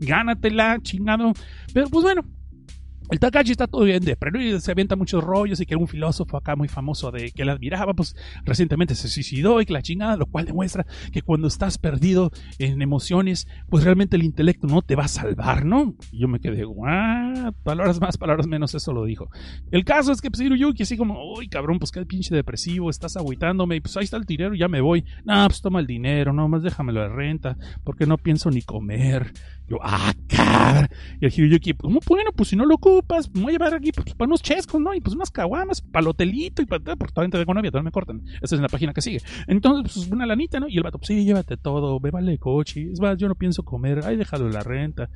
gánatela, 0.00 0.78
chingado. 0.82 1.32
Pero 1.72 1.88
pues 1.88 2.02
bueno, 2.02 2.24
el 3.12 3.20
Takashi 3.20 3.52
está 3.52 3.66
todo 3.66 3.84
bien 3.84 4.02
de 4.02 4.16
pero 4.16 4.40
y 4.40 4.58
se 4.58 4.70
avienta 4.70 4.96
muchos 4.96 5.22
rollos 5.22 5.60
y 5.60 5.66
que 5.66 5.74
era 5.74 5.80
un 5.80 5.86
filósofo 5.86 6.38
acá 6.38 6.56
muy 6.56 6.66
famoso 6.66 7.10
de 7.10 7.30
que 7.30 7.42
él 7.42 7.50
admiraba, 7.50 7.92
pues 7.92 8.16
recientemente 8.44 8.94
se 8.94 9.06
suicidó 9.08 9.60
y 9.60 9.66
que 9.66 9.74
la 9.74 9.82
chingada, 9.82 10.16
lo 10.16 10.24
cual 10.24 10.46
demuestra 10.46 10.86
que 11.12 11.20
cuando 11.20 11.46
estás 11.46 11.76
perdido 11.76 12.30
en 12.58 12.80
emociones, 12.80 13.46
pues 13.68 13.84
realmente 13.84 14.16
el 14.16 14.22
intelecto 14.22 14.66
no 14.66 14.80
te 14.80 14.96
va 14.96 15.04
a 15.04 15.08
salvar, 15.08 15.66
¿no? 15.66 15.94
Y 16.10 16.20
yo 16.20 16.28
me 16.28 16.40
quedé, 16.40 16.64
"What?". 16.64 17.52
palabras 17.62 18.00
más, 18.00 18.16
palabras 18.16 18.46
menos, 18.46 18.74
eso 18.74 18.94
lo 18.94 19.04
dijo. 19.04 19.28
El 19.70 19.84
caso 19.84 20.10
es 20.12 20.22
que 20.22 20.30
pues 20.30 20.40
Hiroyuki 20.40 20.84
así 20.84 20.96
como, 20.96 21.34
uy 21.34 21.48
cabrón, 21.48 21.78
pues 21.78 21.90
qué 21.90 22.06
pinche 22.06 22.34
depresivo, 22.34 22.88
estás 22.88 23.18
agüitándome, 23.18 23.76
y 23.76 23.80
pues 23.80 23.94
ahí 23.98 24.04
está 24.04 24.16
el 24.16 24.24
dinero, 24.24 24.54
ya 24.54 24.68
me 24.68 24.80
voy. 24.80 25.04
No, 25.24 25.46
pues 25.48 25.60
toma 25.60 25.80
el 25.80 25.86
dinero, 25.86 26.32
no 26.32 26.48
más 26.48 26.62
déjamelo 26.62 27.02
de 27.02 27.10
renta, 27.10 27.58
porque 27.84 28.06
no 28.06 28.16
pienso 28.16 28.50
ni 28.50 28.62
comer. 28.62 29.32
Yo, 29.68 29.78
ah, 29.82 30.12
cabrón. 30.28 30.88
Y 31.20 31.26
el 31.26 31.32
Hiroyuki, 31.32 31.74
¿cómo 31.74 32.00
bueno? 32.06 32.30
Pues 32.34 32.50
si 32.50 32.56
no 32.56 32.66
lo 32.66 32.78
ocupas, 33.02 33.30
me 33.34 33.42
voy 33.42 33.50
a 33.50 33.52
llevar 33.52 33.74
aquí 33.74 33.92
pues, 33.92 34.14
para 34.14 34.26
unos 34.26 34.42
chescos, 34.42 34.80
¿no? 34.80 34.94
Y 34.94 35.00
pues 35.00 35.14
unas 35.14 35.30
caguamas, 35.30 35.80
para 35.80 36.02
el 36.02 36.08
hotelito 36.08 36.62
y 36.62 36.66
para 36.66 36.96
porque 36.96 37.12
todavía 37.12 37.38
tengo 37.38 37.54
novia, 37.54 37.70
todavía 37.70 37.86
me 37.86 37.92
cortan. 37.92 38.22
Esta 38.40 38.56
es 38.56 38.62
la 38.62 38.68
página 38.68 38.92
que 38.92 39.02
sigue. 39.02 39.20
Entonces, 39.46 39.92
pues 39.94 40.10
una 40.10 40.26
lanita, 40.26 40.60
¿no? 40.60 40.68
Y 40.68 40.76
el 40.76 40.82
vato, 40.82 40.98
pues 40.98 41.08
sí, 41.08 41.24
llévate 41.24 41.56
todo, 41.56 41.98
ve 42.00 42.10
vale 42.10 42.38
coche. 42.38 42.90
Es 42.92 43.00
más, 43.00 43.18
yo 43.18 43.28
no 43.28 43.34
pienso 43.34 43.64
comer, 43.64 44.00
ay, 44.04 44.16
déjalo 44.16 44.48
la 44.48 44.62
renta. 44.62 45.08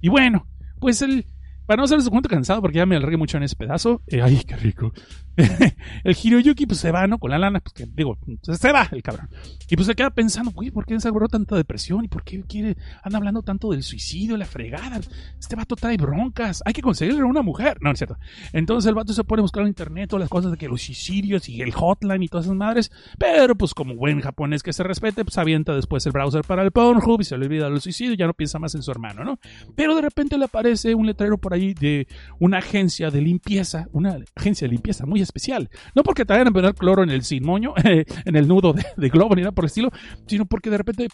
Y 0.00 0.08
bueno, 0.08 0.46
pues 0.80 1.02
el. 1.02 1.26
Para 1.66 1.78
no 1.78 1.84
hacerles 1.84 2.08
cuento 2.08 2.28
cansado, 2.28 2.60
porque 2.60 2.78
ya 2.78 2.86
me 2.86 2.96
alargué 2.96 3.16
mucho 3.16 3.36
en 3.36 3.42
ese 3.42 3.56
pedazo. 3.56 4.02
eh, 4.06 4.22
ay, 4.22 4.42
qué 4.46 4.56
rico. 4.56 4.92
el 6.04 6.16
Hiroyuki, 6.22 6.66
pues 6.66 6.78
se 6.78 6.92
va, 6.92 7.06
¿no? 7.06 7.18
Con 7.18 7.30
la 7.30 7.38
lana, 7.38 7.60
pues 7.60 7.72
que 7.72 7.86
digo, 7.86 8.18
se, 8.42 8.54
se 8.54 8.72
va 8.72 8.88
el 8.92 9.02
cabrón. 9.02 9.28
Y 9.68 9.76
pues 9.76 9.86
se 9.86 9.94
queda 9.94 10.10
pensando, 10.10 10.52
güey, 10.52 10.70
¿por 10.70 10.86
qué 10.86 10.94
desarrolló 10.94 11.26
tanta 11.28 11.56
depresión? 11.56 12.04
¿Y 12.04 12.08
por 12.08 12.22
qué 12.22 12.42
quiere, 12.42 12.76
anda 13.02 13.18
hablando 13.18 13.42
tanto 13.42 13.70
del 13.70 13.82
suicidio, 13.82 14.36
la 14.36 14.46
fregada? 14.46 15.00
Este 15.38 15.56
vato 15.56 15.74
trae 15.74 15.96
broncas, 15.96 16.62
hay 16.64 16.72
que 16.72 16.82
conseguirle 16.82 17.24
una 17.24 17.42
mujer. 17.42 17.78
No, 17.80 17.88
no 17.88 17.92
es 17.92 17.98
cierto. 17.98 18.16
Entonces 18.52 18.88
el 18.88 18.94
vato 18.94 19.12
se 19.12 19.24
pone 19.24 19.40
a 19.40 19.42
buscar 19.42 19.62
en 19.62 19.68
internet 19.68 20.10
todas 20.10 20.20
las 20.20 20.30
cosas 20.30 20.52
de 20.52 20.58
que 20.58 20.68
los 20.68 20.82
suicidios 20.82 21.48
y 21.48 21.62
el 21.62 21.72
hotline 21.72 22.22
y 22.22 22.28
todas 22.28 22.46
esas 22.46 22.56
madres. 22.56 22.92
Pero 23.18 23.56
pues 23.56 23.74
como 23.74 23.94
buen 23.94 24.20
japonés 24.20 24.62
que 24.62 24.72
se 24.72 24.82
respete, 24.82 25.24
pues 25.24 25.38
avienta 25.38 25.74
después 25.74 26.04
el 26.06 26.12
browser 26.12 26.42
para 26.42 26.62
el 26.62 26.70
Pornhub 26.70 27.20
y 27.20 27.24
se 27.24 27.36
le 27.36 27.46
olvida 27.46 27.66
el 27.66 27.80
suicidio 27.80 28.14
ya 28.14 28.26
no 28.26 28.34
piensa 28.34 28.58
más 28.58 28.74
en 28.74 28.82
su 28.82 28.90
hermano, 28.90 29.24
¿no? 29.24 29.38
Pero 29.74 29.94
de 29.94 30.02
repente 30.02 30.38
le 30.38 30.44
aparece 30.44 30.94
un 30.94 31.06
letrero 31.06 31.38
por 31.38 31.53
ahí 31.54 31.74
de 31.74 32.06
una 32.38 32.58
agencia 32.58 33.10
de 33.10 33.20
limpieza, 33.20 33.86
una 33.92 34.18
agencia 34.34 34.66
de 34.66 34.72
limpieza 34.72 35.06
muy 35.06 35.20
especial. 35.20 35.70
No 35.94 36.02
porque 36.02 36.24
te 36.24 36.32
vayan 36.32 36.48
a 36.48 36.52
poner 36.52 36.74
cloro 36.74 37.02
en 37.02 37.10
el 37.10 37.22
sin 37.22 37.44
moño, 37.44 37.74
en 37.84 38.36
el 38.36 38.48
nudo 38.48 38.74
de, 38.96 39.08
globo 39.08 39.34
ni 39.34 39.42
nada 39.42 39.52
por 39.52 39.64
el 39.64 39.68
estilo, 39.68 39.90
sino 40.26 40.46
porque 40.46 40.70
de 40.70 40.78
repente 40.78 41.08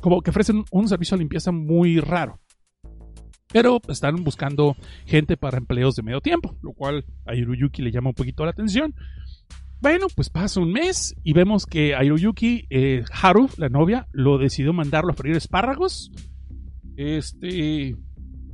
como 0.00 0.20
que 0.20 0.30
ofrecen 0.30 0.64
un 0.70 0.88
servicio 0.88 1.16
de 1.16 1.22
limpieza 1.22 1.50
muy 1.52 2.00
raro. 2.00 2.40
Pero 3.52 3.80
están 3.88 4.22
buscando 4.24 4.76
gente 5.06 5.36
para 5.36 5.58
empleos 5.58 5.94
de 5.94 6.02
medio 6.02 6.20
tiempo, 6.20 6.56
lo 6.60 6.72
cual 6.72 7.04
a 7.24 7.34
Hiroyuki 7.34 7.82
le 7.82 7.92
llama 7.92 8.10
un 8.10 8.14
poquito 8.14 8.44
la 8.44 8.50
atención. 8.50 8.94
Bueno, 9.80 10.06
pues 10.14 10.30
pasa 10.30 10.60
un 10.60 10.72
mes 10.72 11.14
y 11.22 11.34
vemos 11.34 11.66
que 11.66 11.94
a 11.94 12.00
eh, 12.02 13.04
Haru, 13.12 13.48
la 13.58 13.68
novia, 13.68 14.08
lo 14.12 14.38
decidió 14.38 14.72
mandarlo 14.72 15.12
a 15.12 15.14
freír 15.14 15.36
espárragos. 15.36 16.10
Este. 16.96 17.94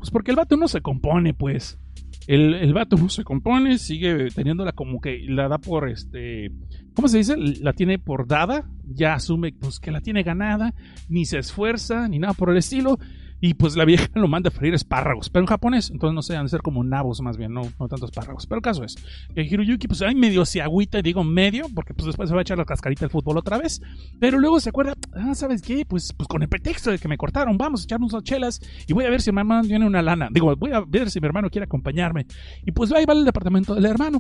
Pues 0.01 0.11
porque 0.11 0.31
el 0.31 0.39
vato 0.39 0.57
no 0.57 0.67
se 0.67 0.81
compone, 0.81 1.35
pues. 1.35 1.79
El, 2.27 2.55
el 2.55 2.73
vato 2.73 2.97
no 2.97 3.11
se 3.11 3.23
compone, 3.23 3.77
sigue 3.77 4.29
teniéndola 4.31 4.73
como 4.73 4.99
que 4.99 5.27
la 5.29 5.47
da 5.47 5.59
por 5.59 5.91
este. 5.91 6.51
¿Cómo 6.95 7.07
se 7.07 7.19
dice? 7.19 7.37
La 7.37 7.75
tiene 7.75 7.99
por 7.99 8.27
dada. 8.27 8.67
Ya 8.87 9.13
asume 9.13 9.53
pues, 9.53 9.79
que 9.79 9.91
la 9.91 10.01
tiene 10.01 10.23
ganada. 10.23 10.73
Ni 11.11 11.27
se 11.27 11.39
esfuerza, 11.39 12.09
ni 12.09 12.19
nada 12.19 12.33
por 12.33 12.49
el 12.49 12.57
estilo. 12.57 12.99
Y 13.41 13.55
pues 13.55 13.77
la 13.77 13.85
vieja 13.85 14.07
lo 14.15 14.29
manda 14.29 14.49
a 14.49 14.51
freír 14.51 14.75
espárragos, 14.75 15.31
pero 15.31 15.43
en 15.43 15.47
japonés, 15.47 15.91
entonces 15.91 16.15
no 16.15 16.23
sé, 16.23 16.37
han 16.37 16.45
de 16.45 16.51
ser 16.51 16.63
como 16.63 16.85
nabos 16.85 17.21
más 17.23 17.37
bien, 17.37 17.53
no, 17.53 17.63
no 17.79 17.89
tanto 17.89 18.07
espárragos. 18.07 18.47
Pero 18.47 18.59
el 18.59 18.63
caso 18.63 18.85
es 18.85 18.97
que 19.35 19.43
Hiroyuki, 19.43 19.89
pues 19.89 20.03
ahí 20.03 20.15
medio 20.15 20.45
se 20.45 20.61
agüita, 20.61 21.01
digo 21.01 21.25
medio, 21.25 21.67
porque 21.75 21.95
pues 21.95 22.07
después 22.07 22.29
se 22.29 22.35
va 22.35 22.41
a 22.41 22.43
echar 22.43 22.59
la 22.59 22.65
cascarita 22.65 23.01
del 23.01 23.11
fútbol 23.11 23.39
otra 23.39 23.59
vez. 23.59 23.81
Pero 24.19 24.39
luego 24.39 24.61
se 24.61 24.69
acuerda, 24.69 24.95
ah, 25.15 25.35
¿sabes 25.35 25.63
qué? 25.63 25.85
Pues, 25.87 26.13
pues 26.13 26.29
con 26.29 26.43
el 26.43 26.49
pretexto 26.49 26.91
de 26.91 26.99
que 26.99 27.09
me 27.09 27.17
cortaron, 27.17 27.57
vamos 27.57 27.83
a 27.83 27.85
echarnos 27.85 28.13
unas 28.13 28.25
chelas 28.25 28.61
y 28.87 28.93
voy 28.93 29.05
a 29.05 29.11
ver 29.11 29.23
si 29.23 29.33
mi 29.33 29.39
hermano 29.39 29.67
tiene 29.67 29.87
una 29.87 30.03
lana. 30.03 30.29
Digo, 30.31 30.55
voy 30.57 30.73
a 30.73 30.81
ver 30.81 31.11
si 31.11 31.21
mi 31.21 31.27
hermano 31.27 31.49
quiere 31.51 31.65
acompañarme. 31.65 32.27
Y 32.65 32.73
pues 32.73 32.93
ahí 32.93 33.05
va 33.07 33.15
al 33.15 33.25
departamento 33.25 33.75
del 33.75 33.87
hermano. 33.87 34.19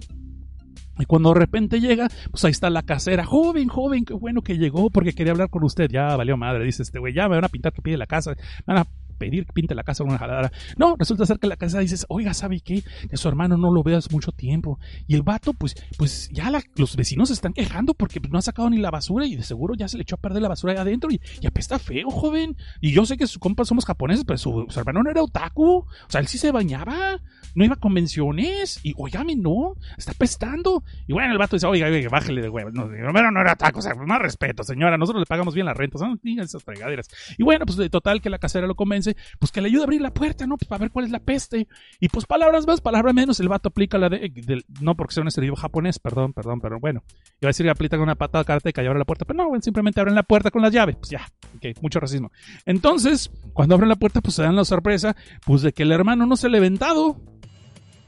Y 0.99 1.07
cuando 1.07 1.33
de 1.33 1.41
repente 1.41 1.81
llega, 1.81 2.09
pues 2.31 2.45
ahí 2.45 2.51
está 2.51 2.69
la 2.69 2.83
casera. 2.83 3.25
Joven, 3.25 3.69
joven, 3.69 4.05
qué 4.05 4.13
bueno 4.13 4.43
que 4.43 4.59
llegó 4.59 4.91
porque 4.91 5.15
quería 5.15 5.33
hablar 5.33 5.49
con 5.49 5.65
usted. 5.65 5.89
Ya 5.91 6.15
valió 6.15 6.37
madre, 6.37 6.65
dice 6.65 6.83
este 6.83 6.99
güey. 6.99 7.15
Ya 7.15 7.29
me 7.29 7.37
van 7.37 7.45
a 7.45 7.49
pintar 7.49 7.73
que 7.73 7.81
pide 7.81 7.97
la 7.97 8.07
casa. 8.07 8.35
Me 8.67 8.75
van 8.75 8.79
a 8.79 8.87
pedir 9.21 9.47
que 9.47 9.53
pinte 9.53 9.75
la 9.75 9.85
casa 9.85 10.03
con 10.03 10.11
una 10.11 10.19
jaladora. 10.19 10.51
No, 10.77 10.97
resulta 10.99 11.27
ser 11.27 11.39
que 11.39 11.47
la 11.47 11.57
casa 11.57 11.79
dices, 11.79 12.07
oiga, 12.09 12.35
¿sabe 12.35 12.61
qué? 12.61 12.83
Que 13.09 13.17
su 13.17 13.29
hermano 13.29 13.57
no 13.59 13.71
lo 13.71 13.83
ve 13.83 13.95
hace 13.95 14.09
mucho 14.11 14.33
tiempo. 14.33 14.81
Y 15.07 15.15
el 15.15 15.23
vato, 15.23 15.53
pues, 15.53 15.77
pues 15.99 16.31
ya 16.33 16.51
los 16.77 16.97
vecinos 16.97 17.29
se 17.29 17.35
están 17.35 17.53
quejando 17.53 17.95
porque 17.95 18.21
pues, 18.21 18.33
no 18.33 18.39
ha 18.39 18.43
sacado 18.43 18.71
ni 18.71 18.79
la 18.79 18.91
basura 18.91 19.27
y 19.27 19.37
de 19.37 19.43
seguro 19.43 19.75
ya 19.75 19.89
se 19.89 19.99
le 19.99 20.03
echó 20.03 20.17
a 20.17 20.21
perder 20.21 20.43
la 20.43 20.49
basura 20.49 20.73
ahí 20.73 20.79
adentro 20.79 21.11
y, 21.11 21.21
y 21.41 21.47
apesta 21.47 21.79
feo, 21.79 22.11
joven. 22.11 22.57
Y 22.81 22.93
yo 22.93 23.05
sé 23.05 23.17
que 23.17 23.27
sus 23.27 23.39
compas 23.39 23.69
somos 23.69 23.85
japoneses, 23.85 24.25
pero 24.25 24.39
su, 24.39 24.67
su 24.69 24.81
hermano 24.81 25.03
no 25.03 25.11
era 25.11 25.23
otaku. 25.23 25.81
O 25.81 25.87
sea, 26.09 26.21
él 26.21 26.27
sí 26.27 26.39
se 26.39 26.51
bañaba, 26.51 27.21
no 27.55 27.65
iba 27.65 27.75
a 27.75 27.79
convenciones 27.79 28.81
y, 28.83 28.95
oígame, 28.97 29.37
no, 29.37 29.75
está 29.97 30.13
apestando. 30.13 30.83
Y 31.07 31.13
bueno, 31.13 31.33
el 31.33 31.39
vato 31.39 31.57
dice, 31.57 31.67
oiga, 31.67 31.89
oiga, 31.89 32.09
bájele 32.09 32.43
de 32.43 32.49
huevo. 32.49 32.71
No, 32.71 32.93
hermano 32.93 33.31
no 33.31 33.41
era 33.41 33.53
otaku, 33.53 33.79
o 33.79 33.83
sea, 33.83 33.95
más 33.95 34.21
respeto, 34.21 34.63
señora, 34.63 34.97
nosotros 34.97 35.23
le 35.23 35.27
pagamos 35.27 35.55
bien 35.55 35.67
la 35.67 35.75
renta, 35.75 35.99
son 35.99 36.21
esas 36.25 36.63
fregaderas. 36.63 37.09
Y 37.39 37.43
bueno, 37.43 37.67
pues 37.67 37.77
de 37.79 37.91
total 37.91 38.21
que 38.21 38.31
la 38.31 38.39
casera 38.39 38.67
lo 38.67 38.75
convence, 38.75 39.17
pues 39.39 39.53
que 39.53 39.61
le 39.61 39.69
ayude 39.69 39.83
a 39.83 39.85
abrir 39.85 40.01
la 40.01 40.13
puerta, 40.13 40.47
¿no? 40.47 40.57
Pues 40.57 40.69
para 40.69 40.81
ver 40.81 40.91
cuál 40.91 41.05
es 41.05 41.11
la 41.11 41.21
peste. 41.21 41.69
Y 41.99 42.09
pues 42.09 42.27
palabras 42.27 42.67
más, 42.67 42.81
palabras 42.81 43.15
menos, 43.15 43.41
el 43.41 43.49
vato 43.49 43.69
aplica 43.69 43.99
la 43.99 44.09
de, 44.09 44.33
no 44.81 44.97
porque 44.97 45.15
sea 45.15 45.23
un 45.23 45.29
estereotipo 45.29 45.61
japonés, 45.61 45.99
perdón, 45.99 46.33
perdón, 46.33 46.61
pero 46.61 46.79
bueno. 46.81 47.03
Iba 47.41 47.49
a 47.49 47.51
decir 47.51 47.67
que 47.67 47.71
aplica 47.71 47.99
una 47.99 48.15
patada 48.15 48.45
karateca 48.45 48.83
y 48.83 48.87
abre 48.87 48.99
la 48.99 49.05
puerta, 49.05 49.25
pero 49.25 49.45
no, 49.45 49.61
simplemente 49.61 50.01
abren 50.01 50.15
la 50.15 50.23
puerta 50.23 50.51
con 50.51 50.63
las 50.63 50.73
llaves, 50.73 50.97
pues 50.97 51.11
ya, 51.11 51.29
ok, 51.57 51.81
mucho 51.83 52.01
racismo. 52.01 52.31
Entonces, 52.67 53.31
cuando 53.53 53.75
abren 53.75 53.89
la 53.89 53.97
puerta, 53.97 54.21
pues 54.21 54.35
se 54.35 54.43
dan 54.43 54.57
la 54.57 54.65
sorpresa, 54.65 55.17
pues 55.45 55.63
de 55.63 55.73
que 55.73 55.83
el 55.83 55.93
hermano 55.93 56.27
no 56.27 56.37
se 56.37 56.47
ha 56.47 56.51
levantado 56.51 57.21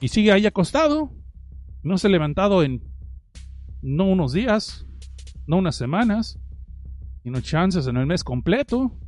y 0.03 0.09
sigue 0.09 0.33
ahí 0.33 0.47
acostado, 0.47 1.13
no 1.85 1.97
se 1.97 2.09
ha 2.09 2.11
levantado 2.11 2.65
en 2.65 2.83
no 3.83 4.05
unos 4.05 4.33
días, 4.33 4.85
no 5.47 5.59
unas 5.59 5.77
semanas, 5.77 6.41
sino 7.23 7.41
chances 7.41 7.87
en 7.87 7.97
el 7.97 8.07
mes 8.07 8.25
completo. 8.25 8.99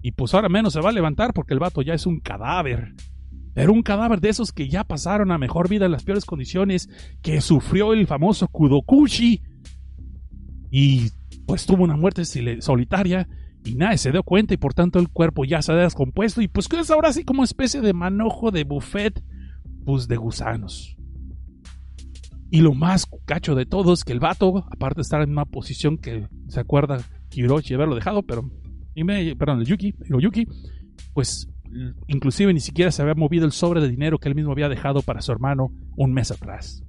Y 0.00 0.12
pues 0.12 0.32
ahora 0.32 0.48
menos 0.48 0.72
se 0.72 0.80
va 0.80 0.88
a 0.88 0.92
levantar 0.92 1.34
porque 1.34 1.52
el 1.52 1.60
vato 1.60 1.82
ya 1.82 1.92
es 1.92 2.06
un 2.06 2.18
cadáver. 2.18 2.94
Era 3.54 3.70
un 3.70 3.82
cadáver 3.82 4.22
de 4.22 4.30
esos 4.30 4.52
que 4.52 4.70
ya 4.70 4.84
pasaron 4.84 5.32
a 5.32 5.38
mejor 5.38 5.68
vida 5.68 5.84
en 5.84 5.92
las 5.92 6.02
peores 6.02 6.24
condiciones 6.24 6.88
que 7.20 7.42
sufrió 7.42 7.92
el 7.92 8.06
famoso 8.06 8.48
Kudokushi. 8.48 9.42
Y 10.70 11.10
pues 11.46 11.66
tuvo 11.66 11.84
una 11.84 11.98
muerte 11.98 12.24
solitaria 12.24 13.28
y 13.66 13.74
nadie 13.74 13.98
se 13.98 14.10
dio 14.10 14.22
cuenta 14.22 14.54
y 14.54 14.56
por 14.56 14.72
tanto 14.72 14.98
el 14.98 15.10
cuerpo 15.10 15.44
ya 15.44 15.60
se 15.60 15.72
ha 15.72 15.76
descompuesto 15.76 16.40
y 16.40 16.48
pues 16.48 16.68
es 16.72 16.90
ahora 16.90 17.10
así 17.10 17.22
como 17.22 17.44
especie 17.44 17.82
de 17.82 17.92
manojo 17.92 18.50
de 18.50 18.64
buffet 18.64 19.22
pues 19.84 20.08
de 20.08 20.16
gusanos. 20.16 20.96
Y 22.50 22.60
lo 22.60 22.74
más 22.74 23.06
cacho 23.24 23.54
de 23.54 23.64
todo 23.66 23.92
es 23.94 24.04
que 24.04 24.12
el 24.12 24.20
vato, 24.20 24.66
aparte 24.70 24.96
de 24.96 25.02
estar 25.02 25.22
en 25.22 25.30
una 25.30 25.46
posición 25.46 25.96
que 25.96 26.28
se 26.48 26.60
acuerda 26.60 26.98
Hiroshi 27.32 27.70
de 27.70 27.74
haberlo 27.76 27.94
dejado, 27.94 28.22
pero 28.22 28.50
perdón, 29.38 29.60
el 29.60 29.66
Yuki, 29.66 29.94
Hiroyuki, 30.06 30.46
pues 31.14 31.48
l- 31.72 31.94
inclusive 32.08 32.52
ni 32.52 32.60
siquiera 32.60 32.92
se 32.92 33.00
había 33.00 33.14
movido 33.14 33.46
el 33.46 33.52
sobre 33.52 33.80
de 33.80 33.88
dinero 33.88 34.18
que 34.18 34.28
él 34.28 34.34
mismo 34.34 34.52
había 34.52 34.68
dejado 34.68 35.00
para 35.00 35.22
su 35.22 35.32
hermano 35.32 35.72
un 35.96 36.12
mes 36.12 36.30
atrás. 36.30 36.84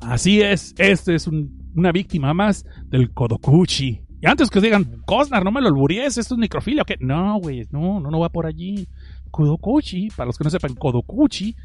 Así 0.00 0.40
es, 0.40 0.74
este 0.78 1.14
es 1.16 1.26
un- 1.26 1.70
una 1.74 1.90
víctima 1.92 2.32
más 2.32 2.64
del 2.86 3.10
Kodokuchi. 3.12 4.00
Y 4.22 4.26
antes 4.26 4.50
que 4.50 4.60
digan, 4.60 5.00
Cosnar, 5.06 5.44
no 5.44 5.50
me 5.50 5.60
lo 5.60 5.68
alburíes, 5.68 6.18
esto 6.18 6.34
es 6.34 6.38
necrofilia, 6.38 6.84
¿o? 6.84 6.96
No, 7.00 7.38
güey, 7.40 7.66
no, 7.70 8.00
no, 8.00 8.10
no 8.10 8.20
va 8.20 8.28
por 8.28 8.46
allí. 8.46 8.86
Kodokuchi, 9.30 10.08
para 10.16 10.26
los 10.26 10.38
que 10.38 10.44
no 10.44 10.50
sepan, 10.50 10.74
Kodokuchi 10.74 11.56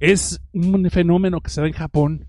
es 0.00 0.40
un 0.52 0.88
fenómeno 0.90 1.40
que 1.40 1.50
se 1.50 1.60
da 1.60 1.66
en 1.66 1.72
Japón 1.72 2.26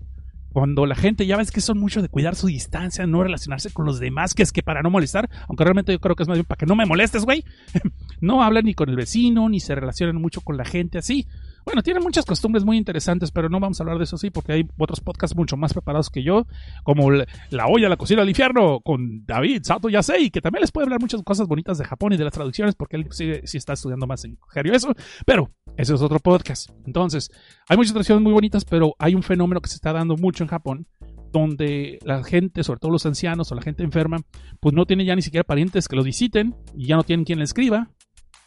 cuando 0.50 0.86
la 0.86 0.94
gente 0.94 1.26
ya 1.26 1.36
ves 1.36 1.50
que 1.50 1.60
son 1.60 1.78
mucho 1.78 2.02
de 2.02 2.08
cuidar 2.08 2.34
su 2.34 2.46
distancia, 2.46 3.06
no 3.06 3.22
relacionarse 3.22 3.70
con 3.70 3.84
los 3.84 4.00
demás, 4.00 4.34
que 4.34 4.42
es 4.42 4.50
que 4.50 4.62
para 4.62 4.82
no 4.82 4.90
molestar, 4.90 5.28
aunque 5.46 5.64
realmente 5.64 5.92
yo 5.92 6.00
creo 6.00 6.16
que 6.16 6.22
es 6.22 6.28
más 6.28 6.38
bien 6.38 6.46
para 6.46 6.58
que 6.58 6.66
no 6.66 6.74
me 6.74 6.86
molestes, 6.86 7.24
güey. 7.24 7.44
no 8.20 8.42
hablan 8.42 8.64
ni 8.64 8.74
con 8.74 8.88
el 8.88 8.96
vecino, 8.96 9.48
ni 9.48 9.60
se 9.60 9.74
relacionan 9.74 10.16
mucho 10.16 10.40
con 10.40 10.56
la 10.56 10.64
gente 10.64 10.98
así. 10.98 11.26
Bueno, 11.68 11.82
tienen 11.82 12.02
muchas 12.02 12.24
costumbres 12.24 12.64
muy 12.64 12.78
interesantes, 12.78 13.30
pero 13.30 13.50
no 13.50 13.60
vamos 13.60 13.78
a 13.78 13.82
hablar 13.82 13.98
de 13.98 14.04
eso 14.04 14.16
sí, 14.16 14.30
porque 14.30 14.52
hay 14.52 14.66
otros 14.78 15.02
podcasts 15.02 15.36
mucho 15.36 15.58
más 15.58 15.74
preparados 15.74 16.08
que 16.08 16.22
yo, 16.22 16.46
como 16.82 17.10
La, 17.10 17.26
la 17.50 17.66
olla, 17.66 17.90
la 17.90 17.98
cocina 17.98 18.22
del 18.22 18.30
infierno, 18.30 18.80
con 18.80 19.26
David 19.26 19.64
Sato 19.64 19.90
Yasei, 19.90 20.30
que 20.30 20.40
también 20.40 20.62
les 20.62 20.72
puede 20.72 20.86
hablar 20.86 20.98
muchas 20.98 21.22
cosas 21.22 21.46
bonitas 21.46 21.76
de 21.76 21.84
Japón 21.84 22.14
y 22.14 22.16
de 22.16 22.24
las 22.24 22.32
traducciones, 22.32 22.74
porque 22.74 22.96
él 22.96 23.08
sí, 23.10 23.32
está 23.52 23.74
estudiando 23.74 24.06
más 24.06 24.24
en 24.24 24.38
serio 24.50 24.72
eso, 24.72 24.94
pero 25.26 25.50
ese 25.76 25.92
es 25.92 26.00
otro 26.00 26.18
podcast. 26.20 26.70
Entonces, 26.86 27.30
hay 27.68 27.76
muchas 27.76 27.92
tradiciones 27.92 28.22
muy 28.22 28.32
bonitas, 28.32 28.64
pero 28.64 28.94
hay 28.98 29.14
un 29.14 29.22
fenómeno 29.22 29.60
que 29.60 29.68
se 29.68 29.74
está 29.74 29.92
dando 29.92 30.16
mucho 30.16 30.44
en 30.44 30.48
Japón, 30.48 30.86
donde 31.32 31.98
la 32.02 32.24
gente, 32.24 32.64
sobre 32.64 32.80
todo 32.80 32.92
los 32.92 33.04
ancianos 33.04 33.52
o 33.52 33.54
la 33.54 33.60
gente 33.60 33.82
enferma, 33.82 34.16
pues 34.58 34.74
no 34.74 34.86
tiene 34.86 35.04
ya 35.04 35.14
ni 35.14 35.20
siquiera 35.20 35.44
parientes 35.44 35.86
que 35.86 35.96
los 35.96 36.06
visiten 36.06 36.56
y 36.74 36.86
ya 36.86 36.96
no 36.96 37.02
tienen 37.02 37.26
quien 37.26 37.40
les 37.40 37.50
escriba 37.50 37.90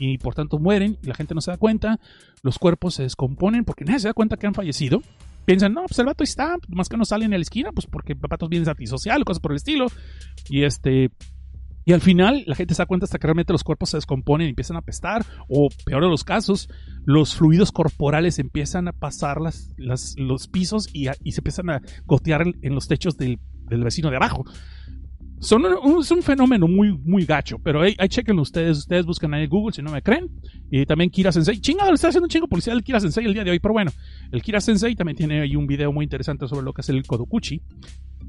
y 0.04 0.18
por 0.18 0.34
tanto 0.34 0.58
mueren 0.58 0.97
y 1.04 1.06
la 1.08 1.14
gente 1.14 1.36
no 1.36 1.41
se 1.41 1.52
da 1.52 1.58
cuenta, 1.58 1.99
los 2.41 2.58
cuerpos 2.58 2.95
se 2.95 3.04
descomponen 3.04 3.64
porque 3.66 3.86
nadie 3.86 3.99
se 3.99 4.08
da 4.08 4.14
cuenta 4.16 4.36
que 4.36 4.47
han 4.47 4.56
fallecido. 4.56 5.02
Piensan, 5.45 5.74
no, 5.74 5.84
pues 5.86 5.99
el 5.99 6.08
vato 6.08 6.24
está, 6.24 6.58
más 6.70 6.89
que 6.89 6.97
no 6.97 7.06
sale 7.06 7.26
en 7.26 7.32
la 7.32 7.38
esquina, 7.38 7.72
pues 7.72 7.86
porque 7.86 8.14
el 8.14 8.20
vato 8.20 8.45
es 8.45 8.49
bien 8.49 8.68
antisocial, 8.68 9.24
cosas 9.24 9.39
por 9.41 9.52
el 9.52 9.58
estilo. 9.58 9.86
Y 10.49 10.64
este, 10.64 11.12
y 11.86 11.93
al 11.93 12.02
final 12.02 12.43
la 12.47 12.56
gente 12.56 12.74
se 12.74 12.82
da 12.82 12.88
cuenta 12.88 13.06
hasta 13.06 13.20
que 13.20 13.28
realmente 13.28 13.54
los 13.54 13.64
cuerpos 13.64 13.89
se 13.91 13.97
descomponen 13.97 14.47
y 14.47 14.49
empiezan 14.52 14.76
a 14.76 14.80
apestar, 14.80 15.24
o 15.47 15.70
peor 15.86 16.02
de 16.04 16.10
los 16.10 16.24
casos, 16.24 16.68
los 17.06 17.36
fluidos 17.36 17.72
corporales 17.72 18.39
empiezan 18.39 18.88
a 18.88 18.93
pasar 18.93 19.39
las, 19.39 19.74
los 20.18 20.47
pisos 20.47 20.89
y, 20.93 21.08
a- 21.08 21.16
y 21.24 21.34
se 21.34 21.41
empiezan 21.41 21.70
a 21.70 21.82
gotear 22.06 22.41
en, 22.41 22.58
en 22.64 22.74
los 22.76 22.88
techos 22.88 23.18
del, 23.18 23.39
del 23.70 23.84
vecino 23.84 24.10
de 24.10 24.16
abajo. 24.18 24.45
Son 25.42 25.66
un, 25.66 26.02
es 26.02 26.12
un 26.12 26.22
fenómeno 26.22 26.68
muy, 26.68 26.96
muy 27.04 27.26
gacho, 27.26 27.58
pero 27.58 27.82
ahí, 27.82 27.96
ahí 27.98 28.08
chequenlo 28.08 28.44
ustedes, 28.44 28.78
ustedes 28.78 29.08
buscan 29.08 29.34
ahí 29.34 29.46
en 29.46 29.50
Google 29.50 29.74
si 29.74 29.82
no 29.82 29.92
me 29.92 30.04
creen. 30.04 30.30
Y 30.70 30.86
también 30.86 31.10
Kira 31.10 31.32
Sensei, 31.32 31.60
chingado, 31.60 31.89
le 31.89 31.96
está 31.96 32.10
haciendo 32.10 32.26
un 32.26 32.30
chingo 32.30 32.48
publicidad 32.48 32.78
el 32.78 32.84
Kira 32.84 33.00
Sensei 33.00 33.26
el 33.26 33.34
día 33.34 33.44
de 33.44 33.50
hoy, 33.50 33.60
pero 33.60 33.74
bueno, 33.74 33.92
el 34.32 34.44
Kira 34.44 34.62
Sensei 34.62 34.96
también 34.96 35.18
tiene 35.18 35.42
ahí 35.42 35.56
un 35.56 35.66
video 35.66 35.92
muy 35.92 36.04
interesante 36.04 36.48
sobre 36.48 36.64
lo 36.64 36.74
que 36.74 36.82
es 36.82 36.89
el 36.89 37.04
Kodokuchi. 37.08 37.60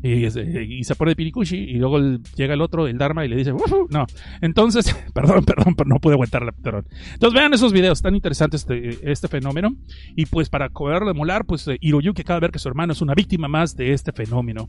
Eh, 0.02 0.66
y 0.68 0.84
se 0.84 0.94
pone 0.94 1.10
de 1.10 1.16
Pirikushi 1.16 1.56
y 1.56 1.74
luego 1.74 1.98
llega 2.36 2.54
el 2.54 2.60
otro, 2.60 2.86
el 2.86 2.98
Dharma, 2.98 3.24
y 3.24 3.28
le 3.28 3.36
dice, 3.36 3.52
no. 3.90 4.06
Entonces, 4.40 4.94
perdón, 5.14 5.44
perdón, 5.44 5.74
pero 5.76 5.88
no 5.88 5.96
pude 5.96 6.14
aguantar 6.14 6.44
la 6.44 6.52
perdón. 6.52 6.86
Entonces 7.12 7.38
vean 7.38 7.54
esos 7.54 7.72
videos, 7.72 8.02
tan 8.02 8.14
interesantes 8.14 8.62
este, 8.62 9.10
este 9.10 9.28
fenómeno. 9.28 9.76
Y 10.16 10.26
pues 10.26 10.48
para 10.48 10.68
poderlo 10.70 11.10
emular, 11.10 11.44
pues 11.44 11.66
eh, 11.68 11.78
Hiroyuki 11.80 12.22
acaba 12.22 12.40
de 12.40 12.44
ver 12.46 12.50
que 12.52 12.58
su 12.58 12.68
hermano 12.68 12.92
es 12.92 13.00
una 13.00 13.14
víctima 13.14 13.48
más 13.48 13.76
de 13.76 13.92
este 13.92 14.12
fenómeno. 14.12 14.68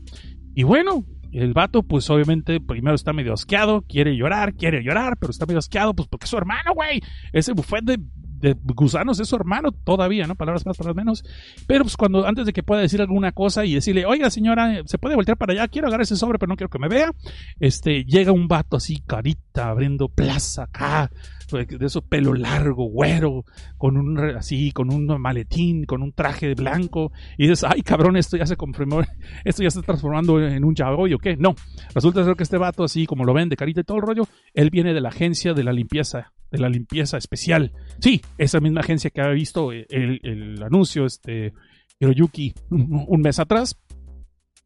Y 0.54 0.62
bueno, 0.62 1.04
el 1.32 1.52
vato, 1.52 1.82
pues 1.82 2.08
obviamente 2.10 2.60
primero 2.60 2.94
está 2.94 3.12
medio 3.12 3.32
asqueado, 3.32 3.82
quiere 3.82 4.16
llorar, 4.16 4.54
quiere 4.54 4.84
llorar, 4.84 5.16
pero 5.18 5.30
está 5.30 5.46
medio 5.46 5.58
asqueado, 5.58 5.94
pues 5.94 6.08
porque 6.08 6.24
es 6.24 6.30
su 6.30 6.36
hermano, 6.36 6.72
güey. 6.74 7.02
Ese 7.32 7.52
buffet 7.52 7.84
de, 7.84 7.98
de 8.44 8.56
gusanos 8.74 9.18
es 9.20 9.28
su 9.28 9.36
hermano 9.36 9.72
todavía, 9.72 10.26
¿no? 10.26 10.34
Palabras 10.34 10.66
más, 10.66 10.76
palabras 10.76 10.96
menos. 10.96 11.24
Pero 11.66 11.84
pues 11.84 11.96
cuando 11.96 12.26
antes 12.26 12.46
de 12.46 12.52
que 12.52 12.62
pueda 12.62 12.82
decir 12.82 13.00
alguna 13.00 13.32
cosa 13.32 13.64
y 13.64 13.74
decirle, 13.74 14.06
oiga 14.06 14.30
señora, 14.30 14.82
se 14.84 14.98
puede 14.98 15.16
voltear 15.16 15.36
para 15.36 15.52
allá, 15.52 15.68
quiero 15.68 15.88
agarrar 15.88 16.02
ese 16.02 16.16
sobre, 16.16 16.38
pero 16.38 16.50
no 16.50 16.56
quiero 16.56 16.70
que 16.70 16.78
me 16.78 16.88
vea. 16.88 17.12
Este, 17.58 18.04
llega 18.04 18.32
un 18.32 18.46
vato 18.48 18.76
así, 18.76 19.02
carita, 19.06 19.68
abriendo 19.68 20.08
plaza 20.08 20.64
acá, 20.64 21.10
de 21.50 21.86
eso 21.86 22.02
pelo 22.02 22.34
largo, 22.34 22.84
güero, 22.84 23.44
con 23.76 23.96
un 23.96 24.18
así, 24.36 24.72
con 24.72 24.92
un 24.92 25.06
maletín, 25.20 25.84
con 25.84 26.02
un 26.02 26.12
traje 26.12 26.54
blanco, 26.54 27.12
y 27.38 27.48
dices, 27.48 27.64
ay 27.68 27.82
cabrón, 27.82 28.16
esto 28.16 28.36
ya 28.36 28.46
se 28.46 28.56
confirmó, 28.56 29.00
esto 29.44 29.62
ya 29.62 29.70
se 29.70 29.80
está 29.80 29.86
transformando 29.92 30.40
en 30.40 30.64
un 30.64 30.74
yaoi 30.74 31.14
o 31.14 31.18
qué. 31.18 31.36
No, 31.36 31.54
resulta 31.94 32.24
ser 32.24 32.36
que 32.36 32.42
este 32.42 32.58
vato, 32.58 32.84
así 32.84 33.06
como 33.06 33.24
lo 33.24 33.34
ven 33.34 33.48
de 33.48 33.56
carita 33.56 33.80
y 33.80 33.84
todo 33.84 33.98
el 33.98 34.02
rollo, 34.02 34.28
él 34.52 34.70
viene 34.70 34.94
de 34.94 35.00
la 35.00 35.10
agencia 35.10 35.54
de 35.54 35.64
la 35.64 35.72
limpieza, 35.72 36.32
de 36.50 36.58
la 36.58 36.68
limpieza 36.68 37.16
especial. 37.16 37.72
Sí, 38.00 38.20
esa 38.38 38.60
misma 38.60 38.80
agencia 38.80 39.10
que 39.10 39.20
había 39.20 39.34
visto 39.34 39.72
el, 39.72 40.20
el 40.22 40.62
anuncio, 40.62 41.06
este, 41.06 41.52
Hiroyuki, 42.00 42.54
un, 42.70 43.20
mes 43.20 43.38
atrás, 43.38 43.78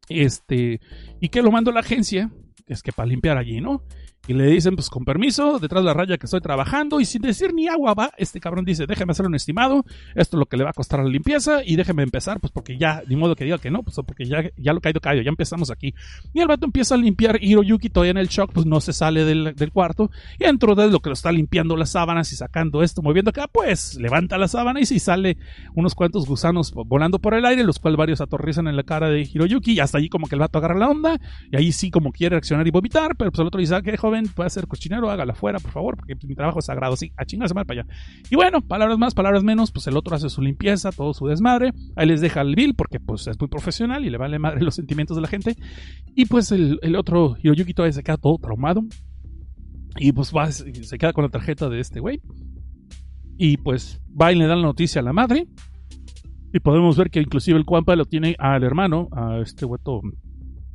este, 0.09 0.81
y 1.21 1.29
que 1.29 1.43
lo 1.43 1.51
mandó 1.51 1.73
la 1.73 1.81
agencia, 1.81 2.31
es 2.67 2.83
que 2.83 2.93
para 2.93 3.09
limpiar 3.09 3.39
allí, 3.39 3.61
¿no? 3.61 3.83
Y 4.29 4.35
le 4.35 4.45
dicen, 4.45 4.77
pues 4.77 4.91
con 4.91 5.07
permiso, 5.07 5.59
detrás 5.59 5.83
de 5.83 5.87
la 5.87 5.95
raya 5.95 6.19
que 6.19 6.27
estoy 6.27 6.43
trabajando, 6.43 7.01
y 7.01 7.07
sin 7.07 7.23
decir 7.23 7.55
ni 7.55 7.67
agua 7.67 7.95
va, 7.95 8.13
este 8.19 8.41
cabrón 8.41 8.67
dice, 8.67 8.87
déjeme 8.87 9.13
hacer 9.13 9.25
un 9.25 9.35
estimado, 9.35 9.87
esto 10.15 10.37
es 10.37 10.39
lo 10.39 10.45
que 10.45 10.59
le 10.59 10.65
va 10.65 10.71
a 10.71 10.75
costar 10.75 11.01
la 11.01 11.09
limpieza, 11.09 11.65
y 11.65 11.77
déjeme 11.77 12.03
empezar, 12.03 12.39
pues 12.39 12.53
porque 12.53 12.77
ya, 12.77 13.03
ni 13.09 13.17
modo 13.17 13.35
que 13.35 13.45
diga 13.45 13.57
que 13.57 13.71
no, 13.71 13.83
pues 13.83 13.97
porque 14.07 14.27
ya, 14.27 14.51
ya 14.59 14.75
lo 14.75 14.83
caído 14.83 15.01
caído, 15.01 15.23
ya 15.23 15.31
empezamos 15.31 15.71
aquí. 15.71 15.95
Y 16.35 16.41
el 16.41 16.47
vato 16.47 16.67
empieza 16.67 16.95
a 16.95 16.99
limpiar, 16.99 17.43
Hiroyuki 17.43 17.89
todavía 17.89 18.11
en 18.11 18.19
el 18.19 18.29
shock, 18.29 18.53
pues 18.53 18.67
no 18.67 18.83
se 18.83 18.93
sale 18.93 19.25
del, 19.25 19.55
del 19.57 19.73
cuarto, 19.73 20.11
y 20.39 20.45
dentro 20.45 20.75
de 20.75 20.89
lo 20.89 21.01
que 21.01 21.09
lo 21.09 21.15
está 21.15 21.33
limpiando 21.33 21.75
las 21.75 21.93
sábanas 21.93 22.31
y 22.31 22.37
sacando 22.37 22.83
esto, 22.83 23.01
moviendo 23.01 23.31
acá, 23.31 23.49
pues 23.51 23.95
levanta 23.95 24.37
la 24.37 24.49
sábana 24.49 24.79
y 24.81 24.85
si 24.85 24.99
sale 24.99 25.39
unos 25.75 25.95
cuantos 25.95 26.27
gusanos 26.27 26.75
volando 26.75 27.19
por 27.19 27.33
el 27.33 27.47
aire, 27.47 27.65
los 27.65 27.79
cuales 27.79 27.97
varios 27.97 28.21
aterrizan 28.21 28.69
en 28.69 28.77
la 28.77 28.83
cara 28.83 29.09
de 29.09 29.23
Hiroyuki, 29.23 29.73
y 29.73 29.81
hasta 29.81 29.97
allí 29.97 30.11
como 30.11 30.27
que 30.27 30.35
el 30.35 30.41
vato 30.41 30.59
agarra 30.59 30.79
la 30.79 30.91
onda, 30.91 31.19
y 31.51 31.57
ahí 31.57 31.73
sí 31.73 31.91
como 31.91 32.13
quiere 32.13 32.35
reaccionar 32.35 32.67
y 32.67 32.71
vomitar, 32.71 33.17
pero 33.17 33.31
pues 33.31 33.41
el 33.41 33.47
otro 33.47 33.59
dice, 33.59 33.75
ah, 33.75 33.81
que 33.81 33.97
joven, 33.97 34.18
puede 34.27 34.51
ser 34.51 34.67
cochinero, 34.67 35.11
hágala 35.11 35.35
fuera, 35.35 35.59
por 35.59 35.71
favor, 35.71 35.97
porque 35.97 36.15
mi 36.27 36.35
trabajo 36.35 36.59
es 36.59 36.67
sagrado, 36.67 36.97
sí, 36.97 37.13
a 37.17 37.25
chingarse 37.25 37.55
mal 37.55 37.67
para 37.67 37.83
allá. 37.83 37.91
Y 38.31 38.37
bueno, 38.37 38.61
palabras 38.61 38.99
más, 38.99 39.15
palabras 39.15 39.45
menos, 39.45 39.71
pues 39.71 39.87
el 39.87 39.97
otro 39.97 40.17
hace 40.17 40.29
su 40.29 40.43
limpieza, 40.43 40.93
todo 40.93 41.15
su 41.15 41.27
desmadre, 41.27 41.73
ahí 41.97 42.07
les 42.07 42.21
deja 42.21 42.41
el 42.41 42.55
bill, 42.55 42.75
porque 42.75 43.01
pues 43.01 43.27
es 43.27 43.39
muy 43.39 43.49
profesional 43.49 44.05
y 44.05 44.11
le 44.11 44.19
vale 44.19 44.39
madre 44.39 44.63
los 44.63 44.75
sentimientos 44.75 45.17
de 45.17 45.23
la 45.23 45.29
gente, 45.29 45.57
y 46.15 46.27
pues 46.27 46.53
el, 46.53 46.79
otro 46.97 47.37
Hiroyuki 47.43 47.75
todavía 47.75 47.93
se 47.93 48.03
queda 48.03 48.17
todo 48.17 48.39
traumado, 48.39 48.83
y 49.97 50.13
pues 50.13 50.33
va, 50.35 50.51
se 50.51 50.99
queda 50.99 51.13
con 51.13 51.25
la 51.25 51.31
tarjeta 51.31 51.69
de 51.69 51.81
este 51.81 52.01
güey, 52.01 52.21
y 53.37 53.57
pues 53.59 54.01
va 54.21 54.33
y 54.33 54.37
le 54.37 54.47
dan 54.47 54.63
la 54.63 54.67
noticia 54.67 55.01
a 55.01 55.05
la 55.05 55.13
madre, 55.13 55.47
y 56.53 56.61
podemos 56.61 56.97
ver 56.97 57.11
que 57.11 57.21
inclusive 57.21 57.59
el 57.59 57.65
Kwampa 57.65 57.95
lo 57.95 58.07
tiene 58.07 58.35
al 58.39 58.65
hermano, 58.65 59.09
a 59.13 59.39
este 59.39 59.67
güeto, 59.67 60.01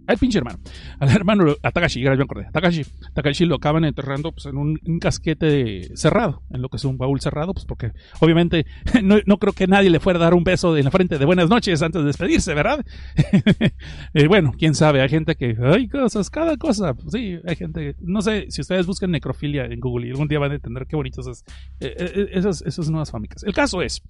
al 0.07 0.17
pinche 0.17 0.37
hermano, 0.37 0.59
al 0.99 1.09
hermano, 1.09 1.55
a 1.61 1.71
Takashi, 1.71 2.01
ya 2.01 2.13
me 2.15 2.23
acordé, 2.23 2.47
Takashi, 2.51 2.85
Takashi 3.13 3.45
lo 3.45 3.55
acaban 3.55 3.85
enterrando 3.85 4.31
pues, 4.31 4.45
en 4.45 4.57
un, 4.57 4.79
casquete 4.99 5.95
cerrado, 5.95 6.41
en 6.51 6.61
lo 6.61 6.69
que 6.69 6.77
es 6.77 6.85
un 6.85 6.97
baúl 6.97 7.21
cerrado, 7.21 7.53
pues 7.53 7.65
porque 7.65 7.91
obviamente 8.19 8.65
no, 9.03 9.17
no 9.25 9.37
creo 9.37 9.53
que 9.53 9.67
nadie 9.67 9.89
le 9.89 9.99
fuera 9.99 10.19
a 10.19 10.23
dar 10.23 10.33
un 10.33 10.43
beso 10.43 10.77
en 10.77 10.85
la 10.85 10.91
frente 10.91 11.17
de 11.17 11.25
buenas 11.25 11.49
noches 11.49 11.81
antes 11.81 12.01
de 12.01 12.07
despedirse, 12.07 12.53
¿verdad? 12.53 12.83
Eh, 14.13 14.27
bueno, 14.27 14.53
quién 14.57 14.75
sabe, 14.75 15.01
hay 15.01 15.09
gente 15.09 15.35
que, 15.35 15.55
hay 15.59 15.87
cosas, 15.87 16.29
cada 16.29 16.57
cosa, 16.57 16.93
sí, 17.11 17.37
hay 17.45 17.55
gente, 17.55 17.95
no 17.99 18.21
sé, 18.21 18.45
si 18.49 18.61
ustedes 18.61 18.85
buscan 18.85 19.11
necrofilia 19.11 19.65
en 19.65 19.79
Google 19.79 20.07
y 20.07 20.11
algún 20.11 20.27
día 20.27 20.39
van 20.39 20.51
a 20.51 20.55
entender 20.55 20.85
qué 20.87 20.95
bonitas 20.95 21.25
esas, 21.25 21.43
eh, 21.79 21.95
eh, 21.97 22.29
esas, 22.31 22.61
esas 22.61 22.89
nuevas 22.89 23.11
fábricas. 23.11 23.43
El 23.43 23.53
caso 23.53 23.81
es, 23.81 24.01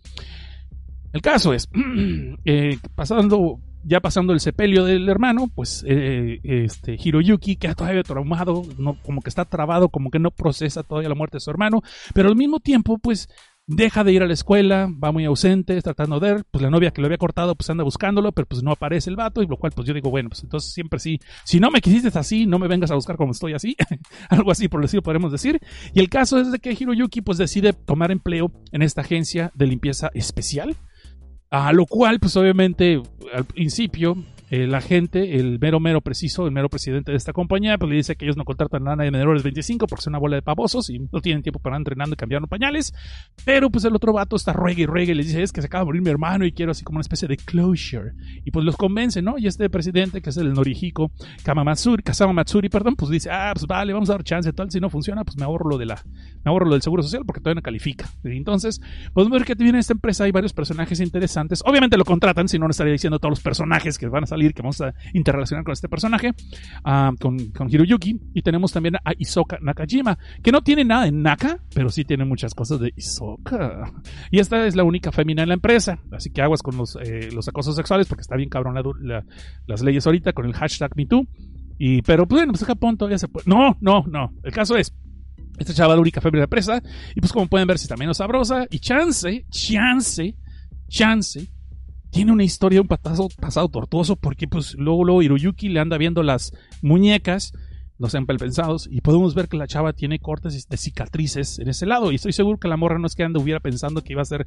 el 1.14 1.22
caso 1.22 1.54
es, 1.54 1.70
pasando, 2.96 3.60
ya 3.84 4.00
pasando 4.00 4.34
el 4.34 4.40
sepelio 4.40 4.86
del 4.86 5.08
hermano, 5.10 5.50
pues 5.54 5.84
eh, 5.88 6.40
este 6.44 6.98
Hiroyuki 7.02 7.56
queda 7.56 7.76
todavía 7.76 8.04
traumado, 8.04 8.64
no, 8.78 8.98
como 9.04 9.22
que 9.22 9.30
está 9.30 9.46
trabado, 9.46 9.90
como 9.90 10.10
que 10.10 10.20
no 10.20 10.32
procesa 10.32 10.84
todavía 10.84 11.10
la 11.10 11.16
muerte 11.16 11.38
de 11.38 11.42
su 11.42 11.50
hermano, 11.50 11.82
pero 12.14 12.30
al 12.30 12.36
mismo 12.36 12.60
tiempo, 12.60 12.98
pues 12.98 13.30
deja 13.66 14.04
de 14.04 14.12
ir 14.12 14.22
a 14.22 14.28
la 14.28 14.34
escuela, 14.34 14.90
va 15.02 15.12
muy 15.12 15.26
ausente, 15.26 15.82
tratando 15.82 16.20
de 16.20 16.34
ver, 16.34 16.46
pues 16.52 16.62
la 16.62 16.70
novia 16.70 16.92
que 16.92 17.02
lo 17.02 17.08
había 17.08 17.18
cortado, 17.18 17.56
pues 17.56 17.70
anda 17.70 17.84
buscándolo, 17.84 18.32
pero 18.32 18.48
pues 18.48 18.62
no 18.62 18.72
aparece 18.72 19.10
el 19.10 19.16
vato, 19.16 19.42
y 19.42 19.48
lo 19.48 19.58
cual 19.58 19.72
pues 19.74 19.88
yo 19.88 19.94
digo, 19.94 20.10
bueno, 20.10 20.30
pues 20.30 20.44
entonces 20.44 20.74
siempre 20.74 21.00
sí, 21.00 21.20
si 21.46 21.60
no 21.60 21.72
me 21.72 21.82
quisiste 21.82 22.18
así, 22.18 22.46
no 22.46 22.60
me 22.60 22.68
vengas 22.68 22.92
a 22.92 22.96
buscar 22.96 23.16
como 23.16 23.32
estoy 23.32 23.54
así, 23.54 23.76
algo 24.30 24.52
así 24.52 24.68
por 24.68 24.82
el 24.82 24.86
estilo 24.86 25.02
podremos 25.02 25.32
decir, 25.32 25.60
y 25.94 26.00
el 26.00 26.10
caso 26.10 26.40
es 26.40 26.52
de 26.52 26.60
que 26.60 26.76
Hiroyuki 26.78 27.22
pues 27.22 27.38
decide 27.38 27.74
tomar 27.74 28.12
empleo 28.12 28.52
en 28.72 28.82
esta 28.82 29.02
agencia 29.02 29.52
de 29.56 29.68
limpieza 29.68 30.10
especial, 30.14 30.76
a 31.54 31.72
lo 31.72 31.86
cual, 31.86 32.20
pues 32.20 32.36
obviamente, 32.36 33.00
al 33.32 33.46
principio, 33.46 34.18
eh, 34.54 34.68
la 34.68 34.82
gente, 34.82 35.40
el 35.40 35.58
mero 35.60 35.80
mero 35.80 36.00
preciso, 36.00 36.46
el 36.46 36.52
mero 36.52 36.70
presidente 36.70 37.12
de 37.12 37.18
esta 37.18 37.34
compañía, 37.34 37.76
pues 37.80 37.90
le 37.90 37.96
dice 37.96 38.16
que 38.16 38.26
ellos 38.26 38.38
no 38.38 38.46
contratan 38.46 38.88
a 38.88 38.96
nadie 38.96 39.10
de 39.10 39.18
menores 39.18 39.42
de 39.42 39.48
25 39.48 39.88
porque 39.88 40.04
son 40.04 40.12
una 40.12 40.20
bola 40.20 40.36
de 40.36 40.44
pavosos 40.44 40.92
y 40.92 41.00
no 41.00 41.22
tienen 41.22 41.42
tiempo 41.42 41.58
para 41.58 41.76
entrenando 41.76 42.14
y 42.14 42.18
cambiar 42.18 42.40
los 42.40 42.52
pañales. 42.52 42.94
Pero 43.46 43.72
pues 43.72 43.84
el 43.86 43.96
otro 43.96 44.14
vato 44.14 44.36
está 44.36 44.54
ruegue 44.54 44.84
y 44.84 44.86
ruegue 44.86 45.14
y 45.14 45.16
les 45.16 45.26
dice, 45.26 45.42
es 45.42 45.52
que 45.52 45.60
se 45.60 45.66
acaba 45.66 45.82
de 45.82 45.86
morir 45.88 46.04
mi 46.04 46.12
hermano 46.12 46.46
y 46.46 46.52
quiero 46.52 46.72
así 46.72 46.84
como 46.84 46.98
una 46.98 47.02
especie 47.02 47.28
de 47.28 47.36
closure. 47.36 48.12
Y 48.46 48.52
pues 48.52 48.64
los 48.64 48.78
convence, 48.78 49.24
¿no? 49.24 49.40
Y 49.40 49.48
este 49.48 49.72
presidente, 49.72 50.22
que 50.22 50.30
es 50.30 50.38
el 50.38 50.54
Norihiko 50.54 51.12
Kamamatsuri, 51.44 52.04
Kasama 52.04 52.34
Matsuri, 52.34 52.70
perdón, 52.70 52.96
pues 52.96 53.10
dice, 53.10 53.32
ah, 53.32 53.54
pues 53.56 53.66
vale, 53.66 53.92
vamos 53.92 54.12
a 54.12 54.14
dar 54.14 54.24
chance, 54.24 54.54
tal, 54.54 54.70
si 54.70 54.80
no 54.80 54.92
funciona, 54.92 55.24
pues 55.24 55.36
me 55.36 55.46
ahorro 55.46 55.68
lo 55.68 55.80
de 55.80 55.88
la, 55.88 56.00
me 56.46 56.52
ahorro 56.52 56.68
lo 56.68 56.74
del 56.74 56.84
seguro 56.84 57.02
social 57.02 57.24
porque 57.26 57.42
todavía 57.42 57.56
no 57.56 57.64
califica. 57.64 58.08
Entonces, 58.24 58.80
podemos 59.14 59.40
ver 59.40 59.48
que 59.48 59.56
tiene 59.56 59.80
esta 59.80 59.94
empresa, 59.94 60.26
hay 60.26 60.32
varios 60.32 60.54
personajes 60.54 61.00
interesantes. 61.00 61.64
Obviamente 61.66 61.98
lo 61.98 62.06
contratan, 62.06 62.48
si 62.48 62.60
no, 62.60 62.68
no 62.68 62.72
estaría 62.72 62.94
diciendo 62.94 63.18
todos 63.18 63.32
los 63.32 63.42
personajes 63.42 63.98
que 63.98 64.06
van 64.06 64.26
a 64.26 64.28
salir 64.28 64.43
que 64.54 64.62
vamos 64.62 64.82
a 64.82 64.94
interrelacionar 65.14 65.64
con 65.64 65.72
este 65.72 65.88
personaje, 65.88 66.34
ah, 66.84 67.12
con, 67.20 67.38
con 67.52 67.70
Hiroyuki. 67.70 68.20
Y 68.34 68.42
tenemos 68.42 68.74
también 68.74 68.96
a 68.98 69.14
Isoka 69.18 69.60
Nakajima, 69.62 70.18
que 70.42 70.52
no 70.52 70.62
tiene 70.62 70.84
nada 70.84 71.06
de 71.06 71.12
Naka, 71.14 71.60
pero 71.74 71.90
sí 71.90 72.04
tiene 72.04 72.26
muchas 72.26 72.54
cosas 72.54 72.80
de 72.82 72.92
Isoka. 72.98 73.94
Y 74.32 74.40
esta 74.40 74.66
es 74.68 74.76
la 74.76 74.84
única 74.84 75.12
femina 75.12 75.44
en 75.44 75.48
la 75.50 75.54
empresa, 75.56 76.00
así 76.12 76.30
que 76.32 76.42
aguas 76.42 76.62
con 76.62 76.76
los, 76.76 76.98
eh, 76.98 77.30
los 77.32 77.48
acosos 77.48 77.76
sexuales, 77.76 78.08
porque 78.08 78.22
está 78.22 78.36
bien 78.36 78.50
cabrón 78.50 78.76
la- 78.76 78.84
la- 79.02 79.26
las 79.68 79.82
leyes 79.82 80.06
ahorita 80.06 80.34
con 80.34 80.46
el 80.46 80.54
hashtag 80.54 80.92
MeToo. 80.98 81.26
Y, 81.78 82.02
pero 82.02 82.28
pues, 82.28 82.40
bueno, 82.42 82.52
pues 82.54 82.62
en 82.64 82.68
Japón 82.68 82.98
todavía 82.98 83.18
se 83.18 83.28
puede. 83.28 83.46
No, 83.48 83.78
no, 83.82 84.04
no. 84.08 84.34
El 84.44 84.52
caso 84.52 84.76
es, 84.78 84.94
esta 85.58 85.74
chava 85.74 85.96
la 85.96 86.02
única 86.02 86.22
febril 86.22 86.42
de 86.42 86.48
presa. 86.48 86.82
Y 87.16 87.20
pues 87.20 87.32
como 87.32 87.48
pueden 87.48 87.68
ver, 87.68 87.78
si 87.78 87.84
está 87.86 87.96
menos 87.98 88.18
sabrosa. 88.18 88.66
Y 88.72 88.80
chance, 88.80 89.46
chance, 89.50 90.36
chance. 90.88 91.48
Tiene 92.14 92.32
una 92.32 92.44
historia, 92.44 92.80
un 92.80 92.88
patazo, 92.88 93.28
pasado 93.42 93.68
tortuoso. 93.70 94.16
Porque 94.16 94.48
pues 94.48 94.76
luego, 94.76 95.04
luego 95.04 95.24
Hiroyuki 95.24 95.68
le 95.68 95.80
anda 95.80 95.98
viendo 95.98 96.22
las 96.22 96.54
muñecas. 96.84 97.54
No 98.00 98.10
sean 98.10 98.26
pensados. 98.26 98.88
Y 98.92 99.02
podemos 99.02 99.36
ver 99.36 99.48
que 99.48 99.58
la 99.58 99.68
chava 99.68 99.94
tiene 99.94 100.20
cortes 100.20 100.68
de 100.68 100.78
cicatrices 100.78 101.60
en 101.60 101.70
ese 101.70 101.86
lado. 101.86 102.12
Y 102.12 102.16
estoy 102.16 102.34
seguro 102.34 102.58
que 102.58 102.68
la 102.68 102.78
morra 102.78 103.00
no 103.00 103.08
es 103.08 103.16
que 103.16 103.24
anduviera 103.24 103.60
pensando 103.60 104.02
que 104.02 104.14
iba 104.14 104.22
a 104.22 104.26
ser 104.26 104.46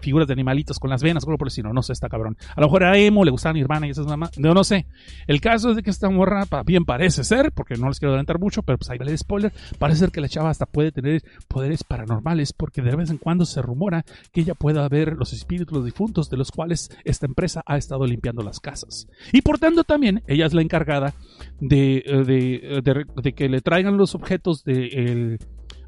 figuras 0.00 0.26
de 0.26 0.32
animalitos 0.32 0.78
con 0.78 0.90
las 0.90 1.02
venas. 1.02 1.24
o 1.24 1.28
algo 1.28 1.38
por 1.38 1.46
el 1.46 1.50
estilo. 1.50 1.72
No 1.72 1.82
sé, 1.82 1.92
está 1.92 2.08
cabrón. 2.08 2.36
A 2.54 2.60
lo 2.60 2.66
mejor 2.66 2.82
era 2.82 2.98
emo, 2.98 3.24
le 3.24 3.30
gustaba 3.30 3.52
Nirvana 3.52 3.86
y 3.86 3.90
esas 3.90 4.06
mamás. 4.06 4.38
No, 4.38 4.54
no 4.54 4.64
sé. 4.64 4.86
El 5.26 5.40
caso 5.40 5.70
es 5.70 5.76
de 5.76 5.82
que 5.82 5.90
esta 5.90 6.10
morra, 6.10 6.44
bien 6.64 6.84
parece 6.84 7.24
ser, 7.24 7.52
porque 7.52 7.76
no 7.76 7.88
les 7.88 7.98
quiero 7.98 8.12
adelantar 8.12 8.38
mucho, 8.38 8.62
pero 8.62 8.78
pues 8.78 8.90
ahí 8.90 8.98
vale 8.98 9.12
el 9.12 9.18
spoiler, 9.18 9.52
parece 9.78 10.00
ser 10.00 10.10
que 10.10 10.20
la 10.20 10.28
chava 10.28 10.50
hasta 10.50 10.66
puede 10.66 10.92
tener 10.92 11.22
poderes 11.48 11.84
paranormales, 11.84 12.52
porque 12.52 12.82
de 12.82 12.96
vez 12.96 13.10
en 13.10 13.18
cuando 13.18 13.44
se 13.44 13.62
rumora 13.62 14.04
que 14.32 14.40
ella 14.40 14.54
pueda 14.54 14.88
ver 14.88 15.14
los 15.14 15.32
espíritus 15.32 15.84
difuntos 15.84 16.30
de 16.30 16.36
los 16.36 16.50
cuales 16.50 16.90
esta 17.04 17.26
empresa 17.26 17.62
ha 17.66 17.76
estado 17.76 18.06
limpiando 18.06 18.42
las 18.42 18.60
casas. 18.60 19.08
Y 19.32 19.42
por 19.42 19.58
tanto 19.58 19.84
también 19.84 20.22
ella 20.26 20.46
es 20.46 20.54
la 20.54 20.62
encargada 20.62 21.14
de, 21.60 22.02
eh, 22.06 22.24
de, 22.24 22.54
eh, 22.62 22.82
de 22.94 23.04
de 23.22 23.32
que 23.34 23.48
le 23.48 23.60
traigan 23.60 23.96
los 23.96 24.14
objetos 24.14 24.64
de 24.64 24.86
el- 24.88 25.38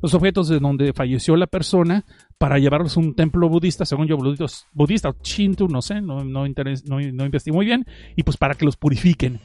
los 0.01 0.15
objetos 0.15 0.49
de 0.49 0.61
donde 0.61 0.93
falleció 0.93 1.35
la 1.37 1.49
persona 1.49 2.05
para 2.39 2.59
llevarlos 2.59 2.97
a 2.97 3.01
un 3.01 3.15
templo 3.15 3.49
budista, 3.49 3.85
según 3.85 4.07
yo, 4.07 4.17
budista, 4.73 5.09
o 5.09 5.17
Shinto, 5.25 5.67
no 5.67 5.83
sé, 5.83 6.01
no, 6.01 6.23
no, 6.25 6.47
interes- 6.47 6.85
no, 6.85 7.01
no 7.01 7.25
investigué 7.25 7.53
muy 7.57 7.67
bien, 7.67 7.85
y 8.15 8.23
pues 8.23 8.37
para 8.37 8.55
que 8.55 8.65
los 8.65 8.77
purifiquen. 8.77 9.41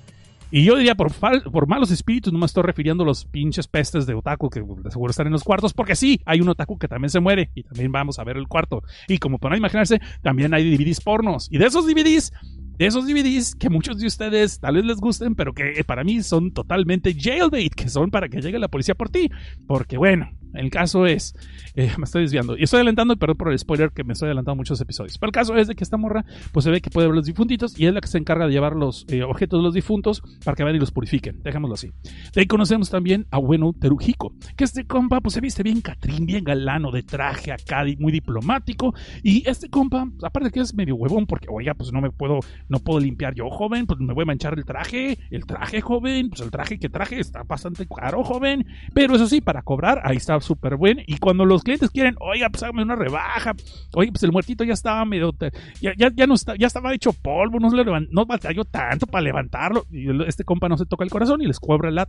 Y 0.52 0.64
yo 0.64 0.76
diría, 0.76 0.94
por, 0.94 1.12
fal- 1.12 1.42
por 1.52 1.68
malos 1.68 1.90
espíritus, 1.90 2.32
no 2.32 2.38
me 2.38 2.46
estoy 2.46 2.62
refiriendo 2.62 3.04
a 3.04 3.08
los 3.08 3.26
pinches 3.26 3.66
pestes 3.68 4.06
de 4.06 4.14
otaku 4.14 4.52
que 4.52 4.64
seguro 4.92 5.10
están 5.10 5.26
en 5.26 5.34
los 5.34 5.44
cuartos, 5.44 5.74
porque 5.74 5.96
sí, 5.96 6.22
hay 6.26 6.42
un 6.42 6.50
otaku 6.50 6.78
que 6.78 6.88
también 6.88 7.10
se 7.10 7.20
muere 7.20 7.50
y 7.56 7.64
también 7.64 7.92
vamos 7.92 8.20
a 8.20 8.24
ver 8.24 8.38
el 8.38 8.48
cuarto. 8.48 8.84
Y 9.08 9.18
como 9.18 9.40
podrán 9.40 9.58
imaginarse, 9.58 10.00
también 10.22 10.54
hay 10.54 10.70
DVDs 10.78 11.02
pornos. 11.02 11.48
Y 11.52 11.58
de 11.58 11.66
esos 11.66 11.88
DVDs, 11.88 12.32
de 12.78 12.86
esos 12.86 13.08
DVDs 13.08 13.56
que 13.56 13.70
muchos 13.70 14.00
de 14.00 14.08
ustedes 14.08 14.60
tal 14.60 14.76
vez 14.76 14.86
les 14.86 14.98
gusten, 14.98 15.36
pero 15.36 15.54
que 15.54 15.80
eh, 15.80 15.84
para 15.84 16.04
mí 16.04 16.22
son 16.24 16.52
totalmente 16.52 17.16
jailbait, 17.18 17.74
que 17.74 17.90
son 17.90 18.12
para 18.12 18.30
que 18.30 18.42
llegue 18.42 18.60
la 18.60 18.68
policía 18.68 18.96
por 18.96 19.10
ti. 19.10 19.30
Porque 19.68 19.98
bueno, 19.98 20.30
el 20.54 20.70
caso 20.70 21.06
es, 21.06 21.36
eh, 21.76 21.92
me 21.98 22.06
estoy 22.06 22.24
desviando. 22.24 22.58
Y 22.58 22.64
estoy 22.64 22.78
adelantando, 22.78 23.18
perdón 23.18 23.38
por 23.38 23.52
el 23.52 23.60
spoiler 23.60 23.92
que 23.92 24.04
me 24.04 24.14
estoy 24.14 24.28
adelantando 24.28 24.56
muchos 24.56 24.80
episodios. 24.80 25.18
Pero 25.18 25.30
el 25.30 25.34
caso 25.34 25.56
es 25.58 25.68
de 25.68 25.76
que 25.76 25.84
esta 25.84 25.98
morra, 25.98 26.26
pues 26.52 26.64
se 26.64 26.72
ve 26.72 26.82
que 26.82 26.90
puede 26.90 27.08
ver 27.08 27.16
los 27.16 27.26
difuntitos 27.26 27.80
y 27.80 27.88
es 27.88 27.94
la 27.94 28.02
que 28.02 28.08
se 28.08 28.18
encarga 28.18 28.46
de 28.46 28.52
llevar 28.52 28.76
los 28.76 29.06
eh, 29.10 29.24
objetos 29.24 29.60
de 29.60 29.64
los 29.64 29.74
difuntos 29.74 30.22
para 30.44 30.56
que 30.56 30.64
vayan 30.64 30.78
y 30.78 30.80
los 30.80 30.92
purifiquen. 30.92 31.42
Dejémoslo 31.44 31.74
así. 31.74 31.92
De 32.34 32.42
ahí 32.42 32.48
conocemos 32.48 32.90
también 32.90 33.26
a 33.32 33.38
Bueno 33.38 33.74
Teruhiko, 33.74 34.36
que 34.56 34.64
este 34.64 34.86
compa, 34.86 35.22
pues 35.22 35.34
se 35.34 35.42
viste 35.42 35.64
bien 35.64 35.82
catrín, 35.82 36.26
bien 36.26 36.44
galano, 36.44 36.92
de 36.92 37.04
traje 37.04 37.52
acá, 37.52 37.84
muy 37.98 38.12
diplomático. 38.12 38.94
Y 39.24 39.48
este 39.50 39.70
compa, 39.70 40.08
aparte 40.22 40.52
que 40.52 40.60
es 40.60 40.74
medio 40.74 40.96
huevón, 40.96 41.26
porque, 41.26 41.48
oiga, 41.50 41.74
pues 41.74 41.92
no 41.92 42.02
me 42.02 42.12
puedo, 42.12 42.40
no 42.70 42.80
puedo 42.80 43.00
limpiar 43.00 43.34
yo, 43.36 43.50
joven, 43.50 43.86
pues 43.86 44.00
me 44.00 44.14
voy 44.14 44.24
a 44.24 44.26
manchar 44.26 44.58
el 44.58 44.66
traje, 44.66 45.18
el 45.32 45.46
traje, 45.46 45.82
joven, 45.82 46.30
pues 46.30 46.42
el 46.42 46.52
traje 46.52 46.80
que 46.80 46.90
traje 46.90 47.20
está 47.20 47.44
bastante 47.44 47.88
caro, 47.88 48.24
joven. 48.24 48.66
Pero 48.94 49.16
eso 49.16 49.28
sí, 49.28 49.42
para 49.42 49.62
cobrar, 49.62 50.02
ahí 50.04 50.18
está 50.18 50.40
súper 50.42 50.76
buen. 50.76 51.04
Y 51.08 51.18
cuando 51.18 51.46
los 51.46 51.64
clientes 51.64 51.90
quieren, 51.90 52.16
oiga, 52.20 52.50
pues 52.50 52.64
hágame 52.64 52.84
una 52.84 52.96
rebaja, 52.96 53.54
oye, 53.96 54.12
pues 54.12 54.24
el 54.24 54.32
muertito 54.32 54.64
ya 54.64 54.74
estaba 54.74 55.04
medio, 55.06 55.34
ya, 55.82 55.94
ya, 55.98 56.12
ya 56.14 56.28
no 56.28 56.36
está, 56.36 56.56
ya 56.56 56.68
estaba 56.68 56.94
hecho 56.94 57.14
polvo, 57.14 57.60
no 57.60 57.70
no 58.12 58.26
batalló 58.26 58.64
tanto 58.66 59.08
para 59.08 59.24
levantarlo. 59.24 59.86
Y 59.92 60.08
este 60.28 60.44
compa 60.44 60.70
no 60.70 60.78
se 60.78 60.86
toca 60.86 61.04
el 61.04 61.10
corazón 61.10 61.42
y 61.42 61.46
les 61.46 61.60
cobra 61.60 61.92
la, 61.92 62.08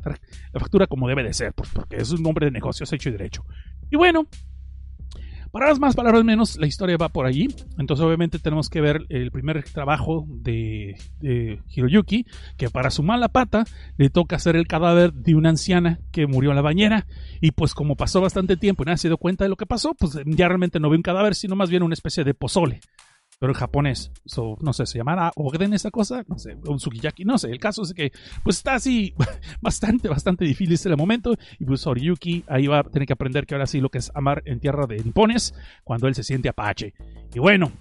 la 0.53 0.61
factura 0.61 0.87
como 0.87 1.09
debe 1.09 1.23
de 1.23 1.33
ser, 1.33 1.53
pues 1.53 1.71
porque 1.73 1.97
es 1.97 2.11
un 2.11 2.25
hombre 2.27 2.47
de 2.47 2.53
negocios 2.53 2.93
hecho 2.93 3.09
y 3.09 3.13
derecho. 3.13 3.45
Y 3.91 3.97
bueno, 3.97 4.27
Palabras 5.55 5.79
más, 5.79 5.95
palabras 5.95 6.25
menos, 6.25 6.57
la 6.59 6.67
historia 6.67 6.97
va 6.97 7.11
por 7.11 7.27
allí. 7.27 7.47
Entonces, 7.79 8.05
obviamente, 8.05 8.41
tenemos 8.41 8.69
que 8.69 8.81
ver 8.81 9.07
el 9.09 9.31
primer 9.31 9.63
trabajo 9.63 10.27
de, 10.27 10.97
de 11.21 11.61
Hiroyuki, 11.69 12.27
que 12.57 12.71
para 12.71 12.91
su 12.91 13.05
mala 13.05 13.29
pata 13.29 13.63
le 13.97 14.11
toca 14.11 14.35
hacer 14.35 14.57
el 14.57 14.67
cadáver 14.67 15.13
de 15.13 15.37
una 15.37 15.51
anciana 15.51 16.01
que 16.11 16.27
murió 16.27 16.51
en 16.51 16.57
la 16.57 16.63
bañera. 16.63 17.07
Y 17.41 17.53
pues, 17.53 17.73
como 17.73 17.95
pasó 17.95 18.21
bastante 18.21 18.57
tiempo 18.57 18.83
y 18.83 18.87
nadie 18.87 18.99
se 18.99 19.07
dio 19.07 19.17
cuenta 19.17 19.45
de 19.45 19.49
lo 19.49 19.55
que 19.55 19.65
pasó, 19.65 19.95
pues 19.95 20.19
ya 20.27 20.49
realmente 20.49 20.81
no 20.81 20.91
ve 20.91 20.97
un 20.97 21.03
cadáver, 21.03 21.37
sino 21.37 21.55
más 21.55 21.71
bien 21.71 21.85
una 21.85 21.95
especie 21.95 22.25
de 22.25 22.35
pozole. 22.35 22.81
Pero 23.39 23.53
en 23.53 23.59
japonés, 23.59 24.13
so, 24.25 24.57
no 24.61 24.73
sé, 24.73 24.87
se 24.87 24.99
llamará 24.99 25.33
Ogden 25.37 25.75
esa 25.75 25.91
cosa, 25.91 26.25
no 26.29 26.39
sé, 26.39 26.57
un 26.67 26.81
sukiyaki, 26.81 27.25
no 27.25 27.39
sé. 27.39 27.51
El 27.51 27.59
caso 27.59 27.83
es 27.83 27.93
que, 27.93 28.13
pues 28.43 28.59
está 28.59 28.75
así, 28.75 29.15
bastante, 29.61 30.09
bastante 30.09 30.45
difícil 30.45 30.93
el 30.93 30.97
momento. 30.97 31.35
Y 31.59 31.65
pues 31.65 31.87
Oriyuki 31.87 32.45
ahí 32.49 32.67
va 32.67 32.81
a 32.81 32.85
tener 32.85 33.07
que 33.07 33.13
aprender 33.13 33.47
que 33.47 33.55
ahora 33.55 33.67
sí 33.67 33.81
lo 33.81 33.91
que 33.91 33.99
es 33.99 34.11
amar 34.15 34.43
en 34.47 34.61
tierra 34.61 34.87
de 34.87 35.03
nipones 35.03 35.55
cuando 35.85 36.09
él 36.09 36.15
se 36.15 36.23
siente 36.23 36.49
apache. 36.49 36.95
Y 37.35 37.39
bueno, 37.39 37.73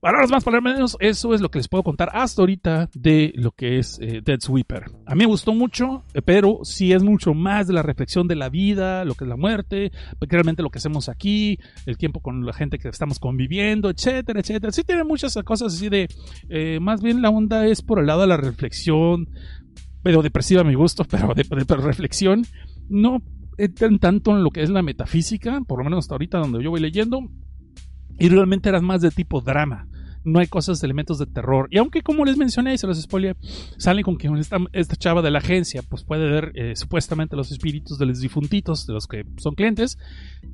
palabras 0.00 0.30
más, 0.30 0.44
palabras 0.44 0.74
menos, 0.74 0.96
eso 1.00 1.34
es 1.34 1.40
lo 1.40 1.50
que 1.50 1.58
les 1.58 1.68
puedo 1.68 1.82
contar 1.82 2.10
hasta 2.12 2.42
ahorita 2.42 2.88
de 2.94 3.32
lo 3.36 3.52
que 3.52 3.78
es 3.78 3.98
eh, 4.00 4.20
Dead 4.24 4.38
Sweeper. 4.40 4.84
A 5.06 5.14
mí 5.14 5.20
me 5.20 5.26
gustó 5.26 5.52
mucho, 5.54 6.04
eh, 6.14 6.22
pero 6.22 6.60
sí 6.62 6.92
es 6.92 7.02
mucho 7.02 7.34
más 7.34 7.66
de 7.66 7.72
la 7.74 7.82
reflexión 7.82 8.28
de 8.28 8.36
la 8.36 8.48
vida, 8.48 9.04
lo 9.04 9.14
que 9.14 9.24
es 9.24 9.28
la 9.28 9.36
muerte, 9.36 9.90
porque 10.18 10.36
realmente 10.36 10.62
lo 10.62 10.70
que 10.70 10.78
hacemos 10.78 11.08
aquí, 11.08 11.58
el 11.86 11.96
tiempo 11.98 12.20
con 12.20 12.44
la 12.46 12.52
gente 12.52 12.78
que 12.78 12.88
estamos 12.88 13.18
conviviendo, 13.18 13.90
etcétera, 13.90 14.40
etcétera. 14.40 14.72
Sí 14.72 14.82
tiene 14.84 15.04
muchas 15.04 15.34
cosas 15.44 15.74
así 15.74 15.88
de, 15.88 16.08
eh, 16.48 16.78
más 16.80 17.02
bien 17.02 17.22
la 17.22 17.30
onda 17.30 17.66
es 17.66 17.82
por 17.82 17.98
el 17.98 18.06
lado 18.06 18.22
de 18.22 18.26
la 18.28 18.36
reflexión, 18.36 19.28
pero 20.02 20.22
depresiva 20.22 20.60
a 20.60 20.64
mi 20.64 20.74
gusto, 20.74 21.04
pero 21.10 21.34
de, 21.34 21.44
de- 21.44 21.76
reflexión, 21.76 22.44
no 22.88 23.22
entran 23.56 23.98
tanto 23.98 24.30
en 24.36 24.44
lo 24.44 24.50
que 24.50 24.62
es 24.62 24.70
la 24.70 24.82
metafísica, 24.82 25.60
por 25.66 25.78
lo 25.78 25.84
menos 25.84 26.04
hasta 26.04 26.14
ahorita 26.14 26.38
donde 26.38 26.62
yo 26.62 26.70
voy 26.70 26.80
leyendo, 26.80 27.20
y 28.18 28.28
realmente 28.28 28.68
eran 28.68 28.84
más 28.84 29.00
de 29.00 29.10
tipo 29.10 29.40
drama. 29.40 29.86
No 30.24 30.40
hay 30.40 30.46
cosas, 30.46 30.82
elementos 30.82 31.18
de 31.18 31.26
terror. 31.26 31.68
Y 31.70 31.78
aunque, 31.78 32.02
como 32.02 32.24
les 32.24 32.36
mencioné, 32.36 32.74
y 32.74 32.78
se 32.78 32.86
los 32.86 33.00
spoilé, 33.00 33.36
salen 33.78 34.02
con 34.02 34.18
que 34.18 34.28
esta, 34.72 34.96
chava 34.96 35.22
de 35.22 35.30
la 35.30 35.38
agencia 35.38 35.80
pues 35.88 36.04
puede 36.04 36.28
ver 36.28 36.52
eh, 36.54 36.74
supuestamente 36.76 37.36
los 37.36 37.50
espíritus 37.52 37.98
de 37.98 38.06
los 38.06 38.20
difuntitos, 38.20 38.86
de 38.86 38.92
los 38.92 39.06
que 39.06 39.24
son 39.38 39.54
clientes, 39.54 39.96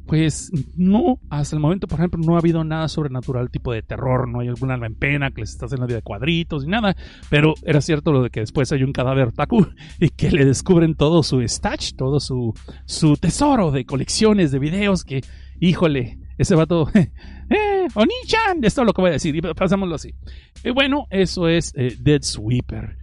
pues 0.06 0.52
no, 0.76 1.18
hasta 1.30 1.56
el 1.56 1.60
momento, 1.60 1.88
por 1.88 1.98
ejemplo, 1.98 2.20
no 2.24 2.36
ha 2.36 2.40
habido 2.40 2.62
nada 2.62 2.88
sobrenatural 2.88 3.50
tipo 3.50 3.72
de 3.72 3.82
terror, 3.82 4.28
no 4.28 4.40
hay 4.40 4.48
alguna 4.48 4.74
alma 4.74 4.86
en 4.86 4.94
pena 4.94 5.30
que 5.30 5.40
les 5.40 5.50
está 5.50 5.66
haciendo 5.66 5.84
la 5.84 5.88
vida 5.88 5.96
de 5.96 6.02
cuadritos 6.02 6.64
ni 6.64 6.70
nada, 6.70 6.94
pero 7.30 7.54
era 7.64 7.80
cierto 7.80 8.12
lo 8.12 8.22
de 8.22 8.30
que 8.30 8.40
después 8.40 8.70
hay 8.70 8.82
un 8.82 8.92
cadáver 8.92 9.32
taku 9.32 9.66
y 9.98 10.10
que 10.10 10.30
le 10.30 10.44
descubren 10.44 10.94
todo 10.94 11.22
su 11.22 11.40
stash, 11.40 11.94
todo 11.94 12.20
su, 12.20 12.54
su 12.84 13.16
tesoro 13.16 13.70
de 13.70 13.86
colecciones 13.86 14.52
de 14.52 14.58
videos 14.58 15.04
que, 15.04 15.22
híjole, 15.58 16.18
ese 16.38 16.54
vato, 16.54 16.88
eh, 16.94 17.86
Oni-chan, 17.94 18.62
esto 18.62 18.82
es 18.82 18.86
lo 18.86 18.92
que 18.92 19.02
voy 19.02 19.10
a 19.10 19.14
decir, 19.14 19.34
y 19.36 19.40
pasámoslo 19.40 19.94
así. 19.94 20.14
Y 20.62 20.70
bueno, 20.70 21.06
eso 21.10 21.48
es 21.48 21.72
eh, 21.76 21.96
Dead 22.00 22.22
Sweeper. 22.22 22.98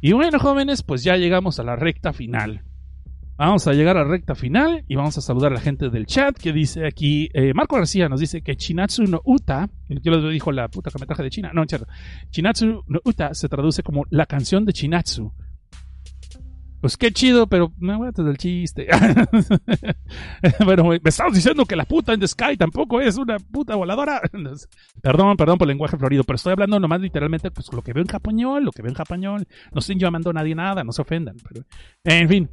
Y 0.00 0.12
bueno, 0.12 0.38
jóvenes, 0.38 0.82
pues 0.82 1.02
ya 1.02 1.16
llegamos 1.16 1.58
a 1.58 1.62
la 1.62 1.76
recta 1.76 2.12
final. 2.12 2.62
Vamos 3.36 3.66
a 3.66 3.72
llegar 3.72 3.96
a 3.96 4.04
la 4.04 4.10
recta 4.10 4.36
final 4.36 4.84
y 4.86 4.94
vamos 4.94 5.18
a 5.18 5.20
saludar 5.20 5.50
a 5.50 5.56
la 5.56 5.60
gente 5.60 5.90
del 5.90 6.06
chat 6.06 6.36
que 6.36 6.52
dice 6.52 6.86
aquí, 6.86 7.28
eh, 7.34 7.52
Marco 7.52 7.74
García 7.74 8.08
nos 8.08 8.20
dice 8.20 8.42
que 8.42 8.54
Chinatsu 8.54 9.04
no 9.04 9.22
Uta, 9.24 9.68
yo 9.88 10.12
le 10.12 10.30
dijo 10.30 10.52
la 10.52 10.68
puta 10.68 10.90
que 10.90 11.00
me 11.00 11.06
traje 11.06 11.24
de 11.24 11.30
China, 11.30 11.50
no, 11.52 11.64
cierto, 11.66 11.88
Chinatsu 12.30 12.84
no 12.86 13.00
Uta 13.04 13.34
se 13.34 13.48
traduce 13.48 13.82
como 13.82 14.04
la 14.10 14.26
canción 14.26 14.64
de 14.64 14.72
Chinatsu. 14.72 15.32
Pues 16.84 16.98
qué 16.98 17.10
chido, 17.10 17.46
pero 17.46 17.72
me 17.78 17.96
voy 17.96 18.08
a 18.08 18.10
del 18.10 18.36
chiste. 18.36 18.86
bueno, 20.66 20.84
me 20.84 21.00
estabas 21.02 21.32
diciendo 21.32 21.64
que 21.64 21.76
la 21.76 21.86
puta 21.86 22.12
en 22.12 22.20
the 22.20 22.28
sky 22.28 22.58
tampoco 22.58 23.00
es 23.00 23.16
una 23.16 23.38
puta 23.38 23.74
voladora. 23.74 24.20
perdón, 25.02 25.38
perdón 25.38 25.56
por 25.56 25.64
el 25.64 25.70
lenguaje 25.70 25.96
florido, 25.96 26.24
pero 26.24 26.36
estoy 26.36 26.52
hablando 26.52 26.78
nomás 26.78 27.00
literalmente 27.00 27.50
pues 27.50 27.72
lo 27.72 27.80
que 27.80 27.94
veo 27.94 28.02
en 28.02 28.08
japonol, 28.08 28.64
lo 28.64 28.70
que 28.70 28.82
veo 28.82 28.90
en 28.90 28.96
japonol. 28.96 29.48
No 29.72 29.78
estoy 29.78 29.96
llamando 29.98 30.28
a 30.28 30.34
nadie 30.34 30.54
nada, 30.54 30.84
no 30.84 30.92
se 30.92 31.00
ofendan. 31.00 31.36
Pero, 31.48 31.64
en 32.04 32.28
fin, 32.28 32.50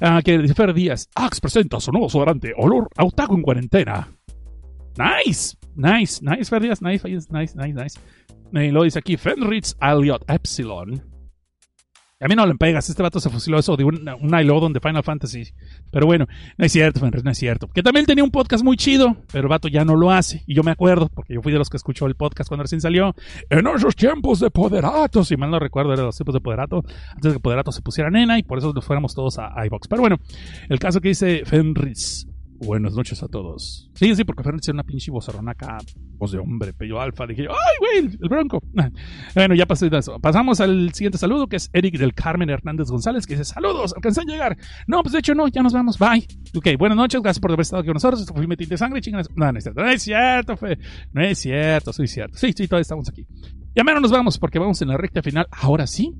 Ah, 0.00 0.22
que 0.24 0.46
Fer 0.54 0.72
Díaz, 0.72 1.10
Axe 1.12 1.40
presenta 1.40 1.80
su 1.80 1.90
nuevo 1.90 2.08
sobrante, 2.08 2.52
olor 2.56 2.88
a 2.96 3.04
otaku 3.04 3.34
en 3.34 3.42
cuarentena. 3.42 4.08
Nice, 4.96 5.56
nice, 5.74 6.20
nice, 6.22 6.44
Fer 6.44 6.62
Díaz, 6.62 6.80
nice, 6.80 7.08
nice, 7.08 7.28
nice, 7.56 7.74
nice. 7.74 8.00
Y 8.52 8.70
lo 8.70 8.84
dice 8.84 9.00
aquí 9.00 9.16
Fenritz 9.16 9.74
Elliot 9.80 10.30
Epsilon. 10.30 11.13
A 12.24 12.26
mí 12.26 12.34
no 12.34 12.46
le 12.46 12.54
pegas, 12.54 12.88
este 12.88 13.02
vato 13.02 13.20
se 13.20 13.28
fusiló 13.28 13.58
eso 13.58 13.76
de 13.76 13.84
un, 13.84 14.08
un 14.08 14.40
Ilodon 14.40 14.72
de 14.72 14.80
Final 14.80 15.02
Fantasy. 15.02 15.44
Pero 15.90 16.06
bueno, 16.06 16.26
no 16.56 16.64
es 16.64 16.72
cierto, 16.72 16.98
Fenris, 16.98 17.22
no 17.22 17.30
es 17.30 17.36
cierto. 17.36 17.68
Que 17.68 17.82
también 17.82 18.06
tenía 18.06 18.24
un 18.24 18.30
podcast 18.30 18.64
muy 18.64 18.78
chido, 18.78 19.14
pero 19.30 19.42
el 19.42 19.48
vato 19.48 19.68
ya 19.68 19.84
no 19.84 19.94
lo 19.94 20.10
hace. 20.10 20.42
Y 20.46 20.54
yo 20.54 20.62
me 20.62 20.70
acuerdo, 20.70 21.10
porque 21.12 21.34
yo 21.34 21.42
fui 21.42 21.52
de 21.52 21.58
los 21.58 21.68
que 21.68 21.76
escuchó 21.76 22.06
el 22.06 22.14
podcast 22.14 22.48
cuando 22.48 22.62
recién 22.62 22.80
salió. 22.80 23.14
En 23.50 23.66
esos 23.66 23.94
tiempos 23.94 24.40
de 24.40 24.50
Poderato, 24.50 25.22
si 25.22 25.36
mal 25.36 25.50
no 25.50 25.58
recuerdo, 25.58 25.92
eran 25.92 26.06
los 26.06 26.16
tiempos 26.16 26.32
de 26.32 26.40
Poderato, 26.40 26.82
antes 27.10 27.30
de 27.30 27.32
que 27.34 27.40
Poderato 27.40 27.70
se 27.72 27.82
pusiera 27.82 28.08
nena 28.08 28.38
y 28.38 28.42
por 28.42 28.56
eso 28.56 28.72
nos 28.72 28.86
fuéramos 28.86 29.14
todos 29.14 29.38
a 29.38 29.52
iBox. 29.66 29.86
Pero 29.86 30.00
bueno, 30.00 30.16
el 30.70 30.78
caso 30.78 31.02
que 31.02 31.08
dice 31.08 31.42
Fenris. 31.44 32.26
Buenas 32.60 32.94
noches 32.94 33.22
a 33.22 33.28
todos. 33.28 33.90
Sí, 33.94 34.14
sí, 34.14 34.24
porque 34.24 34.42
Fenris 34.42 34.62
tiene 34.62 34.76
una 34.76 34.84
pinche 34.84 35.10
vozarrona 35.10 35.52
acá, 35.52 35.78
voz 36.16 36.32
de 36.32 36.38
hombre, 36.38 36.72
pello 36.72 37.00
alfa. 37.00 37.26
Dije, 37.26 37.42
¡ay, 37.42 38.02
güey! 38.02 38.18
El 38.20 38.28
bronco. 38.28 38.62
Bueno, 39.34 39.54
ya 39.54 39.66
pasé 39.66 39.90
de 39.90 39.98
eso. 39.98 40.18
Pasamos 40.20 40.60
al 40.60 40.92
siguiente 40.94 41.18
saludo, 41.18 41.48
que 41.48 41.56
es 41.56 41.68
Eric 41.72 41.98
del 41.98 42.14
Carmen 42.14 42.48
Hernández 42.50 42.88
González, 42.88 43.26
que 43.26 43.34
dice, 43.34 43.44
saludos, 43.44 43.92
alcancé 43.94 44.20
a 44.20 44.24
llegar. 44.24 44.56
No, 44.86 45.02
pues 45.02 45.12
de 45.12 45.18
hecho 45.18 45.34
no, 45.34 45.48
ya 45.48 45.62
nos 45.62 45.72
vamos, 45.72 45.98
bye. 45.98 46.26
Ok, 46.56 46.78
buenas 46.78 46.96
noches, 46.96 47.20
gracias 47.20 47.40
por 47.40 47.50
haber 47.50 47.62
estado 47.62 47.80
aquí 47.80 47.88
con 47.88 47.94
nosotros. 47.94 48.20
Esto 48.20 48.32
fue 48.32 48.46
de 48.46 48.76
Sangre, 48.76 49.00
chingadas. 49.00 49.28
No, 49.34 49.50
no 49.50 49.58
es 49.58 49.64
cierto, 49.64 49.82
no 49.82 49.90
es 49.90 50.02
cierto, 50.02 50.56
fe. 50.56 50.78
No 51.12 51.22
es 51.22 51.38
cierto, 51.38 51.92
soy 51.92 52.06
cierto. 52.06 52.38
Sí, 52.38 52.52
sí, 52.56 52.68
todavía 52.68 52.82
estamos 52.82 53.08
aquí. 53.08 53.26
Ya 53.74 53.82
menos 53.82 54.02
nos 54.02 54.12
vamos, 54.12 54.38
porque 54.38 54.58
vamos 54.58 54.80
en 54.82 54.88
la 54.88 54.96
recta 54.96 55.22
final, 55.22 55.46
ahora 55.50 55.86
sí. 55.86 56.14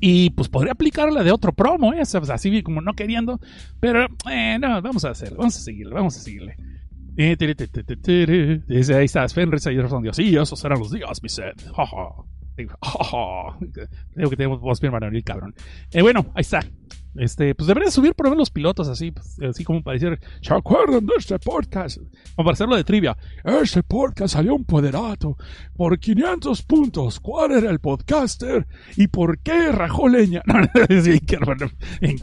Y 0.00 0.30
pues 0.30 0.48
podría 0.48 0.72
aplicar 0.72 1.12
la 1.12 1.22
de 1.22 1.30
otro 1.30 1.52
promo, 1.52 1.92
¿eh? 1.92 2.02
Pues, 2.10 2.30
así 2.30 2.62
como 2.62 2.80
no 2.80 2.94
queriendo. 2.94 3.38
Pero, 3.78 4.06
eh, 4.30 4.58
no, 4.58 4.80
vamos 4.80 5.04
a 5.04 5.10
hacerlo, 5.10 5.38
vamos 5.38 5.56
a 5.56 5.60
seguirle, 5.60 5.94
vamos 5.94 6.16
a 6.16 6.20
seguirle. 6.20 6.56
Eh. 7.16 7.36
Dice, 8.66 8.94
ahí 8.94 9.04
está, 9.04 9.28
Fenris 9.28 9.66
ahí 9.66 9.78
respondió, 9.78 10.12
sí, 10.12 10.34
esos 10.34 10.64
eran 10.64 10.78
los 10.78 10.90
días, 10.90 11.22
mi 11.22 11.28
set. 11.28 11.62
Creo 14.14 14.30
que 14.30 14.36
tenemos 14.36 14.60
voz 14.60 14.80
bien 14.80 14.92
varonil, 14.92 15.22
cabrón. 15.22 15.54
Eh, 15.90 16.02
bueno, 16.02 16.26
ahí 16.34 16.40
está. 16.40 16.60
Este, 17.16 17.54
pues 17.54 17.66
debería 17.66 17.90
subir 17.90 18.14
por 18.14 18.26
menos 18.26 18.38
los 18.38 18.50
pilotos 18.50 18.88
así, 18.88 19.10
pues, 19.10 19.36
así 19.40 19.64
como 19.64 19.82
para 19.82 19.98
decir, 19.98 20.18
¿se 20.40 20.54
acuerdan 20.54 21.06
de 21.06 21.12
este 21.18 21.38
podcast? 21.38 21.98
Como 22.36 22.46
para 22.46 22.52
hacerlo 22.52 22.76
de 22.76 22.84
trivia. 22.84 23.16
Este 23.44 23.82
podcast 23.82 24.34
salió 24.34 24.54
un 24.54 24.64
poderato 24.64 25.36
por 25.76 25.98
500 25.98 26.62
puntos. 26.62 27.18
¿Cuál 27.20 27.52
era 27.52 27.70
el 27.70 27.80
podcaster? 27.80 28.66
¿Y 28.96 29.08
por 29.08 29.38
qué 29.40 29.72
rajó 29.72 30.08
leña? 30.08 30.42
No, 30.50 31.02
sí, 31.02 31.20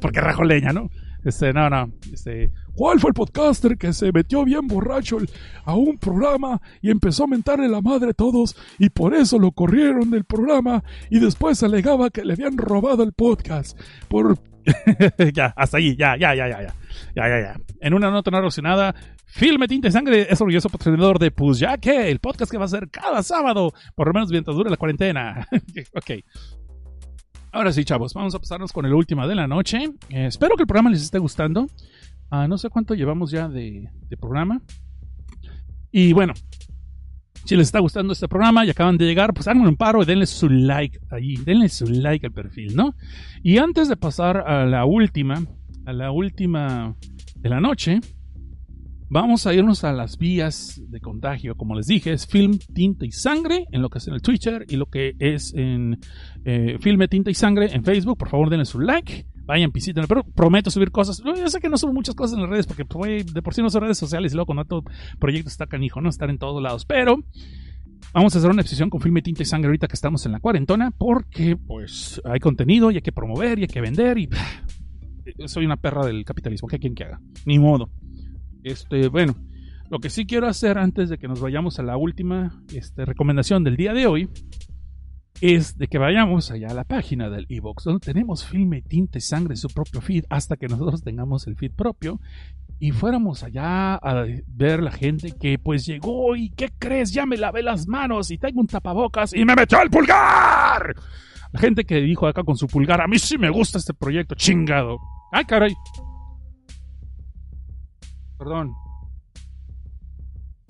¿por 0.01 0.11
qué 0.11 0.21
rajó 0.21 0.43
leña, 0.43 0.71
no? 0.71 0.89
Este, 1.23 1.51
no, 1.51 1.69
no, 1.69 1.91
este, 2.13 2.51
¿cuál 2.73 2.99
fue 2.99 3.09
el 3.09 3.13
podcaster 3.13 3.77
que 3.77 3.91
se 3.91 4.11
metió 4.11 4.45
bien 4.45 4.67
borracho 4.67 5.17
a 5.65 5.75
un 5.75 5.97
programa 5.97 6.61
y 6.81 6.89
empezó 6.89 7.25
a 7.25 7.27
mentarle 7.27 7.67
la 7.67 7.81
madre 7.81 8.11
a 8.11 8.13
todos 8.13 8.55
y 8.79 8.89
por 8.89 9.13
eso 9.13 9.39
lo 9.39 9.51
corrieron 9.51 10.09
del 10.09 10.23
programa 10.23 10.83
y 11.09 11.19
después 11.19 11.61
alegaba 11.63 12.11
que 12.11 12.23
le 12.23 12.33
habían 12.33 12.57
robado 12.57 13.03
el 13.03 13.11
podcast 13.13 13.77
por 14.07 14.37
ya, 15.33 15.53
hasta 15.55 15.77
ahí, 15.77 15.95
ya, 15.95 16.17
ya, 16.17 16.35
ya, 16.35 16.47
ya, 16.47 16.61
ya, 16.61 16.73
ya, 17.15 17.27
ya, 17.27 17.39
ya. 17.39 17.55
En 17.79 17.93
una 17.93 18.11
nota 18.11 18.31
no 18.31 18.37
relacionada, 18.37 18.95
Filme 19.25 19.67
Tinta 19.67 19.91
Sangre 19.91 20.27
es 20.29 20.39
orgulloso 20.41 20.69
patrocinador 20.69 21.19
de 21.19 21.31
Pues 21.31 21.59
Ya 21.59 21.77
el 21.83 22.19
podcast 22.19 22.51
que 22.51 22.57
va 22.57 22.65
a 22.65 22.69
ser 22.69 22.89
cada 22.89 23.23
sábado, 23.23 23.73
por 23.95 24.07
lo 24.07 24.13
menos 24.13 24.29
mientras 24.29 24.55
dure 24.55 24.69
la 24.69 24.77
cuarentena. 24.77 25.47
ok. 25.95 26.23
Ahora 27.51 27.71
sí, 27.71 27.85
chavos, 27.85 28.13
vamos 28.13 28.35
a 28.35 28.39
pasarnos 28.39 28.71
con 28.71 28.85
el 28.85 28.93
último 28.93 29.27
de 29.27 29.35
la 29.35 29.47
noche. 29.47 29.77
Eh, 30.09 30.25
espero 30.25 30.55
que 30.55 30.63
el 30.63 30.67
programa 30.67 30.89
les 30.89 31.01
esté 31.01 31.17
gustando. 31.17 31.67
Ah, 32.29 32.47
no 32.47 32.57
sé 32.57 32.69
cuánto 32.69 32.93
llevamos 32.93 33.31
ya 33.31 33.47
de 33.47 33.89
programa. 34.19 34.61
Y 35.91 36.13
bueno, 36.13 36.33
si 37.45 37.55
les 37.55 37.67
está 37.67 37.79
gustando 37.79 38.13
este 38.13 38.27
programa 38.27 38.65
y 38.65 38.69
acaban 38.69 38.97
de 38.97 39.05
llegar, 39.05 39.33
pues 39.33 39.47
háganme 39.47 39.67
un 39.67 39.77
paro 39.77 40.01
y 40.03 40.05
denle 40.05 40.25
su 40.25 40.49
like 40.49 40.99
ahí, 41.09 41.35
denle 41.37 41.69
su 41.69 41.85
like 41.85 42.25
al 42.25 42.33
perfil, 42.33 42.75
¿no? 42.75 42.95
Y 43.43 43.57
antes 43.57 43.89
de 43.89 43.97
pasar 43.97 44.37
a 44.37 44.65
la 44.65 44.85
última, 44.85 45.43
a 45.85 45.93
la 45.93 46.11
última 46.11 46.95
de 47.35 47.49
la 47.49 47.59
noche, 47.59 47.99
vamos 49.09 49.47
a 49.47 49.53
irnos 49.53 49.83
a 49.83 49.93
las 49.93 50.17
vías 50.17 50.81
de 50.87 50.99
contagio. 50.99 51.55
Como 51.55 51.75
les 51.75 51.87
dije, 51.87 52.11
es 52.11 52.27
Film, 52.27 52.57
Tinta 52.73 53.05
y 53.05 53.11
Sangre 53.11 53.65
en 53.71 53.81
lo 53.81 53.89
que 53.89 53.99
es 53.99 54.07
en 54.07 54.13
el 54.13 54.21
Twitter 54.21 54.65
y 54.67 54.75
lo 54.75 54.87
que 54.87 55.15
es 55.19 55.53
en 55.53 55.99
eh, 56.45 56.77
Filme, 56.79 57.07
Tinta 57.07 57.31
y 57.31 57.33
Sangre 57.33 57.73
en 57.73 57.83
Facebook. 57.83 58.17
Por 58.17 58.29
favor, 58.29 58.49
denle 58.49 58.65
su 58.65 58.79
like. 58.79 59.25
Vayan, 59.47 59.71
visítenlo, 59.71 60.07
pero 60.07 60.23
prometo 60.23 60.69
subir 60.69 60.91
cosas. 60.91 61.23
Yo 61.23 61.47
sé 61.49 61.59
que 61.59 61.69
no 61.69 61.77
subo 61.77 61.93
muchas 61.93 62.15
cosas 62.15 62.35
en 62.35 62.41
las 62.41 62.49
redes 62.49 62.67
porque 62.67 62.85
pues, 62.85 63.33
de 63.33 63.41
por 63.41 63.53
sí 63.53 63.61
no 63.61 63.69
son 63.69 63.81
redes 63.81 63.97
sociales 63.97 64.33
y 64.33 64.35
luego 64.35 64.47
con 64.47 64.59
otro 64.59 64.83
proyecto 65.19 65.47
está 65.47 65.67
canijo, 65.67 66.01
¿no? 66.01 66.09
Estar 66.09 66.29
en 66.29 66.37
todos 66.37 66.61
lados. 66.61 66.85
Pero 66.85 67.23
Vamos 68.13 68.33
a 68.35 68.39
hacer 68.39 68.49
una 68.49 68.61
exposición 68.61 68.89
con 68.89 69.01
filme, 69.01 69.21
tinta 69.21 69.43
y 69.43 69.45
sangre 69.45 69.67
ahorita 69.67 69.87
que 69.87 69.93
estamos 69.93 70.25
en 70.25 70.31
la 70.31 70.39
cuarentona 70.39 70.91
porque 70.91 71.55
pues 71.55 72.21
hay 72.25 72.39
contenido 72.39 72.89
y 72.89 72.95
hay 72.95 73.01
que 73.01 73.11
promover 73.11 73.59
y 73.59 73.63
hay 73.63 73.67
que 73.67 73.81
vender 73.81 74.17
y 74.17 74.29
soy 75.45 75.65
una 75.65 75.77
perra 75.77 76.05
del 76.05 76.23
capitalismo. 76.23 76.67
¿Qué 76.67 76.79
quieren 76.79 76.95
que 76.95 77.03
haga? 77.03 77.21
Ni 77.45 77.59
modo. 77.59 77.89
Este, 78.63 79.09
bueno, 79.09 79.35
lo 79.89 79.99
que 79.99 80.09
sí 80.09 80.25
quiero 80.25 80.47
hacer 80.47 80.77
antes 80.77 81.09
de 81.09 81.17
que 81.17 81.27
nos 81.27 81.41
vayamos 81.41 81.79
a 81.79 81.83
la 81.83 81.97
última 81.97 82.63
este, 82.73 83.05
recomendación 83.05 83.63
del 83.63 83.77
día 83.77 83.93
de 83.93 84.07
hoy 84.07 84.29
es 85.41 85.77
de 85.77 85.87
que 85.87 85.97
vayamos 85.97 86.51
allá 86.51 86.67
a 86.69 86.73
la 86.73 86.83
página 86.83 87.29
del 87.29 87.45
Evox, 87.49 87.83
donde 87.83 88.05
tenemos 88.05 88.45
filme, 88.45 88.81
tinta 88.81 89.17
y 89.17 89.21
sangre 89.21 89.55
su 89.55 89.67
propio 89.67 90.01
feed 90.01 90.25
hasta 90.29 90.57
que 90.57 90.67
nosotros 90.67 91.03
tengamos 91.03 91.47
el 91.47 91.55
feed 91.55 91.71
propio 91.71 92.19
y 92.79 92.91
fuéramos 92.91 93.43
allá 93.43 93.95
a 93.95 94.25
ver 94.47 94.81
la 94.81 94.91
gente 94.91 95.33
que 95.39 95.57
pues 95.59 95.85
llegó 95.85 96.35
y 96.35 96.49
¿qué 96.51 96.71
crees? 96.77 97.11
Ya 97.11 97.25
me 97.25 97.37
lavé 97.37 97.63
las 97.63 97.87
manos 97.87 98.31
y 98.31 98.37
tengo 98.37 98.61
un 98.61 98.67
tapabocas 98.67 99.33
y 99.33 99.45
me 99.45 99.55
metió 99.55 99.81
el 99.81 99.89
pulgar. 99.89 100.95
La 101.51 101.59
gente 101.59 101.85
que 101.85 102.01
dijo 102.01 102.27
acá 102.27 102.43
con 102.43 102.57
su 102.57 102.67
pulgar, 102.67 103.01
a 103.01 103.07
mí 103.07 103.17
sí 103.19 103.37
me 103.37 103.49
gusta 103.49 103.77
este 103.77 103.93
proyecto, 103.93 104.35
chingado. 104.35 104.97
Ay, 105.31 105.45
caray. 105.45 105.75
Perdón. 108.37 108.73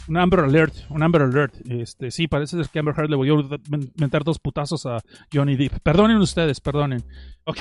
Un 0.07 0.17
Amber 0.17 0.39
Alert, 0.41 0.73
un 0.89 1.03
Amber 1.03 1.23
Alert. 1.23 1.55
Este, 1.69 2.11
sí, 2.11 2.27
parece 2.27 2.57
que 2.71 2.79
Amber 2.79 2.95
Heard 2.97 3.09
le 3.09 3.15
voy 3.15 3.29
a 3.29 3.57
meter 3.99 4.23
dos 4.23 4.39
putazos 4.39 4.85
a 4.85 4.99
Johnny 5.33 5.55
Depp. 5.55 5.79
Perdonen 5.83 6.17
ustedes, 6.17 6.59
perdonen. 6.59 7.03
Ok, 7.49 7.59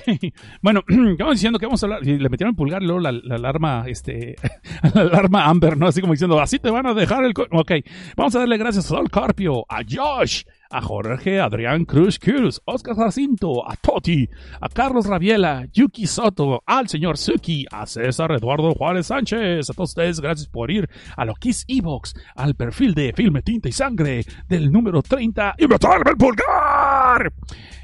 bueno, 0.63 0.83
vamos 1.17 1.35
diciendo 1.35 1.61
que 1.61 1.67
vamos 1.67 1.81
a 1.81 1.87
hablar. 1.87 2.03
Y 2.03 2.19
le 2.19 2.29
metieron 2.29 2.55
el 2.55 2.57
pulgar 2.57 2.83
y 2.83 2.87
luego 2.87 2.99
la, 2.99 3.13
la 3.13 3.37
alarma, 3.37 3.85
este, 3.87 4.35
la 4.95 5.03
alarma 5.03 5.45
Amber, 5.45 5.77
¿no? 5.77 5.87
Así 5.87 6.01
como 6.01 6.13
diciendo, 6.13 6.41
así 6.41 6.59
te 6.59 6.71
van 6.71 6.89
a 6.89 6.93
dejar 6.93 7.23
el. 7.23 7.33
co-". 7.33 7.47
Ok, 7.53 7.71
vamos 8.17 8.35
a 8.35 8.41
darle 8.41 8.59
gracias 8.59 8.87
a 8.87 8.89
Sol 8.89 9.09
Carpio, 9.09 9.65
a 9.69 9.83
Josh, 9.89 10.43
a 10.71 10.83
Jorge 10.83 11.41
Adrián 11.41 11.85
Cruz 11.85 12.19
Cruz, 12.19 12.61
Oscar 12.65 12.97
Jacinto, 12.97 13.69
a 13.69 13.77
Toti, 13.77 14.29
a 14.61 14.69
Carlos 14.69 15.07
Rabiela, 15.07 15.67
Yuki 15.73 16.07
Soto, 16.07 16.63
al 16.67 16.89
señor 16.89 17.19
Suki, 17.19 17.67
a 17.71 17.87
César 17.87 18.33
Eduardo 18.33 18.75
Juárez 18.75 19.07
Sánchez. 19.07 19.71
A 19.71 19.73
todos 19.73 19.91
ustedes, 19.91 20.21
gracias 20.21 20.49
por 20.49 20.71
ir 20.71 20.89
a 21.17 21.25
lo 21.25 21.35
es 21.45 21.65
Evox, 21.69 22.15
al 22.35 22.55
perfil 22.55 22.95
de 22.95 23.13
Filme 23.13 23.43
Tinta 23.43 23.69
y 23.69 23.73
Sangre 23.73 24.25
del 24.49 24.73
número 24.73 25.03
30 25.03 25.55
y 25.59 25.67
meterme 25.69 26.11
el 26.11 26.17
pulgar. 26.17 27.33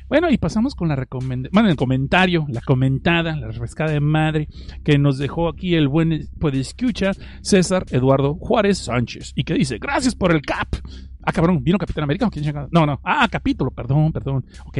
Bueno, 0.09 0.28
y 0.30 0.36
pasamos 0.36 0.74
con 0.74 0.88
la 0.88 0.96
recomendación, 0.96 1.66
el 1.66 1.76
comentario, 1.76 2.44
la 2.48 2.60
comentada, 2.60 3.34
la 3.34 3.46
refrescada 3.46 3.92
de 3.92 4.00
madre 4.00 4.46
que 4.84 4.98
nos 4.98 5.16
dejó 5.16 5.48
aquí 5.48 5.74
el 5.74 5.88
buen 5.88 6.28
pues 6.38 6.54
escucha 6.54 7.12
César 7.40 7.86
Eduardo 7.90 8.34
Juárez 8.34 8.76
Sánchez 8.76 9.32
y 9.34 9.44
que 9.44 9.54
dice, 9.54 9.78
gracias 9.78 10.14
por 10.14 10.32
el 10.32 10.42
cap. 10.42 10.68
Ah, 11.24 11.32
cabrón, 11.32 11.62
¿vino 11.62 11.78
Capitán 11.78 12.05
América? 12.05 12.28
No, 12.70 12.86
no. 12.86 13.01
Ah, 13.05 13.28
capítulo, 13.31 13.70
perdón, 13.70 14.12
perdón. 14.12 14.44
Ok. 14.66 14.78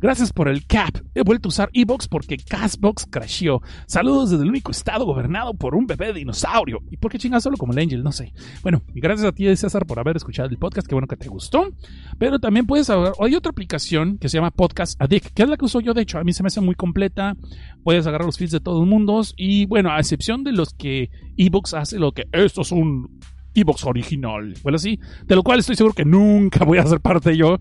Gracias 0.00 0.32
por 0.32 0.48
el 0.48 0.66
cap. 0.66 0.96
He 1.14 1.22
vuelto 1.22 1.48
a 1.48 1.50
usar 1.50 1.70
Evox 1.72 2.08
porque 2.08 2.36
Castbox 2.36 3.06
crasheó. 3.10 3.60
Saludos 3.86 4.30
desde 4.30 4.44
el 4.44 4.50
único 4.50 4.70
estado 4.70 5.04
gobernado 5.04 5.54
por 5.54 5.74
un 5.74 5.86
bebé 5.86 6.12
dinosaurio. 6.12 6.80
¿Y 6.90 6.96
por 6.96 7.10
qué 7.10 7.18
chingas 7.18 7.42
solo 7.42 7.56
como 7.56 7.72
el 7.72 7.78
Angel? 7.80 8.02
No 8.02 8.12
sé. 8.12 8.32
Bueno, 8.62 8.82
gracias 8.94 9.26
a 9.26 9.32
ti, 9.32 9.44
César, 9.56 9.86
por 9.86 9.98
haber 9.98 10.16
escuchado 10.16 10.48
el 10.48 10.58
podcast. 10.58 10.86
Qué 10.86 10.94
bueno 10.94 11.08
que 11.08 11.16
te 11.16 11.28
gustó. 11.28 11.68
Pero 12.18 12.38
también 12.38 12.66
puedes 12.66 12.86
saber, 12.86 13.12
hay 13.20 13.34
otra 13.34 13.50
aplicación 13.50 14.18
que 14.18 14.28
se 14.28 14.38
llama 14.38 14.50
Podcast 14.50 15.00
Addict, 15.00 15.34
que 15.34 15.42
es 15.42 15.48
la 15.48 15.56
que 15.56 15.64
uso 15.64 15.80
yo, 15.80 15.92
de 15.94 16.02
hecho. 16.02 16.18
A 16.18 16.24
mí 16.24 16.32
se 16.32 16.42
me 16.42 16.48
hace 16.48 16.60
muy 16.60 16.74
completa. 16.74 17.36
Puedes 17.82 18.06
agarrar 18.06 18.26
los 18.26 18.38
feeds 18.38 18.52
de 18.52 18.60
todo 18.60 18.82
el 18.82 18.88
mundo. 18.88 19.20
Y 19.36 19.66
bueno, 19.66 19.90
a 19.90 19.98
excepción 19.98 20.44
de 20.44 20.52
los 20.52 20.72
que 20.72 21.10
Evox 21.36 21.74
hace 21.74 21.98
lo 21.98 22.12
que 22.12 22.24
esto 22.32 22.62
es 22.62 22.72
un 22.72 23.20
Evox 23.54 23.84
original. 23.84 24.54
Bueno, 24.62 24.78
sí, 24.78 24.98
de 25.26 25.34
lo 25.34 25.42
cual 25.42 25.58
estoy 25.58 25.76
seguro 25.76 25.94
que 25.94 26.04
nunca 26.04 26.64
voy 26.64 26.78
a 26.78 26.86
ser 26.86 27.00
parte 27.00 27.36
yo, 27.36 27.58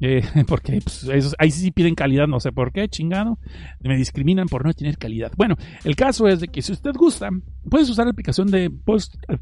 eh, 0.00 0.22
porque 0.46 0.80
pues, 0.82 1.06
ahí 1.38 1.50
sí 1.50 1.70
piden 1.70 1.94
calidad, 1.94 2.26
no 2.26 2.40
sé 2.40 2.52
por 2.52 2.72
qué, 2.72 2.88
chingado. 2.88 3.38
Me 3.80 3.96
discriminan 3.96 4.46
por 4.48 4.64
no 4.64 4.72
tener 4.72 4.98
calidad. 4.98 5.32
Bueno, 5.36 5.56
el 5.84 5.96
caso 5.96 6.28
es 6.28 6.40
de 6.40 6.48
que 6.48 6.62
si 6.62 6.72
usted 6.72 6.92
gusta, 6.94 7.30
puedes 7.68 7.88
usar 7.90 8.06
la 8.06 8.12
aplicación 8.12 8.48
de 8.48 8.66
eh, 8.66 9.38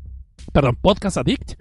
perdón, 0.52 0.78
Podcast 0.80 1.16
Addict. 1.16 1.54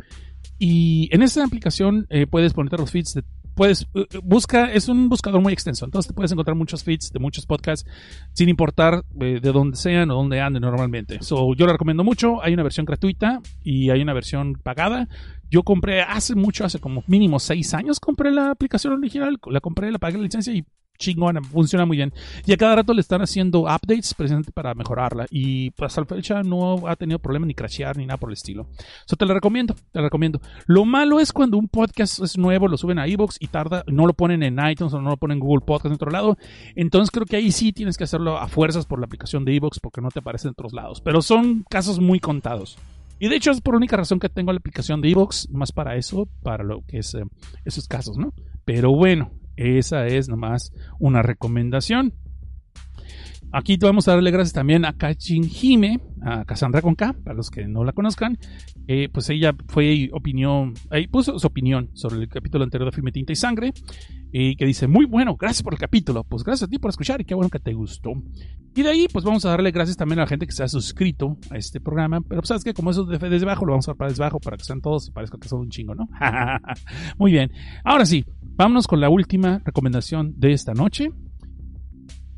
Y 0.57 1.10
en 1.14 1.22
esa 1.22 1.44
aplicación 1.44 2.06
eh, 2.10 2.28
puedes 2.28 2.53
ponerte 2.53 2.78
los 2.78 2.91
feeds 2.91 3.14
de 3.14 3.24
puedes 3.60 3.86
eh, 3.94 4.06
busca 4.23 4.72
es 4.72 4.88
un 4.88 5.10
buscador 5.10 5.41
muy 5.41 5.52
extenso. 5.52 5.84
Entonces 5.84 6.07
te 6.07 6.14
puedes 6.14 6.31
encontrar 6.31 6.56
muchos 6.56 6.81
feeds 6.81 7.11
de 7.11 7.19
muchos 7.19 7.45
podcasts 7.45 7.86
sin 8.31 8.48
importar 8.48 9.03
eh, 9.19 9.40
de 9.41 9.52
dónde 9.52 9.76
sean 9.76 10.10
o 10.11 10.15
dónde 10.15 10.40
anden 10.40 10.61
normalmente. 10.61 11.22
So, 11.22 11.53
yo 11.56 11.65
lo 11.65 11.73
recomiendo 11.73 12.06
mucho. 12.06 12.41
Hay 12.41 12.53
una 12.53 12.64
versión 12.64 12.86
gratuita 12.86 13.41
y 13.61 13.90
hay 13.90 14.02
una 14.02 14.14
versión 14.14 14.53
pagada. 14.53 15.10
Yo 15.52 15.64
compré 15.64 16.03
hace 16.03 16.36
mucho 16.36 16.64
hace 16.64 16.80
como 16.80 17.03
mínimo 17.07 17.38
seis 17.38 17.73
años 17.73 17.99
compré 17.99 18.31
la 18.31 18.52
aplicación 18.52 18.94
original 18.94 19.38
la 19.48 19.60
compré 19.60 19.91
la 19.91 19.99
pagué 19.99 20.18
la 20.18 20.23
licencia 20.23 20.53
y 20.53 20.64
chingona, 21.00 21.42
funciona 21.42 21.86
muy 21.86 21.98
bien. 21.98 22.14
Y 22.46 22.54
a 22.54 22.58
cada 22.58 22.76
rato 22.76 22.94
le 22.94 23.02
están 23.02 23.22
haciendo 23.22 23.62
updates 23.62 24.14
precisamente 24.14 24.52
para 24.52 24.76
mejorarla. 24.76 25.26
Y 25.32 25.72
pues 25.72 25.92
hasta 25.92 26.02
la 26.02 26.22
fecha 26.22 26.44
no 26.44 26.88
ha 26.88 26.96
tenido 26.96 27.18
problema 27.18 27.48
ni 27.48 27.56
crashear 27.56 27.98
ni 27.98 28.06
nada 28.06 28.18
por 28.18 28.30
el 28.30 28.34
estilo. 28.34 28.68
Eso 29.06 29.16
te 29.16 29.26
lo 29.26 29.34
recomiendo, 29.34 29.74
te 29.74 30.00
lo 30.00 30.04
recomiendo. 30.04 30.42
Lo 30.68 30.86
malo 30.86 31.20
es 31.20 31.34
cuando 31.34 31.58
un 31.58 31.68
podcast 31.68 32.20
es 32.20 32.38
nuevo, 32.38 32.68
lo 32.68 32.78
suben 32.78 33.00
a 33.00 33.08
iVoox 33.08 33.38
y 33.40 33.48
tarda, 33.48 33.84
no 33.88 34.06
lo 34.06 34.14
ponen 34.14 34.44
en 34.44 34.60
iTunes 34.70 34.94
o 34.94 35.02
no 35.02 35.10
lo 35.10 35.18
ponen 35.18 35.38
en 35.38 35.40
Google 35.40 35.66
Podcast 35.66 35.88
en 35.88 35.94
otro 35.94 36.12
lado. 36.12 36.38
Entonces 36.76 37.10
creo 37.10 37.26
que 37.26 37.38
ahí 37.38 37.52
sí 37.52 37.74
tienes 37.74 37.98
que 37.98 38.04
hacerlo 38.04 38.38
a 38.38 38.48
fuerzas 38.48 38.86
por 38.86 39.00
la 39.00 39.06
aplicación 39.06 39.46
de 39.46 39.54
iVoox 39.54 39.80
porque 39.80 40.02
no 40.02 40.10
te 40.12 40.20
aparece 40.20 40.48
en 40.48 40.52
otros 40.52 40.74
lados. 40.74 41.02
Pero 41.02 41.22
son 41.22 41.66
casos 41.70 42.00
muy 42.00 42.20
contados. 42.20 42.78
Y 43.20 43.28
de 43.28 43.36
hecho 43.36 43.52
es 43.52 43.62
por 43.62 43.74
la 43.74 43.80
única 43.80 43.98
razón 43.98 44.20
que 44.20 44.30
tengo 44.30 44.54
la 44.54 44.60
aplicación 44.60 45.02
de 45.02 45.10
iVoox, 45.10 45.50
más 45.50 45.72
para 45.72 45.98
eso, 45.98 46.28
para 46.42 46.64
lo 46.64 46.82
que 46.88 47.00
es 47.00 47.14
eh, 47.16 47.24
esos 47.66 47.88
casos, 47.88 48.18
¿no? 48.18 48.34
Pero 48.64 48.92
bueno, 48.92 49.32
esa 49.60 50.06
es 50.07 50.30
nomás 50.30 50.72
una 50.99 51.22
recomendación. 51.22 52.14
Aquí 53.52 53.77
vamos 53.77 54.07
a 54.07 54.11
darle 54.11 54.30
gracias 54.30 54.53
también 54.53 54.86
a 54.86 54.94
Kachin 54.94 55.44
Hime, 55.44 55.99
a 56.22 56.45
Cassandra 56.45 56.84
con 56.84 56.94
K, 56.94 57.14
para 57.23 57.36
los 57.36 57.49
que 57.49 57.68
no 57.68 57.84
la 57.84 57.94
conozcan. 57.94 58.38
Eh, 58.88 59.10
pues 59.11 59.27
ella 59.31 59.56
fue 59.68 60.10
opinión, 60.14 60.76
ahí 60.91 61.07
puso 61.07 61.38
su 61.40 61.48
opinión 61.48 61.90
sobre 61.94 62.18
el 62.18 62.30
capítulo 62.30 62.64
anterior 62.64 62.91
de 62.91 62.95
Filme 62.95 63.11
Tinta 63.11 63.34
y 63.34 63.36
Sangre. 63.36 63.73
Y 64.31 64.56
que 64.56 64.65
dice, 64.65 64.88
muy 64.88 65.06
bueno, 65.06 65.36
gracias 65.36 65.64
por 65.64 65.73
el 65.73 65.80
capítulo. 65.80 66.23
Pues 66.23 66.44
gracias 66.44 66.68
a 66.68 66.69
ti 66.69 66.77
por 66.77 66.90
escuchar 66.90 67.22
y 67.22 67.26
qué 67.26 67.34
bueno 67.34 67.49
que 67.49 67.60
te 67.60 67.73
gustó. 67.73 68.11
Y 68.76 68.84
de 68.84 68.90
ahí, 68.90 69.07
pues 69.11 69.26
vamos 69.26 69.44
a 69.45 69.49
darle 69.49 69.72
gracias 69.72 69.98
también 69.98 70.19
a 70.19 70.23
la 70.23 70.27
gente 70.27 70.45
que 70.45 70.52
se 70.52 70.61
ha 70.61 70.68
suscrito 70.68 71.38
a 71.49 71.57
este 71.57 71.81
programa. 71.81 72.22
Pero 72.22 72.41
pues, 72.41 72.49
sabes 72.49 72.64
que 72.64 72.73
como 72.73 72.91
eso 72.91 73.03
de 73.06 73.18
desde 73.18 73.45
abajo, 73.48 73.65
lo 73.65 73.72
vamos 73.72 73.88
a 73.88 73.91
dar 73.91 73.98
para 73.98 74.10
desde 74.11 74.23
abajo 74.23 74.40
para 74.40 74.57
que 74.57 74.64
sean 74.64 74.81
todos 74.81 75.07
y 75.07 75.11
parezca 75.11 75.40
que 75.40 75.48
son 75.48 75.61
un 75.61 75.69
chingo, 75.69 75.95
¿no? 75.95 76.07
muy 77.18 77.31
bien. 77.31 77.52
Ahora 77.84 78.06
sí, 78.06 78.23
vámonos 78.60 78.88
con 78.88 78.99
la 78.99 79.10
última 79.10 79.61
recomendación 79.64 80.34
de 80.38 80.52
esta 80.52 80.73
noche. 80.73 81.11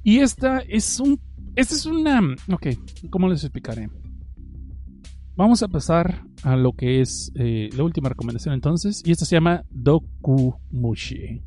Y 0.04 0.20
esta 0.20 0.60
es 0.60 1.00
un. 1.00 1.20
Esta 1.56 1.76
es 1.76 1.86
una. 1.88 2.22
Ok, 2.54 2.68
¿cómo 3.10 3.28
les 3.28 3.44
explicaré? 3.44 3.90
Vamos 5.36 5.64
a 5.64 5.68
pasar 5.68 6.24
a 6.44 6.56
lo 6.56 6.74
que 6.74 7.02
es 7.02 7.32
eh, 7.36 7.70
la 7.76 7.84
última 7.84 8.10
recomendación 8.10 8.54
entonces. 8.54 9.02
Y 9.04 9.12
esta 9.12 9.26
se 9.26 9.36
llama 9.36 9.64
Dokumushi. 9.72 11.42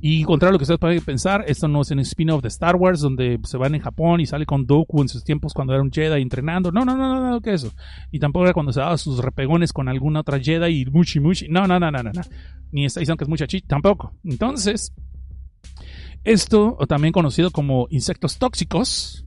Y 0.00 0.22
contrario 0.24 0.50
a 0.50 0.52
lo 0.52 0.58
que 0.58 0.64
ustedes 0.64 0.80
pueden 0.80 1.00
pensar, 1.02 1.44
esto 1.46 1.66
no 1.66 1.80
es 1.80 1.90
un 1.90 2.00
spin-off 2.00 2.42
de 2.42 2.48
Star 2.48 2.76
Wars 2.76 3.00
donde 3.00 3.38
se 3.44 3.56
van 3.56 3.74
en 3.74 3.80
Japón 3.80 4.20
y 4.20 4.26
sale 4.26 4.44
con 4.44 4.66
Doku 4.66 5.00
en 5.00 5.08
sus 5.08 5.24
tiempos 5.24 5.54
cuando 5.54 5.72
era 5.72 5.82
un 5.82 5.90
Jedi 5.90 6.20
entrenando. 6.20 6.70
No, 6.70 6.84
no, 6.84 6.96
no, 6.96 7.14
no, 7.14 7.30
no, 7.30 7.40
que 7.40 7.54
eso. 7.54 7.72
Y 8.10 8.18
tampoco 8.18 8.44
era 8.44 8.52
cuando 8.52 8.72
se 8.72 8.80
daba 8.80 8.98
sus 8.98 9.18
repegones 9.18 9.72
con 9.72 9.88
alguna 9.88 10.20
otra 10.20 10.38
Jedi 10.38 10.82
y 10.82 10.86
muchi 10.86 11.20
muchi. 11.20 11.48
No, 11.48 11.66
no, 11.66 11.80
no, 11.80 11.90
no, 11.90 12.02
no. 12.02 12.12
no. 12.12 12.22
Ni 12.72 12.84
está 12.84 13.00
diciendo 13.00 13.16
que 13.16 13.24
es 13.24 13.30
mucha 13.30 13.46
chi, 13.46 13.62
tampoco. 13.62 14.12
Entonces, 14.24 14.92
esto, 16.24 16.76
también 16.88 17.12
conocido 17.12 17.50
como 17.50 17.86
insectos 17.90 18.38
tóxicos, 18.38 19.24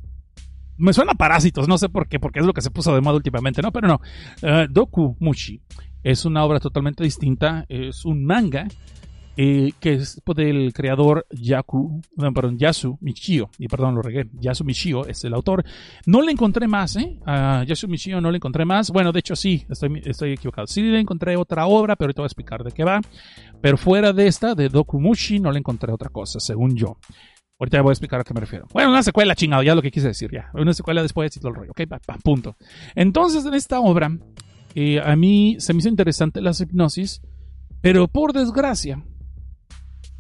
me 0.78 0.94
suena 0.94 1.14
a 1.14 1.16
parásitos, 1.16 1.68
no 1.68 1.78
sé 1.78 1.90
por 1.90 2.08
qué, 2.08 2.20
porque 2.20 2.40
es 2.40 2.46
lo 2.46 2.54
que 2.54 2.62
se 2.62 2.72
puso 2.72 2.94
de 2.94 3.02
moda 3.02 3.16
últimamente, 3.16 3.62
¿no? 3.62 3.72
Pero 3.72 3.88
no, 3.88 4.02
uh, 4.44 4.68
Doku 4.70 5.16
Mushi 5.20 5.62
es 6.04 6.26
una 6.26 6.44
obra 6.44 6.60
totalmente 6.60 7.04
distinta, 7.04 7.66
es 7.68 8.06
un 8.06 8.26
manga 8.26 8.68
eh, 9.40 9.72
que 9.80 9.94
es 9.94 10.20
del 10.36 10.74
creador 10.74 11.28
Yaku, 11.30 12.02
Yasu 12.58 12.98
Michio, 13.02 13.52
y 13.60 13.68
perdón, 13.68 13.94
lo 13.94 14.02
regué, 14.02 14.28
Yasu 14.34 14.64
Michio 14.64 15.06
es 15.06 15.24
el 15.24 15.34
autor. 15.36 15.64
No 16.08 16.24
le 16.24 16.32
encontré 16.32 16.68
más, 16.68 16.96
¿eh? 16.96 17.20
Yasu 17.68 17.88
Michio 17.88 18.20
no 18.20 18.32
le 18.32 18.38
encontré 18.38 18.66
más. 18.66 18.90
Bueno, 18.90 19.12
de 19.12 19.20
hecho 19.20 19.36
sí, 19.36 19.64
estoy, 19.70 20.02
estoy 20.06 20.34
equivocado. 20.34 20.66
Sí 20.66 20.82
le 20.82 21.00
encontré 21.00 21.38
otra 21.38 21.68
obra, 21.68 21.96
pero 21.96 22.08
ahorita 22.08 22.22
voy 22.24 22.26
a 22.26 22.28
explicar 22.28 22.64
de 22.64 22.72
qué 22.72 22.84
va. 22.84 23.00
Pero 23.62 23.78
fuera 23.78 24.12
de 24.12 24.26
esta, 24.26 24.56
de 24.56 24.70
Dokumushi, 24.70 25.40
no 25.40 25.52
le 25.52 25.60
encontré 25.60 25.94
otra 25.94 26.10
cosa, 26.10 26.40
según 26.40 26.76
yo. 26.76 26.98
Ahorita 27.60 27.82
voy 27.82 27.92
a 27.92 27.94
explicar 27.94 28.20
a 28.20 28.24
qué 28.24 28.34
me 28.34 28.40
refiero. 28.40 28.68
Bueno, 28.74 28.90
una 28.90 29.04
secuela 29.04 29.36
chingado, 29.36 29.62
ya 29.62 29.76
lo 29.76 29.82
que 29.82 29.92
quise 29.92 30.08
decir, 30.08 30.32
ya. 30.32 30.50
Una 30.54 30.74
secuela 30.74 31.02
después 31.02 31.36
y 31.36 31.40
todo 31.40 31.50
el 31.50 31.56
rollo, 31.56 31.72
ok, 31.72 31.82
punto. 32.24 32.56
Entonces, 32.96 33.46
en 33.46 33.54
esta 33.54 33.80
obra, 33.80 34.18
eh, 34.74 35.00
a 35.00 35.16
mí 35.16 35.58
se 35.60 35.74
me 35.74 35.80
hizo 35.80 35.90
interesante 35.90 36.42
la 36.42 36.52
hipnosis, 36.60 37.22
pero 37.82 38.08
por 38.08 38.34
desgracia, 38.34 39.04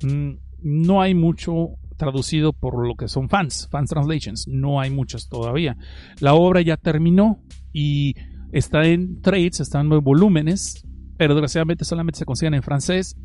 no 0.02 1.02
hay 1.02 1.14
mucho 1.14 1.78
traducido 1.98 2.53
por 2.53 2.88
lo 2.88 2.95
que 2.95 3.07
son 3.07 3.28
fans, 3.28 3.68
fans 3.69 3.90
translations. 3.90 4.48
No 4.48 4.80
hay 4.80 4.90
muchos 4.90 5.28
todavía. 5.28 5.78
La 6.19 6.36
obra 6.36 6.61
ya 6.61 6.78
terminó 6.78 7.41
y 7.74 8.15
está 8.52 8.86
en 8.86 9.22
trades, 9.22 9.60
están 9.60 9.91
en 9.91 10.03
volúmenes, 10.03 10.86
pero 11.18 11.34
desgraciadamente 11.34 11.84
solamente 11.84 12.19
se 12.19 12.26
consiguen 12.26 12.53
en 12.53 12.64
francés 12.64 13.18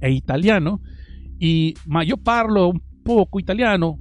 e 0.00 0.10
italiano. 0.12 0.80
Y 1.38 1.74
ma, 1.86 2.04
yo 2.04 2.16
parlo 2.16 2.68
un 2.68 2.82
poco 3.02 3.40
italiano, 3.40 3.98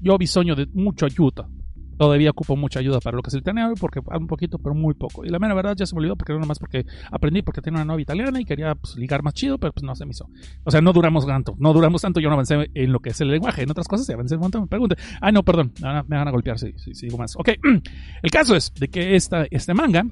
yo 0.00 0.18
bisogno 0.18 0.54
de 0.54 0.66
mucha 0.72 1.06
ayuda. 1.06 1.48
Todavía 1.96 2.30
ocupo 2.30 2.56
mucha 2.56 2.80
ayuda 2.80 3.00
para 3.00 3.16
lo 3.16 3.22
que 3.22 3.28
es 3.28 3.34
el 3.34 3.40
italiano, 3.40 3.74
porque 3.80 4.00
un 4.00 4.26
poquito, 4.26 4.58
pero 4.58 4.74
muy 4.74 4.94
poco. 4.94 5.24
Y 5.24 5.28
la 5.28 5.38
mera 5.38 5.54
verdad 5.54 5.74
ya 5.76 5.86
se 5.86 5.94
me 5.94 6.00
olvidó, 6.00 6.16
porque 6.16 6.32
no 6.32 6.40
más 6.40 6.58
porque 6.58 6.86
aprendí, 7.10 7.42
porque 7.42 7.60
tenía 7.60 7.78
una 7.82 7.92
novia 7.92 8.02
italiana 8.02 8.40
y 8.40 8.44
quería 8.44 8.74
pues, 8.74 8.96
ligar 8.96 9.22
más 9.22 9.34
chido, 9.34 9.58
pero 9.58 9.72
pues 9.72 9.84
no 9.84 9.94
se 9.94 10.04
me 10.04 10.10
hizo. 10.10 10.28
O 10.64 10.70
sea, 10.70 10.80
no 10.80 10.92
duramos 10.92 11.26
tanto, 11.26 11.54
no 11.58 11.72
duramos 11.72 12.02
tanto, 12.02 12.20
yo 12.20 12.28
no 12.28 12.34
avancé 12.34 12.70
en 12.74 12.92
lo 12.92 13.00
que 13.00 13.10
es 13.10 13.20
el 13.20 13.28
lenguaje, 13.28 13.62
en 13.62 13.70
otras 13.70 13.88
cosas 13.88 14.06
sí 14.06 14.12
avancé 14.12 14.36
un 14.36 14.42
montón. 14.42 14.62
Me 14.62 14.68
preguntan, 14.68 14.98
ay 15.20 15.32
no, 15.32 15.42
perdón, 15.42 15.72
me 15.80 16.16
van 16.16 16.28
a 16.28 16.30
golpear 16.30 16.58
si, 16.58 16.72
si, 16.76 16.94
si 16.94 17.06
digo 17.06 17.18
más. 17.18 17.36
Ok, 17.36 17.50
el 18.22 18.30
caso 18.30 18.56
es 18.56 18.72
de 18.74 18.88
que 18.88 19.16
esta, 19.16 19.46
este 19.50 19.74
manga, 19.74 20.04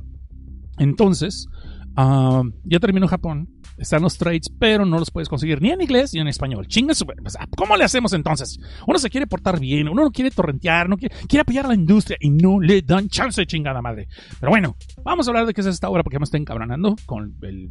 entonces, 0.78 1.48
Uh, 1.96 2.50
ya 2.64 2.80
terminó 2.80 3.06
Japón, 3.06 3.48
están 3.76 4.02
los 4.02 4.16
trades, 4.18 4.48
pero 4.58 4.84
no 4.84 4.98
los 4.98 5.10
puedes 5.10 5.28
conseguir 5.28 5.60
ni 5.60 5.70
en 5.70 5.80
inglés 5.80 6.12
ni 6.14 6.20
en 6.20 6.28
español. 6.28 6.66
Chingas, 6.66 7.04
pues, 7.04 7.36
¿cómo 7.56 7.76
le 7.76 7.84
hacemos 7.84 8.12
entonces? 8.12 8.58
Uno 8.86 8.98
se 8.98 9.10
quiere 9.10 9.26
portar 9.26 9.60
bien, 9.60 9.88
uno 9.88 10.04
no 10.04 10.10
quiere 10.10 10.30
torrentear, 10.30 10.88
no 10.88 10.96
quiere, 10.96 11.14
quiere 11.28 11.42
apoyar 11.42 11.66
a 11.66 11.68
la 11.68 11.74
industria 11.74 12.16
y 12.20 12.30
no 12.30 12.60
le 12.60 12.82
dan 12.82 13.08
chance 13.08 13.44
chingada 13.46 13.82
madre. 13.82 14.08
Pero 14.40 14.50
bueno, 14.50 14.76
vamos 15.04 15.26
a 15.26 15.30
hablar 15.30 15.46
de 15.46 15.54
qué 15.54 15.60
es 15.60 15.66
esta 15.66 15.88
obra 15.88 16.02
porque 16.02 16.18
me 16.18 16.24
estoy 16.24 16.40
encabronando 16.40 16.96
con 17.06 17.36
el. 17.42 17.70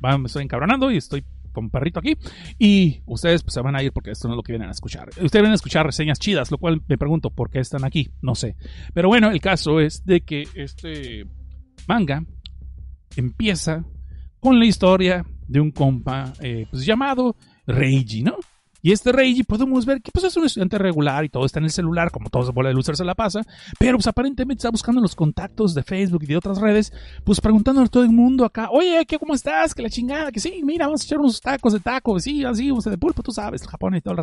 Me 0.00 0.26
estoy 0.26 0.44
encabronando 0.44 0.90
y 0.90 0.96
estoy 0.96 1.24
con 1.52 1.70
perrito 1.70 1.98
aquí. 2.00 2.16
Y 2.58 3.02
ustedes 3.06 3.42
pues, 3.42 3.54
se 3.54 3.60
van 3.60 3.76
a 3.76 3.82
ir 3.82 3.92
porque 3.92 4.10
esto 4.10 4.28
no 4.28 4.34
es 4.34 4.36
lo 4.36 4.42
que 4.42 4.52
vienen 4.52 4.68
a 4.68 4.72
escuchar. 4.72 5.08
Ustedes 5.08 5.32
vienen 5.32 5.52
a 5.52 5.56
escuchar 5.56 5.86
reseñas 5.86 6.18
chidas, 6.18 6.50
lo 6.50 6.58
cual 6.58 6.82
me 6.86 6.98
pregunto 6.98 7.30
por 7.30 7.50
qué 7.50 7.60
están 7.60 7.84
aquí. 7.84 8.10
No 8.22 8.34
sé. 8.34 8.56
Pero 8.94 9.08
bueno, 9.08 9.30
el 9.30 9.40
caso 9.40 9.80
es 9.80 10.04
de 10.04 10.20
que 10.20 10.46
este 10.54 11.26
manga 11.86 12.22
empieza 13.20 13.84
con 14.40 14.58
la 14.58 14.66
historia 14.66 15.24
de 15.46 15.60
un 15.60 15.70
compa 15.70 16.32
eh, 16.40 16.66
pues, 16.70 16.84
llamado 16.84 17.36
Reiji, 17.66 18.22
¿no? 18.22 18.36
Y 18.80 18.92
este 18.92 19.10
Reiji 19.12 19.42
podemos 19.42 19.84
ver 19.84 20.00
que 20.00 20.10
pues, 20.12 20.24
es 20.24 20.36
un 20.36 20.46
estudiante 20.46 20.78
regular 20.78 21.24
y 21.24 21.28
todo 21.28 21.44
está 21.44 21.58
en 21.58 21.64
el 21.64 21.70
celular, 21.70 22.10
como 22.10 22.30
todos 22.30 22.52
bola 22.54 22.68
de 22.68 22.74
lucer 22.74 22.96
se 22.96 23.04
la 23.04 23.14
pasa, 23.14 23.42
pero 23.78 23.96
pues 23.96 24.06
aparentemente 24.06 24.60
está 24.60 24.70
buscando 24.70 25.00
los 25.00 25.16
contactos 25.16 25.74
de 25.74 25.82
Facebook 25.82 26.22
y 26.22 26.26
de 26.26 26.36
otras 26.36 26.58
redes, 26.60 26.92
pues 27.24 27.40
preguntándole 27.40 27.86
a 27.86 27.90
todo 27.90 28.04
el 28.04 28.10
mundo 28.10 28.44
acá, 28.44 28.68
oye, 28.70 29.04
¿qué, 29.06 29.18
¿cómo 29.18 29.34
estás? 29.34 29.74
Que 29.74 29.82
la 29.82 29.90
chingada, 29.90 30.30
que 30.30 30.38
sí, 30.38 30.60
mira, 30.64 30.86
vamos 30.86 31.02
a 31.02 31.04
echar 31.04 31.18
unos 31.18 31.40
tacos 31.40 31.72
de 31.72 31.80
taco, 31.80 32.18
sí, 32.20 32.44
así, 32.44 32.70
o 32.70 32.80
sea, 32.80 32.90
de 32.90 32.98
pulpo, 32.98 33.22
tú 33.22 33.32
sabes, 33.32 33.66
Japón 33.66 33.96
y 33.96 34.00
todo. 34.00 34.16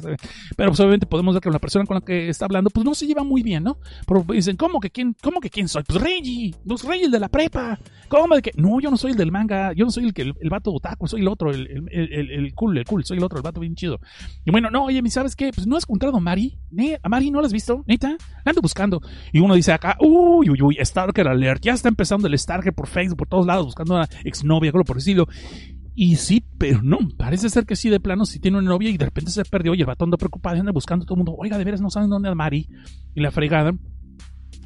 Pero 0.56 0.70
pues 0.70 0.80
obviamente 0.80 1.06
podemos 1.06 1.34
ver 1.36 1.42
que 1.42 1.50
la 1.50 1.60
persona 1.60 1.86
con 1.86 1.96
la 1.96 2.02
que 2.02 2.30
está 2.30 2.46
hablando, 2.46 2.70
pues 2.70 2.86
no 2.86 2.96
se 2.96 3.06
lleva 3.06 3.24
muy 3.24 3.44
bien, 3.44 3.64
¿no? 3.64 3.78
Pero 4.08 4.26
dicen, 4.30 4.56
¿cómo 4.56 4.80
que 4.80 4.90
quién, 4.90 5.16
cómo 5.22 5.42
que 5.42 5.50
quién 5.50 5.68
soy? 5.68 5.84
Pues 5.84 6.02
Reiji, 6.02 6.56
los 6.64 6.84
Reyes 6.84 7.12
de 7.12 7.20
la 7.20 7.28
prepa. 7.28 7.78
¿Cómo 8.08 8.36
de 8.36 8.42
que? 8.42 8.52
No, 8.56 8.80
yo 8.80 8.92
no 8.92 8.98
soy 8.98 9.12
el 9.12 9.18
del 9.18 9.32
manga, 9.32 9.74
yo 9.74 9.86
no 9.86 9.92
soy 9.92 10.06
el 10.06 10.14
que 10.14 10.24
el, 10.24 10.34
el 10.40 10.50
vato 10.50 10.72
otaku, 10.72 11.08
soy 11.08 11.22
el 11.22 11.28
otro, 11.28 11.52
el, 11.52 11.88
el, 11.92 12.32
el, 12.32 12.54
cool, 12.54 12.78
el 12.78 12.86
cool, 12.86 13.04
soy 13.04 13.18
el 13.18 13.24
otro, 13.24 13.38
el 13.38 13.44
vato 13.44 13.60
bien 13.60 13.76
chido. 13.76 14.00
Y 14.46 14.52
bueno, 14.52 14.70
no, 14.70 14.86
oye, 14.86 15.02
¿sabes 15.10 15.36
qué? 15.36 15.52
Pues 15.54 15.68
no 15.68 15.76
has 15.76 15.84
encontrado 15.84 16.18
a 16.18 16.20
Mari. 16.20 16.58
¿A 17.02 17.10
Mari 17.10 17.32
no 17.32 17.42
la 17.42 17.48
has 17.48 17.54
visto? 17.54 17.84
¿Neta? 17.88 18.18
La 18.44 18.52
ando 18.52 18.62
buscando. 18.62 19.02
Y 19.32 19.40
uno 19.40 19.56
dice 19.56 19.72
acá, 19.72 19.98
uy, 20.00 20.50
uy, 20.50 20.62
uy, 20.62 20.78
Starker 20.82 21.28
Alert. 21.28 21.62
Ya 21.64 21.74
está 21.74 21.90
empezando 21.90 22.28
el 22.28 22.38
Starker 22.38 22.74
por 22.74 22.88
Facebook, 22.88 23.18
por 23.18 23.28
todos 23.28 23.46
lados, 23.46 23.66
buscando 23.66 23.96
a 23.96 23.98
una 24.00 24.10
exnovia, 24.24 24.72
algo 24.72 24.84
por 24.84 24.98
decirlo. 24.98 25.28
Y 25.98 26.18
sí, 26.18 26.44
pero 26.58 26.82
no, 26.84 27.00
parece 27.18 27.50
ser 27.50 27.66
que 27.66 27.78
sí, 27.78 27.90
de 27.90 28.02
plano, 28.02 28.26
si 28.26 28.40
tiene 28.40 28.58
una 28.58 28.70
novia 28.70 28.90
y 28.90 28.98
de 28.98 29.06
repente 29.06 29.32
se 29.32 29.46
perdió 29.46 29.74
y 29.74 29.80
el 29.80 29.86
batón 29.86 30.08
anda 30.08 30.18
preocupado 30.18 30.60
anda 30.60 30.74
buscando 30.74 31.04
a 31.04 31.06
todo 31.06 31.16
el 31.16 31.20
mundo. 31.20 31.36
Oiga, 31.38 31.58
de 31.58 31.64
veras 31.64 31.80
no 31.80 31.90
saben 31.90 32.10
dónde 32.10 32.30
es 32.30 32.36
Mari. 32.36 32.68
Y 33.16 33.22
la 33.22 33.32
fregada. 33.32 33.72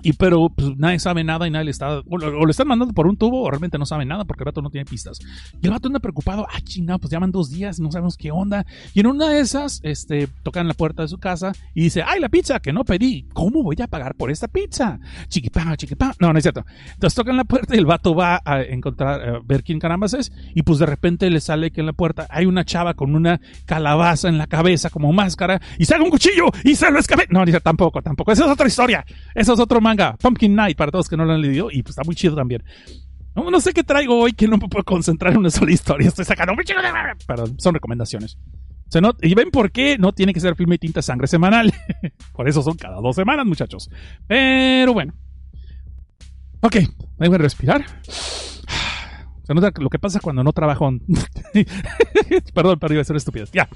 Y 0.02 0.14
pero 0.14 0.50
pues, 0.50 0.78
nadie 0.78 1.00
sabe 1.00 1.24
nada 1.24 1.48
y 1.48 1.52
nadie 1.52 1.66
le 1.66 1.72
está. 1.72 2.00
O, 2.00 2.18
le 2.18 2.52
están 2.52 2.68
mandando 2.68 2.94
por 2.94 3.08
un 3.08 3.18
tubo 3.18 3.44
o 3.44 3.50
realmente 3.50 3.78
no 3.78 3.86
sabe 3.86 4.06
nada 4.06 4.26
porque 4.26 4.44
el 4.44 4.46
vato 4.46 4.62
no 4.62 4.70
tiene 4.70 4.86
pistas. 4.86 5.20
Y 5.62 5.66
el 5.66 5.72
vato 5.72 5.88
anda 5.88 6.00
preocupado. 6.00 6.48
Ah, 6.50 6.62
chingado, 6.62 7.00
pues 7.00 7.12
llaman 7.12 7.32
dos 7.32 7.50
días 7.50 7.80
no 7.80 7.92
sabemos 7.92 8.18
qué 8.18 8.32
onda. 8.32 8.66
Y 8.94 9.00
en 9.02 9.08
una 9.08 9.30
de 9.30 9.40
esas, 9.40 9.80
este, 9.84 10.28
tocan 10.44 10.68
la 10.68 10.74
puerta 10.74 11.02
de 11.02 11.08
su 11.08 11.18
casa 11.18 11.52
y 11.74 11.84
dice: 11.84 12.04
¡Ay, 12.06 12.20
la 12.20 12.30
pizza 12.30 12.60
que 12.60 12.74
no 12.74 12.84
pedí! 12.84 13.28
¿Cómo 13.34 13.64
voy 13.64 13.78
a 13.82 13.88
pagar 13.88 14.16
por 14.16 14.32
esta 14.32 14.48
pizza? 14.48 15.00
Chiquipá, 15.28 15.76
chiquipá. 15.78 16.14
No, 16.20 16.32
no 16.32 16.40
es 16.40 16.44
cierto. 16.44 16.66
Entonces 16.94 17.16
tocan 17.16 17.38
la 17.38 17.44
puerta 17.44 17.76
y 17.76 17.80
el 17.80 17.86
vato 17.86 18.16
va 18.16 18.42
a 18.44 18.62
encontrar, 18.62 19.22
a 19.22 19.40
ver 19.44 19.64
quién 19.64 19.80
carambas 19.80 20.14
es. 20.14 20.32
Y 20.56 20.64
pues 20.64 20.80
de 20.80 20.86
repente 20.86 21.30
le 21.30 21.42
sale 21.42 21.72
que 21.72 21.82
en 21.82 21.88
la 21.88 21.94
puerta 21.94 22.28
hay 22.30 22.46
una 22.46 22.66
chava 22.66 22.94
con 22.94 23.16
una 23.16 23.40
calabaza 23.66 24.30
en 24.30 24.38
la 24.38 24.48
cabeza 24.48 24.90
como 24.90 25.12
máscara 25.14 25.62
y 25.78 25.86
sale 25.86 26.04
un 26.04 26.10
cuchillo 26.10 26.46
y 26.64 26.76
se 26.76 26.90
lo 26.92 27.00
escape. 27.00 27.28
No, 27.30 27.46
dice 27.46 27.60
tampoco, 27.60 28.02
tampoco. 28.02 28.32
Esa 28.32 28.46
es 28.46 28.52
otra 28.52 28.68
historia. 28.68 29.06
Eso 29.36 29.54
es 29.54 29.60
otro 29.60 29.82
manga, 29.90 30.16
Pumpkin 30.18 30.54
Night, 30.56 30.78
para 30.78 30.92
todos 30.92 31.10
que 31.10 31.18
no 31.18 31.26
lo 31.26 31.34
han 31.34 31.42
leído, 31.42 31.70
y 31.72 31.82
pues 31.82 31.92
está 31.92 32.04
muy 32.06 32.16
chido 32.16 32.36
también. 32.36 32.64
No, 33.36 33.60
sé 33.62 33.74
qué 33.74 33.84
traigo 33.84 34.20
hoy 34.20 34.34
que 34.34 34.48
no 34.48 34.58
me 34.58 34.68
puedo 34.68 34.84
concentrar 34.84 35.32
en 35.34 35.40
una 35.40 35.50
sola 35.50 35.72
historia. 35.72 36.08
Estoy 36.10 36.26
sacando 36.26 36.54
muy 36.54 36.66
chido. 36.66 36.80
Perdón, 37.26 37.56
son 37.60 37.74
recomendaciones. 37.74 38.38
Se 38.90 39.02
not- 39.02 39.24
y 39.24 39.34
ven 39.36 39.52
por 39.52 39.72
qué 39.72 39.98
no 39.98 40.14
tiene 40.14 40.34
que 40.34 40.40
ser 40.40 40.56
filme 40.56 40.76
y 40.76 40.80
tinta 40.80 41.02
sangre 41.02 41.28
semanal. 41.28 41.74
por 42.34 42.50
eso 42.50 42.62
son 42.62 42.76
cada 42.76 43.00
dos 43.00 43.16
semanas, 43.16 43.46
muchachos. 43.46 43.90
Pero 44.28 44.94
bueno. 44.94 45.14
Ok, 46.62 46.78
a 47.20 47.38
respirar. 47.38 47.86
Se 49.50 49.56
nota 49.56 49.72
lo 49.82 49.90
que 49.90 49.98
pasa 49.98 50.20
cuando 50.20 50.44
no 50.44 50.54
trabajo. 50.54 50.92
Perdón, 52.54 52.78
pero 52.80 52.94
iba 52.94 53.02
a 53.02 53.04
ser 53.04 53.16
estupidez. 53.16 53.50
Ya. 53.52 53.68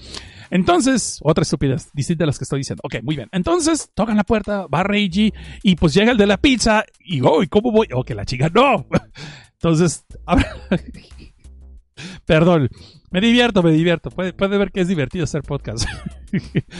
Entonces, 0.51 1.17
otra 1.23 1.41
estupidez, 1.41 1.89
distinta 1.93 2.25
a 2.25 2.27
las 2.27 2.37
que 2.37 2.43
estoy 2.43 2.59
diciendo. 2.59 2.81
Ok, 2.83 2.97
muy 3.01 3.15
bien. 3.15 3.27
Entonces, 3.31 3.89
tocan 3.95 4.15
la 4.15 4.23
puerta, 4.23 4.67
va 4.67 4.83
Reiji 4.83 5.33
y 5.63 5.75
pues 5.75 5.95
llega 5.95 6.11
el 6.11 6.17
de 6.19 6.27
la 6.27 6.37
pizza 6.37 6.85
y, 6.99 7.21
oh, 7.21 7.41
¿y 7.41 7.47
cómo 7.47 7.71
voy? 7.71 7.87
Oh, 7.91 8.03
que 8.03 8.13
la 8.13 8.23
chica 8.23 8.51
no. 8.53 8.85
Entonces, 9.53 10.05
perdón, 12.27 12.69
me 13.09 13.19
divierto, 13.19 13.63
me 13.63 13.71
divierto. 13.71 14.11
Puede, 14.11 14.31
puede 14.31 14.59
ver 14.59 14.71
que 14.71 14.81
es 14.81 14.87
divertido 14.87 15.23
hacer 15.23 15.41
podcast. 15.41 15.89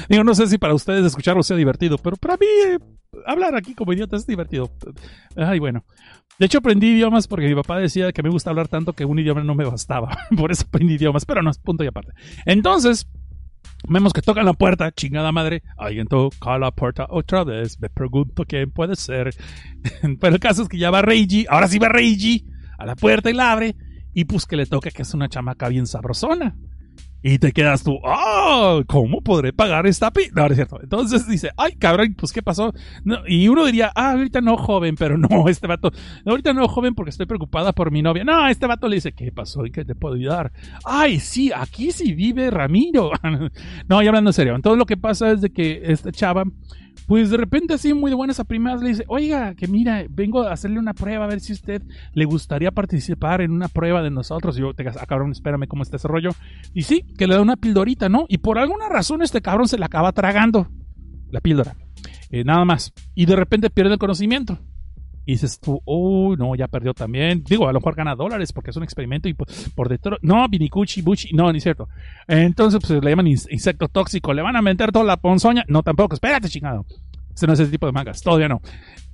Digo, 0.07 0.23
no 0.23 0.35
sé 0.35 0.45
si 0.45 0.59
para 0.59 0.75
ustedes 0.75 1.03
escucharlo 1.03 1.41
sea 1.41 1.57
divertido, 1.57 1.97
pero 1.97 2.15
para 2.15 2.37
mí 2.37 2.45
eh, 2.67 2.77
hablar 3.25 3.55
aquí 3.55 3.73
como 3.73 3.91
idiota 3.91 4.17
es 4.17 4.27
divertido. 4.27 4.71
Ay, 5.35 5.57
bueno. 5.57 5.83
De 6.39 6.47
hecho, 6.47 6.57
aprendí 6.57 6.87
idiomas 6.87 7.27
porque 7.27 7.47
mi 7.47 7.55
papá 7.55 7.77
decía 7.77 8.11
que 8.11 8.23
me 8.23 8.29
gusta 8.29 8.49
hablar 8.49 8.67
tanto 8.67 8.93
que 8.93 9.05
un 9.05 9.19
idioma 9.19 9.43
no 9.43 9.55
me 9.55 9.65
bastaba. 9.65 10.17
Por 10.37 10.51
eso 10.51 10.65
aprendí 10.67 10.95
idiomas, 10.95 11.25
pero 11.25 11.41
no 11.41 11.51
punto 11.63 11.83
y 11.83 11.87
aparte. 11.87 12.13
Entonces, 12.45 13.07
vemos 13.87 14.13
que 14.13 14.21
tocan 14.21 14.45
la 14.45 14.53
puerta, 14.53 14.91
chingada 14.91 15.31
madre. 15.31 15.63
Alguien 15.77 16.07
toca 16.07 16.57
la 16.57 16.71
puerta 16.71 17.07
otra 17.09 17.43
vez. 17.43 17.79
Me 17.79 17.89
pregunto 17.89 18.45
quién 18.45 18.71
puede 18.71 18.95
ser. 18.95 19.35
pero 20.19 20.35
el 20.35 20.39
caso 20.39 20.63
es 20.63 20.69
que 20.69 20.77
ya 20.77 20.91
va 20.91 21.01
Reiji. 21.01 21.45
Ahora 21.49 21.67
sí 21.67 21.77
va 21.79 21.89
Reiji 21.89 22.45
a 22.77 22.85
la 22.85 22.95
puerta 22.95 23.29
y 23.29 23.33
la 23.33 23.51
abre. 23.51 23.75
Y 24.13 24.25
pues 24.25 24.45
que 24.45 24.55
le 24.55 24.65
toca 24.65 24.89
que 24.91 25.01
es 25.03 25.13
una 25.13 25.29
chamaca 25.29 25.69
bien 25.69 25.87
sabrosona. 25.87 26.55
Y 27.25 27.39
te 27.39 27.53
quedas 27.53 27.83
tú, 27.83 27.99
¡ah! 28.03 28.81
¿Cómo 28.85 29.21
podré 29.21 29.53
pagar 29.53 29.87
esta 29.87 30.11
pi? 30.11 30.23
No, 30.35 30.41
no 30.41 30.49
es 30.49 30.55
cierto. 30.55 30.81
Entonces 30.83 31.25
dice, 31.25 31.51
¡ay, 31.55 31.71
cabrón! 31.77 32.15
Pues, 32.17 32.33
¿qué 32.33 32.41
pasó? 32.41 32.73
Y 33.27 33.47
uno 33.47 33.65
diría, 33.65 33.93
ah, 33.95 34.11
ahorita 34.11 34.41
no, 34.41 34.57
joven, 34.57 34.95
pero 34.97 35.17
no, 35.17 35.47
este 35.47 35.65
vato, 35.65 35.89
ahorita 36.25 36.51
no, 36.51 36.67
joven, 36.67 36.93
porque 36.93 37.11
estoy 37.11 37.25
preocupada 37.25 37.71
por 37.71 37.91
mi 37.91 38.01
novia. 38.01 38.25
No, 38.25 38.45
este 38.49 38.67
vato 38.67 38.89
le 38.89 38.95
dice, 38.95 39.13
¿qué 39.13 39.31
pasó? 39.31 39.65
¿Y 39.65 39.71
qué 39.71 39.85
te 39.85 39.95
puedo 39.95 40.15
ayudar? 40.15 40.51
¡Ay, 40.83 41.21
sí! 41.21 41.49
Aquí 41.55 41.93
sí 41.93 42.13
vive 42.13 42.51
Ramiro. 42.51 43.11
no, 43.87 44.01
ya 44.01 44.09
hablando 44.09 44.31
en 44.31 44.33
serio. 44.33 44.55
Entonces 44.55 44.77
lo 44.77 44.85
que 44.85 44.97
pasa 44.97 45.31
es 45.31 45.39
de 45.39 45.49
que 45.49 45.81
esta 45.85 46.11
chava, 46.11 46.43
pues 47.07 47.29
de 47.29 47.37
repente 47.37 47.73
así 47.73 47.93
muy 47.93 48.09
de 48.09 48.15
buenas 48.15 48.39
a 48.39 48.43
primeras 48.43 48.81
le 48.81 48.89
dice, 48.89 49.03
oiga, 49.07 49.55
que 49.55 49.67
mira, 49.67 50.05
vengo 50.09 50.43
a 50.43 50.53
hacerle 50.53 50.79
una 50.79 50.93
prueba 50.93 51.25
a 51.25 51.27
ver 51.27 51.39
si 51.39 51.53
usted 51.53 51.81
le 52.13 52.25
gustaría 52.25 52.71
participar 52.71 53.41
en 53.41 53.51
una 53.51 53.67
prueba 53.67 54.01
de 54.01 54.09
nosotros. 54.09 54.57
Y 54.57 54.61
yo 54.61 54.73
te 54.73 54.87
ah, 54.87 55.05
cabrón, 55.07 55.31
espérame 55.31 55.67
cómo 55.67 55.83
está 55.83 55.97
ese 55.97 56.07
rollo. 56.07 56.31
Y 56.73 56.83
sí, 56.83 57.03
que 57.17 57.27
le 57.27 57.35
da 57.35 57.41
una 57.41 57.57
pildorita, 57.57 58.09
¿no? 58.09 58.25
Y 58.29 58.37
por 58.39 58.57
alguna 58.57 58.89
razón 58.89 59.21
este 59.21 59.41
cabrón 59.41 59.67
se 59.67 59.77
la 59.77 59.87
acaba 59.87 60.11
tragando. 60.11 60.69
La 61.29 61.41
píldora. 61.41 61.75
Eh, 62.29 62.43
nada 62.43 62.65
más. 62.65 62.93
Y 63.15 63.25
de 63.25 63.35
repente 63.35 63.69
pierde 63.69 63.93
el 63.93 63.99
conocimiento. 63.99 64.59
Y 65.25 65.33
dices 65.33 65.59
tú, 65.59 65.81
oh, 65.85 66.35
no, 66.37 66.53
ya 66.55 66.67
perdió 66.67 66.93
también. 66.93 67.43
Digo, 67.43 67.67
a 67.67 67.71
lo 67.73 67.79
mejor 67.79 67.95
gana 67.95 68.13
dólares 68.15 68.51
porque 68.51 68.71
es 68.71 68.75
un 68.77 68.83
experimento 68.83 69.29
y 69.29 69.33
por, 69.33 69.47
por 69.73 69.87
detrás. 69.87 70.19
No, 70.21 70.47
Vinicuchi, 70.49 71.01
Buchi, 71.01 71.33
no, 71.33 71.51
ni 71.53 71.61
cierto. 71.61 71.87
Entonces, 72.27 72.81
pues 72.85 73.01
le 73.03 73.09
llaman 73.09 73.27
in- 73.27 73.37
insecto 73.49 73.87
tóxico. 73.87 74.33
¿Le 74.33 74.41
van 74.41 74.55
a 74.57 74.61
meter 74.61 74.91
toda 74.91 75.05
la 75.05 75.17
ponzoña? 75.17 75.63
No, 75.69 75.81
tampoco. 75.81 76.13
Espérate, 76.15 76.49
chingado. 76.49 76.85
Ese 77.33 77.47
no 77.47 77.53
es 77.53 77.59
ese 77.61 77.71
tipo 77.71 77.85
de 77.85 77.93
mangas. 77.93 78.21
Todavía 78.21 78.49
no. 78.49 78.61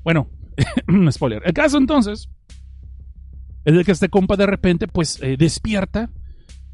Bueno, 0.04 0.30
spoiler. 1.12 1.44
El 1.46 1.54
caso 1.54 1.78
entonces 1.78 2.30
es 3.66 3.76
de 3.76 3.84
que 3.84 3.92
este 3.92 4.10
compa 4.10 4.36
de 4.36 4.46
repente, 4.48 4.88
pues 4.88 5.22
eh, 5.22 5.36
despierta 5.38 6.10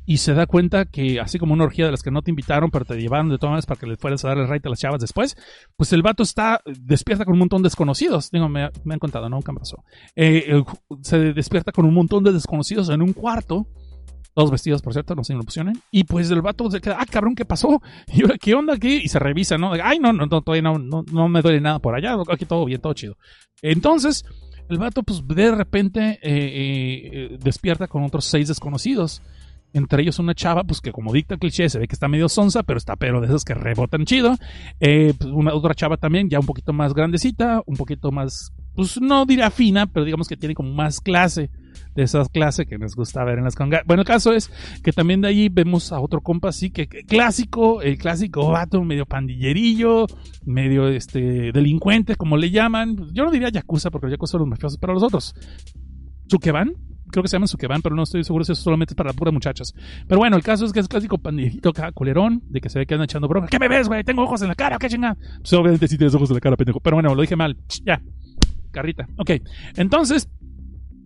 y 0.06 0.18
se 0.18 0.34
da 0.34 0.46
cuenta 0.46 0.86
que, 0.86 1.20
así 1.20 1.40
como 1.40 1.54
una 1.54 1.64
orgía 1.64 1.86
de 1.86 1.92
las 1.92 2.04
que 2.04 2.12
no 2.12 2.22
te 2.22 2.30
invitaron, 2.30 2.70
pero 2.72 2.86
te 2.86 2.96
llevaron 2.96 3.30
de 3.30 3.38
todas 3.38 3.52
maneras 3.52 3.66
para 3.66 3.80
que 3.80 3.88
le 3.88 3.98
fueras 3.98 4.24
a 4.24 4.30
dar 4.30 4.38
el 4.38 4.48
right 4.48 4.66
a 4.66 4.70
las 4.70 4.80
chavas 4.80 5.02
después, 5.02 5.36
pues 5.76 5.92
el 5.94 6.02
vato 6.02 6.24
está, 6.24 6.62
despierta 6.66 7.26
con 7.26 7.34
un 7.34 7.40
montón 7.40 7.62
de 7.62 7.68
desconocidos. 7.68 8.30
Digo, 8.32 8.48
me, 8.50 8.64
han 8.64 9.00
contado, 9.00 9.30
no, 9.30 9.38
nunca 9.38 9.52
me 9.52 9.60
pasó. 9.60 9.84
Eh, 10.16 10.46
eh, 10.48 10.64
se 11.02 11.34
despierta 11.34 11.72
con 11.72 11.86
un 11.86 11.94
montón 11.94 12.24
de 12.24 12.32
desconocidos 12.32 12.90
en 12.90 13.02
un 13.02 13.14
cuarto. 13.14 13.68
Todos 14.34 14.52
vestidos, 14.52 14.82
por 14.82 14.92
cierto, 14.92 15.16
no 15.16 15.24
si 15.24 15.32
me 15.32 15.38
lo 15.38 15.46
pusieron. 15.46 15.82
Y 15.92 16.04
pues 16.04 16.30
el 16.30 16.42
vato 16.42 16.70
se 16.70 16.82
queda, 16.82 16.98
ah, 17.00 17.06
cabrón, 17.10 17.36
¿qué 17.36 17.46
pasó? 17.46 17.82
Y 18.14 18.22
ahora, 18.22 18.38
¿qué 18.38 18.54
onda 18.54 18.74
aquí? 18.74 18.98
Y 18.98 19.08
se 19.08 19.18
revisa, 19.18 19.58
¿no? 19.58 19.72
Ay, 19.82 19.98
no, 19.98 20.12
no, 20.12 20.26
no, 20.26 20.42
todavía 20.42 20.62
no, 20.62 20.78
no, 20.78 21.30
me 21.30 21.42
duele 21.42 21.62
nada 21.62 21.80
por 21.80 21.96
allá. 21.96 22.18
Aquí 22.30 22.46
todo 22.46 22.66
bien, 22.66 22.82
todo 22.82 22.94
chido. 22.94 23.18
Entonces, 23.62 24.26
el 24.70 24.78
vato, 24.78 25.04
pues 25.04 25.26
de 25.28 25.52
repente 25.52 26.20
eh, 26.22 26.22
eh, 26.24 27.10
eh, 27.14 27.38
despierta 27.42 27.88
con 27.88 28.04
otros 28.04 28.26
seis 28.26 28.48
desconocidos. 28.48 29.22
Entre 29.76 30.04
ellos 30.04 30.20
una 30.20 30.34
chava, 30.34 30.64
pues 30.64 30.80
que 30.80 30.94
como 30.94 31.12
dicta 31.12 31.34
el 31.34 31.40
cliché, 31.42 31.68
se 31.68 31.80
ve 31.80 31.90
que 31.90 31.96
está 31.96 32.08
medio 32.08 32.30
sonsa, 32.30 32.64
pero 32.64 32.78
está 32.78 32.96
pero 32.96 33.20
de 33.20 33.28
esas 33.28 33.44
que 33.44 33.54
rebotan 33.54 34.06
chido. 34.06 34.38
Eh, 34.80 35.14
pues, 35.18 35.30
una 35.30 35.54
otra 35.54 35.76
chava 35.76 35.98
también, 35.98 36.30
ya 36.30 36.40
un 36.40 36.46
poquito 36.46 36.72
más 36.72 36.94
grandecita, 36.94 37.62
un 37.66 37.76
poquito 37.76 38.10
más, 38.10 38.54
pues 38.74 39.02
no 39.02 39.26
dirá 39.26 39.52
fina, 39.52 39.86
pero 39.86 40.06
digamos 40.06 40.30
que 40.30 40.38
tiene 40.38 40.56
como 40.56 40.74
más 40.74 41.02
clase. 41.02 41.50
De 41.94 42.04
esas 42.04 42.28
clases 42.30 42.66
que 42.68 42.78
nos 42.78 42.96
gusta 42.96 43.24
ver 43.24 43.38
en 43.38 43.46
las 43.46 43.56
congas. 43.56 43.84
Bueno, 43.86 44.02
el 44.02 44.08
caso 44.08 44.34
es 44.34 44.50
que 44.84 44.92
también 44.92 45.22
de 45.22 45.30
ahí 45.30 45.50
vemos 45.50 45.92
a 45.94 46.00
otro 46.00 46.22
compa 46.22 46.50
así 46.50 46.70
que, 46.70 46.88
clásico, 46.88 47.82
el 47.82 47.98
clásico 47.98 48.50
vato 48.50 48.82
medio 48.84 49.06
pandillerillo, 49.06 50.06
medio 50.46 50.88
este 50.90 51.52
delincuente, 51.54 52.16
como 52.16 52.36
le 52.38 52.52
llaman. 52.52 52.96
Yo 53.14 53.24
no 53.24 53.32
diría 53.32 53.50
yakuza 53.50 53.92
porque 53.92 54.08
los 54.08 54.14
yakuza 54.14 54.32
son 54.32 54.42
los 54.42 54.50
mafiosos, 54.50 54.78
pero 54.78 54.94
los 54.94 55.04
otros. 55.04 55.36
Sukeban, 56.28 56.74
creo 57.12 57.24
que 57.24 57.30
se 57.30 57.36
llaman 57.36 57.48
Sukeban, 57.48 57.82
pero 57.82 57.96
no 57.96 58.04
estoy 58.04 58.24
seguro 58.24 58.44
si 58.44 58.52
eso 58.52 58.62
solamente 58.62 58.94
es 58.94 58.96
para 58.96 59.14
puras 59.14 59.34
muchachas. 59.34 59.74
Pero 60.08 60.20
bueno, 60.20 60.36
el 60.36 60.44
caso 60.44 60.66
es 60.66 60.74
que 60.74 60.80
es 60.80 60.88
clásico 60.88 61.18
pandillito 61.18 61.74
culerón, 61.94 62.42
de 62.50 62.62
que 62.62 62.70
se 62.70 62.80
ve 62.80 62.86
que 62.86 62.94
andan 62.94 63.06
echando 63.06 63.28
broma. 63.28 63.48
¿Qué 63.48 63.60
me 63.60 63.68
ves, 63.68 63.88
güey? 63.88 64.04
Tengo 64.04 64.24
ojos 64.24 64.42
en 64.42 64.50
la 64.50 64.56
cara, 64.56 64.78
¿qué 64.78 64.90
chinga? 64.90 65.16
Pues 65.40 65.54
obviamente 65.54 65.88
sí 65.88 65.98
tienes 65.98 66.14
ojos 66.16 66.30
en 66.30 66.36
la 66.36 66.42
cara, 66.42 66.58
pendejo. 66.58 66.80
Pero 66.80 66.96
bueno, 66.98 67.14
lo 67.14 67.22
dije 67.22 67.36
mal. 67.36 67.58
Ya. 67.84 68.02
Carrita. 68.72 69.08
Ok. 69.18 69.32
Entonces, 69.78 70.30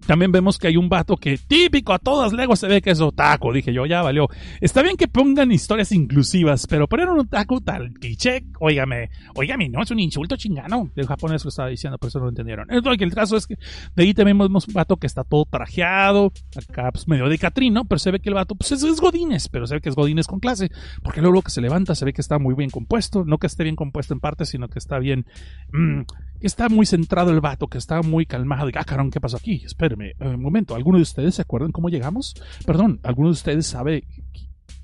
también 0.10 0.32
vemos 0.32 0.58
que 0.58 0.66
hay 0.66 0.76
un 0.76 0.90
vato 0.90 1.18
que 1.18 1.38
típico 1.38 1.94
a 1.94 2.00
todas 2.00 2.34
legos 2.34 2.62
se 2.62 2.68
ve 2.68 2.82
que 2.82 2.90
es 2.90 3.00
otaku. 3.00 3.54
Dije 3.54 3.72
yo, 3.72 3.86
ya 3.86 4.02
valió. 4.02 4.28
Está 4.60 4.82
bien 4.82 4.98
que 4.98 5.08
pongan 5.08 5.52
historias 5.52 5.92
inclusivas, 5.92 6.66
pero 6.66 6.88
poner 6.88 7.10
un 7.10 7.20
otaku 7.20 7.62
tal 7.62 7.94
cliché, 7.94 8.44
óigame, 8.60 9.12
óigame, 9.36 9.70
no 9.70 9.84
es 9.84 9.92
un 9.92 10.00
insulto 10.00 10.36
chingano. 10.36 10.90
El 10.96 11.06
japonés 11.06 11.46
lo 11.46 11.50
estaba 11.50 11.70
diciendo, 11.70 12.00
por 12.00 12.08
eso 12.08 12.18
no 12.18 12.26
lo 12.26 12.30
entendieron. 12.30 12.66
Entonces, 12.72 13.00
el 13.04 13.14
caso 13.14 13.38
es 13.38 13.46
que 13.46 13.60
de 13.96 14.02
ahí 14.02 14.16
también 14.16 14.36
vemos 14.40 14.68
un 14.68 14.74
vato 14.74 14.98
que 14.98 15.06
está 15.06 15.24
todo 15.24 15.46
trajeado, 15.46 16.34
acá 16.56 16.92
pues 16.92 17.08
medio 17.08 17.30
de 17.30 17.38
Catrino, 17.38 17.86
pero 17.86 18.00
se 18.00 18.10
ve 18.10 18.20
que 18.20 18.30
el 18.30 18.36
vato 18.36 18.56
pues 18.56 18.72
es, 18.72 18.82
es 18.82 19.00
Godines, 19.00 19.48
pero 19.48 19.68
se 19.68 19.76
ve 19.76 19.82
que 19.82 19.90
es 19.90 19.96
Godines 19.96 20.26
con 20.26 20.40
clase, 20.40 20.72
porque 21.04 21.22
luego 21.22 21.44
que 21.44 21.52
se 21.52 21.62
levanta 21.62 21.94
se 21.94 22.06
ve 22.06 22.14
que 22.14 22.22
está 22.22 22.40
muy 22.40 22.56
bien 22.56 22.72
compuesto, 22.72 23.26
no 23.26 23.38
que 23.38 23.46
esté 23.46 23.62
bien 23.62 23.76
compuesto 23.76 24.16
en 24.16 24.22
parte, 24.22 24.46
sino 24.46 24.70
que 24.70 24.80
está 24.80 24.98
bien, 24.98 25.28
mm, 25.72 26.02
que 26.42 26.48
está 26.48 26.68
muy 26.68 26.88
centrado 26.88 27.30
el 27.30 27.42
vato, 27.42 27.68
que 27.68 27.78
está 27.78 28.02
muy 28.02 28.26
calmado. 28.26 28.70
Y, 28.70 28.74
ah, 28.76 28.84
carón, 28.84 29.12
¿qué 29.12 29.22
pasó 29.22 29.38
aquí? 29.38 29.62
Espérame, 29.64 29.99
eh, 30.02 30.14
un 30.20 30.42
momento. 30.42 30.76
¿Alguno 30.76 30.98
de 30.98 31.04
ustedes 31.04 31.36
se 31.36 31.42
acuerdan 31.42 31.72
cómo 31.72 31.90
llegamos? 31.90 32.36
Perdón, 32.66 33.00
¿alguno 33.04 33.30
de 33.30 33.34
ustedes 33.34 33.68
sabe 33.68 34.04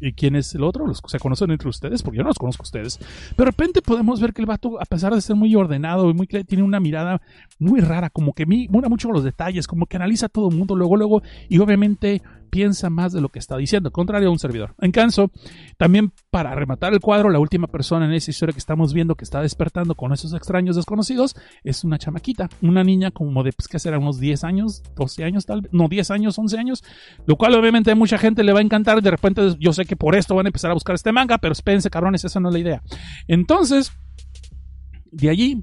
y 0.02 0.12
quién 0.14 0.36
es 0.36 0.54
el 0.56 0.64
otro? 0.64 0.86
¿Los, 0.86 1.02
¿Se 1.08 1.20
conocen 1.20 1.52
entre 1.52 1.70
ustedes? 1.70 2.04
Porque 2.04 2.18
yo 2.18 2.24
no 2.24 2.30
los 2.30 2.38
conozco 2.38 2.64
a 2.64 2.66
ustedes. 2.66 2.98
Pero 3.36 3.46
de 3.46 3.52
repente 3.52 3.82
podemos 3.82 4.20
ver 4.20 4.34
que 4.34 4.42
el 4.42 4.46
vato, 4.46 4.80
a 4.82 4.86
pesar 4.86 5.14
de 5.16 5.22
ser 5.22 5.36
muy 5.36 5.56
ordenado 5.56 6.10
y 6.10 6.14
muy 6.14 6.28
tiene 6.28 6.64
una 6.64 6.80
mirada 6.80 7.22
muy 7.60 7.80
rara, 7.80 8.10
como 8.10 8.34
que 8.34 8.46
mi- 8.46 8.68
mira 8.68 8.90
mucho 8.90 9.12
los 9.12 9.24
detalles, 9.24 9.68
como 9.68 9.86
que 9.86 9.96
analiza 9.96 10.26
a 10.26 10.30
todo 10.30 10.50
el 10.50 10.56
mundo 10.58 10.76
luego, 10.76 10.98
luego, 10.98 11.22
y 11.50 11.60
obviamente 11.60 12.22
piensa 12.56 12.90
más 12.90 13.11
de 13.11 13.19
lo 13.19 13.27
que 13.27 13.38
está 13.38 13.57
diciendo, 13.57 13.91
contrario 13.91 14.30
a 14.30 14.32
un 14.32 14.40
servidor. 14.40 14.76
En 14.80 14.94
caso, 14.94 15.30
también 15.76 16.14
para 16.32 16.56
rematar 16.56 16.94
el 16.94 17.02
cuadro, 17.02 17.30
la 17.30 17.38
última 17.38 17.68
persona 17.68 18.06
en 18.06 18.14
esa 18.14 18.32
historia 18.32 18.53
que 18.53 18.60
estamos 18.60 18.94
viendo 18.94 19.15
que 19.15 19.26
está 19.26 19.41
despertando 19.41 19.94
con 19.94 20.14
esos 20.14 20.34
extraños 20.34 20.77
desconocidos 20.77 21.36
es 21.65 21.84
una 21.84 21.98
chamaquita, 21.98 22.48
una 22.61 22.86
niña 22.86 23.11
como 23.11 23.44
de, 23.44 23.52
pues, 23.52 23.68
¿qué 23.68 23.77
será? 23.77 23.99
Unos 23.99 24.22
10 24.22 24.45
años, 24.45 24.84
12 24.95 25.26
años 25.26 25.45
tal 25.45 25.64
vez, 25.64 25.73
no, 25.73 25.90
10 25.90 26.11
años, 26.11 26.40
11 26.40 26.57
años, 26.57 26.84
lo 27.26 27.36
cual 27.36 27.56
obviamente 27.56 27.91
a 27.91 27.95
mucha 27.95 28.18
gente 28.18 28.41
le 28.41 28.53
va 28.53 28.60
a 28.60 28.64
encantar. 28.64 29.02
De 29.02 29.11
repente 29.11 29.57
yo 29.60 29.73
sé 29.73 29.84
que 29.84 29.98
por 29.98 30.15
esto 30.15 30.34
van 30.34 30.45
a 30.45 30.49
empezar 30.49 30.72
a 30.72 30.76
buscar 30.76 30.95
este 30.95 31.11
manga, 31.11 31.38
pero 31.40 31.52
espérense, 31.52 31.90
cabrones, 31.90 32.23
esa 32.23 32.40
no 32.40 32.48
es 32.48 32.53
la 32.53 32.60
idea. 32.60 32.84
Entonces, 33.27 33.91
de 35.11 35.30
allí 35.30 35.61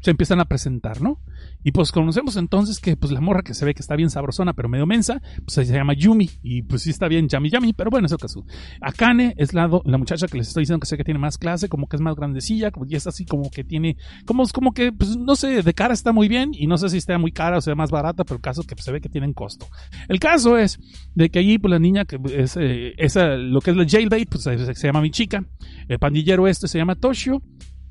se 0.00 0.10
empiezan 0.10 0.40
a 0.40 0.44
presentar, 0.44 1.00
¿no? 1.00 1.22
Y 1.64 1.72
pues 1.72 1.90
conocemos 1.92 2.36
entonces 2.36 2.78
que 2.78 2.96
pues 2.96 3.10
la 3.10 3.22
morra 3.22 3.42
que 3.42 3.54
se 3.54 3.64
ve 3.64 3.74
que 3.74 3.80
está 3.80 3.96
bien 3.96 4.10
sabrosona, 4.10 4.52
pero 4.52 4.68
medio 4.68 4.86
mensa, 4.86 5.20
pues 5.38 5.66
se 5.66 5.74
llama 5.74 5.94
Yumi. 5.94 6.28
Y 6.42 6.62
pues 6.62 6.82
sí 6.82 6.90
está 6.90 7.08
bien 7.08 7.26
Yami 7.28 7.48
Yami, 7.48 7.72
pero 7.72 7.90
bueno, 7.90 8.06
es 8.06 8.12
el 8.12 8.18
caso. 8.18 8.44
Akane 8.82 9.34
es 9.38 9.54
la, 9.54 9.68
la 9.84 9.98
muchacha 9.98 10.28
que 10.28 10.36
les 10.36 10.48
estoy 10.48 10.62
diciendo 10.62 10.80
que 10.80 10.86
sé 10.86 10.98
que 10.98 11.04
tiene 11.04 11.18
más 11.18 11.38
clase, 11.38 11.70
como 11.70 11.88
que 11.88 11.96
es 11.96 12.02
más 12.02 12.14
grandecilla, 12.16 12.70
como, 12.70 12.84
y 12.86 12.94
es 12.94 13.06
así 13.06 13.24
como 13.24 13.50
que 13.50 13.64
tiene, 13.64 13.96
como, 14.26 14.44
como 14.48 14.72
que, 14.72 14.92
pues 14.92 15.16
no 15.16 15.36
sé, 15.36 15.62
de 15.62 15.74
cara 15.74 15.94
está 15.94 16.12
muy 16.12 16.28
bien, 16.28 16.50
y 16.52 16.66
no 16.66 16.76
sé 16.76 16.90
si 16.90 16.98
está 16.98 17.16
muy 17.18 17.32
cara 17.32 17.56
o 17.56 17.60
sea 17.62 17.74
más 17.74 17.90
barata, 17.90 18.24
pero 18.24 18.36
el 18.36 18.42
caso 18.42 18.60
es 18.60 18.66
que 18.66 18.74
pues, 18.74 18.84
se 18.84 18.92
ve 18.92 19.00
que 19.00 19.08
tienen 19.08 19.32
costo. 19.32 19.66
El 20.08 20.20
caso 20.20 20.58
es 20.58 20.78
de 21.14 21.30
que 21.30 21.38
allí, 21.38 21.58
pues 21.58 21.70
la 21.70 21.78
niña 21.78 22.04
que 22.04 22.18
es, 22.36 22.58
eh, 22.60 22.92
esa, 22.98 23.36
lo 23.36 23.60
que 23.60 23.70
es 23.70 23.76
la 23.76 23.86
jailbait, 23.88 24.28
pues 24.28 24.44
se, 24.44 24.74
se 24.74 24.86
llama 24.86 25.00
mi 25.00 25.10
chica, 25.10 25.42
el 25.88 25.98
pandillero 25.98 26.46
este 26.46 26.68
se 26.68 26.76
llama 26.76 26.94
Toshio, 26.94 27.42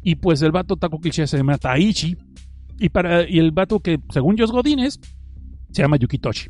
y 0.03 0.15
pues 0.15 0.41
el 0.41 0.51
vato 0.51 0.75
Taco 0.75 0.99
Cliché 0.99 1.25
se 1.25 1.37
llama 1.37 1.57
Taichi. 1.57 2.17
Y, 2.83 2.89
para, 2.89 3.29
y 3.29 3.39
el 3.39 3.51
vato 3.51 3.79
que, 3.79 3.97
según 4.09 4.35
yo 4.35 4.43
es 4.43 4.51
Godínez, 4.51 4.99
Se 5.71 5.81
llama 5.81 5.95
Yukitoshi. 5.95 6.49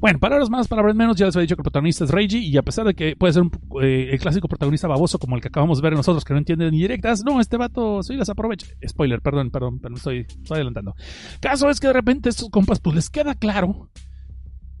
Bueno, 0.00 0.18
palabras 0.18 0.48
más, 0.48 0.68
palabras 0.68 0.96
menos, 0.96 1.16
ya 1.16 1.26
les 1.26 1.36
había 1.36 1.42
dicho 1.42 1.54
que 1.54 1.60
el 1.60 1.64
protagonista 1.64 2.04
es 2.04 2.10
Reiji 2.10 2.38
y 2.38 2.56
a 2.56 2.62
pesar 2.62 2.86
de 2.86 2.94
que 2.94 3.14
puede 3.14 3.34
ser 3.34 3.42
un, 3.42 3.50
eh, 3.82 4.08
el 4.10 4.18
clásico 4.18 4.48
protagonista 4.48 4.88
baboso 4.88 5.18
como 5.18 5.36
el 5.36 5.42
que 5.42 5.48
acabamos 5.48 5.78
de 5.78 5.82
ver 5.82 5.92
nosotros 5.92 6.24
que 6.24 6.32
no 6.32 6.38
entiende 6.38 6.70
ni 6.70 6.78
directas, 6.78 7.24
no, 7.24 7.40
este 7.40 7.58
vato 7.58 8.02
sí 8.02 8.14
las 8.14 8.30
aprovecha. 8.30 8.66
Spoiler, 8.86 9.20
perdón, 9.20 9.50
perdón, 9.50 9.78
pero 9.78 9.94
estoy, 9.94 10.20
estoy 10.20 10.56
adelantando. 10.56 10.94
Caso 11.40 11.68
es 11.68 11.78
que 11.78 11.88
de 11.88 11.92
repente 11.92 12.30
estos 12.30 12.48
compas 12.48 12.80
pues 12.80 12.96
les 12.96 13.10
queda 13.10 13.34
claro 13.34 13.90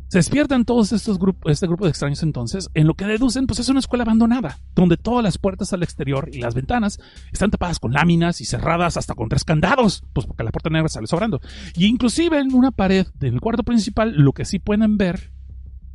se 0.08 0.18
despiertan 0.18 0.64
todos 0.64 0.92
estos 0.92 1.18
grupos, 1.18 1.50
este 1.50 1.66
grupo 1.66 1.84
de 1.84 1.90
extraños 1.90 2.22
entonces, 2.22 2.68
en 2.74 2.86
lo 2.86 2.94
que 2.94 3.06
deducen, 3.06 3.46
pues 3.46 3.58
es 3.58 3.68
una 3.68 3.80
escuela 3.80 4.04
abandonada, 4.04 4.58
donde 4.74 4.96
todas 4.96 5.24
las 5.24 5.38
puertas 5.38 5.72
al 5.72 5.82
exterior 5.82 6.28
y 6.32 6.38
las 6.38 6.54
ventanas 6.54 7.00
están 7.32 7.50
tapadas 7.50 7.80
con 7.80 7.92
láminas 7.92 8.40
y 8.40 8.44
cerradas 8.44 8.96
hasta 8.96 9.14
con 9.14 9.28
tres 9.28 9.44
candados, 9.44 10.04
pues 10.12 10.26
porque 10.26 10.44
la 10.44 10.52
puerta 10.52 10.70
negra 10.70 10.88
sale 10.88 11.06
sobrando. 11.06 11.40
Y 11.74 11.86
inclusive 11.86 12.38
en 12.38 12.54
una 12.54 12.70
pared 12.70 13.06
del 13.14 13.40
cuarto 13.40 13.64
principal, 13.64 14.14
lo 14.16 14.32
que 14.32 14.44
sí 14.44 14.58
pueden 14.58 14.96
ver 14.96 15.32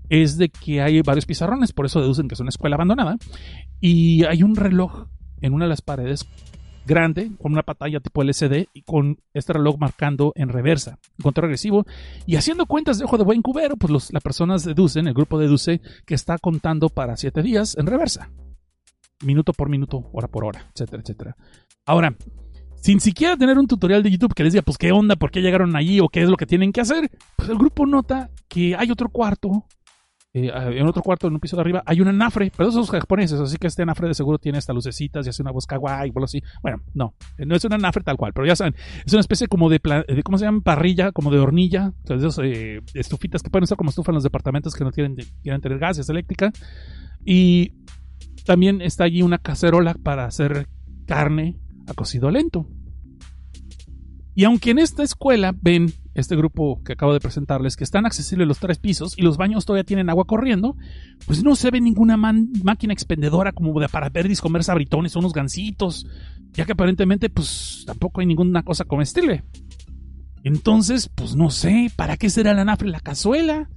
es 0.10 0.38
de 0.38 0.50
que 0.50 0.82
hay 0.82 1.02
varios 1.02 1.26
pizarrones, 1.26 1.72
por 1.72 1.86
eso 1.86 2.02
deducen 2.02 2.28
que 2.28 2.34
es 2.34 2.40
una 2.42 2.50
escuela 2.50 2.76
abandonada, 2.76 3.18
y 3.80 4.26
hay 4.26 4.44
un 4.44 4.58
reloj 4.58 5.08
en 5.40 5.54
una 5.54 5.66
de 5.66 5.70
las 5.70 5.82
paredes 5.82 6.28
grande, 6.86 7.32
con 7.42 7.52
una 7.52 7.64
pantalla 7.64 8.00
tipo 8.00 8.22
LCD 8.22 8.68
y 8.74 8.82
con 8.84 9.20
este 9.34 9.54
reloj 9.54 9.78
marcando 9.78 10.34
en 10.36 10.50
reversa, 10.50 11.00
control 11.22 11.44
regresivo. 11.44 11.86
Y 12.26 12.36
haciendo 12.36 12.66
cuentas 12.66 12.98
de 12.98 13.06
ojo 13.06 13.18
de 13.18 13.24
buen 13.24 13.42
cubero, 13.42 13.78
pues 13.78 13.92
los, 13.92 14.14
las 14.14 14.24
personas 14.24 14.64
deducen, 14.64 15.08
el 15.08 15.14
grupo 15.14 15.40
deduce 15.40 15.82
que 16.06 16.16
está 16.16 16.38
contando 16.38 16.90
para 16.90 17.18
7 17.18 17.42
días 17.42 17.76
en 17.78 17.88
reversa. 17.88 18.30
Minuto 19.24 19.54
por 19.54 19.70
minuto, 19.70 20.10
hora 20.14 20.28
por 20.28 20.46
hora, 20.46 20.68
etcétera, 20.74 21.02
etcétera. 21.04 21.36
Ahora, 21.86 22.16
sin 22.82 23.00
siquiera 23.00 23.38
tener 23.38 23.60
un 23.60 23.68
tutorial 23.68 24.02
de 24.02 24.10
YouTube 24.10 24.34
que 24.34 24.44
les 24.44 24.54
diga, 24.54 24.64
pues 24.64 24.78
qué 24.78 24.92
onda, 24.92 25.16
por 25.16 25.30
qué 25.30 25.42
llegaron 25.42 25.76
allí 25.76 26.00
o 26.00 26.10
qué 26.10 26.24
es 26.24 26.30
lo 26.30 26.38
que 26.38 26.48
tienen 26.48 26.72
que 26.72 26.82
hacer, 26.82 27.12
pues 27.36 27.50
el 27.50 27.58
grupo 27.58 27.86
nota 27.86 28.32
que 28.48 28.76
hay 28.76 28.90
otro 28.90 29.10
cuarto 29.10 29.66
eh, 30.34 30.50
en 30.54 30.88
otro 30.88 31.02
cuarto, 31.02 31.28
en 31.28 31.34
un 31.34 31.40
piso 31.40 31.58
de 31.58 31.62
arriba, 31.62 31.84
hay 31.86 32.00
un 32.00 32.08
anafre, 32.08 32.52
pero 32.56 32.70
esos 32.70 32.88
son 32.88 33.00
japoneses, 33.00 33.40
así 33.40 33.58
que 33.58 33.68
este 33.68 33.82
anafre 33.82 34.08
de 34.08 34.14
seguro 34.14 34.38
tiene 34.38 34.60
estas 34.60 34.74
lucecitas 34.74 35.26
y 35.26 35.30
hace 35.30 35.42
una 35.42 35.52
voz 35.52 35.66
kawaii 35.66 36.10
algo 36.10 36.24
así. 36.24 36.42
Bueno, 36.62 36.82
no, 36.94 37.16
no 37.38 37.56
es 37.56 37.66
un 37.66 37.74
anafre 37.74 38.04
tal 38.04 38.16
cual, 38.16 38.32
pero 38.34 38.48
ya 38.48 38.56
saben, 38.56 38.74
es 39.06 39.12
una 39.12 39.20
especie 39.20 39.48
como 39.48 39.70
de, 39.70 39.82
de 40.08 40.24
¿cómo 40.24 40.38
se 40.38 40.46
llama? 40.46 40.62
Parrilla, 40.62 41.12
como 41.12 41.32
de 41.32 41.40
hornilla, 41.40 41.94
esas 42.06 42.40
eh, 42.44 42.82
estufitas 42.94 43.44
que 43.44 43.50
pueden 43.50 43.64
usar 43.64 43.78
como 43.78 43.90
estufa 43.90 44.12
en 44.12 44.16
los 44.16 44.24
departamentos 44.24 44.74
que 44.74 44.86
no 44.86 44.92
quieren, 44.92 45.18
quieren 45.44 45.60
tener 45.60 45.80
gases 45.80 46.08
eléctrica. 46.10 46.52
Y 47.26 47.74
también 48.46 48.82
está 48.82 49.04
allí 49.04 49.22
una 49.22 49.38
cacerola 49.38 49.96
para 49.96 50.26
hacer 50.26 50.68
carne 51.06 51.60
a 51.88 51.94
cocido 51.94 52.32
lento. 52.32 52.68
Y 54.34 54.46
aunque 54.46 54.72
en 54.72 54.80
esta 54.80 55.04
escuela 55.04 55.54
ven 55.62 55.94
este 56.14 56.36
grupo 56.36 56.82
que 56.84 56.94
acabo 56.94 57.14
de 57.14 57.20
presentarles, 57.20 57.76
que 57.76 57.84
están 57.84 58.06
accesibles 58.06 58.48
los 58.48 58.60
tres 58.60 58.80
pisos 58.80 59.18
y 59.18 59.22
los 59.22 59.38
baños 59.38 59.66
todavía 59.66 59.84
tienen 59.84 60.10
agua 60.10 60.26
corriendo, 60.26 60.76
pues 61.26 61.44
no 61.44 61.56
se 61.56 61.72
ve 61.72 61.82
ninguna 61.82 62.18
máquina 62.18 62.94
expendedora 62.94 63.52
como 63.52 63.80
de 63.80 63.88
para 63.88 64.10
ver 64.10 64.28
comer 64.40 64.64
sabritones 64.64 65.16
o 65.16 65.20
unos 65.20 65.34
gansitos, 65.34 66.06
ya 66.54 66.66
que 66.66 66.74
aparentemente 66.74 67.30
pues 67.30 67.84
tampoco 67.86 68.22
hay 68.22 68.28
ninguna 68.28 68.64
cosa 68.64 68.86
comestible. 68.86 69.44
Entonces, 70.44 71.10
pues 71.10 71.36
no 71.36 71.50
sé, 71.50 71.92
¿para 71.96 72.18
qué 72.18 72.30
será 72.30 72.54
la 72.54 72.66
nafre 72.66 72.90
la 72.90 73.00
cazuela? 73.00 73.70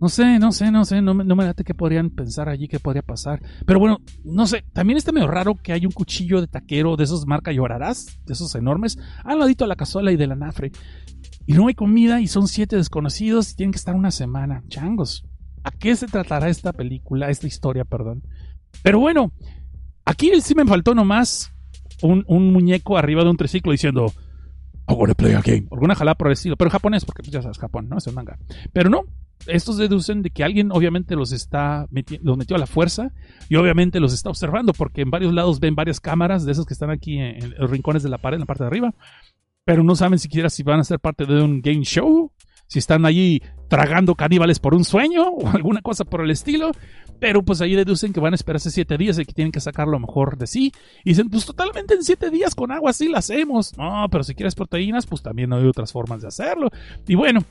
No 0.00 0.08
sé, 0.08 0.38
no 0.38 0.52
sé, 0.52 0.70
no 0.70 0.84
sé, 0.84 1.00
no, 1.00 1.14
me 1.14 1.44
late 1.44 1.64
qué 1.64 1.72
podrían 1.72 2.10
pensar 2.10 2.48
allí, 2.48 2.68
qué 2.68 2.80
podría 2.80 3.02
pasar. 3.02 3.40
Pero 3.64 3.78
bueno, 3.78 4.00
no 4.24 4.46
sé, 4.46 4.64
también 4.72 4.96
está 4.96 5.12
medio 5.12 5.28
raro 5.28 5.54
que 5.54 5.72
hay 5.72 5.86
un 5.86 5.92
cuchillo 5.92 6.40
de 6.40 6.46
taquero 6.46 6.96
de 6.96 7.04
esos 7.04 7.26
marca 7.26 7.52
llorarás, 7.52 8.20
de 8.26 8.32
esos 8.32 8.54
enormes, 8.54 8.98
al 9.22 9.38
ladito 9.38 9.64
de 9.64 9.68
la 9.68 9.76
cazuela 9.76 10.12
y 10.12 10.16
de 10.16 10.26
la 10.26 10.34
nafre. 10.34 10.72
Y 11.46 11.52
no 11.52 11.68
hay 11.68 11.74
comida 11.74 12.20
y 12.20 12.26
son 12.26 12.48
siete 12.48 12.76
desconocidos 12.76 13.52
y 13.52 13.56
tienen 13.56 13.72
que 13.72 13.78
estar 13.78 13.94
una 13.94 14.10
semana. 14.10 14.62
Changos. 14.68 15.26
¿A 15.62 15.70
qué 15.70 15.96
se 15.96 16.06
tratará 16.06 16.48
esta 16.48 16.72
película, 16.72 17.30
esta 17.30 17.46
historia, 17.46 17.84
perdón? 17.84 18.22
Pero 18.82 18.98
bueno, 18.98 19.32
aquí 20.04 20.30
sí 20.40 20.54
me 20.54 20.66
faltó 20.66 20.94
nomás 20.94 21.52
un, 22.02 22.24
un 22.26 22.52
muñeco 22.52 22.98
arriba 22.98 23.24
de 23.24 23.30
un 23.30 23.36
triciclo 23.36 23.72
diciendo 23.72 24.12
I 24.88 24.92
wanna 24.92 25.14
play 25.14 25.32
a 25.32 25.40
game. 25.40 25.66
Alguna 25.70 25.94
jalada 25.94 26.14
por 26.14 26.26
el 26.28 26.34
estilo, 26.34 26.56
pero 26.56 26.70
japonés, 26.70 27.04
porque 27.04 27.22
pues, 27.22 27.32
ya 27.32 27.42
sabes, 27.42 27.58
Japón, 27.58 27.88
¿no? 27.88 27.98
Es 27.98 28.06
un 28.06 28.14
manga. 28.14 28.38
Pero 28.72 28.90
no, 28.90 29.04
estos 29.46 29.78
deducen 29.78 30.22
de 30.22 30.30
que 30.30 30.44
alguien 30.44 30.70
obviamente 30.72 31.16
los 31.16 31.32
está 31.32 31.86
los 32.22 32.36
metió 32.36 32.56
a 32.56 32.58
la 32.58 32.66
fuerza 32.66 33.12
y 33.48 33.56
obviamente 33.56 34.00
los 34.00 34.12
está 34.12 34.30
observando 34.30 34.72
porque 34.72 35.02
en 35.02 35.10
varios 35.10 35.32
lados 35.32 35.60
ven 35.60 35.74
varias 35.74 36.00
cámaras 36.00 36.44
de 36.44 36.52
esas 36.52 36.66
que 36.66 36.74
están 36.74 36.90
aquí 36.90 37.18
en, 37.18 37.54
los 37.58 37.70
rincones 37.70 38.02
de 38.02 38.08
la 38.08 38.18
pared 38.18 38.36
en 38.36 38.40
la 38.40 38.46
parte 38.46 38.64
de 38.64 38.68
arriba 38.68 38.94
pero 39.64 39.82
no 39.82 39.96
saben 39.96 40.18
siquiera 40.18 40.50
si 40.50 40.62
van 40.62 40.80
a 40.80 40.84
ser 40.84 41.00
parte 41.00 41.24
de 41.26 41.42
un 41.42 41.60
game 41.60 41.84
show, 41.84 42.30
si 42.66 42.78
están 42.78 43.06
allí 43.06 43.42
tragando 43.68 44.14
caníbales 44.14 44.58
por 44.58 44.74
un 44.74 44.84
sueño 44.84 45.28
o 45.28 45.48
alguna 45.48 45.82
cosa 45.82 46.04
por 46.04 46.22
el 46.22 46.30
estilo. 46.30 46.72
Pero 47.20 47.42
pues 47.42 47.60
ahí 47.60 47.74
deducen 47.74 48.12
que 48.12 48.20
van 48.20 48.34
a 48.34 48.36
esperarse 48.36 48.70
siete 48.70 48.98
días 48.98 49.18
y 49.18 49.24
que 49.24 49.32
tienen 49.32 49.52
que 49.52 49.60
sacar 49.60 49.86
lo 49.86 49.98
mejor 49.98 50.36
de 50.36 50.46
sí. 50.46 50.72
Y 51.04 51.10
dicen, 51.10 51.30
pues 51.30 51.46
totalmente 51.46 51.94
en 51.94 52.02
siete 52.02 52.28
días 52.28 52.54
con 52.54 52.72
agua 52.72 52.92
sí 52.92 53.08
la 53.08 53.18
hacemos. 53.18 53.76
No, 53.78 54.06
pero 54.10 54.24
si 54.24 54.34
quieres 54.34 54.54
proteínas, 54.54 55.06
pues 55.06 55.22
también 55.22 55.52
hay 55.52 55.64
otras 55.64 55.92
formas 55.92 56.22
de 56.22 56.28
hacerlo. 56.28 56.68
Y 57.06 57.14
bueno, 57.14 57.42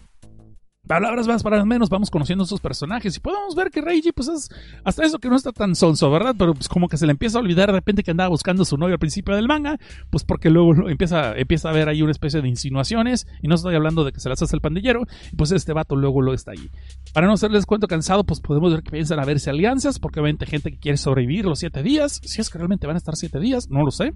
palabras 0.87 1.27
más, 1.27 1.43
palabras 1.43 1.65
menos, 1.65 1.89
vamos 1.89 2.11
conociendo 2.11 2.45
sus 2.45 2.59
personajes 2.59 3.15
y 3.15 3.19
podemos 3.21 3.55
ver 3.55 3.71
que 3.71 3.81
Reiji, 3.81 4.11
pues 4.11 4.27
es 4.27 4.49
hasta 4.83 5.05
eso 5.05 5.17
que 5.17 5.29
no 5.29 5.35
está 5.35 5.53
tan 5.53 5.75
sonso, 5.75 6.11
¿verdad? 6.11 6.35
Pero 6.37 6.53
pues 6.53 6.67
como 6.67 6.89
que 6.89 6.97
se 6.97 7.05
le 7.05 7.11
empieza 7.11 7.37
a 7.37 7.41
olvidar 7.41 7.67
de 7.67 7.73
repente 7.73 8.03
que 8.03 8.11
andaba 8.11 8.29
buscando 8.29 8.63
a 8.63 8.65
su 8.65 8.77
novio 8.77 8.95
al 8.95 8.99
principio 8.99 9.35
del 9.35 9.47
manga, 9.47 9.79
pues 10.09 10.23
porque 10.25 10.49
luego 10.49 10.89
empieza, 10.89 11.37
empieza 11.37 11.69
a 11.69 11.73
ver 11.73 11.87
ahí 11.87 12.01
una 12.01 12.11
especie 12.11 12.41
de 12.41 12.49
insinuaciones 12.49 13.27
y 13.41 13.47
no 13.47 13.55
estoy 13.55 13.75
hablando 13.75 14.03
de 14.03 14.11
que 14.11 14.19
se 14.19 14.27
las 14.27 14.41
hace 14.41 14.55
el 14.55 14.61
pandillero, 14.61 15.03
y 15.31 15.35
pues 15.35 15.51
este 15.51 15.71
vato 15.71 15.95
luego 15.95 16.21
lo 16.21 16.33
está 16.33 16.51
ahí. 16.51 16.69
Para 17.13 17.27
no 17.27 17.33
hacerles 17.33 17.65
cuento 17.65 17.87
cansado, 17.87 18.25
pues 18.25 18.41
podemos 18.41 18.73
ver 18.73 18.83
que 18.83 18.91
piensan 18.91 19.19
a 19.19 19.25
verse 19.25 19.49
alianzas, 19.49 19.99
porque 19.99 20.19
obviamente 20.19 20.45
gente 20.45 20.71
que 20.71 20.79
quiere 20.79 20.97
sobrevivir 20.97 21.45
los 21.45 21.59
siete 21.59 21.81
días, 21.81 22.19
si 22.23 22.41
es 22.41 22.49
que 22.49 22.57
realmente 22.57 22.87
van 22.87 22.97
a 22.97 22.99
estar 22.99 23.15
siete 23.15 23.39
días, 23.39 23.69
no 23.69 23.83
lo 23.83 23.91
sé, 23.91 24.13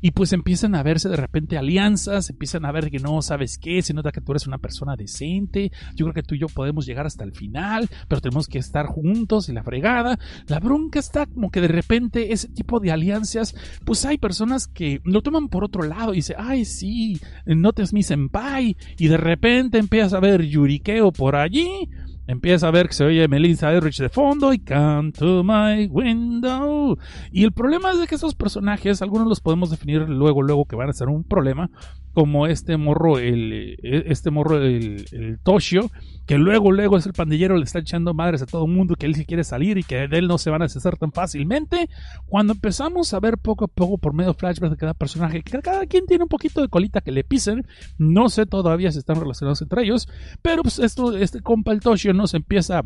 y 0.00 0.12
pues 0.12 0.32
empiezan 0.32 0.74
a 0.74 0.82
verse 0.82 1.08
de 1.08 1.16
repente 1.16 1.58
alianzas, 1.58 2.30
empiezan 2.30 2.64
a 2.64 2.72
ver 2.72 2.90
que 2.90 2.98
no 2.98 3.20
sabes 3.20 3.58
qué, 3.58 3.82
se 3.82 3.92
nota 3.92 4.10
que 4.10 4.20
tú 4.20 4.32
eres 4.32 4.46
una 4.46 4.58
persona 4.58 4.96
decente, 4.96 5.70
yo 5.98 6.06
creo 6.06 6.14
que 6.14 6.22
tú 6.22 6.34
y 6.34 6.38
yo 6.38 6.46
podemos 6.46 6.86
llegar 6.86 7.06
hasta 7.06 7.24
el 7.24 7.32
final, 7.32 7.88
pero 8.06 8.20
tenemos 8.20 8.46
que 8.46 8.58
estar 8.58 8.86
juntos 8.86 9.48
y 9.48 9.52
la 9.52 9.62
fregada. 9.62 10.18
La 10.46 10.60
bronca 10.60 10.98
está 10.98 11.26
como 11.26 11.50
que 11.50 11.60
de 11.60 11.68
repente 11.68 12.32
ese 12.32 12.48
tipo 12.48 12.80
de 12.80 12.92
alianzas, 12.92 13.54
pues 13.84 14.04
hay 14.04 14.18
personas 14.18 14.66
que 14.66 15.00
lo 15.04 15.22
toman 15.22 15.48
por 15.48 15.64
otro 15.64 15.82
lado 15.82 16.12
y 16.12 16.16
dicen, 16.16 16.36
ay, 16.38 16.64
sí, 16.64 17.20
notes 17.46 17.92
mi 17.92 18.02
senpai, 18.02 18.76
y 18.98 19.08
de 19.08 19.16
repente 19.16 19.78
empiezas 19.78 20.14
a 20.14 20.20
ver 20.20 20.42
yurikeo 20.42 21.12
por 21.12 21.36
allí, 21.36 21.88
Empieza 22.28 22.68
a 22.68 22.70
ver 22.70 22.88
que 22.88 22.92
se 22.92 23.04
oye 23.04 23.26
Melissa 23.26 23.72
Etheridge 23.72 24.02
de 24.02 24.10
fondo 24.10 24.52
y 24.52 24.58
Come 24.58 25.12
to 25.12 25.42
my 25.42 25.86
window. 25.86 26.98
Y 27.32 27.44
el 27.44 27.52
problema 27.52 27.90
es 27.90 28.00
de 28.00 28.06
que 28.06 28.16
estos 28.16 28.34
personajes, 28.34 29.00
algunos 29.00 29.26
los 29.26 29.40
podemos 29.40 29.70
definir 29.70 30.06
luego, 30.06 30.42
luego 30.42 30.66
que 30.66 30.76
van 30.76 30.90
a 30.90 30.92
ser 30.92 31.08
un 31.08 31.24
problema, 31.24 31.70
como 32.12 32.46
este 32.46 32.76
morro, 32.76 33.18
el, 33.18 33.78
este 33.82 34.30
morro, 34.30 34.58
el, 34.58 35.06
el 35.12 35.38
Toshio, 35.42 35.90
que 36.26 36.36
luego, 36.36 36.72
luego 36.72 36.96
es 36.96 37.06
el 37.06 37.12
pandillero, 37.12 37.56
le 37.56 37.64
está 37.64 37.78
echando 37.78 38.12
madres 38.12 38.42
a 38.42 38.46
todo 38.46 38.66
el 38.66 38.72
mundo, 38.72 38.96
que 38.96 39.06
él 39.06 39.14
sí 39.14 39.24
quiere 39.24 39.44
salir 39.44 39.78
y 39.78 39.84
que 39.84 40.08
de 40.08 40.18
él 40.18 40.28
no 40.28 40.36
se 40.36 40.50
van 40.50 40.60
a 40.60 40.66
deshacer 40.66 40.96
tan 40.96 41.12
fácilmente. 41.12 41.88
Cuando 42.26 42.52
empezamos 42.54 43.14
a 43.14 43.20
ver 43.20 43.38
poco 43.38 43.64
a 43.64 43.68
poco 43.68 43.96
por 43.96 44.12
medio 44.12 44.34
flashback 44.34 44.72
de 44.72 44.76
cada 44.76 44.94
personaje, 44.94 45.42
cada 45.42 45.86
quien 45.86 46.06
tiene 46.06 46.24
un 46.24 46.28
poquito 46.28 46.60
de 46.60 46.68
colita 46.68 47.00
que 47.00 47.12
le 47.12 47.24
pisen, 47.24 47.66
no 47.96 48.28
sé 48.28 48.46
todavía 48.46 48.90
si 48.92 48.98
están 48.98 49.20
relacionados 49.20 49.62
entre 49.62 49.84
ellos, 49.84 50.08
pero 50.42 50.62
pues 50.62 50.78
esto, 50.80 51.16
este 51.16 51.40
compa 51.40 51.72
el 51.72 51.80
Toshio 51.80 52.12
no 52.18 52.26
se 52.26 52.36
empieza 52.36 52.82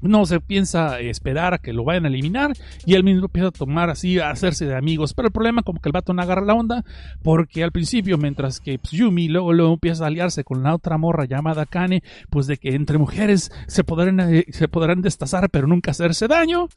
no 0.00 0.26
se 0.26 0.40
piensa 0.40 1.00
esperar 1.00 1.54
a 1.54 1.58
que 1.58 1.72
lo 1.72 1.84
vayan 1.84 2.04
a 2.04 2.08
eliminar 2.08 2.52
y 2.86 2.94
él 2.94 3.04
mismo 3.04 3.26
empieza 3.26 3.48
a 3.48 3.52
tomar 3.52 3.90
así, 3.90 4.18
a 4.18 4.30
hacerse 4.30 4.66
de 4.66 4.76
amigos. 4.76 5.14
Pero 5.14 5.28
el 5.28 5.32
problema 5.32 5.62
como 5.62 5.80
que 5.80 5.88
el 5.88 5.92
vato 5.92 6.12
no 6.12 6.22
agarra 6.22 6.44
la 6.44 6.54
onda 6.54 6.84
porque 7.22 7.64
al 7.64 7.72
principio, 7.72 8.18
mientras 8.18 8.60
que 8.60 8.78
pues, 8.78 8.92
Yumi 8.92 9.28
luego, 9.28 9.52
luego 9.52 9.74
empieza 9.74 10.04
a 10.04 10.08
aliarse 10.08 10.44
con 10.44 10.62
la 10.62 10.74
otra 10.74 10.98
morra 10.98 11.24
llamada 11.24 11.66
Kane, 11.66 12.02
pues 12.30 12.46
de 12.46 12.56
que 12.56 12.74
entre 12.74 12.98
mujeres 12.98 13.50
se 13.66 13.84
podrán, 13.84 14.20
eh, 14.20 14.46
se 14.50 14.68
podrán 14.68 15.02
destazar 15.02 15.50
pero 15.50 15.66
nunca 15.66 15.90
hacerse 15.90 16.28
daño. 16.28 16.68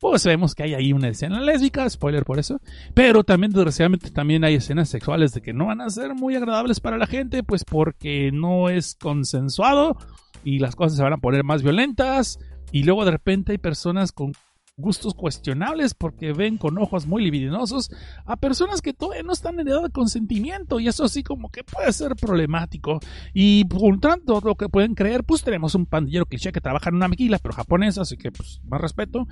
Pues 0.00 0.24
vemos 0.24 0.54
que 0.54 0.62
hay 0.62 0.74
ahí 0.74 0.92
una 0.92 1.08
escena 1.08 1.40
lésbica, 1.40 1.90
spoiler 1.90 2.24
por 2.24 2.38
eso, 2.38 2.60
pero 2.94 3.24
también 3.24 3.50
desgraciadamente 3.50 4.12
también 4.12 4.44
hay 4.44 4.54
escenas 4.54 4.88
sexuales 4.88 5.32
de 5.32 5.40
que 5.40 5.52
no 5.52 5.66
van 5.66 5.80
a 5.80 5.90
ser 5.90 6.14
muy 6.14 6.36
agradables 6.36 6.78
para 6.78 6.98
la 6.98 7.08
gente, 7.08 7.42
pues 7.42 7.64
porque 7.64 8.30
no 8.32 8.68
es 8.68 8.94
consensuado 8.94 9.96
y 10.44 10.58
las 10.58 10.76
cosas 10.76 10.96
se 10.96 11.02
van 11.02 11.12
a 11.12 11.18
poner 11.18 11.44
más 11.44 11.62
violentas 11.62 12.38
y 12.72 12.82
luego 12.82 13.04
de 13.04 13.12
repente 13.12 13.52
hay 13.52 13.58
personas 13.58 14.12
con 14.12 14.32
gustos 14.78 15.12
cuestionables 15.14 15.92
porque 15.92 16.32
ven 16.32 16.56
con 16.56 16.78
ojos 16.78 17.06
muy 17.06 17.24
libidinosos 17.24 17.90
a 18.24 18.36
personas 18.36 18.80
que 18.80 18.94
todavía 18.94 19.24
no 19.24 19.32
están 19.32 19.58
en 19.58 19.66
edad 19.66 19.82
de 19.82 19.90
consentimiento 19.90 20.78
y 20.78 20.86
eso 20.86 21.04
así 21.04 21.24
como 21.24 21.50
que 21.50 21.64
puede 21.64 21.92
ser 21.92 22.14
problemático. 22.14 23.00
Y 23.34 23.64
por 23.64 23.98
tanto 23.98 24.40
lo 24.42 24.54
que 24.54 24.68
pueden 24.68 24.94
creer 24.94 25.24
pues 25.24 25.42
tenemos 25.42 25.74
un 25.74 25.84
pandillero 25.84 26.26
cliché 26.26 26.52
que 26.52 26.60
trabaja 26.60 26.90
en 26.90 26.96
una 26.96 27.08
maquila 27.08 27.38
pero 27.38 27.54
japonesa 27.54 28.02
así 28.02 28.16
que 28.16 28.30
pues 28.30 28.60
más 28.68 28.80
respeto 28.80 29.26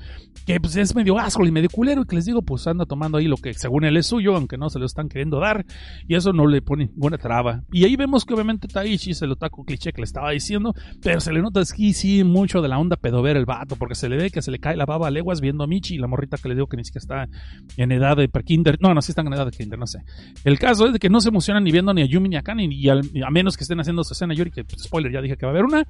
que 0.44 0.60
pues 0.60 0.74
es 0.77 0.94
medio 0.94 1.18
asco 1.18 1.47
y 1.47 1.52
medio 1.52 1.70
culero 1.70 2.02
y 2.02 2.06
que 2.06 2.16
les 2.16 2.27
digo 2.27 2.43
pues 2.43 2.66
anda 2.66 2.85
tomando 2.85 3.18
ahí 3.18 3.27
lo 3.27 3.36
que 3.36 3.55
según 3.55 3.85
él 3.85 3.97
es 3.97 4.06
suyo 4.06 4.35
aunque 4.35 4.59
no 4.59 4.68
se 4.68 4.81
lo 4.81 4.86
están 4.86 5.09
queriendo 5.09 5.39
dar 5.39 5.64
y 6.09 6.16
eso 6.16 6.32
no 6.32 6.47
le 6.47 6.60
pone 6.60 6.86
ninguna 6.86 7.18
traba. 7.18 7.62
Y 7.73 7.85
ahí 7.85 7.94
vemos 7.94 8.24
que 8.24 8.35
obviamente 8.35 8.66
Taichi 8.66 9.12
es 9.12 9.23
el 9.23 9.31
otaku 9.31 9.64
cliché 9.64 9.93
que 9.93 10.01
le 10.01 10.06
estaba 10.06 10.32
diciendo 10.32 10.74
pero 11.02 11.20
se 11.20 11.32
le 11.32 11.40
nota 11.40 11.60
aquí 11.60 11.93
sí 11.93 12.24
mucho 12.24 12.62
de 12.62 12.68
la 12.68 12.78
onda 12.78 12.97
pedover 12.97 13.36
el 13.36 13.47
vato 13.47 13.77
porque 13.77 13.94
se 13.94 14.09
le 14.09 14.16
ve 14.16 14.31
que 14.31 14.43
se 14.43 14.51
le 14.51 14.59
cae 14.59 14.77
la 14.77 14.86
baba 14.86 15.06
a 15.06 15.10
leguas 15.10 15.35
viendo 15.40 15.64
a 15.64 15.66
Michi, 15.66 15.98
la 15.98 16.06
morrita 16.06 16.36
que 16.36 16.48
le 16.48 16.54
digo 16.54 16.66
que 16.66 16.76
ni 16.76 16.84
siquiera 16.84 17.02
está 17.26 17.28
en 17.76 17.92
edad 17.92 18.16
de 18.16 18.28
prekinder. 18.28 18.78
No, 18.80 18.94
no, 18.94 19.02
sí 19.02 19.12
están 19.12 19.26
en 19.26 19.34
edad 19.34 19.46
de 19.46 19.52
kinder, 19.52 19.78
no 19.78 19.86
sé. 19.86 20.00
El 20.44 20.58
caso 20.58 20.86
es 20.86 20.92
de 20.92 20.98
que 20.98 21.08
no 21.08 21.20
se 21.20 21.28
emocionan 21.28 21.64
ni 21.64 21.72
viendo 21.72 21.92
ni 21.94 22.02
a 22.02 22.06
Yumi 22.06 22.28
ni 22.28 22.36
a 22.36 22.42
Kani, 22.42 22.68
y 22.70 22.88
a 22.88 23.30
menos 23.30 23.56
que 23.56 23.64
estén 23.64 23.80
haciendo 23.80 24.04
su 24.04 24.12
escena 24.12 24.34
Yuri, 24.34 24.50
que 24.50 24.64
pues, 24.64 24.82
spoiler, 24.82 25.12
ya 25.12 25.20
dije 25.20 25.36
que 25.36 25.46
va 25.46 25.52
a 25.52 25.54
haber 25.54 25.64
una. 25.64 25.86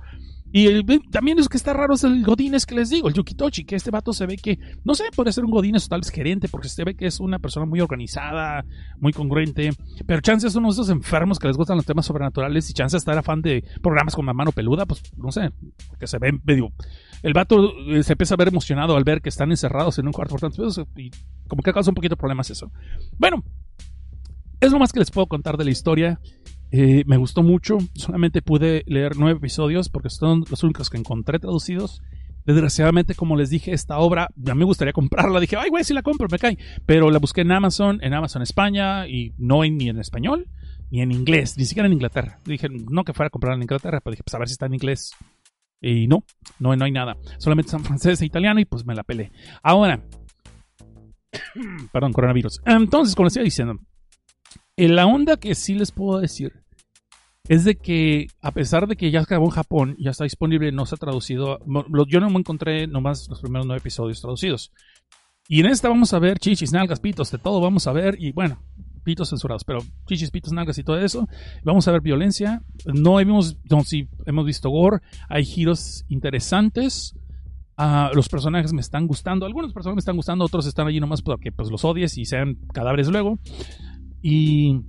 Y 0.52 0.82
también 1.10 1.38
es 1.38 1.48
que 1.48 1.56
está 1.56 1.72
raro 1.72 1.94
es 1.94 2.04
el 2.04 2.24
Godínez 2.24 2.66
que 2.66 2.74
les 2.74 2.88
digo, 2.88 3.08
el 3.08 3.14
Yukitochi, 3.14 3.64
que 3.64 3.74
este 3.74 3.90
vato 3.90 4.12
se 4.12 4.26
ve 4.26 4.36
que, 4.36 4.58
no 4.84 4.94
sé, 4.94 5.04
puede 5.14 5.32
ser 5.32 5.44
un 5.44 5.50
Godínez 5.50 5.86
o 5.86 5.88
tal 5.88 6.00
vez 6.00 6.10
gerente, 6.10 6.48
porque 6.48 6.68
se 6.68 6.84
ve 6.84 6.94
que 6.94 7.06
es 7.06 7.20
una 7.20 7.38
persona 7.38 7.66
muy 7.66 7.80
organizada, 7.80 8.64
muy 9.00 9.12
congruente, 9.12 9.70
pero 10.06 10.20
chance 10.20 10.46
es 10.46 10.54
uno 10.54 10.68
de 10.68 10.72
esos 10.72 10.88
enfermos 10.88 11.38
que 11.38 11.48
les 11.48 11.56
gustan 11.56 11.76
los 11.76 11.84
temas 11.84 12.06
sobrenaturales 12.06 12.70
y 12.70 12.74
chance 12.74 12.96
estar 12.96 13.18
afán 13.18 13.42
de 13.42 13.64
programas 13.82 14.14
con 14.14 14.24
la 14.24 14.32
mano 14.32 14.52
peluda, 14.52 14.86
pues 14.86 15.02
no 15.16 15.32
sé, 15.32 15.50
que 15.98 16.06
se 16.06 16.18
ve 16.18 16.32
medio 16.44 16.70
el 17.22 17.32
vato 17.32 17.72
eh, 17.88 18.02
se 18.02 18.12
empieza 18.12 18.34
a 18.34 18.36
ver 18.36 18.48
emocionado 18.48 18.96
al 18.96 19.04
ver 19.04 19.20
que 19.20 19.28
están 19.28 19.50
encerrados 19.50 19.98
en 19.98 20.06
un 20.06 20.12
cuarto 20.12 20.32
por 20.32 20.40
tantos 20.40 20.58
pesos 20.58 20.86
y 20.96 21.10
como 21.48 21.62
que 21.62 21.72
causa 21.72 21.90
un 21.90 21.94
poquito 21.94 22.14
de 22.14 22.18
problemas 22.18 22.50
eso. 22.50 22.70
Bueno, 23.18 23.44
es 24.60 24.72
lo 24.72 24.78
más 24.78 24.92
que 24.92 25.00
les 25.00 25.10
puedo 25.10 25.26
contar 25.26 25.56
de 25.56 25.64
la 25.64 25.70
historia. 25.70 26.20
Eh, 26.72 27.04
me 27.06 27.16
gustó 27.16 27.42
mucho, 27.42 27.78
solamente 27.94 28.42
pude 28.42 28.82
leer 28.86 29.16
nueve 29.16 29.38
episodios 29.38 29.88
porque 29.88 30.10
son 30.10 30.44
los 30.50 30.62
únicos 30.62 30.90
que 30.90 30.98
encontré 30.98 31.38
traducidos. 31.38 32.02
Desgraciadamente, 32.44 33.16
como 33.16 33.36
les 33.36 33.50
dije, 33.50 33.72
esta 33.72 33.98
obra 33.98 34.28
ya 34.36 34.54
me 34.54 34.64
gustaría 34.64 34.92
comprarla. 34.92 35.40
Dije, 35.40 35.56
ay, 35.56 35.68
güey, 35.68 35.82
si 35.82 35.92
la 35.92 36.02
compro, 36.02 36.28
me 36.30 36.38
cae. 36.38 36.56
Pero 36.86 37.10
la 37.10 37.18
busqué 37.18 37.40
en 37.40 37.50
Amazon, 37.50 37.98
en 38.02 38.14
Amazon 38.14 38.40
España, 38.42 39.08
y 39.08 39.34
no 39.36 39.62
ni 39.62 39.88
en 39.88 39.98
español, 39.98 40.48
ni 40.90 41.02
en 41.02 41.10
inglés, 41.10 41.58
ni 41.58 41.64
siquiera 41.64 41.88
en 41.88 41.94
Inglaterra. 41.94 42.38
Dije, 42.44 42.68
no 42.68 43.02
que 43.02 43.12
fuera 43.12 43.26
a 43.26 43.30
comprarla 43.30 43.56
en 43.56 43.62
Inglaterra, 43.62 44.00
pero 44.00 44.12
dije, 44.12 44.22
pues 44.22 44.34
a 44.34 44.38
ver 44.38 44.46
si 44.46 44.52
está 44.52 44.66
en 44.66 44.74
inglés. 44.74 45.10
Y 45.80 46.06
no, 46.06 46.24
no, 46.58 46.74
no 46.74 46.84
hay 46.84 46.92
nada. 46.92 47.16
Solamente 47.38 47.70
son 47.70 47.84
francés 47.84 48.20
e 48.20 48.26
italiano 48.26 48.60
y 48.60 48.64
pues 48.64 48.84
me 48.86 48.94
la 48.94 49.04
pelé. 49.04 49.30
Ahora, 49.62 50.02
perdón, 51.92 52.12
coronavirus. 52.12 52.60
Entonces, 52.64 53.14
como 53.14 53.26
les 53.26 53.36
iba 53.36 53.44
diciendo, 53.44 53.78
la 54.76 55.06
onda 55.06 55.36
que 55.36 55.54
sí 55.54 55.74
les 55.74 55.92
puedo 55.92 56.20
decir 56.20 56.64
es 57.48 57.64
de 57.64 57.76
que 57.76 58.26
a 58.40 58.50
pesar 58.50 58.88
de 58.88 58.96
que 58.96 59.10
ya 59.10 59.20
acabó 59.20 59.44
en 59.44 59.50
Japón, 59.50 59.96
ya 59.98 60.10
está 60.10 60.24
disponible, 60.24 60.72
no 60.72 60.86
se 60.86 60.96
ha 60.96 60.98
traducido. 60.98 61.60
Yo 62.08 62.20
no 62.20 62.30
me 62.30 62.38
encontré 62.38 62.86
nomás 62.86 63.28
los 63.28 63.40
primeros 63.40 63.66
nueve 63.66 63.80
episodios 63.80 64.20
traducidos. 64.20 64.72
Y 65.48 65.60
en 65.60 65.66
esta 65.66 65.88
vamos 65.88 66.12
a 66.12 66.18
ver 66.18 66.38
chichis, 66.38 66.72
nalgas, 66.72 66.98
pitos, 66.98 67.30
de 67.30 67.38
todo 67.38 67.60
vamos 67.60 67.86
a 67.86 67.92
ver. 67.92 68.16
Y 68.18 68.32
bueno, 68.32 68.60
pitos 69.06 69.28
censurados, 69.30 69.62
pero 69.64 69.78
chichis, 70.06 70.32
pitos, 70.32 70.52
nalgas 70.52 70.76
y 70.78 70.82
todo 70.82 70.98
eso. 70.98 71.28
Vamos 71.62 71.86
a 71.86 71.92
ver 71.92 72.00
violencia. 72.00 72.60
No 72.92 73.20
hemos, 73.20 73.56
no, 73.70 73.84
sí, 73.84 74.08
hemos 74.26 74.44
visto 74.44 74.68
gore. 74.68 74.98
Hay 75.28 75.44
giros 75.44 76.04
interesantes. 76.08 77.16
Uh, 77.78 78.12
los 78.14 78.28
personajes 78.28 78.72
me 78.72 78.80
están 78.80 79.06
gustando. 79.06 79.46
Algunos 79.46 79.72
personajes 79.72 79.96
me 79.96 80.00
están 80.00 80.16
gustando, 80.16 80.44
otros 80.44 80.66
están 80.66 80.88
allí 80.88 80.98
nomás 80.98 81.22
porque 81.22 81.52
pues, 81.52 81.70
los 81.70 81.84
odies 81.84 82.18
y 82.18 82.24
sean 82.24 82.56
cadáveres 82.74 83.06
luego. 83.06 83.38
Y 84.22 84.80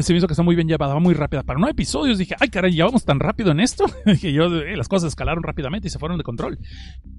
se 0.00 0.12
me 0.12 0.18
hizo 0.18 0.26
que 0.26 0.32
está 0.32 0.42
muy 0.42 0.56
bien 0.56 0.66
llevada, 0.66 0.94
va 0.94 1.00
muy 1.00 1.14
rápida. 1.14 1.44
Para 1.44 1.60
no 1.60 1.68
episodios 1.68 2.18
dije, 2.18 2.34
ay 2.40 2.48
caray, 2.48 2.74
ya 2.74 2.86
vamos 2.86 3.04
tan 3.04 3.20
rápido 3.20 3.52
en 3.52 3.60
esto. 3.60 3.84
que 4.20 4.32
yo, 4.32 4.46
eh, 4.56 4.76
las 4.76 4.88
cosas 4.88 5.08
escalaron 5.08 5.44
rápidamente 5.44 5.86
y 5.86 5.90
se 5.90 6.00
fueron 6.00 6.18
de 6.18 6.24
control. 6.24 6.58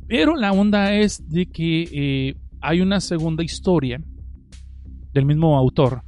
Pero 0.09 0.35
la 0.35 0.51
onda 0.51 0.93
es 0.93 1.29
de 1.29 1.45
que 1.45 1.83
eh, 1.89 2.35
hay 2.59 2.81
una 2.81 2.99
segunda 2.99 3.45
historia 3.45 4.01
del 5.13 5.25
mismo 5.25 5.57
autor, 5.57 6.03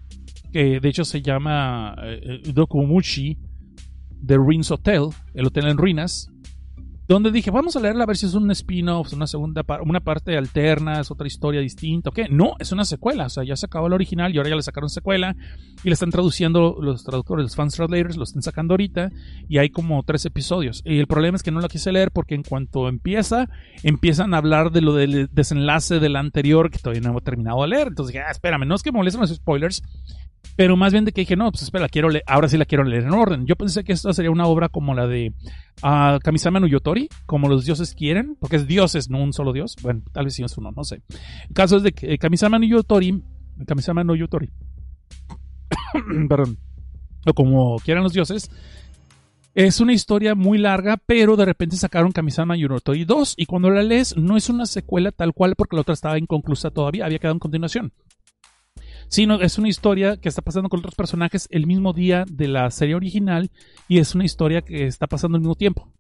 que 0.52 0.80
de 0.80 0.90
hecho 0.90 1.06
se 1.06 1.22
llama 1.22 1.96
eh, 2.04 2.42
eh, 2.46 2.52
Dokumushi 2.54 3.38
The 4.26 4.36
Ruins 4.36 4.72
Hotel, 4.72 5.10
el 5.34 5.48
hotel 5.48 5.68
en 5.68 5.78
ruinas, 5.78 6.31
donde 7.14 7.32
dije, 7.32 7.52
vamos 7.52 7.76
a 7.76 7.80
leerla 7.80 8.04
a 8.04 8.08
ver 8.08 8.18
si 8.18 8.26
es 8.26 8.34
un 8.34 8.50
spin-off, 8.52 9.14
una 9.14 9.28
segunda 9.28 9.64
una 9.84 10.00
parte 10.00 10.38
alterna, 10.38 11.02
es 11.02 11.12
otra 11.12 11.28
historia 11.28 11.60
distinta, 11.60 12.10
¿o 12.10 12.14
qué? 12.14 12.28
No, 12.30 12.56
es 12.60 12.72
una 12.72 12.86
secuela, 12.86 13.26
o 13.26 13.30
sea, 13.30 13.44
ya 13.44 13.56
se 13.56 13.66
acabó 13.66 13.88
el 13.88 13.94
original 13.94 14.34
y 14.34 14.38
ahora 14.38 14.50
ya 14.50 14.56
le 14.56 14.62
sacaron 14.62 14.90
secuela 14.90 15.36
y 15.84 15.90
le 15.90 15.94
están 15.94 16.10
traduciendo 16.10 16.78
los 16.80 17.04
traductores, 17.04 17.44
los 17.44 17.56
fans 17.56 17.76
translators, 17.76 18.18
lo 18.18 18.24
están 18.24 18.42
sacando 18.42 18.74
ahorita 18.74 19.12
y 19.50 19.58
hay 19.58 19.70
como 19.70 20.04
tres 20.04 20.26
episodios. 20.26 20.82
Y 20.86 21.00
el 21.00 21.08
problema 21.08 21.36
es 21.36 21.44
que 21.44 21.52
no 21.52 21.60
lo 21.60 21.68
quise 21.68 21.92
leer 21.92 22.12
porque 22.12 22.36
en 22.36 22.44
cuanto 22.44 22.88
empieza, 22.88 23.50
empiezan 23.84 24.34
a 24.34 24.38
hablar 24.38 24.72
de 24.72 24.82
lo 24.82 24.94
del 24.94 25.30
desenlace 25.32 26.00
del 26.00 26.16
anterior 26.16 26.72
que 26.72 26.80
todavía 26.80 27.02
no 27.02 27.18
he 27.18 27.22
terminado 27.22 27.62
de 27.64 27.68
leer. 27.68 27.88
Entonces 27.88 28.14
dije, 28.14 28.26
ah, 28.26 28.32
espérame, 28.32 28.66
no 28.66 28.76
es 28.76 28.84
que 28.84 28.92
molesten 28.92 29.22
los 29.22 29.34
spoilers, 29.34 29.84
pero 30.56 30.76
más 30.76 30.92
bien 30.92 31.06
de 31.06 31.12
que 31.12 31.22
dije, 31.22 31.36
no, 31.36 31.52
pues 31.52 31.64
espera, 31.64 31.88
quiero 31.90 32.10
leer, 32.10 32.24
ahora 32.28 32.48
sí 32.48 32.58
la 32.58 32.66
quiero 32.66 32.84
leer 32.84 33.04
en 33.04 33.14
orden. 33.14 33.46
Yo 33.46 33.56
pensé 33.56 33.84
que 33.84 33.94
esto 33.94 34.12
sería 34.14 34.32
una 34.32 34.46
obra 34.46 34.70
como 34.70 34.94
la 34.94 35.08
de 35.08 35.34
uh, 35.84 36.20
Kamisama 36.20 36.60
no 36.60 36.68
Yotori, 36.68 37.10
como 37.26 37.48
los 37.48 37.66
dioses 37.66 37.96
quieren, 37.96 38.36
porque 38.40 38.58
es 38.58 38.68
dioses, 38.68 39.10
no 39.10 39.24
un 39.24 39.34
solo 39.34 39.54
dios. 39.54 39.76
Bueno, 39.82 40.02
tal 40.12 40.26
vez 40.26 40.36
sí 40.36 40.44
es 40.44 40.58
uno, 40.58 40.72
no 40.72 40.84
sé. 40.84 41.02
El 41.48 41.54
caso 41.54 41.78
es 41.78 41.84
de 41.84 41.94
que 41.94 42.14
eh, 42.14 42.18
Kamisama 42.18 42.60
no 42.60 42.66
Yotori, 42.66 43.24
Kamisama 43.66 44.04
no 44.04 44.16
Yotori, 44.16 44.50
perdón, 46.30 46.58
o 47.26 47.34
como 47.34 47.78
quieran 47.80 48.04
los 48.04 48.14
dioses, 48.14 48.52
es 49.54 49.80
una 49.82 49.94
historia 49.94 50.36
muy 50.36 50.58
larga, 50.58 50.98
pero 50.98 51.36
de 51.36 51.46
repente 51.46 51.76
sacaron 51.76 52.12
Kamisama 52.12 52.56
Yotori 52.56 53.06
2 53.06 53.36
y 53.38 53.46
cuando 53.46 53.70
la 53.70 53.84
lees 53.84 54.16
no 54.16 54.38
es 54.38 54.50
una 54.50 54.66
secuela 54.66 55.12
tal 55.12 55.34
cual 55.34 55.56
porque 55.56 55.76
la 55.76 55.82
otra 55.82 55.94
estaba 55.94 56.18
inconclusa 56.18 56.72
todavía, 56.72 57.06
había 57.06 57.20
quedado 57.20 57.34
en 57.34 57.40
continuación 57.40 57.94
sino 59.12 59.42
es 59.42 59.58
una 59.58 59.68
historia 59.68 60.16
que 60.16 60.30
está 60.30 60.42
pasando 60.42 60.70
con 60.70 60.80
otros 60.80 60.96
personajes 60.96 61.50
el 61.52 61.68
mismo 61.68 61.92
día 61.92 62.24
de 62.32 62.48
la 62.48 62.72
serie 62.72 62.96
original 62.96 63.52
y 63.90 64.00
es 64.00 64.16
una 64.16 64.24
historia 64.24 64.62
que 64.62 64.88
está 64.88 65.06
pasando 65.06 65.36
al 65.36 65.42
mismo 65.42 65.56
tiempo. 65.56 65.92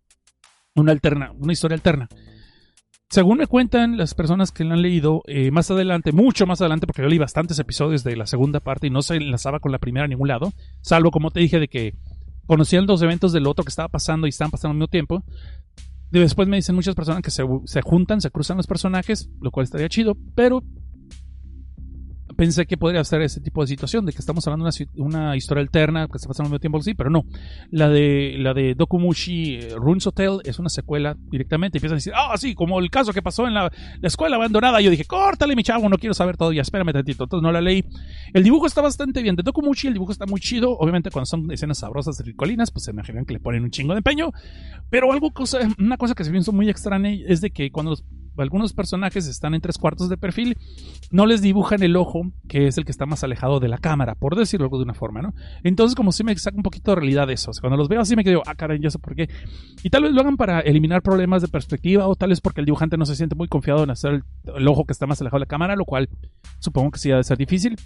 Una 0.76 0.94
alterna, 0.94 1.34
una 1.38 1.52
historia 1.52 1.76
alterna. 1.76 2.08
Según 3.10 3.40
me 3.40 3.48
cuentan 3.48 3.98
las 3.98 4.14
personas 4.14 4.54
que 4.54 4.64
la 4.64 4.76
han 4.76 4.82
leído, 4.82 5.24
eh, 5.28 5.52
más 5.52 5.70
adelante, 5.70 6.14
mucho 6.14 6.48
más 6.48 6.62
adelante, 6.62 6.88
porque 6.88 7.02
yo 7.02 7.10
leí 7.10 7.18
bastantes 7.18 7.60
episodios 7.60 8.06
de 8.06 8.16
la 8.16 8.26
segunda 8.26 8.62
parte 8.62 8.88
y 8.88 8.90
no 8.90 9.02
se 9.02 9.18
enlazaba 9.18 9.60
con 9.60 9.74
la 9.74 9.80
primera 9.80 10.06
a 10.06 10.08
ningún 10.08 10.30
lado, 10.30 10.54
salvo 10.80 11.12
como 11.12 11.32
te 11.32 11.42
dije 11.42 11.60
de 11.60 11.68
que 11.68 11.96
conocían 12.46 12.86
los 12.86 13.02
eventos 13.02 13.34
del 13.34 13.46
otro 13.46 13.66
que 13.66 13.70
estaba 13.70 13.90
pasando 13.90 14.26
y 14.26 14.30
estaban 14.30 14.52
pasando 14.52 14.72
al 14.72 14.78
mismo 14.78 14.88
tiempo. 14.88 15.26
Después 16.12 16.48
me 16.48 16.56
dicen 16.56 16.76
muchas 16.76 16.96
personas 16.96 17.22
que 17.22 17.32
se, 17.32 17.44
se 17.66 17.82
juntan, 17.82 18.22
se 18.22 18.32
cruzan 18.32 18.56
los 18.56 18.68
personajes, 18.68 19.30
lo 19.42 19.52
cual 19.52 19.66
estaría 19.66 19.90
chido, 19.90 20.16
pero 20.34 20.64
pensé 22.42 22.66
que 22.66 22.76
podría 22.76 23.04
ser 23.04 23.22
ese 23.22 23.40
tipo 23.40 23.62
de 23.62 23.68
situación, 23.68 24.04
de 24.04 24.14
que 24.14 24.18
estamos 24.18 24.48
hablando 24.48 24.68
de 24.68 24.88
una, 24.96 25.36
historia 25.36 25.62
alterna 25.62 26.08
que 26.08 26.18
está 26.18 26.28
pasando 26.28 26.48
al 26.48 26.50
mismo 26.50 26.60
tiempo, 26.60 26.82
sí, 26.82 26.96
pero 26.96 27.12
no. 27.12 27.24
La 27.70 27.88
de, 27.88 28.36
la 28.40 28.56
de 28.56 28.74
Dokumushi 28.74 29.58
eh, 29.58 29.76
Ruins 29.76 30.08
Hotel 30.08 30.40
es 30.44 30.58
una 30.58 30.70
secuela 30.70 31.16
directamente. 31.30 31.78
Empiezan 31.78 31.98
a 31.98 31.98
decir, 31.98 32.14
ah, 32.16 32.36
sí, 32.38 32.56
como 32.56 32.80
el 32.80 32.90
caso 32.90 33.14
que 33.14 33.22
pasó 33.22 33.46
en 33.46 33.54
la, 33.54 33.72
escuela 34.02 34.38
abandonada. 34.38 34.82
Yo 34.82 34.90
dije, 34.90 35.06
córtale, 35.06 35.56
mi 35.56 35.62
chavo, 35.62 35.88
no 35.88 36.00
quiero 36.00 36.16
saber 36.16 36.36
todavía, 36.36 36.64
espérame 36.64 36.92
tantito. 36.92 37.26
Entonces 37.26 37.44
no 37.44 37.52
la 37.52 37.62
leí. 37.62 37.86
El 38.34 38.44
dibujo 38.44 38.66
está 38.66 38.82
bastante 38.82 39.22
bien. 39.22 39.36
De 39.36 39.44
Dokumushi 39.44 39.90
el 39.90 39.94
dibujo 39.94 40.12
está 40.12 40.26
muy 40.26 40.42
chido. 40.42 40.76
Obviamente 40.80 41.12
cuando 41.12 41.28
son 41.28 41.52
escenas 41.52 41.78
sabrosas 41.78 42.18
de 42.18 42.24
ricolinas, 42.24 42.72
pues 42.72 42.86
se 42.86 42.92
imaginan 42.92 43.24
que 43.24 43.34
le 43.34 43.40
ponen 43.40 43.64
un 43.66 43.70
chingo 43.70 43.94
de 43.94 44.00
empeño. 44.00 44.32
Pero 44.90 45.12
algo 45.12 45.30
cosa, 45.30 45.60
una 45.78 45.98
cosa 45.98 46.16
que 46.16 46.24
se 46.24 46.32
me 46.32 46.40
hizo 46.40 46.52
muy 46.52 46.72
extraña 46.72 47.12
es 47.12 47.40
de 47.40 47.52
que 47.52 47.70
cuando 47.70 47.92
los 47.92 48.04
algunos 48.38 48.74
personajes 48.74 49.28
están 49.28 49.54
en 49.54 49.62
tres 49.62 49.78
cuartos 49.78 50.10
de 50.10 50.18
perfil, 50.18 50.58
no 51.12 51.26
les 51.26 51.42
dibujan 51.42 51.84
el 51.84 51.96
ojo, 51.96 52.32
que 52.48 52.68
es 52.68 52.78
el 52.78 52.86
que 52.86 52.92
está 52.92 53.06
más 53.06 53.24
alejado 53.24 53.60
de 53.60 53.68
la 53.68 53.78
cámara, 53.78 54.16
por 54.16 54.36
decirlo 54.36 54.70
de 54.70 54.84
una 54.84 54.94
forma, 54.94 55.22
¿no? 55.22 55.34
Entonces, 55.64 55.96
como 55.96 56.12
si 56.12 56.24
me 56.24 56.36
saca 56.38 56.58
un 56.58 56.64
poquito 56.64 56.92
de 56.92 56.96
realidad 56.96 57.30
eso. 57.30 57.52
cuando 57.60 57.78
los 57.78 57.90
veo 57.90 58.02
así 58.02 58.16
me 58.16 58.24
quedo, 58.24 58.42
ah, 58.46 58.56
caray, 58.56 58.80
ya 58.80 58.90
sé 58.90 59.00
por 59.00 59.16
qué. 59.16 59.30
Y 59.84 59.90
tal 59.90 60.04
vez 60.04 60.14
lo 60.14 60.22
hagan 60.22 60.38
para 60.38 60.62
eliminar 60.62 61.02
problemas 61.02 61.42
de 61.42 61.48
perspectiva, 61.48 62.08
o 62.08 62.16
tal 62.16 62.30
vez 62.30 62.42
porque 62.42 62.62
el 62.62 62.66
dibujante 62.66 62.98
no 62.98 63.06
se 63.06 63.16
siente 63.16 63.36
muy 63.36 63.48
confiado 63.48 63.84
en 63.84 63.92
hacer 63.92 64.12
el, 64.12 64.24
el 64.56 64.68
ojo 64.68 64.86
que 64.86 64.94
está 64.94 65.08
más 65.08 65.22
alejado 65.22 65.40
de 65.40 65.46
la 65.46 65.50
cámara, 65.50 65.76
lo 65.76 65.86
cual 65.86 66.10
supongo 66.60 66.92
que 66.92 67.00
sí 67.00 67.12
ha 67.12 67.18
de 67.18 67.24
ser 67.24 67.38
difícil. 67.38 67.78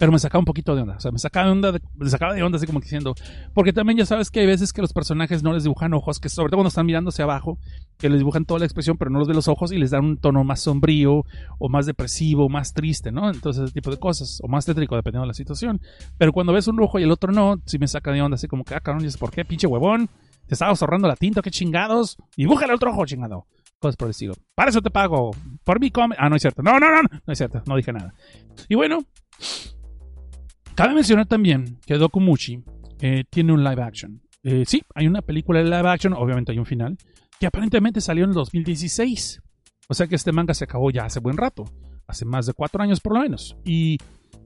Pero 0.00 0.12
me 0.12 0.18
sacaba 0.18 0.38
un 0.38 0.46
poquito 0.46 0.74
de 0.74 0.80
onda. 0.80 0.96
O 0.96 1.00
sea, 1.00 1.12
me 1.12 1.18
sacaba 1.18 1.44
de 1.44 1.52
onda, 1.52 1.78
me 1.94 2.08
sacaba 2.08 2.32
de 2.32 2.42
onda 2.42 2.56
así 2.56 2.64
como 2.64 2.80
diciendo. 2.80 3.14
Porque 3.52 3.74
también 3.74 3.98
ya 3.98 4.06
sabes 4.06 4.30
que 4.30 4.40
hay 4.40 4.46
veces 4.46 4.72
que 4.72 4.80
los 4.80 4.94
personajes 4.94 5.42
no 5.42 5.52
les 5.52 5.64
dibujan 5.64 5.92
ojos, 5.92 6.18
que 6.20 6.30
sobre 6.30 6.48
todo 6.48 6.56
cuando 6.56 6.68
están 6.68 6.86
mirando 6.86 7.10
hacia 7.10 7.24
abajo, 7.24 7.58
que 7.98 8.08
les 8.08 8.20
dibujan 8.20 8.46
toda 8.46 8.60
la 8.60 8.64
expresión, 8.64 8.96
pero 8.96 9.10
no 9.10 9.18
los 9.18 9.28
de 9.28 9.34
los 9.34 9.46
ojos 9.46 9.72
y 9.72 9.76
les 9.76 9.90
dan 9.90 10.06
un 10.06 10.16
tono 10.16 10.42
más 10.42 10.62
sombrío, 10.62 11.26
o 11.58 11.68
más 11.68 11.84
depresivo, 11.84 12.48
más 12.48 12.72
triste, 12.72 13.12
¿no? 13.12 13.30
Entonces, 13.30 13.64
ese 13.64 13.74
tipo 13.74 13.90
de 13.90 13.98
cosas. 13.98 14.40
O 14.42 14.48
más 14.48 14.64
tétrico, 14.64 14.96
dependiendo 14.96 15.24
de 15.24 15.28
la 15.28 15.34
situación. 15.34 15.82
Pero 16.16 16.32
cuando 16.32 16.54
ves 16.54 16.66
un 16.66 16.80
ojo 16.80 16.98
y 16.98 17.02
el 17.02 17.10
otro 17.10 17.30
no, 17.30 17.60
sí 17.66 17.78
me 17.78 17.86
saca 17.86 18.10
de 18.10 18.22
onda 18.22 18.36
así 18.36 18.48
como 18.48 18.64
que, 18.64 18.74
ah, 18.74 18.80
cabrón, 18.80 19.04
¿y 19.04 19.10
por 19.18 19.30
qué? 19.30 19.44
Pinche 19.44 19.66
huevón. 19.66 20.08
Te 20.46 20.54
estabas 20.54 20.80
ahorrando 20.80 21.08
la 21.08 21.16
tinta, 21.16 21.42
qué 21.42 21.50
chingados. 21.50 22.16
Y 22.36 22.46
bújale 22.46 22.72
otro 22.72 22.90
ojo, 22.90 23.04
chingado. 23.04 23.44
Cosas 23.78 23.96
por 23.96 24.06
el 24.06 24.12
estilo. 24.12 24.32
Para 24.54 24.70
eso 24.70 24.80
te 24.80 24.88
pago. 24.88 25.32
Por 25.62 25.78
mi 25.78 25.90
come. 25.90 26.16
Ah, 26.18 26.30
no 26.30 26.36
es 26.36 26.42
cierto. 26.42 26.62
No, 26.62 26.80
no, 26.80 26.90
no. 26.90 27.02
No 27.02 27.32
es 27.32 27.36
cierto. 27.36 27.62
No 27.66 27.76
dije 27.76 27.92
nada. 27.92 28.14
Y 28.66 28.76
bueno, 28.76 29.04
cabe 30.80 30.94
mencionar 30.94 31.26
también 31.26 31.78
que 31.84 31.94
Dokumuchi 31.94 32.62
eh, 33.00 33.24
tiene 33.28 33.52
un 33.52 33.62
live 33.62 33.82
action. 33.82 34.22
Eh, 34.42 34.64
sí, 34.66 34.82
hay 34.94 35.06
una 35.06 35.20
película 35.20 35.58
de 35.58 35.66
live 35.66 35.88
action, 35.88 36.14
obviamente 36.14 36.52
hay 36.52 36.58
un 36.58 36.64
final, 36.64 36.96
que 37.38 37.46
aparentemente 37.46 38.00
salió 38.00 38.24
en 38.24 38.30
el 38.30 38.34
2016. 38.34 39.42
O 39.88 39.94
sea 39.94 40.06
que 40.06 40.14
este 40.14 40.32
manga 40.32 40.54
se 40.54 40.64
acabó 40.64 40.90
ya 40.90 41.04
hace 41.04 41.20
buen 41.20 41.36
rato, 41.36 41.64
hace 42.06 42.24
más 42.24 42.46
de 42.46 42.54
cuatro 42.54 42.82
años 42.82 43.00
por 43.00 43.14
lo 43.14 43.20
menos. 43.20 43.56
Y 43.64 43.98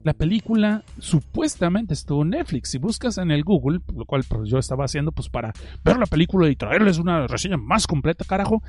la 0.05 0.13
película 0.13 0.83
supuestamente 0.99 1.95
estuvo 1.95 2.21
en 2.21 2.29
Netflix. 2.29 2.69
Si 2.69 2.77
buscas 2.77 3.17
en 3.17 3.31
el 3.31 3.43
Google, 3.43 3.79
lo 3.95 4.05
cual 4.05 4.23
pues, 4.29 4.47
yo 4.47 4.59
estaba 4.59 4.85
haciendo 4.85 5.11
pues 5.11 5.29
para 5.29 5.51
ver 5.83 5.97
la 5.97 6.05
película 6.05 6.47
y 6.47 6.55
traerles 6.55 6.99
una 6.99 7.25
reseña 7.25 7.57
más 7.57 7.87
completa, 7.87 8.23
carajo, 8.23 8.61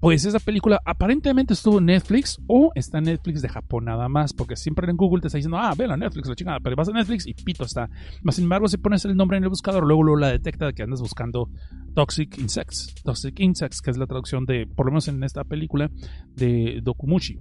pues 0.00 0.24
esa 0.24 0.38
película 0.38 0.80
aparentemente 0.86 1.52
estuvo 1.52 1.78
en 1.78 1.86
Netflix 1.86 2.40
o 2.46 2.72
está 2.74 2.98
en 2.98 3.04
Netflix 3.04 3.42
de 3.42 3.50
Japón 3.50 3.84
nada 3.84 4.08
más, 4.08 4.32
porque 4.32 4.56
siempre 4.56 4.90
en 4.90 4.96
Google 4.96 5.20
te 5.20 5.26
está 5.26 5.36
diciendo, 5.36 5.58
ah, 5.58 5.74
ve 5.76 5.86
la 5.86 5.98
Netflix, 5.98 6.26
la 6.26 6.34
chingada, 6.34 6.60
pero 6.60 6.74
vas 6.74 6.88
a 6.88 6.92
Netflix 6.92 7.26
y 7.26 7.34
pito 7.34 7.64
está. 7.64 7.90
Más 8.22 8.36
sin 8.36 8.44
embargo, 8.44 8.66
si 8.66 8.78
pones 8.78 9.04
el 9.04 9.14
nombre 9.14 9.36
en 9.36 9.44
el 9.44 9.50
buscador, 9.50 9.84
luego, 9.84 10.02
luego 10.02 10.20
la 10.20 10.28
detecta 10.28 10.64
de 10.64 10.72
que 10.72 10.84
andas 10.84 11.02
buscando 11.02 11.50
Toxic 11.94 12.38
Insects. 12.38 12.94
Toxic 13.04 13.38
Insects, 13.40 13.82
que 13.82 13.90
es 13.90 13.98
la 13.98 14.06
traducción 14.06 14.46
de, 14.46 14.66
por 14.66 14.86
lo 14.86 14.92
menos 14.92 15.08
en 15.08 15.22
esta 15.22 15.44
película, 15.44 15.90
de 16.34 16.80
Dokumuchi. 16.82 17.38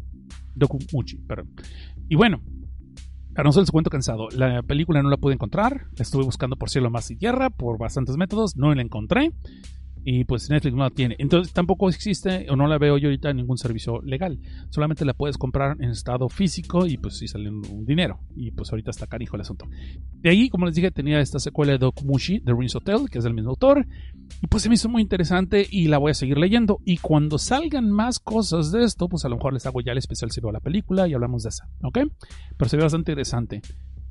Dokumuchi, 0.54 1.18
perdón. 1.20 1.52
Y 2.10 2.16
bueno, 2.16 2.41
para 3.38 3.50
no 3.50 3.54
ser 3.54 3.66
cuento 3.72 3.92
cansado, 3.92 4.30
la 4.32 4.64
película 4.64 5.04
no 5.04 5.12
la 5.12 5.18
pude 5.18 5.36
encontrar. 5.36 5.86
Estuve 5.96 6.24
buscando 6.24 6.56
por 6.56 6.72
cielo, 6.72 6.90
más 6.90 7.12
y 7.12 7.16
tierra, 7.16 7.52
por 7.52 7.78
bastantes 7.78 8.18
métodos. 8.18 8.56
No 8.56 8.74
la 8.74 8.82
encontré. 8.82 9.32
Y 10.10 10.24
pues 10.24 10.50
Netflix 10.50 10.74
no 10.74 10.84
la 10.84 10.90
tiene. 10.90 11.18
Entonces 11.20 11.52
tampoco 11.52 11.90
existe 11.90 12.48
o 12.50 12.56
no 12.56 12.66
la 12.68 12.78
veo 12.78 12.98
yo 12.98 13.10
ahorita 13.10 13.30
en 13.30 13.36
ningún 13.36 13.58
servicio 13.58 14.02
legal. 14.04 14.40
Solamente 14.70 15.04
la 15.04 15.14
puedes 15.14 15.38
comprar 15.38 15.76
en 15.82 15.90
estado 15.90 16.30
físico 16.30 16.86
y 16.86 16.96
pues 16.96 17.18
sí 17.18 17.28
sale 17.28 17.50
un, 17.50 17.86
dinero. 17.86 18.22
Y 18.34 18.52
pues 18.52 18.72
ahorita 18.72 18.92
está 18.92 19.08
carijo 19.08 19.36
el 19.36 19.42
asunto. 19.42 19.68
De 20.22 20.30
ahí, 20.30 20.48
como 20.48 20.66
les 20.66 20.76
dije, 20.76 20.92
tenía 20.92 21.20
esta 21.20 21.40
secuela 21.40 21.74
de 21.74 21.80
Dokumushi, 21.80 22.40
The 22.40 22.54
Rings 22.54 22.78
Hotel, 22.78 23.10
que 23.12 23.18
es 23.18 23.26
del 23.26 23.34
mismo 23.34 23.50
autor. 23.50 23.86
Y 24.42 24.48
pues 24.48 24.64
se 24.64 24.70
me 24.70 24.76
hizo 24.76 24.88
muy 24.88 25.02
interesante 25.02 25.68
y 25.70 25.90
la 25.90 25.98
voy 25.98 26.12
a 26.12 26.14
seguir 26.14 26.38
leyendo. 26.38 26.80
Y 26.86 27.00
cuando 27.00 27.38
salgan 27.38 27.92
más 27.92 28.20
cosas 28.20 28.72
de 28.72 28.86
esto, 28.86 29.10
pues 29.10 29.26
a 29.26 29.30
lo 29.30 29.36
mejor 29.36 29.52
les 29.52 29.66
hago 29.66 29.82
ya 29.82 29.92
el 29.92 29.98
especial 29.98 30.32
si 30.32 30.40
veo 30.40 30.54
la 30.54 30.62
película 30.62 31.06
y 31.10 31.16
hablamos 31.16 31.44
de 31.44 31.50
esa. 31.50 31.68
¿Ok? 31.84 32.00
Pero 32.56 32.70
se 32.70 32.78
ve 32.78 32.84
bastante 32.84 33.12
interesante. 33.12 33.62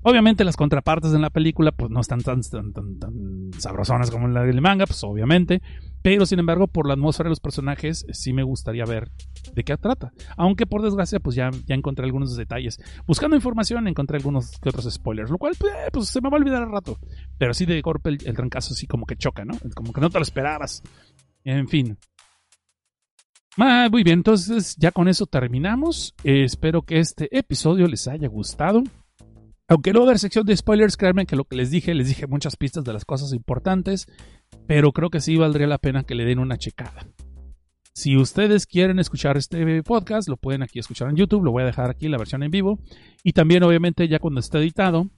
Obviamente 0.08 0.44
las 0.44 0.56
contrapartes 0.56 1.12
en 1.14 1.20
la 1.20 1.30
película 1.30 1.72
pues 1.72 1.90
no 1.90 2.00
están 2.00 2.20
tan, 2.20 2.40
tan, 2.40 2.72
tan, 2.72 3.50
sabrosonas 3.58 4.08
como 4.08 4.28
en 4.28 4.34
la 4.34 4.44
del 4.44 4.60
manga, 4.60 4.86
pues 4.86 5.02
obviamente. 5.02 5.60
Pero 6.00 6.26
sin 6.26 6.38
embargo, 6.38 6.68
por 6.68 6.86
la 6.86 6.94
atmósfera 6.94 7.26
de 7.26 7.30
los 7.30 7.40
personajes, 7.40 8.06
sí 8.12 8.32
me 8.32 8.44
gustaría 8.44 8.84
ver 8.84 9.10
de 9.52 9.64
qué 9.64 9.76
trata. 9.76 10.12
Aunque 10.36 10.64
por 10.64 10.82
desgracia, 10.82 11.18
pues 11.18 11.34
ya, 11.34 11.50
ya 11.66 11.74
encontré 11.74 12.04
algunos 12.04 12.36
detalles. 12.36 12.80
Buscando 13.04 13.34
información, 13.34 13.88
encontré 13.88 14.18
algunos 14.18 14.56
que 14.60 14.68
otros 14.68 14.88
spoilers, 14.94 15.28
lo 15.28 15.38
cual, 15.38 15.54
pues, 15.58 15.72
pues 15.92 16.06
se 16.06 16.20
me 16.20 16.30
va 16.30 16.36
a 16.36 16.40
olvidar 16.40 16.62
al 16.62 16.70
rato. 16.70 17.00
Pero 17.36 17.52
sí 17.52 17.66
de 17.66 17.80
golpe 17.80 18.10
el, 18.10 18.18
el 18.26 18.36
trancazo 18.36 18.74
sí 18.74 18.86
como 18.86 19.06
que 19.06 19.16
choca, 19.16 19.44
¿no? 19.44 19.54
Como 19.74 19.92
que 19.92 20.00
no 20.00 20.08
te 20.08 20.20
lo 20.20 20.22
esperabas. 20.22 20.84
En 21.42 21.66
fin. 21.66 21.98
Ah, 23.58 23.88
muy 23.90 24.04
bien, 24.04 24.20
entonces 24.20 24.76
ya 24.76 24.92
con 24.92 25.08
eso 25.08 25.26
terminamos. 25.26 26.14
Eh, 26.22 26.44
espero 26.44 26.82
que 26.82 27.00
este 27.00 27.36
episodio 27.36 27.88
les 27.88 28.06
haya 28.06 28.28
gustado. 28.28 28.84
Aunque 29.68 29.92
no 29.92 30.00
va 30.00 30.06
a 30.06 30.08
haber 30.10 30.18
sección 30.20 30.46
de 30.46 30.56
spoilers, 30.56 30.96
créanme 30.96 31.26
que 31.26 31.34
lo 31.34 31.44
que 31.44 31.56
les 31.56 31.70
dije, 31.70 31.92
les 31.94 32.08
dije 32.08 32.28
muchas 32.28 32.56
pistas 32.56 32.84
de 32.84 32.92
las 32.92 33.04
cosas 33.04 33.32
importantes, 33.32 34.06
pero 34.68 34.92
creo 34.92 35.10
que 35.10 35.20
sí 35.20 35.36
valdría 35.36 35.66
la 35.66 35.78
pena 35.78 36.04
que 36.04 36.14
le 36.14 36.24
den 36.24 36.38
una 36.38 36.56
checada. 36.56 37.08
Si 37.92 38.16
ustedes 38.16 38.66
quieren 38.66 38.98
escuchar 39.00 39.36
este 39.36 39.82
podcast, 39.82 40.28
lo 40.28 40.36
pueden 40.36 40.62
aquí 40.62 40.78
escuchar 40.78 41.08
en 41.08 41.16
YouTube, 41.16 41.42
lo 41.42 41.50
voy 41.50 41.62
a 41.62 41.66
dejar 41.66 41.90
aquí 41.90 42.08
la 42.08 42.18
versión 42.18 42.44
en 42.44 42.50
vivo. 42.50 42.78
Y 43.24 43.32
también, 43.32 43.64
obviamente, 43.64 44.06
ya 44.06 44.20
cuando 44.20 44.38
esté 44.38 44.58
editado, 44.58 45.08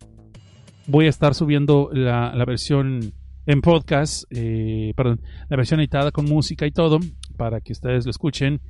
voy 0.86 1.06
a 1.06 1.10
estar 1.10 1.34
subiendo 1.34 1.90
la, 1.92 2.32
versión 2.46 3.12
en 3.44 3.60
podcast, 3.60 4.24
eh, 4.30 4.94
perdón, 4.96 5.20
la 5.50 5.56
versión 5.56 5.80
editada 5.80 6.10
con 6.10 6.24
música 6.24 6.66
y 6.66 6.70
todo, 6.70 7.00
para 7.36 7.60
que 7.60 7.72
ustedes 7.72 8.06
lo 8.06 8.10
escuchen 8.10 8.60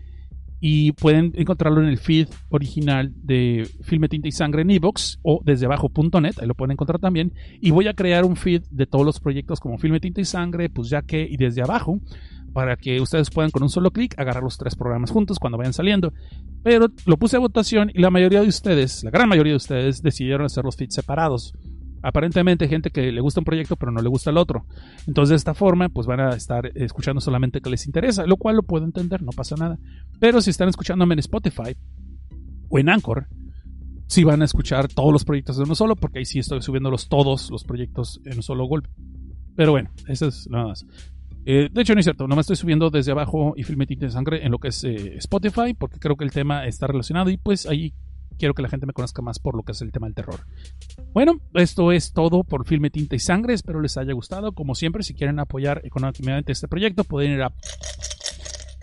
y 0.60 0.92
pueden 0.92 1.32
encontrarlo 1.36 1.80
en 1.80 1.88
el 1.88 1.98
feed 1.98 2.28
original 2.48 3.12
de 3.14 3.68
Filme 3.82 4.08
Tinta 4.08 4.28
y 4.28 4.32
Sangre 4.32 4.62
en 4.62 4.70
Evox 4.70 5.20
o 5.22 5.40
desde 5.44 5.66
abajo.net, 5.66 6.34
ahí 6.40 6.46
lo 6.46 6.54
pueden 6.54 6.72
encontrar 6.72 6.98
también. 6.98 7.32
Y 7.60 7.70
voy 7.70 7.86
a 7.86 7.94
crear 7.94 8.24
un 8.24 8.36
feed 8.36 8.62
de 8.70 8.86
todos 8.86 9.06
los 9.06 9.20
proyectos 9.20 9.60
como 9.60 9.78
Filme 9.78 10.00
Tinta 10.00 10.20
y 10.20 10.24
Sangre, 10.24 10.68
pues 10.68 10.88
ya 10.88 11.02
que, 11.02 11.26
y 11.28 11.36
desde 11.36 11.62
abajo, 11.62 12.00
para 12.52 12.76
que 12.76 13.00
ustedes 13.00 13.30
puedan 13.30 13.50
con 13.50 13.62
un 13.62 13.68
solo 13.68 13.92
clic 13.92 14.18
agarrar 14.18 14.42
los 14.42 14.58
tres 14.58 14.74
programas 14.74 15.10
juntos 15.10 15.38
cuando 15.38 15.58
vayan 15.58 15.72
saliendo. 15.72 16.12
Pero 16.64 16.88
lo 17.06 17.16
puse 17.16 17.36
a 17.36 17.40
votación 17.40 17.90
y 17.94 18.00
la 18.00 18.10
mayoría 18.10 18.42
de 18.42 18.48
ustedes, 18.48 19.04
la 19.04 19.10
gran 19.10 19.28
mayoría 19.28 19.52
de 19.52 19.58
ustedes, 19.58 20.02
decidieron 20.02 20.46
hacer 20.46 20.64
los 20.64 20.76
feeds 20.76 20.94
separados 20.94 21.54
aparentemente 22.02 22.68
gente 22.68 22.90
que 22.90 23.12
le 23.12 23.20
gusta 23.20 23.40
un 23.40 23.44
proyecto 23.44 23.76
pero 23.76 23.92
no 23.92 24.00
le 24.00 24.08
gusta 24.08 24.30
el 24.30 24.38
otro. 24.38 24.66
Entonces 25.06 25.30
de 25.30 25.36
esta 25.36 25.54
forma 25.54 25.88
pues 25.88 26.06
van 26.06 26.20
a 26.20 26.30
estar 26.30 26.70
escuchando 26.74 27.20
solamente 27.20 27.60
que 27.60 27.70
les 27.70 27.86
interesa, 27.86 28.26
lo 28.26 28.36
cual 28.36 28.56
lo 28.56 28.62
puedo 28.62 28.84
entender, 28.84 29.22
no 29.22 29.32
pasa 29.32 29.56
nada. 29.56 29.78
Pero 30.20 30.40
si 30.40 30.50
están 30.50 30.68
escuchándome 30.68 31.14
en 31.14 31.20
Spotify 31.20 31.76
o 32.68 32.78
en 32.78 32.88
Anchor, 32.88 33.26
sí 34.06 34.24
van 34.24 34.42
a 34.42 34.46
escuchar 34.46 34.88
todos 34.88 35.12
los 35.12 35.24
proyectos 35.24 35.56
de 35.56 35.64
uno 35.64 35.74
solo, 35.74 35.94
porque 35.94 36.18
ahí 36.18 36.24
sí 36.24 36.38
estoy 36.38 36.62
subiéndolos 36.62 37.08
todos 37.08 37.50
los 37.50 37.64
proyectos 37.64 38.20
en 38.24 38.36
un 38.36 38.42
solo 38.42 38.66
golpe. 38.66 38.88
Pero 39.54 39.72
bueno, 39.72 39.90
eso 40.06 40.28
es 40.28 40.48
nada 40.48 40.68
más. 40.68 40.86
Eh, 41.44 41.68
de 41.72 41.82
hecho, 41.82 41.94
no 41.94 42.00
es 42.00 42.06
cierto, 42.06 42.26
no 42.26 42.34
me 42.34 42.40
estoy 42.40 42.56
subiendo 42.56 42.90
desde 42.90 43.12
abajo 43.12 43.54
y 43.56 43.62
filmetito 43.62 44.04
de 44.04 44.10
sangre 44.10 44.44
en 44.44 44.52
lo 44.52 44.58
que 44.58 44.68
es 44.68 44.84
eh, 44.84 45.16
Spotify, 45.16 45.74
porque 45.76 45.98
creo 45.98 46.16
que 46.16 46.24
el 46.24 46.30
tema 46.30 46.66
está 46.66 46.86
relacionado 46.86 47.30
y 47.30 47.36
pues 47.36 47.66
ahí 47.66 47.94
quiero 48.38 48.54
que 48.54 48.62
la 48.62 48.68
gente 48.68 48.86
me 48.86 48.92
conozca 48.92 49.22
más 49.22 49.38
por 49.38 49.56
lo 49.56 49.62
que 49.62 49.72
es 49.72 49.82
el 49.82 49.92
tema 49.92 50.06
del 50.06 50.14
terror. 50.14 50.40
Bueno, 51.12 51.40
esto 51.54 51.92
es 51.92 52.12
todo 52.12 52.44
por 52.44 52.66
Filme 52.66 52.90
Tinta 52.90 53.16
y 53.16 53.18
Sangre. 53.18 53.54
Espero 53.54 53.80
les 53.80 53.96
haya 53.96 54.12
gustado. 54.12 54.52
Como 54.52 54.74
siempre, 54.74 55.02
si 55.02 55.14
quieren 55.14 55.38
apoyar 55.38 55.80
económicamente 55.84 56.52
este 56.52 56.68
proyecto, 56.68 57.04
pueden 57.04 57.32
ir 57.32 57.42
a 57.42 57.52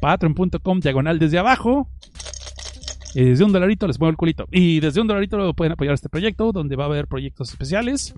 patreon.com 0.02 0.80
diagonal 0.80 1.20
desde 1.20 1.38
abajo. 1.38 1.90
desde 3.14 3.44
un 3.44 3.52
dolarito 3.52 3.88
les 3.88 4.00
muevo 4.00 4.12
el 4.12 4.18
culito. 4.18 4.46
Y 4.52 4.80
desde 4.80 5.02
un 5.02 5.08
dolarito 5.08 5.54
pueden 5.54 5.74
apoyar 5.74 5.94
este 5.94 6.10
proyecto, 6.10 6.52
donde 6.52 6.76
va 6.76 6.84
a 6.84 6.88
haber 6.88 7.08
proyectos 7.08 7.50
especiales. 7.50 8.14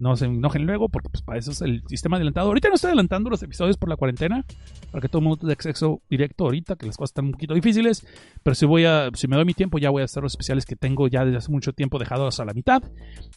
No 0.00 0.16
se 0.16 0.24
enojen 0.24 0.66
luego, 0.66 0.88
porque 0.88 1.10
pues 1.10 1.22
para 1.22 1.38
eso 1.38 1.50
es 1.50 1.60
el 1.60 1.82
sistema 1.86 2.16
adelantado. 2.16 2.48
Ahorita 2.48 2.68
no 2.68 2.74
estoy 2.74 2.88
adelantando 2.88 3.28
los 3.30 3.42
episodios 3.42 3.76
por 3.76 3.90
la 3.90 3.96
cuarentena, 3.96 4.44
para 4.90 5.02
que 5.02 5.08
todo 5.08 5.18
el 5.18 5.24
mundo 5.24 5.36
tenga 5.40 5.52
acceso 5.52 6.00
directo 6.08 6.44
ahorita, 6.44 6.76
que 6.76 6.86
las 6.86 6.96
cosas 6.96 7.10
están 7.10 7.26
un 7.26 7.32
poquito 7.32 7.54
difíciles. 7.54 8.06
Pero 8.42 8.54
si 8.54 8.64
voy 8.64 8.86
a, 8.86 9.10
si 9.14 9.28
me 9.28 9.36
doy 9.36 9.44
mi 9.44 9.54
tiempo, 9.54 9.78
ya 9.78 9.90
voy 9.90 10.02
a 10.02 10.06
hacer 10.06 10.22
los 10.22 10.32
especiales 10.32 10.64
que 10.64 10.74
tengo 10.74 11.06
ya 11.06 11.24
desde 11.24 11.36
hace 11.36 11.52
mucho 11.52 11.74
tiempo 11.74 11.98
dejados 11.98 12.40
a 12.40 12.46
la 12.46 12.54
mitad, 12.54 12.82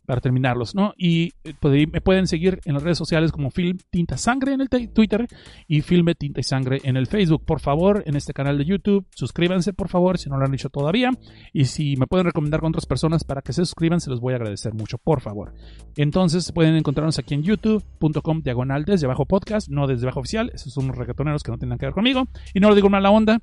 para 0.06 0.22
terminarlos, 0.22 0.74
¿no? 0.74 0.94
Y 0.98 1.32
pues, 1.60 1.88
me 1.92 2.00
pueden 2.00 2.28
seguir 2.28 2.62
en 2.64 2.76
las 2.76 2.84
redes 2.84 2.98
sociales 2.98 3.32
como 3.34 3.52
Film 3.52 3.78
Tinta 3.90 4.18
Sangre 4.18 4.54
en 4.54 4.62
el 4.62 4.70
Twitter 4.70 5.28
y 5.68 5.82
Filme 5.82 6.16
Tinta 6.16 6.40
y 6.40 6.44
Sangre 6.44 6.80
en 6.84 6.96
el 6.96 7.08
Facebook. 7.08 7.44
Por 7.46 7.60
favor, 7.60 8.04
en 8.06 8.16
este 8.16 8.34
canal 8.34 8.58
de 8.58 8.66
YouTube, 8.66 9.06
suscríbanse, 9.14 9.74
por 9.74 9.90
favor, 9.90 10.18
si 10.18 10.30
no 10.30 10.38
lo 10.38 10.46
han 10.46 10.54
hecho 10.54 10.70
todavía. 10.70 11.12
Y 11.52 11.66
si 11.66 11.98
me 11.98 12.08
pueden 12.08 12.28
recomendar 12.28 12.62
con 12.62 12.70
otras 12.70 12.86
personas 12.86 13.26
para 13.26 13.42
que 13.42 13.52
se 13.52 13.66
suscriban, 13.66 14.00
se 14.00 14.10
los 14.10 14.22
voy 14.22 14.34
a 14.34 14.38
agradecer 14.38 14.74
mucho, 14.74 14.98
por 14.98 15.20
favor. 15.20 15.54
Entonces, 15.98 16.53
pueden 16.54 16.76
encontrarnos 16.76 17.20
aquí 17.20 17.34
en 17.34 17.44
youtube.com 17.44 18.42
diagonal 18.42 18.86
desde 18.86 19.06
abajo 19.06 19.26
podcast, 19.26 19.70
no 19.70 19.88
desde 19.88 20.06
abajo 20.06 20.22
oficial. 20.22 20.52
Esos 20.54 20.74
son 20.74 20.94
reggaetoneros 20.94 21.44
que 21.44 21.52
no 21.52 21.58
tienen 21.58 21.78
que 21.78 21.86
ver 21.86 21.94
conmigo. 21.94 22.28
Y 22.54 22.60
no 22.60 22.70
lo 22.70 22.76
digo 22.76 22.90
la 22.90 23.10
onda, 23.10 23.42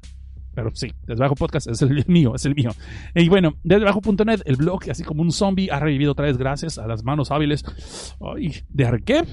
pero 0.54 0.70
sí, 0.74 0.92
desde 1.06 1.22
abajo 1.22 1.34
podcast 1.34 1.68
es 1.68 1.82
el 1.82 2.04
mío, 2.08 2.34
es 2.34 2.44
el 2.44 2.54
mío. 2.54 2.70
Y 3.14 3.28
bueno, 3.28 3.54
desde 3.62 3.82
abajo.net, 3.82 4.40
el 4.44 4.56
blog, 4.56 4.90
así 4.90 5.04
como 5.04 5.22
un 5.22 5.32
zombie, 5.32 5.70
ha 5.70 5.78
revivido 5.78 6.12
otra 6.12 6.26
vez 6.26 6.36
gracias 6.36 6.78
a 6.78 6.86
las 6.86 7.04
manos 7.04 7.30
hábiles 7.30 7.64
de 8.68 8.84
Arquev 8.84 9.26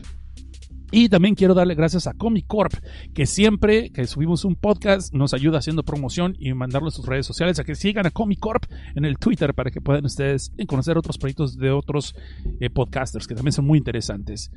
y 0.91 1.09
también 1.09 1.35
quiero 1.35 1.53
darle 1.53 1.75
gracias 1.75 2.07
a 2.07 2.13
Comicorp, 2.13 2.73
que 3.13 3.25
siempre 3.25 3.89
que 3.91 4.07
subimos 4.07 4.45
un 4.45 4.55
podcast 4.55 5.13
nos 5.13 5.33
ayuda 5.33 5.59
haciendo 5.59 5.83
promoción 5.83 6.35
y 6.39 6.53
mandarlo 6.53 6.87
a 6.87 6.91
sus 6.91 7.05
redes 7.05 7.25
sociales. 7.25 7.59
A 7.59 7.63
que 7.63 7.75
sigan 7.75 8.05
a 8.05 8.11
Comicorp 8.11 8.63
en 8.95 9.05
el 9.05 9.17
Twitter 9.17 9.53
para 9.53 9.69
que 9.69 9.81
puedan 9.81 10.05
ustedes 10.05 10.51
conocer 10.67 10.97
otros 10.97 11.17
proyectos 11.17 11.57
de 11.57 11.71
otros 11.71 12.15
eh, 12.59 12.69
podcasters 12.69 13.27
que 13.27 13.35
también 13.35 13.53
son 13.53 13.65
muy 13.65 13.77
interesantes. 13.77 14.51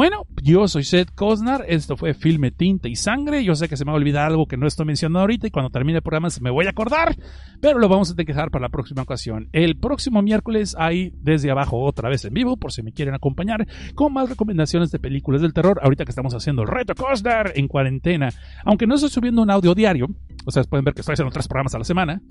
Bueno, 0.00 0.26
yo 0.42 0.66
soy 0.66 0.84
Seth 0.84 1.10
Cosnar, 1.14 1.66
esto 1.68 1.94
fue 1.94 2.14
Filme 2.14 2.50
Tinta 2.50 2.88
y 2.88 2.96
Sangre. 2.96 3.44
Yo 3.44 3.54
sé 3.54 3.68
que 3.68 3.76
se 3.76 3.84
me 3.84 3.90
va 3.90 3.98
a 3.98 4.00
olvidar 4.00 4.24
algo 4.24 4.46
que 4.46 4.56
no 4.56 4.66
estoy 4.66 4.86
mencionando 4.86 5.20
ahorita 5.20 5.46
y 5.46 5.50
cuando 5.50 5.68
termine 5.68 5.98
el 5.98 6.02
programa 6.02 6.30
se 6.30 6.40
me 6.40 6.48
voy 6.48 6.64
a 6.64 6.70
acordar, 6.70 7.14
pero 7.60 7.78
lo 7.78 7.86
vamos 7.86 8.08
a 8.08 8.14
tener 8.14 8.24
que 8.24 8.32
dejar 8.32 8.50
para 8.50 8.62
la 8.62 8.70
próxima 8.70 9.02
ocasión. 9.02 9.50
El 9.52 9.76
próximo 9.76 10.22
miércoles 10.22 10.74
hay 10.78 11.12
desde 11.18 11.50
abajo 11.50 11.82
otra 11.82 12.08
vez 12.08 12.24
en 12.24 12.32
vivo, 12.32 12.56
por 12.56 12.72
si 12.72 12.82
me 12.82 12.94
quieren 12.94 13.12
acompañar, 13.12 13.66
con 13.94 14.14
más 14.14 14.30
recomendaciones 14.30 14.90
de 14.90 15.00
películas 15.00 15.42
del 15.42 15.52
terror. 15.52 15.78
Ahorita 15.82 16.06
que 16.06 16.12
estamos 16.12 16.32
haciendo 16.32 16.62
el 16.62 16.68
reto 16.68 16.94
Cosnar 16.94 17.52
en 17.54 17.68
cuarentena, 17.68 18.30
aunque 18.64 18.86
no 18.86 18.94
estoy 18.94 19.10
subiendo 19.10 19.42
un 19.42 19.50
audio 19.50 19.74
diario, 19.74 20.06
o 20.46 20.50
sea, 20.50 20.64
pueden 20.64 20.86
ver 20.86 20.94
que 20.94 21.02
estoy 21.02 21.12
haciendo 21.12 21.30
tres 21.30 21.46
programas 21.46 21.74
a 21.74 21.78
la 21.78 21.84
semana. 21.84 22.22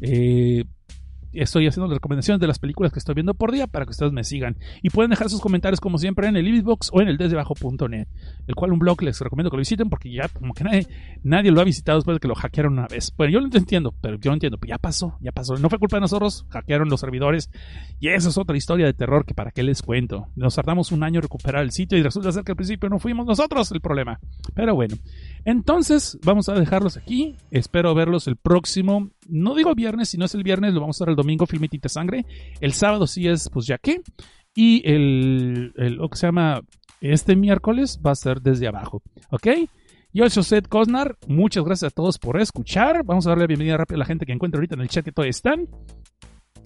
Eh, 0.00 0.64
estoy 1.40 1.66
haciendo 1.66 1.88
las 1.88 1.96
recomendaciones 1.96 2.40
de 2.40 2.46
las 2.46 2.58
películas 2.58 2.92
que 2.92 2.98
estoy 2.98 3.14
viendo 3.14 3.34
por 3.34 3.52
día 3.52 3.66
para 3.66 3.84
que 3.84 3.90
ustedes 3.90 4.12
me 4.12 4.24
sigan. 4.24 4.56
Y 4.82 4.90
pueden 4.90 5.10
dejar 5.10 5.28
sus 5.28 5.40
comentarios 5.40 5.80
como 5.80 5.98
siempre 5.98 6.28
en 6.28 6.36
el 6.36 6.46
Ibisbox 6.46 6.90
o 6.92 7.00
en 7.00 7.08
el 7.08 7.16
desdebajo.net, 7.16 8.08
el 8.46 8.54
cual 8.54 8.72
un 8.72 8.78
blog 8.78 9.02
les 9.02 9.20
recomiendo 9.20 9.50
que 9.50 9.56
lo 9.56 9.60
visiten 9.60 9.88
porque 9.88 10.10
ya 10.10 10.28
como 10.28 10.54
que 10.54 10.64
nadie, 10.64 10.86
nadie 11.22 11.50
lo 11.50 11.60
ha 11.60 11.64
visitado 11.64 11.98
después 11.98 12.16
de 12.16 12.20
que 12.20 12.28
lo 12.28 12.34
hackearon 12.34 12.72
una 12.74 12.86
vez. 12.86 13.12
Bueno, 13.16 13.32
yo 13.32 13.40
lo 13.40 13.46
entiendo, 13.46 13.94
pero 14.00 14.18
yo 14.18 14.30
no 14.30 14.34
entiendo. 14.34 14.58
Pues 14.58 14.68
ya 14.68 14.78
pasó, 14.78 15.16
ya 15.20 15.32
pasó. 15.32 15.56
No 15.56 15.68
fue 15.68 15.78
culpa 15.78 15.96
de 15.96 16.02
nosotros, 16.02 16.46
hackearon 16.50 16.88
los 16.88 17.00
servidores. 17.00 17.50
Y 18.00 18.08
eso 18.08 18.28
es 18.28 18.38
otra 18.38 18.56
historia 18.56 18.86
de 18.86 18.94
terror 18.94 19.24
que 19.24 19.34
para 19.34 19.50
qué 19.50 19.62
les 19.62 19.82
cuento. 19.82 20.28
Nos 20.36 20.54
tardamos 20.54 20.92
un 20.92 21.02
año 21.02 21.18
en 21.18 21.22
recuperar 21.22 21.62
el 21.62 21.72
sitio 21.72 21.98
y 21.98 22.02
resulta 22.02 22.32
ser 22.32 22.44
que 22.44 22.52
al 22.52 22.56
principio 22.56 22.88
no 22.88 22.98
fuimos 22.98 23.26
nosotros 23.26 23.70
el 23.72 23.80
problema. 23.80 24.18
Pero 24.54 24.74
bueno, 24.74 24.96
entonces 25.44 26.18
vamos 26.24 26.48
a 26.48 26.54
dejarlos 26.54 26.96
aquí. 26.96 27.36
Espero 27.50 27.94
verlos 27.94 28.26
el 28.26 28.36
próximo, 28.36 29.10
no 29.28 29.54
digo 29.54 29.74
viernes, 29.74 30.08
si 30.08 30.18
no 30.18 30.24
es 30.24 30.34
el 30.34 30.42
viernes, 30.42 30.74
lo 30.74 30.80
vamos 30.80 30.96
a 30.96 31.04
hacer 31.04 31.10
el 31.10 31.16
domingo, 31.16 31.25
Filmitita 31.46 31.88
Sangre. 31.88 32.24
El 32.60 32.72
sábado 32.72 33.06
sí 33.06 33.26
es, 33.28 33.48
pues 33.50 33.66
ya 33.66 33.78
que. 33.78 34.00
Y 34.54 34.88
el, 34.90 35.72
el 35.76 35.94
lo 35.94 36.08
que 36.08 36.16
se 36.16 36.26
llama 36.26 36.62
este 37.00 37.36
miércoles 37.36 38.00
va 38.04 38.12
a 38.12 38.14
ser 38.14 38.40
desde 38.40 38.68
abajo. 38.68 39.02
¿Ok? 39.30 39.48
Yo 40.12 40.28
soy 40.30 40.44
Seth 40.44 40.68
Cosnar. 40.68 41.18
Muchas 41.26 41.64
gracias 41.64 41.92
a 41.92 41.94
todos 41.94 42.18
por 42.18 42.40
escuchar. 42.40 43.04
Vamos 43.04 43.26
a 43.26 43.30
darle 43.30 43.44
la 43.44 43.48
bienvenida 43.48 43.76
rápida 43.76 43.96
a 43.96 43.98
la 43.98 44.06
gente 44.06 44.24
que 44.24 44.32
encuentra 44.32 44.58
ahorita 44.58 44.74
en 44.74 44.80
el 44.80 44.88
chat 44.88 45.04
que 45.04 45.12
todavía 45.12 45.30
están. 45.30 45.68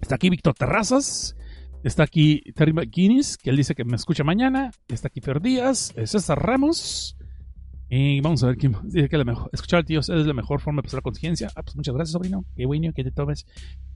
Está 0.01 0.15
aquí 0.15 0.31
Víctor 0.31 0.55
Terrazas. 0.55 1.37
Está 1.83 2.05
aquí 2.05 2.43
Terry 2.55 2.73
McGuinness, 2.73 3.39
que 3.39 3.51
él 3.51 3.57
dice 3.57 3.75
que 3.75 3.85
me 3.85 3.97
escucha 3.97 4.23
mañana. 4.23 4.71
Está 4.87 5.09
aquí 5.09 5.21
Fer 5.21 5.41
Díaz, 5.41 5.93
eh, 5.97 6.07
César 6.07 6.39
Ramos. 6.41 7.17
Y 7.93 8.21
vamos 8.21 8.41
a 8.45 8.47
ver 8.47 8.57
quién 8.57 8.77
dice 8.85 9.09
que 9.09 9.19
la 9.19 9.25
mejor, 9.25 9.51
escuchar 9.53 9.79
al 9.79 9.85
tío 9.85 9.99
es 9.99 10.09
la 10.09 10.33
mejor 10.33 10.61
forma 10.61 10.79
de 10.79 10.85
pasar 10.85 10.99
la 10.99 11.03
conciencia. 11.03 11.49
Ah, 11.57 11.63
pues 11.65 11.75
muchas 11.75 11.93
gracias, 11.93 12.13
sobrino. 12.13 12.45
Qué 12.57 12.65
bueno 12.65 12.93
que 12.95 13.03
te 13.03 13.11
tomes. 13.11 13.47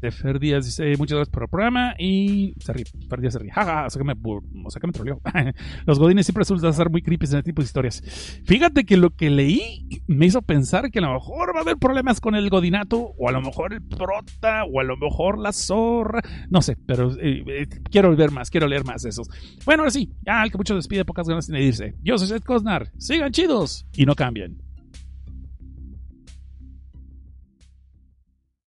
De 0.00 0.10
Fer 0.10 0.40
Díaz 0.40 0.66
dice 0.66 0.96
muchas 0.98 1.16
gracias 1.16 1.32
por 1.32 1.44
el 1.44 1.48
programa. 1.48 1.94
Y 1.96 2.54
se 2.58 2.72
ríe. 2.72 2.84
Fer 3.08 3.20
Díaz 3.20 3.34
se 3.34 3.38
ríe. 3.38 3.52
Jaja, 3.52 3.86
o 3.86 3.90
sea 3.90 4.00
que 4.00 4.04
me, 4.04 4.14
o 4.20 4.70
sea 4.70 4.80
me 4.84 4.92
troleó. 4.92 5.20
Los 5.86 6.00
godines 6.00 6.26
siempre 6.26 6.40
resultan 6.40 6.74
ser 6.74 6.90
muy 6.90 7.02
creepy 7.02 7.26
en 7.26 7.36
este 7.36 7.42
tipo 7.44 7.62
de 7.62 7.66
historias. 7.66 8.02
Fíjate 8.44 8.84
que 8.84 8.96
lo 8.96 9.10
que 9.10 9.30
leí 9.30 9.86
me 10.08 10.26
hizo 10.26 10.42
pensar 10.42 10.90
que 10.90 10.98
a 10.98 11.02
lo 11.02 11.14
mejor 11.14 11.54
va 11.54 11.60
a 11.60 11.62
haber 11.62 11.76
problemas 11.76 12.20
con 12.20 12.34
el 12.34 12.50
godinato, 12.50 13.14
o 13.16 13.28
a 13.28 13.32
lo 13.32 13.42
mejor 13.42 13.74
el 13.74 13.82
prota, 13.82 14.64
o 14.64 14.80
a 14.80 14.84
lo 14.84 14.96
mejor 14.96 15.38
la 15.38 15.52
zorra. 15.52 16.20
No 16.50 16.62
sé, 16.62 16.76
pero 16.84 17.12
eh, 17.20 17.44
eh, 17.46 17.68
quiero 17.92 18.14
ver 18.16 18.32
más, 18.32 18.50
quiero 18.50 18.66
leer 18.66 18.84
más 18.84 19.02
de 19.02 19.10
esos. 19.10 19.28
Bueno, 19.64 19.82
ahora 19.82 19.92
sí, 19.92 20.10
ya 20.26 20.42
el 20.42 20.50
que 20.50 20.58
mucho 20.58 20.74
despide, 20.74 21.04
pocas 21.04 21.28
ganas 21.28 21.46
tiene 21.46 21.60
de 21.60 21.66
irse. 21.66 21.94
Yo 22.02 22.18
soy 22.18 22.26
Seth 22.26 22.44
Cosnar. 22.44 22.90
Sigan 22.98 23.30
chidos 23.30 23.83
y 23.92 24.06
no 24.06 24.14
cambien. 24.14 24.63